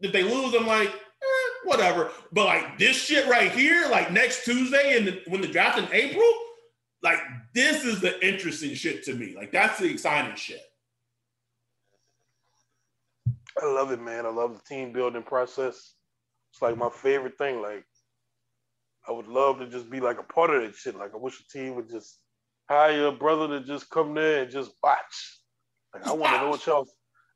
if 0.00 0.12
they 0.12 0.22
lose, 0.22 0.54
I'm 0.54 0.66
like, 0.66 0.88
eh, 0.88 1.50
whatever. 1.64 2.10
But 2.32 2.46
like 2.46 2.78
this 2.78 2.96
shit 2.96 3.26
right 3.28 3.52
here, 3.52 3.88
like 3.90 4.12
next 4.12 4.44
Tuesday 4.44 4.98
and 4.98 5.20
when 5.26 5.40
the 5.40 5.48
draft 5.48 5.78
in 5.78 5.88
April, 5.92 6.30
like 7.02 7.20
this 7.54 7.84
is 7.84 8.00
the 8.00 8.26
interesting 8.26 8.74
shit 8.74 9.04
to 9.04 9.14
me. 9.14 9.34
Like 9.36 9.52
that's 9.52 9.78
the 9.78 9.86
exciting 9.86 10.36
shit. 10.36 10.62
I 13.60 13.66
love 13.66 13.90
it, 13.92 14.00
man. 14.00 14.26
I 14.26 14.30
love 14.30 14.54
the 14.54 14.74
team 14.74 14.92
building 14.92 15.22
process. 15.22 15.94
It's 16.52 16.62
like 16.62 16.76
my 16.76 16.90
favorite 16.90 17.38
thing. 17.38 17.60
Like 17.62 17.84
I 19.08 19.12
would 19.12 19.28
love 19.28 19.58
to 19.58 19.68
just 19.68 19.90
be 19.90 20.00
like 20.00 20.18
a 20.18 20.22
part 20.22 20.50
of 20.50 20.62
that 20.62 20.74
shit. 20.74 20.96
Like 20.96 21.14
I 21.14 21.18
wish 21.18 21.38
the 21.38 21.58
team 21.58 21.74
would 21.76 21.88
just 21.90 22.20
hire 22.68 23.06
a 23.06 23.12
brother 23.12 23.48
to 23.48 23.64
just 23.64 23.90
come 23.90 24.14
there 24.14 24.42
and 24.42 24.50
just 24.50 24.72
watch. 24.82 25.40
Like 25.94 26.06
I 26.06 26.12
want 26.12 26.34
to 26.34 26.40
know 26.40 26.50
what 26.50 26.66
y'all 26.66 26.88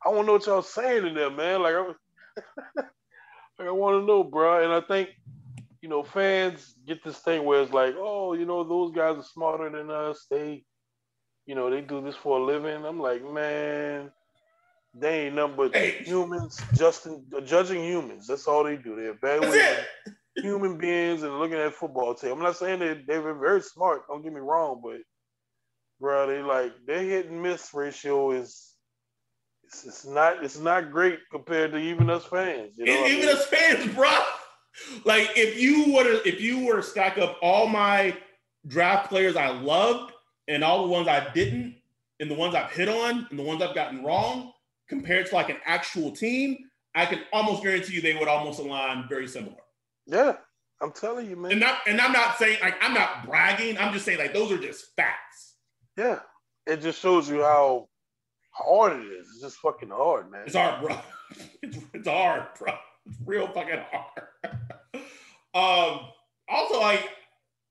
I 0.04 0.08
want 0.08 0.22
to 0.22 0.26
know 0.26 0.32
what 0.34 0.46
y'all 0.46 0.62
saying 0.62 1.06
in 1.06 1.14
there, 1.14 1.30
man. 1.30 1.62
Like 1.62 1.74
I, 1.74 1.86
like 2.76 3.68
I 3.68 3.70
want 3.70 4.02
to 4.02 4.06
know, 4.06 4.24
bro. 4.24 4.64
And 4.64 4.72
I 4.72 4.80
think 4.86 5.10
you 5.80 5.88
know 5.88 6.02
fans 6.02 6.74
get 6.86 7.02
this 7.04 7.18
thing 7.18 7.44
where 7.44 7.62
it's 7.62 7.72
like, 7.72 7.94
oh, 7.98 8.34
you 8.34 8.46
know, 8.46 8.64
those 8.64 8.92
guys 8.92 9.16
are 9.16 9.22
smarter 9.22 9.70
than 9.70 9.90
us. 9.90 10.26
They, 10.30 10.64
you 11.46 11.54
know, 11.54 11.70
they 11.70 11.80
do 11.80 12.02
this 12.02 12.16
for 12.16 12.38
a 12.38 12.44
living. 12.44 12.84
I'm 12.84 13.00
like, 13.00 13.24
man, 13.24 14.10
they 14.94 15.26
ain't 15.26 15.34
nothing 15.34 15.56
but 15.56 15.74
hey. 15.74 16.02
humans, 16.04 16.60
Justin, 16.74 17.24
judging 17.44 17.82
humans. 17.82 18.26
That's 18.26 18.46
all 18.46 18.64
they 18.64 18.76
do. 18.76 18.96
They're 18.96 19.12
evaluating 19.12 19.84
human 20.36 20.76
beings 20.76 21.22
and 21.22 21.38
looking 21.38 21.56
at 21.56 21.74
football 21.74 22.14
team. 22.14 22.32
I'm 22.32 22.42
not 22.42 22.56
saying 22.56 22.80
that 22.80 23.06
they're 23.06 23.34
very 23.34 23.62
smart. 23.62 24.06
Don't 24.08 24.22
get 24.22 24.32
me 24.32 24.40
wrong, 24.40 24.80
but 24.84 24.98
bro, 26.00 26.26
they 26.26 26.42
like 26.42 26.72
their 26.86 27.02
hit 27.02 27.26
and 27.30 27.42
miss 27.42 27.72
ratio 27.72 28.32
is 28.32 28.74
it's, 29.64 29.84
it's 29.84 30.04
not 30.04 30.44
it's 30.44 30.58
not 30.58 30.90
great 30.90 31.20
compared 31.30 31.72
to 31.72 31.78
even 31.78 32.10
us 32.10 32.24
fans. 32.24 32.76
You 32.76 32.86
know 32.86 33.06
even 33.06 33.28
I 33.28 33.32
mean? 33.32 33.36
us 33.36 33.46
fans, 33.46 33.94
bro. 33.94 34.10
Like 35.04 35.30
if 35.36 35.58
you 35.58 35.94
were 35.94 36.04
to 36.04 36.28
if 36.28 36.40
you 36.40 36.66
were 36.66 36.76
to 36.76 36.82
stack 36.82 37.16
up 37.18 37.38
all 37.42 37.66
my 37.66 38.16
draft 38.66 39.08
players 39.08 39.36
I 39.36 39.48
loved 39.48 40.12
and 40.48 40.62
all 40.62 40.82
the 40.82 40.92
ones 40.92 41.08
I 41.08 41.30
didn't, 41.32 41.76
and 42.20 42.30
the 42.30 42.34
ones 42.34 42.54
I've 42.54 42.70
hit 42.70 42.88
on 42.88 43.26
and 43.30 43.38
the 43.38 43.42
ones 43.42 43.62
I've 43.62 43.74
gotten 43.74 44.04
wrong, 44.04 44.51
compared 44.92 45.24
to 45.24 45.34
like 45.34 45.48
an 45.48 45.56
actual 45.64 46.10
team, 46.12 46.58
I 46.94 47.06
can 47.06 47.20
almost 47.32 47.62
guarantee 47.62 47.94
you 47.94 48.02
they 48.02 48.14
would 48.14 48.28
almost 48.28 48.60
align 48.60 49.06
very 49.08 49.26
similar. 49.26 49.56
Yeah, 50.06 50.34
I'm 50.82 50.92
telling 50.92 51.30
you, 51.30 51.36
man. 51.36 51.52
And 51.52 51.60
not, 51.60 51.78
and 51.86 51.98
I'm 51.98 52.12
not 52.12 52.36
saying 52.36 52.58
like 52.60 52.74
I'm 52.82 52.92
not 52.92 53.24
bragging. 53.26 53.78
I'm 53.78 53.94
just 53.94 54.04
saying 54.04 54.18
like 54.18 54.34
those 54.34 54.52
are 54.52 54.58
just 54.58 54.94
facts. 54.94 55.54
Yeah, 55.96 56.18
it 56.66 56.82
just 56.82 57.00
shows 57.00 57.30
you 57.30 57.40
how 57.40 57.88
hard 58.50 59.00
it 59.00 59.06
is. 59.06 59.28
It's 59.28 59.40
just 59.40 59.56
fucking 59.56 59.88
hard, 59.88 60.30
man. 60.30 60.42
It's 60.46 60.54
hard, 60.56 60.84
bro. 60.84 60.98
It's, 61.62 61.78
it's 61.94 62.06
hard, 62.06 62.42
bro. 62.58 62.74
It's 63.06 63.16
real 63.24 63.48
fucking 63.48 63.80
hard. 63.90 64.52
um. 65.54 66.08
Also, 66.48 66.78
like, 66.78 67.08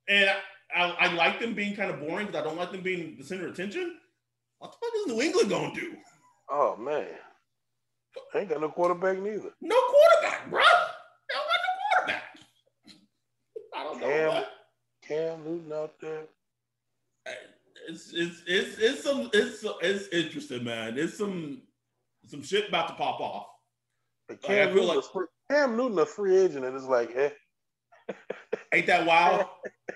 and 0.07 0.31
I, 0.75 0.89
I 0.99 1.13
like 1.13 1.39
them 1.39 1.53
being 1.53 1.75
kind 1.75 1.91
of 1.91 1.99
boring 1.99 2.25
because 2.25 2.41
I 2.41 2.43
don't 2.43 2.57
like 2.57 2.71
them 2.71 2.81
being 2.81 3.15
the 3.19 3.23
center 3.23 3.45
of 3.45 3.53
attention. 3.53 3.97
What 4.57 4.71
the 4.71 4.77
fuck 4.77 4.93
is 4.95 5.13
New 5.13 5.21
England 5.21 5.49
gonna 5.51 5.75
do? 5.75 5.95
Oh 6.53 6.75
man, 6.75 7.07
I 8.35 8.39
ain't 8.39 8.49
got 8.49 8.59
no 8.59 8.69
quarterback 8.69 9.17
neither. 9.17 9.51
No 9.61 9.75
quarterback, 9.75 10.49
bro. 10.49 10.61
They 11.29 11.35
don't 11.35 11.47
got 11.47 11.61
no 11.63 12.05
quarterback. 12.05 12.23
I 13.73 13.83
don't 13.83 13.99
Cam, 13.99 14.09
know. 14.09 14.29
What? 14.31 14.49
Cam 15.07 15.43
Newton 15.45 15.73
out 15.73 15.93
there. 16.01 16.23
It's 17.87 18.11
it's 18.13 18.43
it's 18.45 18.77
it's 18.79 19.03
some 19.03 19.29
it's 19.31 19.65
it's 19.81 20.07
interesting, 20.09 20.65
man. 20.65 20.97
It's 20.97 21.17
some 21.17 21.61
some 22.27 22.43
shit 22.43 22.67
about 22.67 22.89
to 22.89 22.93
pop 22.95 23.21
off. 23.21 23.47
Cam, 24.43 24.67
like, 24.67 24.75
Newton, 24.75 24.95
like, 24.95 25.05
free, 25.05 25.25
Cam 25.49 25.77
Newton 25.77 25.99
a 25.99 26.05
free 26.05 26.37
agent, 26.37 26.65
and 26.65 26.75
it's 26.75 26.85
like, 26.85 27.15
eh. 27.15 27.29
Ain't 28.73 28.87
that 28.87 29.05
wild? 29.05 29.45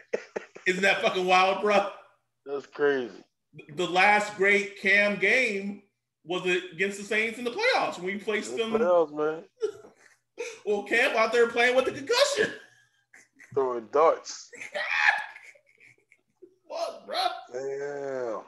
Isn't 0.67 0.83
that 0.83 1.01
fucking 1.01 1.25
wild, 1.25 1.61
bro? 1.61 1.89
That's 2.45 2.65
crazy. 2.65 3.23
The 3.75 3.87
last 3.87 4.35
great 4.35 4.79
Cam 4.81 5.17
game 5.17 5.83
was 6.27 6.45
it 6.45 6.63
against 6.73 6.97
the 6.97 7.03
Saints 7.03 7.37
in 7.37 7.43
the 7.43 7.51
playoffs 7.51 7.97
when 7.97 8.07
we 8.07 8.17
placed 8.17 8.55
them. 8.57 8.71
Playoffs, 8.71 9.13
man. 9.13 9.43
well, 10.65 10.83
Cam 10.83 11.15
out 11.15 11.31
there 11.31 11.47
playing 11.47 11.75
with 11.75 11.85
the 11.85 11.91
concussion, 11.91 12.53
throwing 13.53 13.87
darts. 13.91 14.49
what, 16.67 17.05
bro? 17.05 17.15
Damn. 17.53 18.41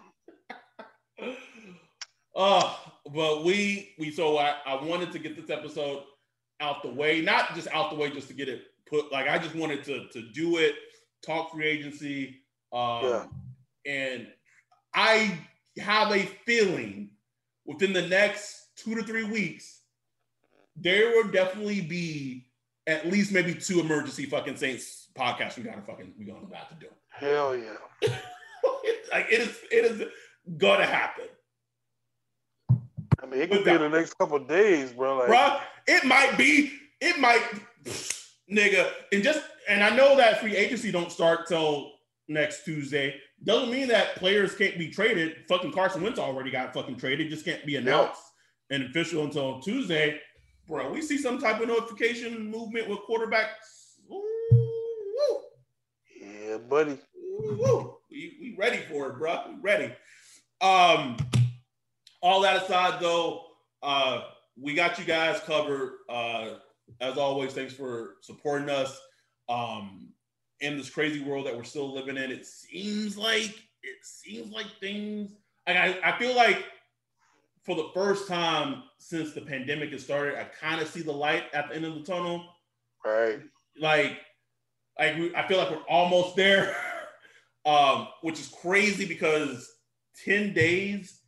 Oh, 2.35 2.79
but 3.13 3.43
we 3.43 3.93
we 3.97 4.11
so 4.11 4.37
I, 4.37 4.55
I 4.65 4.83
wanted 4.83 5.11
to 5.11 5.19
get 5.19 5.35
this 5.35 5.49
episode 5.49 6.03
out 6.59 6.81
the 6.83 6.89
way, 6.89 7.21
not 7.21 7.53
just 7.55 7.67
out 7.69 7.89
the 7.89 7.95
way 7.95 8.09
just 8.09 8.27
to 8.29 8.33
get 8.33 8.49
it 8.49 8.63
put 8.87 9.11
like 9.11 9.27
I 9.27 9.37
just 9.37 9.55
wanted 9.55 9.83
to 9.85 10.07
to 10.09 10.21
do 10.33 10.57
it, 10.57 10.75
talk 11.25 11.51
free 11.51 11.67
agency. 11.67 12.41
Um 12.73 13.03
yeah. 13.03 13.25
and 13.85 14.27
I 14.93 15.37
have 15.79 16.11
a 16.11 16.25
feeling 16.45 17.11
within 17.67 17.93
the 17.93 18.07
next 18.07 18.69
two 18.75 18.95
to 18.95 19.03
three 19.03 19.25
weeks, 19.25 19.81
there 20.75 21.11
will 21.11 21.29
definitely 21.29 21.81
be 21.81 22.47
at 22.87 23.11
least 23.11 23.31
maybe 23.31 23.53
two 23.53 23.79
emergency 23.79 24.25
fucking 24.25 24.55
Saints 24.55 25.09
podcasts 25.15 25.57
we 25.57 25.63
gotta 25.63 25.81
fucking 25.81 26.13
we 26.17 26.25
gonna 26.25 26.39
about 26.43 26.69
to 26.69 26.75
do. 26.75 26.87
Hell 27.09 27.55
yeah. 27.55 27.73
like 29.11 29.27
it 29.29 29.41
is 29.41 29.57
it 29.71 29.85
is 29.85 30.07
gonna 30.57 30.85
happen. 30.85 31.25
I 33.21 33.25
mean, 33.25 33.41
it 33.41 33.51
could 33.51 33.65
be 33.65 33.71
in 33.71 33.81
the 33.81 33.89
next 33.89 34.13
couple 34.17 34.39
days, 34.39 34.93
bro. 34.93 35.17
Like, 35.17 35.27
bro, 35.27 35.57
it 35.87 36.05
might 36.05 36.37
be, 36.37 36.71
it 37.01 37.19
might, 37.19 37.41
nigga, 38.49 38.91
and 39.11 39.23
just 39.23 39.43
and 39.67 39.83
I 39.83 39.89
know 39.89 40.15
that 40.15 40.39
free 40.39 40.55
agency 40.55 40.91
don't 40.91 41.11
start 41.11 41.47
till 41.47 41.93
next 42.27 42.63
Tuesday. 42.63 43.15
Doesn't 43.43 43.71
mean 43.71 43.87
that 43.89 44.15
players 44.15 44.55
can't 44.55 44.77
be 44.77 44.89
traded. 44.89 45.37
Fucking 45.47 45.71
Carson 45.71 46.01
Wentz 46.01 46.19
already 46.19 46.51
got 46.51 46.73
fucking 46.73 46.97
traded. 46.97 47.29
Just 47.29 47.45
can't 47.45 47.65
be 47.65 47.75
announced 47.75 48.21
and 48.69 48.83
official 48.83 49.23
until 49.23 49.61
Tuesday. 49.61 50.19
Bro, 50.67 50.91
we 50.91 51.01
see 51.01 51.17
some 51.17 51.39
type 51.39 51.61
of 51.61 51.67
notification 51.67 52.49
movement 52.51 52.89
with 52.89 52.99
quarterbacks. 53.09 53.47
Ooh, 54.11 55.41
yeah, 56.19 56.57
buddy. 56.57 56.97
Ooh, 57.15 57.97
we, 58.11 58.37
we 58.41 58.55
ready 58.57 58.77
for 58.77 59.09
it, 59.09 59.17
bro. 59.17 59.39
We 59.49 59.61
ready. 59.61 59.93
Um, 60.59 61.15
all 62.21 62.41
that 62.41 62.63
aside, 62.63 62.99
though, 62.99 63.45
uh, 63.83 64.21
we 64.59 64.73
got 64.73 64.97
you 64.99 65.05
guys 65.05 65.39
covered. 65.41 65.99
Uh, 66.09 66.55
as 66.99 67.17
always, 67.17 67.53
thanks 67.53 67.73
for 67.73 68.15
supporting 68.21 68.69
us. 68.69 68.99
Um, 69.47 70.09
in 70.59 70.77
this 70.77 70.89
crazy 70.89 71.23
world 71.23 71.45
that 71.45 71.55
we're 71.55 71.63
still 71.63 71.93
living 71.93 72.17
in, 72.17 72.31
it 72.31 72.45
seems 72.45 73.17
like 73.17 73.55
it 73.83 73.97
seems 74.03 74.51
like 74.51 74.67
things. 74.79 75.31
Like 75.67 75.77
I, 75.77 75.99
I 76.03 76.19
feel 76.19 76.35
like 76.35 76.65
for 77.63 77.75
the 77.75 77.89
first 77.93 78.27
time 78.27 78.83
since 78.97 79.33
the 79.33 79.41
pandemic 79.41 79.91
has 79.91 80.03
started, 80.03 80.39
I 80.39 80.45
kind 80.45 80.81
of 80.81 80.87
see 80.87 81.01
the 81.01 81.11
light 81.11 81.43
at 81.53 81.69
the 81.69 81.75
end 81.75 81.85
of 81.85 81.95
the 81.95 82.01
tunnel. 82.01 82.45
Right. 83.05 83.39
Like, 83.79 84.19
like 84.97 85.15
I 85.35 85.47
feel 85.47 85.57
like 85.57 85.69
we're 85.69 85.83
almost 85.89 86.35
there, 86.35 86.75
um, 87.65 88.07
which 88.21 88.39
is 88.39 88.47
crazy 88.47 89.05
because 89.05 89.71
ten 90.23 90.53
days 90.53 91.21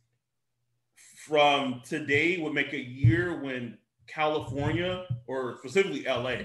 from 1.26 1.82
today 1.84 2.38
would 2.38 2.54
make 2.54 2.72
a 2.72 2.80
year 2.80 3.40
when 3.42 3.76
California 4.06 5.06
or 5.26 5.58
specifically 5.58 6.04
LA 6.04 6.36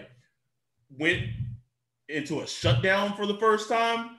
went 0.97 1.23
into 2.10 2.41
a 2.41 2.48
shutdown 2.48 3.15
for 3.15 3.26
the 3.26 3.38
first 3.38 3.69
time. 3.69 4.18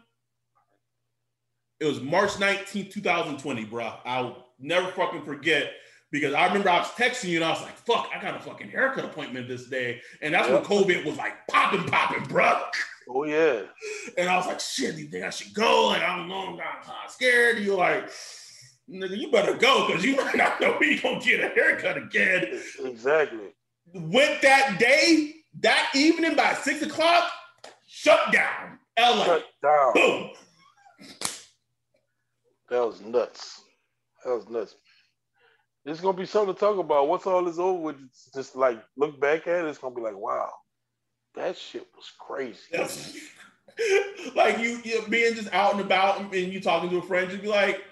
It 1.81 1.85
was 1.85 2.01
March 2.01 2.33
19th, 2.33 2.91
2020, 2.93 3.65
bro. 3.65 3.93
I'll 4.05 4.47
never 4.59 4.91
fucking 4.93 5.25
forget 5.25 5.73
because 6.11 6.35
I 6.35 6.47
remember 6.47 6.71
I 6.71 6.79
was 6.79 6.89
texting 6.89 7.29
you 7.29 7.37
and 7.37 7.45
I 7.45 7.51
was 7.51 7.63
like, 7.63 7.77
fuck, 7.77 8.09
I 8.15 8.21
got 8.21 8.37
a 8.37 8.41
fucking 8.41 8.71
haircut 8.71 9.05
appointment 9.05 9.49
this 9.49 9.69
day. 9.69 10.01
And 10.23 10.33
that's 10.33 10.49
yep. 10.49 10.69
when 10.69 10.87
COVID 10.87 11.05
was 11.05 11.17
like 11.17 11.47
popping, 11.49 11.85
popping, 11.85 12.25
bro. 12.25 12.63
Oh, 13.09 13.25
yeah. 13.25 13.63
And 14.17 14.29
I 14.29 14.37
was 14.37 14.47
like, 14.47 14.61
shit, 14.61 14.97
do 14.97 15.03
you 15.03 15.09
think 15.09 15.25
I 15.25 15.31
should 15.31 15.53
go? 15.53 15.93
And 15.93 16.03
I 16.03 16.17
don't 16.17 16.29
know, 16.29 16.49
I'm 16.49 16.57
kind 16.57 16.97
of 17.05 17.11
scared. 17.11 17.59
You're 17.59 17.77
like, 17.77 18.09
nigga, 18.91 19.17
you 19.17 19.31
better 19.31 19.55
go 19.55 19.87
because 19.87 20.05
you 20.05 20.17
might 20.25 20.37
not 20.37 20.61
know 20.61 20.79
going 20.79 21.21
to 21.21 21.21
get 21.21 21.41
a 21.41 21.49
haircut 21.49 21.97
again. 21.97 22.61
Exactly. 22.85 23.55
Went 23.93 24.43
that 24.43 24.79
day, 24.79 25.35
that 25.61 25.91
evening 25.95 26.35
by 26.35 26.55
six 26.55 26.83
o'clock, 26.83 27.31
Shut 27.97 28.31
down. 28.31 28.79
LA. 28.99 29.25
Shut 29.25 29.45
down. 29.63 29.93
Boom. 29.95 30.31
That 32.69 32.87
was 32.87 33.01
nuts. 33.01 33.63
That 34.23 34.35
was 34.35 34.47
nuts. 34.51 34.75
It's 35.87 36.03
gonna 36.03 36.15
be 36.15 36.27
something 36.27 36.53
to 36.53 36.61
talk 36.61 36.77
about. 36.77 37.09
Once 37.09 37.27
all 37.27 37.49
is 37.49 37.59
over 37.59 37.81
with, 37.81 37.97
just 38.35 38.55
like 38.55 38.85
look 38.99 39.19
back 39.19 39.47
at 39.47 39.65
it, 39.65 39.69
it's 39.69 39.79
gonna 39.79 39.95
be 39.95 40.03
like, 40.03 40.17
wow, 40.17 40.51
that 41.37 41.57
shit 41.57 41.87
was 41.97 42.13
crazy. 42.19 42.59
like 44.37 44.59
you, 44.59 44.79
you 44.85 45.03
being 45.09 45.35
just 45.35 45.51
out 45.55 45.73
and 45.73 45.81
about 45.81 46.21
and 46.21 46.53
you 46.53 46.61
talking 46.61 46.91
to 46.91 46.99
a 46.99 47.03
friend, 47.03 47.33
you'd 47.33 47.41
be 47.41 47.49
like, 47.49 47.83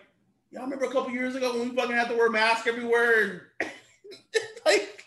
y'all 0.50 0.64
remember 0.64 0.84
a 0.84 0.92
couple 0.92 1.12
years 1.12 1.34
ago 1.34 1.58
when 1.58 1.70
we 1.70 1.74
fucking 1.74 1.96
had 1.96 2.08
to 2.08 2.14
wear 2.14 2.28
masks 2.28 2.66
everywhere? 2.66 3.52
like, 4.66 5.06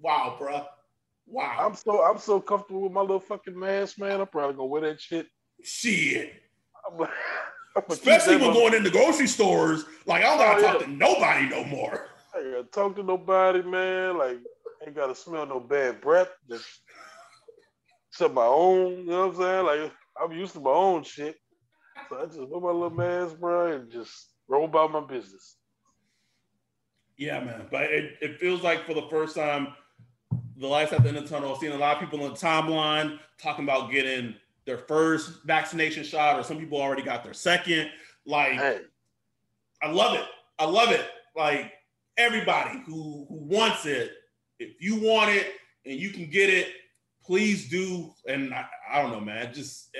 wow, 0.00 0.36
bro. 0.38 0.64
Wow. 1.26 1.56
I'm 1.60 1.74
so 1.74 2.02
I'm 2.02 2.18
so 2.18 2.40
comfortable 2.40 2.82
with 2.82 2.92
my 2.92 3.00
little 3.00 3.20
fucking 3.20 3.58
mask, 3.58 3.98
man. 3.98 4.20
I'm 4.20 4.26
probably 4.26 4.54
gonna 4.54 4.66
wear 4.66 4.82
that 4.82 5.00
shit. 5.00 5.26
Shit. 5.62 6.34
I'm 6.90 6.98
like, 6.98 7.10
I'm 7.76 7.82
Especially 7.88 8.36
when 8.36 8.52
going 8.52 8.74
into 8.74 8.90
grocery 8.90 9.26
stores. 9.26 9.84
Like, 10.06 10.22
I 10.22 10.26
don't 10.26 10.38
gotta 10.38 10.58
oh, 10.58 10.72
talk 10.72 10.80
yeah. 10.80 10.86
to 10.86 10.92
nobody 10.92 11.48
no 11.48 11.64
more. 11.64 12.08
I 12.34 12.38
ain't 12.38 12.50
gotta 12.52 12.64
talk 12.64 12.96
to 12.96 13.02
nobody, 13.02 13.62
man. 13.62 14.18
Like, 14.18 14.38
ain't 14.84 14.96
gotta 14.96 15.14
smell 15.14 15.46
no 15.46 15.60
bad 15.60 16.00
breath. 16.00 16.28
Just 16.48 16.66
except 18.10 18.34
my 18.34 18.44
own, 18.44 18.98
you 18.98 19.04
know 19.06 19.28
what 19.28 19.36
I'm 19.36 19.40
saying? 19.40 19.66
Like, 19.66 19.92
I'm 20.22 20.32
used 20.32 20.52
to 20.52 20.60
my 20.60 20.70
own 20.70 21.02
shit. 21.02 21.36
So 22.08 22.18
I 22.18 22.26
just 22.26 22.38
put 22.38 22.62
my 22.62 22.70
little 22.70 22.90
mask, 22.90 23.38
bro, 23.38 23.72
and 23.72 23.90
just 23.90 24.32
roll 24.48 24.66
about 24.66 24.92
my 24.92 25.00
business. 25.00 25.56
Yeah, 27.16 27.40
man. 27.40 27.66
But 27.70 27.84
it, 27.84 28.16
it 28.20 28.38
feels 28.38 28.62
like 28.62 28.84
for 28.84 28.94
the 28.94 29.06
first 29.08 29.36
time, 29.36 29.68
the 30.62 30.68
lights 30.68 30.92
at 30.92 31.02
the 31.02 31.08
end 31.08 31.18
of 31.18 31.24
the 31.24 31.28
tunnel. 31.28 31.52
I've 31.52 31.58
seen 31.58 31.72
a 31.72 31.76
lot 31.76 31.96
of 31.96 32.00
people 32.00 32.24
on 32.24 32.30
the 32.30 32.36
timeline 32.36 33.18
talking 33.38 33.64
about 33.64 33.90
getting 33.90 34.34
their 34.64 34.78
first 34.78 35.42
vaccination 35.44 36.04
shot, 36.04 36.38
or 36.38 36.42
some 36.42 36.58
people 36.58 36.80
already 36.80 37.02
got 37.02 37.24
their 37.24 37.34
second. 37.34 37.90
Like, 38.24 38.52
hey. 38.52 38.80
I 39.82 39.90
love 39.90 40.14
it. 40.14 40.24
I 40.58 40.64
love 40.64 40.90
it. 40.90 41.04
Like 41.36 41.72
everybody 42.16 42.82
who 42.86 43.26
who 43.28 43.36
wants 43.36 43.86
it, 43.86 44.12
if 44.58 44.80
you 44.80 44.96
want 44.96 45.30
it 45.30 45.48
and 45.84 45.98
you 45.98 46.10
can 46.10 46.30
get 46.30 46.48
it, 46.48 46.68
please 47.24 47.68
do. 47.68 48.12
And 48.28 48.54
I, 48.54 48.66
I 48.90 49.02
don't 49.02 49.10
know, 49.10 49.20
man. 49.20 49.52
Just 49.52 49.96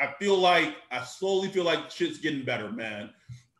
I 0.00 0.14
feel 0.18 0.36
like 0.36 0.74
I 0.90 1.04
slowly 1.04 1.48
feel 1.48 1.64
like 1.64 1.90
shit's 1.90 2.18
getting 2.18 2.44
better, 2.44 2.70
man. 2.72 3.10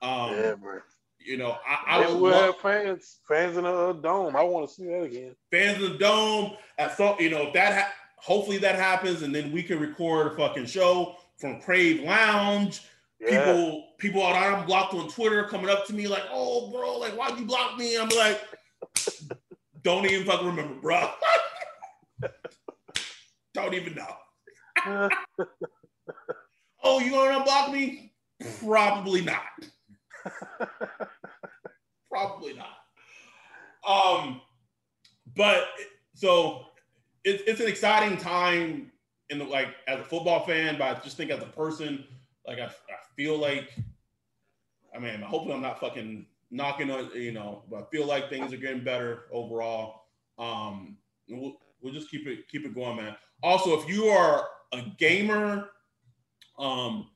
Um, 0.03 0.33
yeah, 0.33 0.55
bro. 0.55 0.81
You 1.25 1.37
know, 1.37 1.57
I, 1.67 1.99
I 1.99 2.09
would 2.09 2.19
love, 2.19 2.45
have 2.45 2.57
fans, 2.59 3.19
fans 3.29 3.57
in 3.57 3.65
the 3.65 3.71
uh, 3.71 3.93
dome. 3.93 4.35
I 4.35 4.43
want 4.43 4.69
to 4.69 4.75
see 4.75 4.87
that 4.87 5.03
again. 5.03 5.37
Fans 5.51 5.83
in 5.83 5.93
the 5.93 5.99
dome. 5.99 6.57
At 6.79 6.97
some, 6.97 7.17
you 7.19 7.29
know, 7.31 7.49
if 7.49 7.53
that 7.55 7.75
ha- 7.75 7.93
hopefully 8.17 8.59
that 8.59 8.77
happens, 8.77 9.23
and 9.23 9.35
then 9.35 9.53
we 9.53 9.63
can 9.63 9.79
record 9.79 10.33
a 10.33 10.37
fucking 10.37 10.67
show 10.67 11.17
from 11.37 11.61
Crave 11.61 12.03
Lounge. 12.03 12.83
Yeah. 13.21 13.45
People, 13.45 13.89
people 13.99 14.27
out 14.27 14.37
I'm 14.37 14.67
blocked 14.67 14.95
on 14.95 15.11
Twitter 15.11 15.45
coming 15.45 15.69
up 15.69 15.87
to 15.87 15.93
me 15.93 16.09
like, 16.09 16.25
"Oh, 16.31 16.71
bro, 16.71 16.99
like, 16.99 17.13
why'd 17.13 17.39
you 17.39 17.45
block 17.45 17.77
me?" 17.77 17.99
I'm 17.99 18.09
like, 18.09 18.41
"Don't 19.83 20.07
even 20.07 20.27
fucking 20.27 20.47
remember, 20.47 20.81
bro. 20.81 21.11
Don't 23.55 23.75
even 23.75 23.95
know." 23.95 24.17
oh, 26.83 26.99
you 27.01 27.11
gonna 27.11 27.45
unblock 27.45 27.73
me? 27.73 28.13
Probably 28.65 29.21
not. 29.21 29.43
Probably 32.11 32.55
not. 32.55 32.77
Um, 33.87 34.41
but 35.37 35.69
so 36.15 36.67
it, 37.25 37.43
it's 37.47 37.61
an 37.61 37.69
exciting 37.69 38.17
time 38.19 38.91
in 39.31 39.39
the 39.39 39.45
like 39.45 39.69
as 39.87 40.01
a 40.01 40.05
football 40.05 40.45
fan, 40.45 40.77
but 40.79 40.97
I 40.97 41.01
just 41.01 41.17
think 41.17 41.31
as 41.31 41.43
a 41.43 41.47
person, 41.47 42.05
like 42.47 42.59
I, 42.59 42.65
I 42.67 42.99
feel 43.17 43.39
like, 43.39 43.75
I 44.95 44.99
mean, 44.99 45.21
hopefully 45.21 45.55
I'm 45.55 45.63
not 45.63 45.81
fucking 45.81 46.27
knocking 46.51 46.91
on, 46.91 47.11
you 47.15 47.33
know, 47.33 47.63
but 47.71 47.83
I 47.83 47.85
feel 47.91 48.07
like 48.07 48.29
things 48.29 48.53
are 48.53 48.57
getting 48.59 48.83
better 48.83 49.25
overall. 49.33 50.07
Um, 50.39 50.97
we'll, 51.29 51.55
we'll 51.81 51.93
just 51.93 52.11
keep 52.11 52.27
it 52.27 52.49
keep 52.49 52.65
it 52.65 52.75
going, 52.75 52.97
man. 52.97 53.15
Also, 53.43 53.79
if 53.81 53.89
you 53.89 54.07
are 54.07 54.49
a 54.73 54.83
gamer, 54.99 55.71
um, 56.59 57.09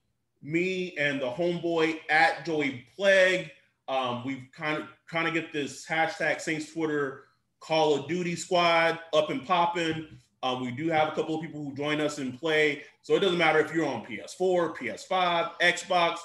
me 0.44 0.94
and 0.98 1.20
the 1.20 1.30
homeboy 1.30 1.98
at 2.10 2.44
Joey 2.44 2.84
Plague. 2.94 3.50
Um, 3.88 4.22
we've 4.24 4.46
kind 4.56 4.80
of 4.80 4.88
kind 5.10 5.26
of 5.26 5.34
get 5.34 5.52
this 5.52 5.84
hashtag 5.86 6.40
Saints 6.40 6.72
Twitter 6.72 7.24
Call 7.60 7.94
of 7.98 8.08
Duty 8.08 8.36
squad 8.36 8.98
up 9.12 9.30
and 9.30 9.44
popping. 9.44 10.06
Um, 10.42 10.62
we 10.62 10.70
do 10.70 10.88
have 10.88 11.08
a 11.08 11.12
couple 11.12 11.34
of 11.34 11.40
people 11.40 11.64
who 11.64 11.74
join 11.74 12.00
us 12.00 12.18
and 12.18 12.38
play. 12.38 12.82
So 13.00 13.14
it 13.14 13.20
doesn't 13.20 13.38
matter 13.38 13.60
if 13.60 13.72
you're 13.74 13.86
on 13.86 14.04
PS4, 14.04 14.76
PS5, 14.76 15.52
Xbox, 15.62 16.18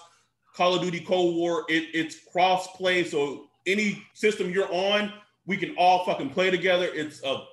Call 0.54 0.76
of 0.76 0.82
Duty 0.82 1.00
Cold 1.00 1.38
War. 1.38 1.64
It, 1.70 1.88
it's 1.94 2.18
cross 2.30 2.68
play. 2.76 3.06
So 3.06 3.46
any 3.66 4.04
system 4.14 4.52
you're 4.52 4.72
on, 4.74 5.14
we 5.46 5.56
can 5.56 5.74
all 5.78 6.04
fucking 6.04 6.32
play 6.32 6.50
together. 6.52 6.90
It's 6.94 7.24
a 7.24 7.46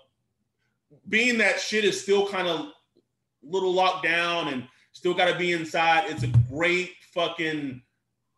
being 1.08 1.38
that 1.38 1.60
shit 1.60 1.84
is 1.84 2.00
still 2.00 2.26
kind 2.28 2.48
of 2.48 2.70
little 3.42 3.72
locked 3.72 4.04
down 4.04 4.48
and 4.48 4.66
Still 4.96 5.12
got 5.12 5.30
to 5.30 5.38
be 5.38 5.52
inside. 5.52 6.04
It's 6.08 6.22
a 6.22 6.32
great 6.50 6.92
fucking 7.12 7.82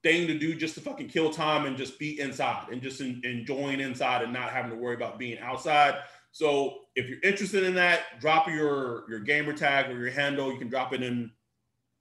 thing 0.02 0.26
to 0.26 0.36
do 0.36 0.56
just 0.56 0.74
to 0.74 0.80
fucking 0.80 1.06
kill 1.06 1.30
time 1.30 1.66
and 1.66 1.76
just 1.76 2.00
be 2.00 2.18
inside 2.18 2.66
and 2.72 2.82
just 2.82 3.00
in, 3.00 3.20
enjoying 3.22 3.78
inside 3.78 4.22
and 4.22 4.32
not 4.32 4.50
having 4.50 4.72
to 4.72 4.76
worry 4.76 4.96
about 4.96 5.20
being 5.20 5.38
outside. 5.38 6.00
So 6.32 6.78
if 6.96 7.08
you're 7.08 7.20
interested 7.22 7.62
in 7.62 7.76
that, 7.76 8.18
drop 8.18 8.48
your 8.48 9.08
your 9.08 9.20
gamer 9.20 9.52
tag 9.52 9.88
or 9.88 10.00
your 10.00 10.10
handle. 10.10 10.50
You 10.52 10.58
can 10.58 10.68
drop 10.68 10.92
it 10.92 11.00
in, 11.00 11.30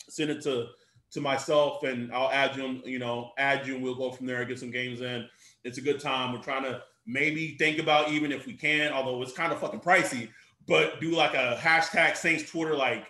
send 0.10 0.32
it 0.32 0.42
to 0.46 0.70
to 1.12 1.22
myself, 1.22 1.84
and 1.84 2.12
I'll 2.12 2.32
add 2.32 2.56
you. 2.58 2.82
You 2.84 2.98
know, 2.98 3.34
add 3.38 3.68
you, 3.68 3.76
and 3.76 3.84
we'll 3.84 3.94
go 3.94 4.12
from 4.12 4.26
there 4.26 4.40
and 4.40 4.50
get 4.50 4.58
some 4.58 4.72
games 4.72 5.02
in. 5.02 5.28
It's 5.66 5.78
a 5.78 5.82
good 5.82 6.00
time. 6.00 6.34
We're 6.34 6.42
trying 6.42 6.64
to 6.64 6.82
maybe 7.06 7.56
think 7.60 7.78
about 7.78 8.10
even 8.10 8.32
if 8.32 8.48
we 8.48 8.54
can, 8.54 8.92
although 8.92 9.22
it's 9.22 9.34
kind 9.34 9.54
of 9.54 9.60
fucking 9.60 9.82
pricey, 9.82 10.30
but 10.68 11.00
do 11.00 11.12
like 11.12 11.36
a 11.36 11.60
hashtag 11.62 12.16
Saints 12.18 12.50
Twitter 12.50 12.74
like 12.76 13.06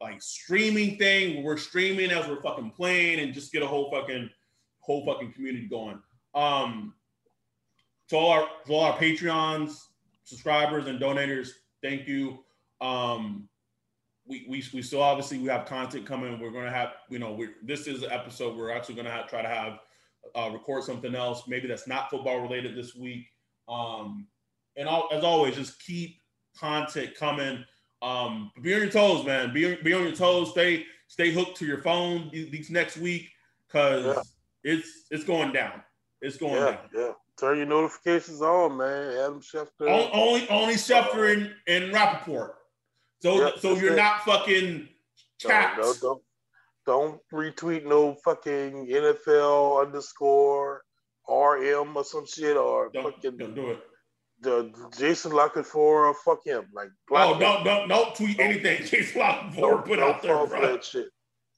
like 0.00 0.20
streaming 0.20 0.98
thing 0.98 1.42
we're 1.42 1.56
streaming 1.56 2.10
as 2.10 2.28
we're 2.28 2.42
fucking 2.42 2.70
playing 2.70 3.20
and 3.20 3.32
just 3.32 3.52
get 3.52 3.62
a 3.62 3.66
whole 3.66 3.90
fucking 3.90 4.28
whole 4.80 5.04
fucking 5.04 5.32
community 5.32 5.66
going. 5.66 6.00
Um, 6.34 6.94
to 8.08 8.16
all 8.16 8.30
our 8.30 8.48
to 8.66 8.72
all 8.72 8.84
our 8.84 8.98
Patreons, 8.98 9.78
subscribers, 10.24 10.86
and 10.86 11.00
donators, 11.00 11.48
thank 11.82 12.06
you. 12.06 12.44
Um, 12.80 13.48
we, 14.28 14.44
we, 14.48 14.62
we 14.74 14.82
still 14.82 15.02
obviously 15.02 15.38
we 15.38 15.48
have 15.48 15.66
content 15.66 16.06
coming. 16.06 16.38
We're 16.40 16.50
gonna 16.50 16.70
have 16.70 16.94
you 17.08 17.18
know 17.18 17.32
we 17.32 17.48
this 17.62 17.86
is 17.86 18.02
an 18.02 18.10
episode 18.10 18.56
we're 18.56 18.70
actually 18.70 18.96
gonna 18.96 19.10
have, 19.10 19.28
try 19.28 19.42
to 19.42 19.48
have 19.48 19.78
uh, 20.34 20.50
record 20.52 20.82
something 20.82 21.14
else 21.14 21.44
maybe 21.46 21.68
that's 21.68 21.86
not 21.86 22.10
football 22.10 22.40
related 22.40 22.76
this 22.76 22.94
week. 22.94 23.26
Um, 23.68 24.26
and 24.76 24.88
all, 24.88 25.08
as 25.10 25.24
always, 25.24 25.56
just 25.56 25.82
keep 25.84 26.20
content 26.56 27.14
coming. 27.14 27.64
Um, 28.06 28.52
be 28.62 28.72
on 28.72 28.82
your 28.82 28.90
toes, 28.90 29.26
man. 29.26 29.52
Be, 29.52 29.74
be 29.76 29.92
on 29.92 30.04
your 30.04 30.14
toes. 30.14 30.50
Stay 30.50 30.86
stay 31.08 31.32
hooked 31.32 31.56
to 31.56 31.66
your 31.66 31.82
phone 31.82 32.30
these 32.32 32.70
next 32.70 32.96
week 32.98 33.28
because 33.66 34.04
yeah. 34.04 34.22
it's 34.62 35.06
it's 35.10 35.24
going 35.24 35.52
down. 35.52 35.82
It's 36.20 36.36
going 36.36 36.54
yeah, 36.54 36.64
down. 36.64 36.78
Yeah. 36.94 37.12
Turn 37.36 37.58
your 37.58 37.66
notifications 37.66 38.40
on, 38.42 38.76
man. 38.76 39.12
Adam 39.18 39.40
Schefter. 39.40 40.10
Only 40.12 40.48
only 40.48 40.74
Schefter 40.74 41.32
and, 41.34 41.52
and 41.66 41.92
Rapoport. 41.92 42.54
So 43.22 43.40
yeah, 43.40 43.50
so 43.58 43.74
you're 43.74 43.94
it. 43.94 43.96
not 43.96 44.20
fucking 44.20 44.88
chaps. 45.40 45.78
No, 45.78 45.82
no, 45.82 45.94
don't 46.00 46.22
don't 46.86 47.20
retweet 47.32 47.84
no 47.84 48.14
fucking 48.24 48.86
NFL 48.86 49.84
underscore 49.84 50.84
RM 51.28 51.96
or 51.96 52.04
some 52.04 52.24
shit 52.24 52.56
or 52.56 52.90
don't, 52.94 53.12
fucking 53.12 53.36
don't 53.36 53.54
do 53.56 53.70
it 53.72 53.80
the 54.40 54.70
Jason 54.98 55.32
La 55.32 55.48
Canfora, 55.48 56.14
fuck 56.24 56.44
him. 56.44 56.66
Like, 56.72 56.90
oh, 57.10 57.38
don't 57.38 57.64
don't 57.64 57.88
don't 57.88 58.14
tweet 58.14 58.38
anything 58.38 58.78
Jason 58.84 59.20
La 59.20 59.50
Canfora 59.50 59.84
put 59.84 59.98
out 59.98 60.22
there, 60.22 60.34
fall 60.34 60.46
bro. 60.46 60.60
For 60.60 60.66
that 60.66 60.84
shit. 60.84 61.08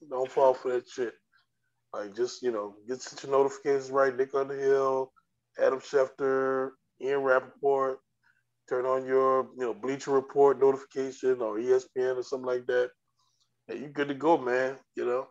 Don't 0.08 0.30
fall 0.30 0.54
for 0.54 0.72
that 0.72 0.88
shit. 0.88 1.14
Like, 1.92 2.14
just 2.14 2.42
you 2.42 2.52
know, 2.52 2.76
get 2.86 3.04
your 3.22 3.32
notifications 3.32 3.90
right. 3.90 4.16
Nick 4.16 4.34
Underhill, 4.34 5.12
Adam 5.58 5.80
Schefter, 5.80 6.70
Ian 7.02 7.20
Rapoport. 7.20 7.98
Turn 8.68 8.84
on 8.84 9.06
your 9.06 9.48
you 9.56 9.64
know 9.64 9.74
Bleacher 9.74 10.12
Report 10.12 10.60
notification 10.60 11.40
or 11.40 11.58
ESPN 11.58 12.16
or 12.16 12.22
something 12.22 12.46
like 12.46 12.66
that. 12.66 12.90
And 13.68 13.80
you 13.80 13.88
good 13.88 14.08
to 14.08 14.14
go, 14.14 14.38
man. 14.38 14.76
You 14.94 15.06
know, 15.06 15.26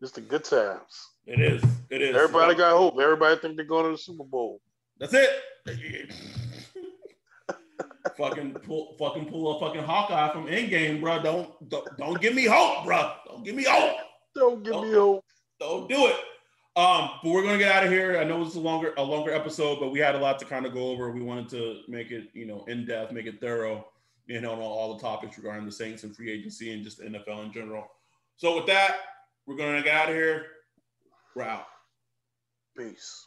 just 0.00 0.14
the 0.16 0.22
good 0.22 0.44
times. 0.44 1.08
It 1.26 1.40
is. 1.40 1.62
It 1.90 2.02
is. 2.02 2.16
Everybody 2.16 2.54
got 2.54 2.76
hope. 2.76 2.98
Everybody 3.00 3.38
think 3.38 3.56
they're 3.56 3.64
going 3.64 3.84
to 3.84 3.92
the 3.92 3.98
Super 3.98 4.24
Bowl. 4.24 4.60
That's 5.02 5.14
it. 5.14 6.14
fucking 8.16 8.52
pull, 8.52 8.94
fucking 9.00 9.26
pull 9.26 9.56
a 9.56 9.60
fucking 9.60 9.82
Hawkeye 9.82 10.32
from 10.32 10.46
Endgame, 10.46 11.00
bro. 11.00 11.20
Don't, 11.20 11.68
don't 11.68 11.84
don't 11.98 12.20
give 12.20 12.36
me 12.36 12.44
hope, 12.44 12.84
bro. 12.84 13.10
Don't 13.26 13.44
give 13.44 13.56
me 13.56 13.64
hope. 13.64 13.96
Don't 14.36 14.62
give 14.62 14.74
don't, 14.74 14.88
me 14.88 14.94
hope. 14.94 15.24
Don't 15.58 15.88
do 15.88 16.06
it. 16.06 16.14
Um, 16.76 17.10
but 17.20 17.30
we're 17.30 17.42
gonna 17.42 17.58
get 17.58 17.74
out 17.74 17.84
of 17.84 17.90
here. 17.90 18.16
I 18.16 18.22
know 18.22 18.42
it's 18.42 18.54
a 18.54 18.60
longer 18.60 18.94
a 18.96 19.02
longer 19.02 19.32
episode, 19.32 19.80
but 19.80 19.90
we 19.90 19.98
had 19.98 20.14
a 20.14 20.18
lot 20.18 20.38
to 20.38 20.44
kind 20.44 20.66
of 20.66 20.72
go 20.72 20.90
over. 20.90 21.10
We 21.10 21.20
wanted 21.20 21.48
to 21.48 21.80
make 21.88 22.12
it, 22.12 22.28
you 22.32 22.46
know, 22.46 22.64
in 22.68 22.86
depth, 22.86 23.10
make 23.10 23.26
it 23.26 23.40
thorough, 23.40 23.84
you 24.28 24.40
know, 24.40 24.52
on 24.52 24.60
all 24.60 24.94
the 24.94 25.02
topics 25.02 25.36
regarding 25.36 25.66
the 25.66 25.72
Saints 25.72 26.04
and 26.04 26.14
free 26.14 26.30
agency 26.30 26.72
and 26.72 26.84
just 26.84 26.98
the 26.98 27.06
NFL 27.06 27.44
in 27.46 27.52
general. 27.52 27.88
So 28.36 28.54
with 28.54 28.66
that, 28.66 28.98
we're 29.48 29.56
gonna 29.56 29.82
get 29.82 29.96
out 29.96 30.10
of 30.10 30.14
here. 30.14 30.46
We're 31.34 31.42
out. 31.42 31.66
Peace. 32.78 33.26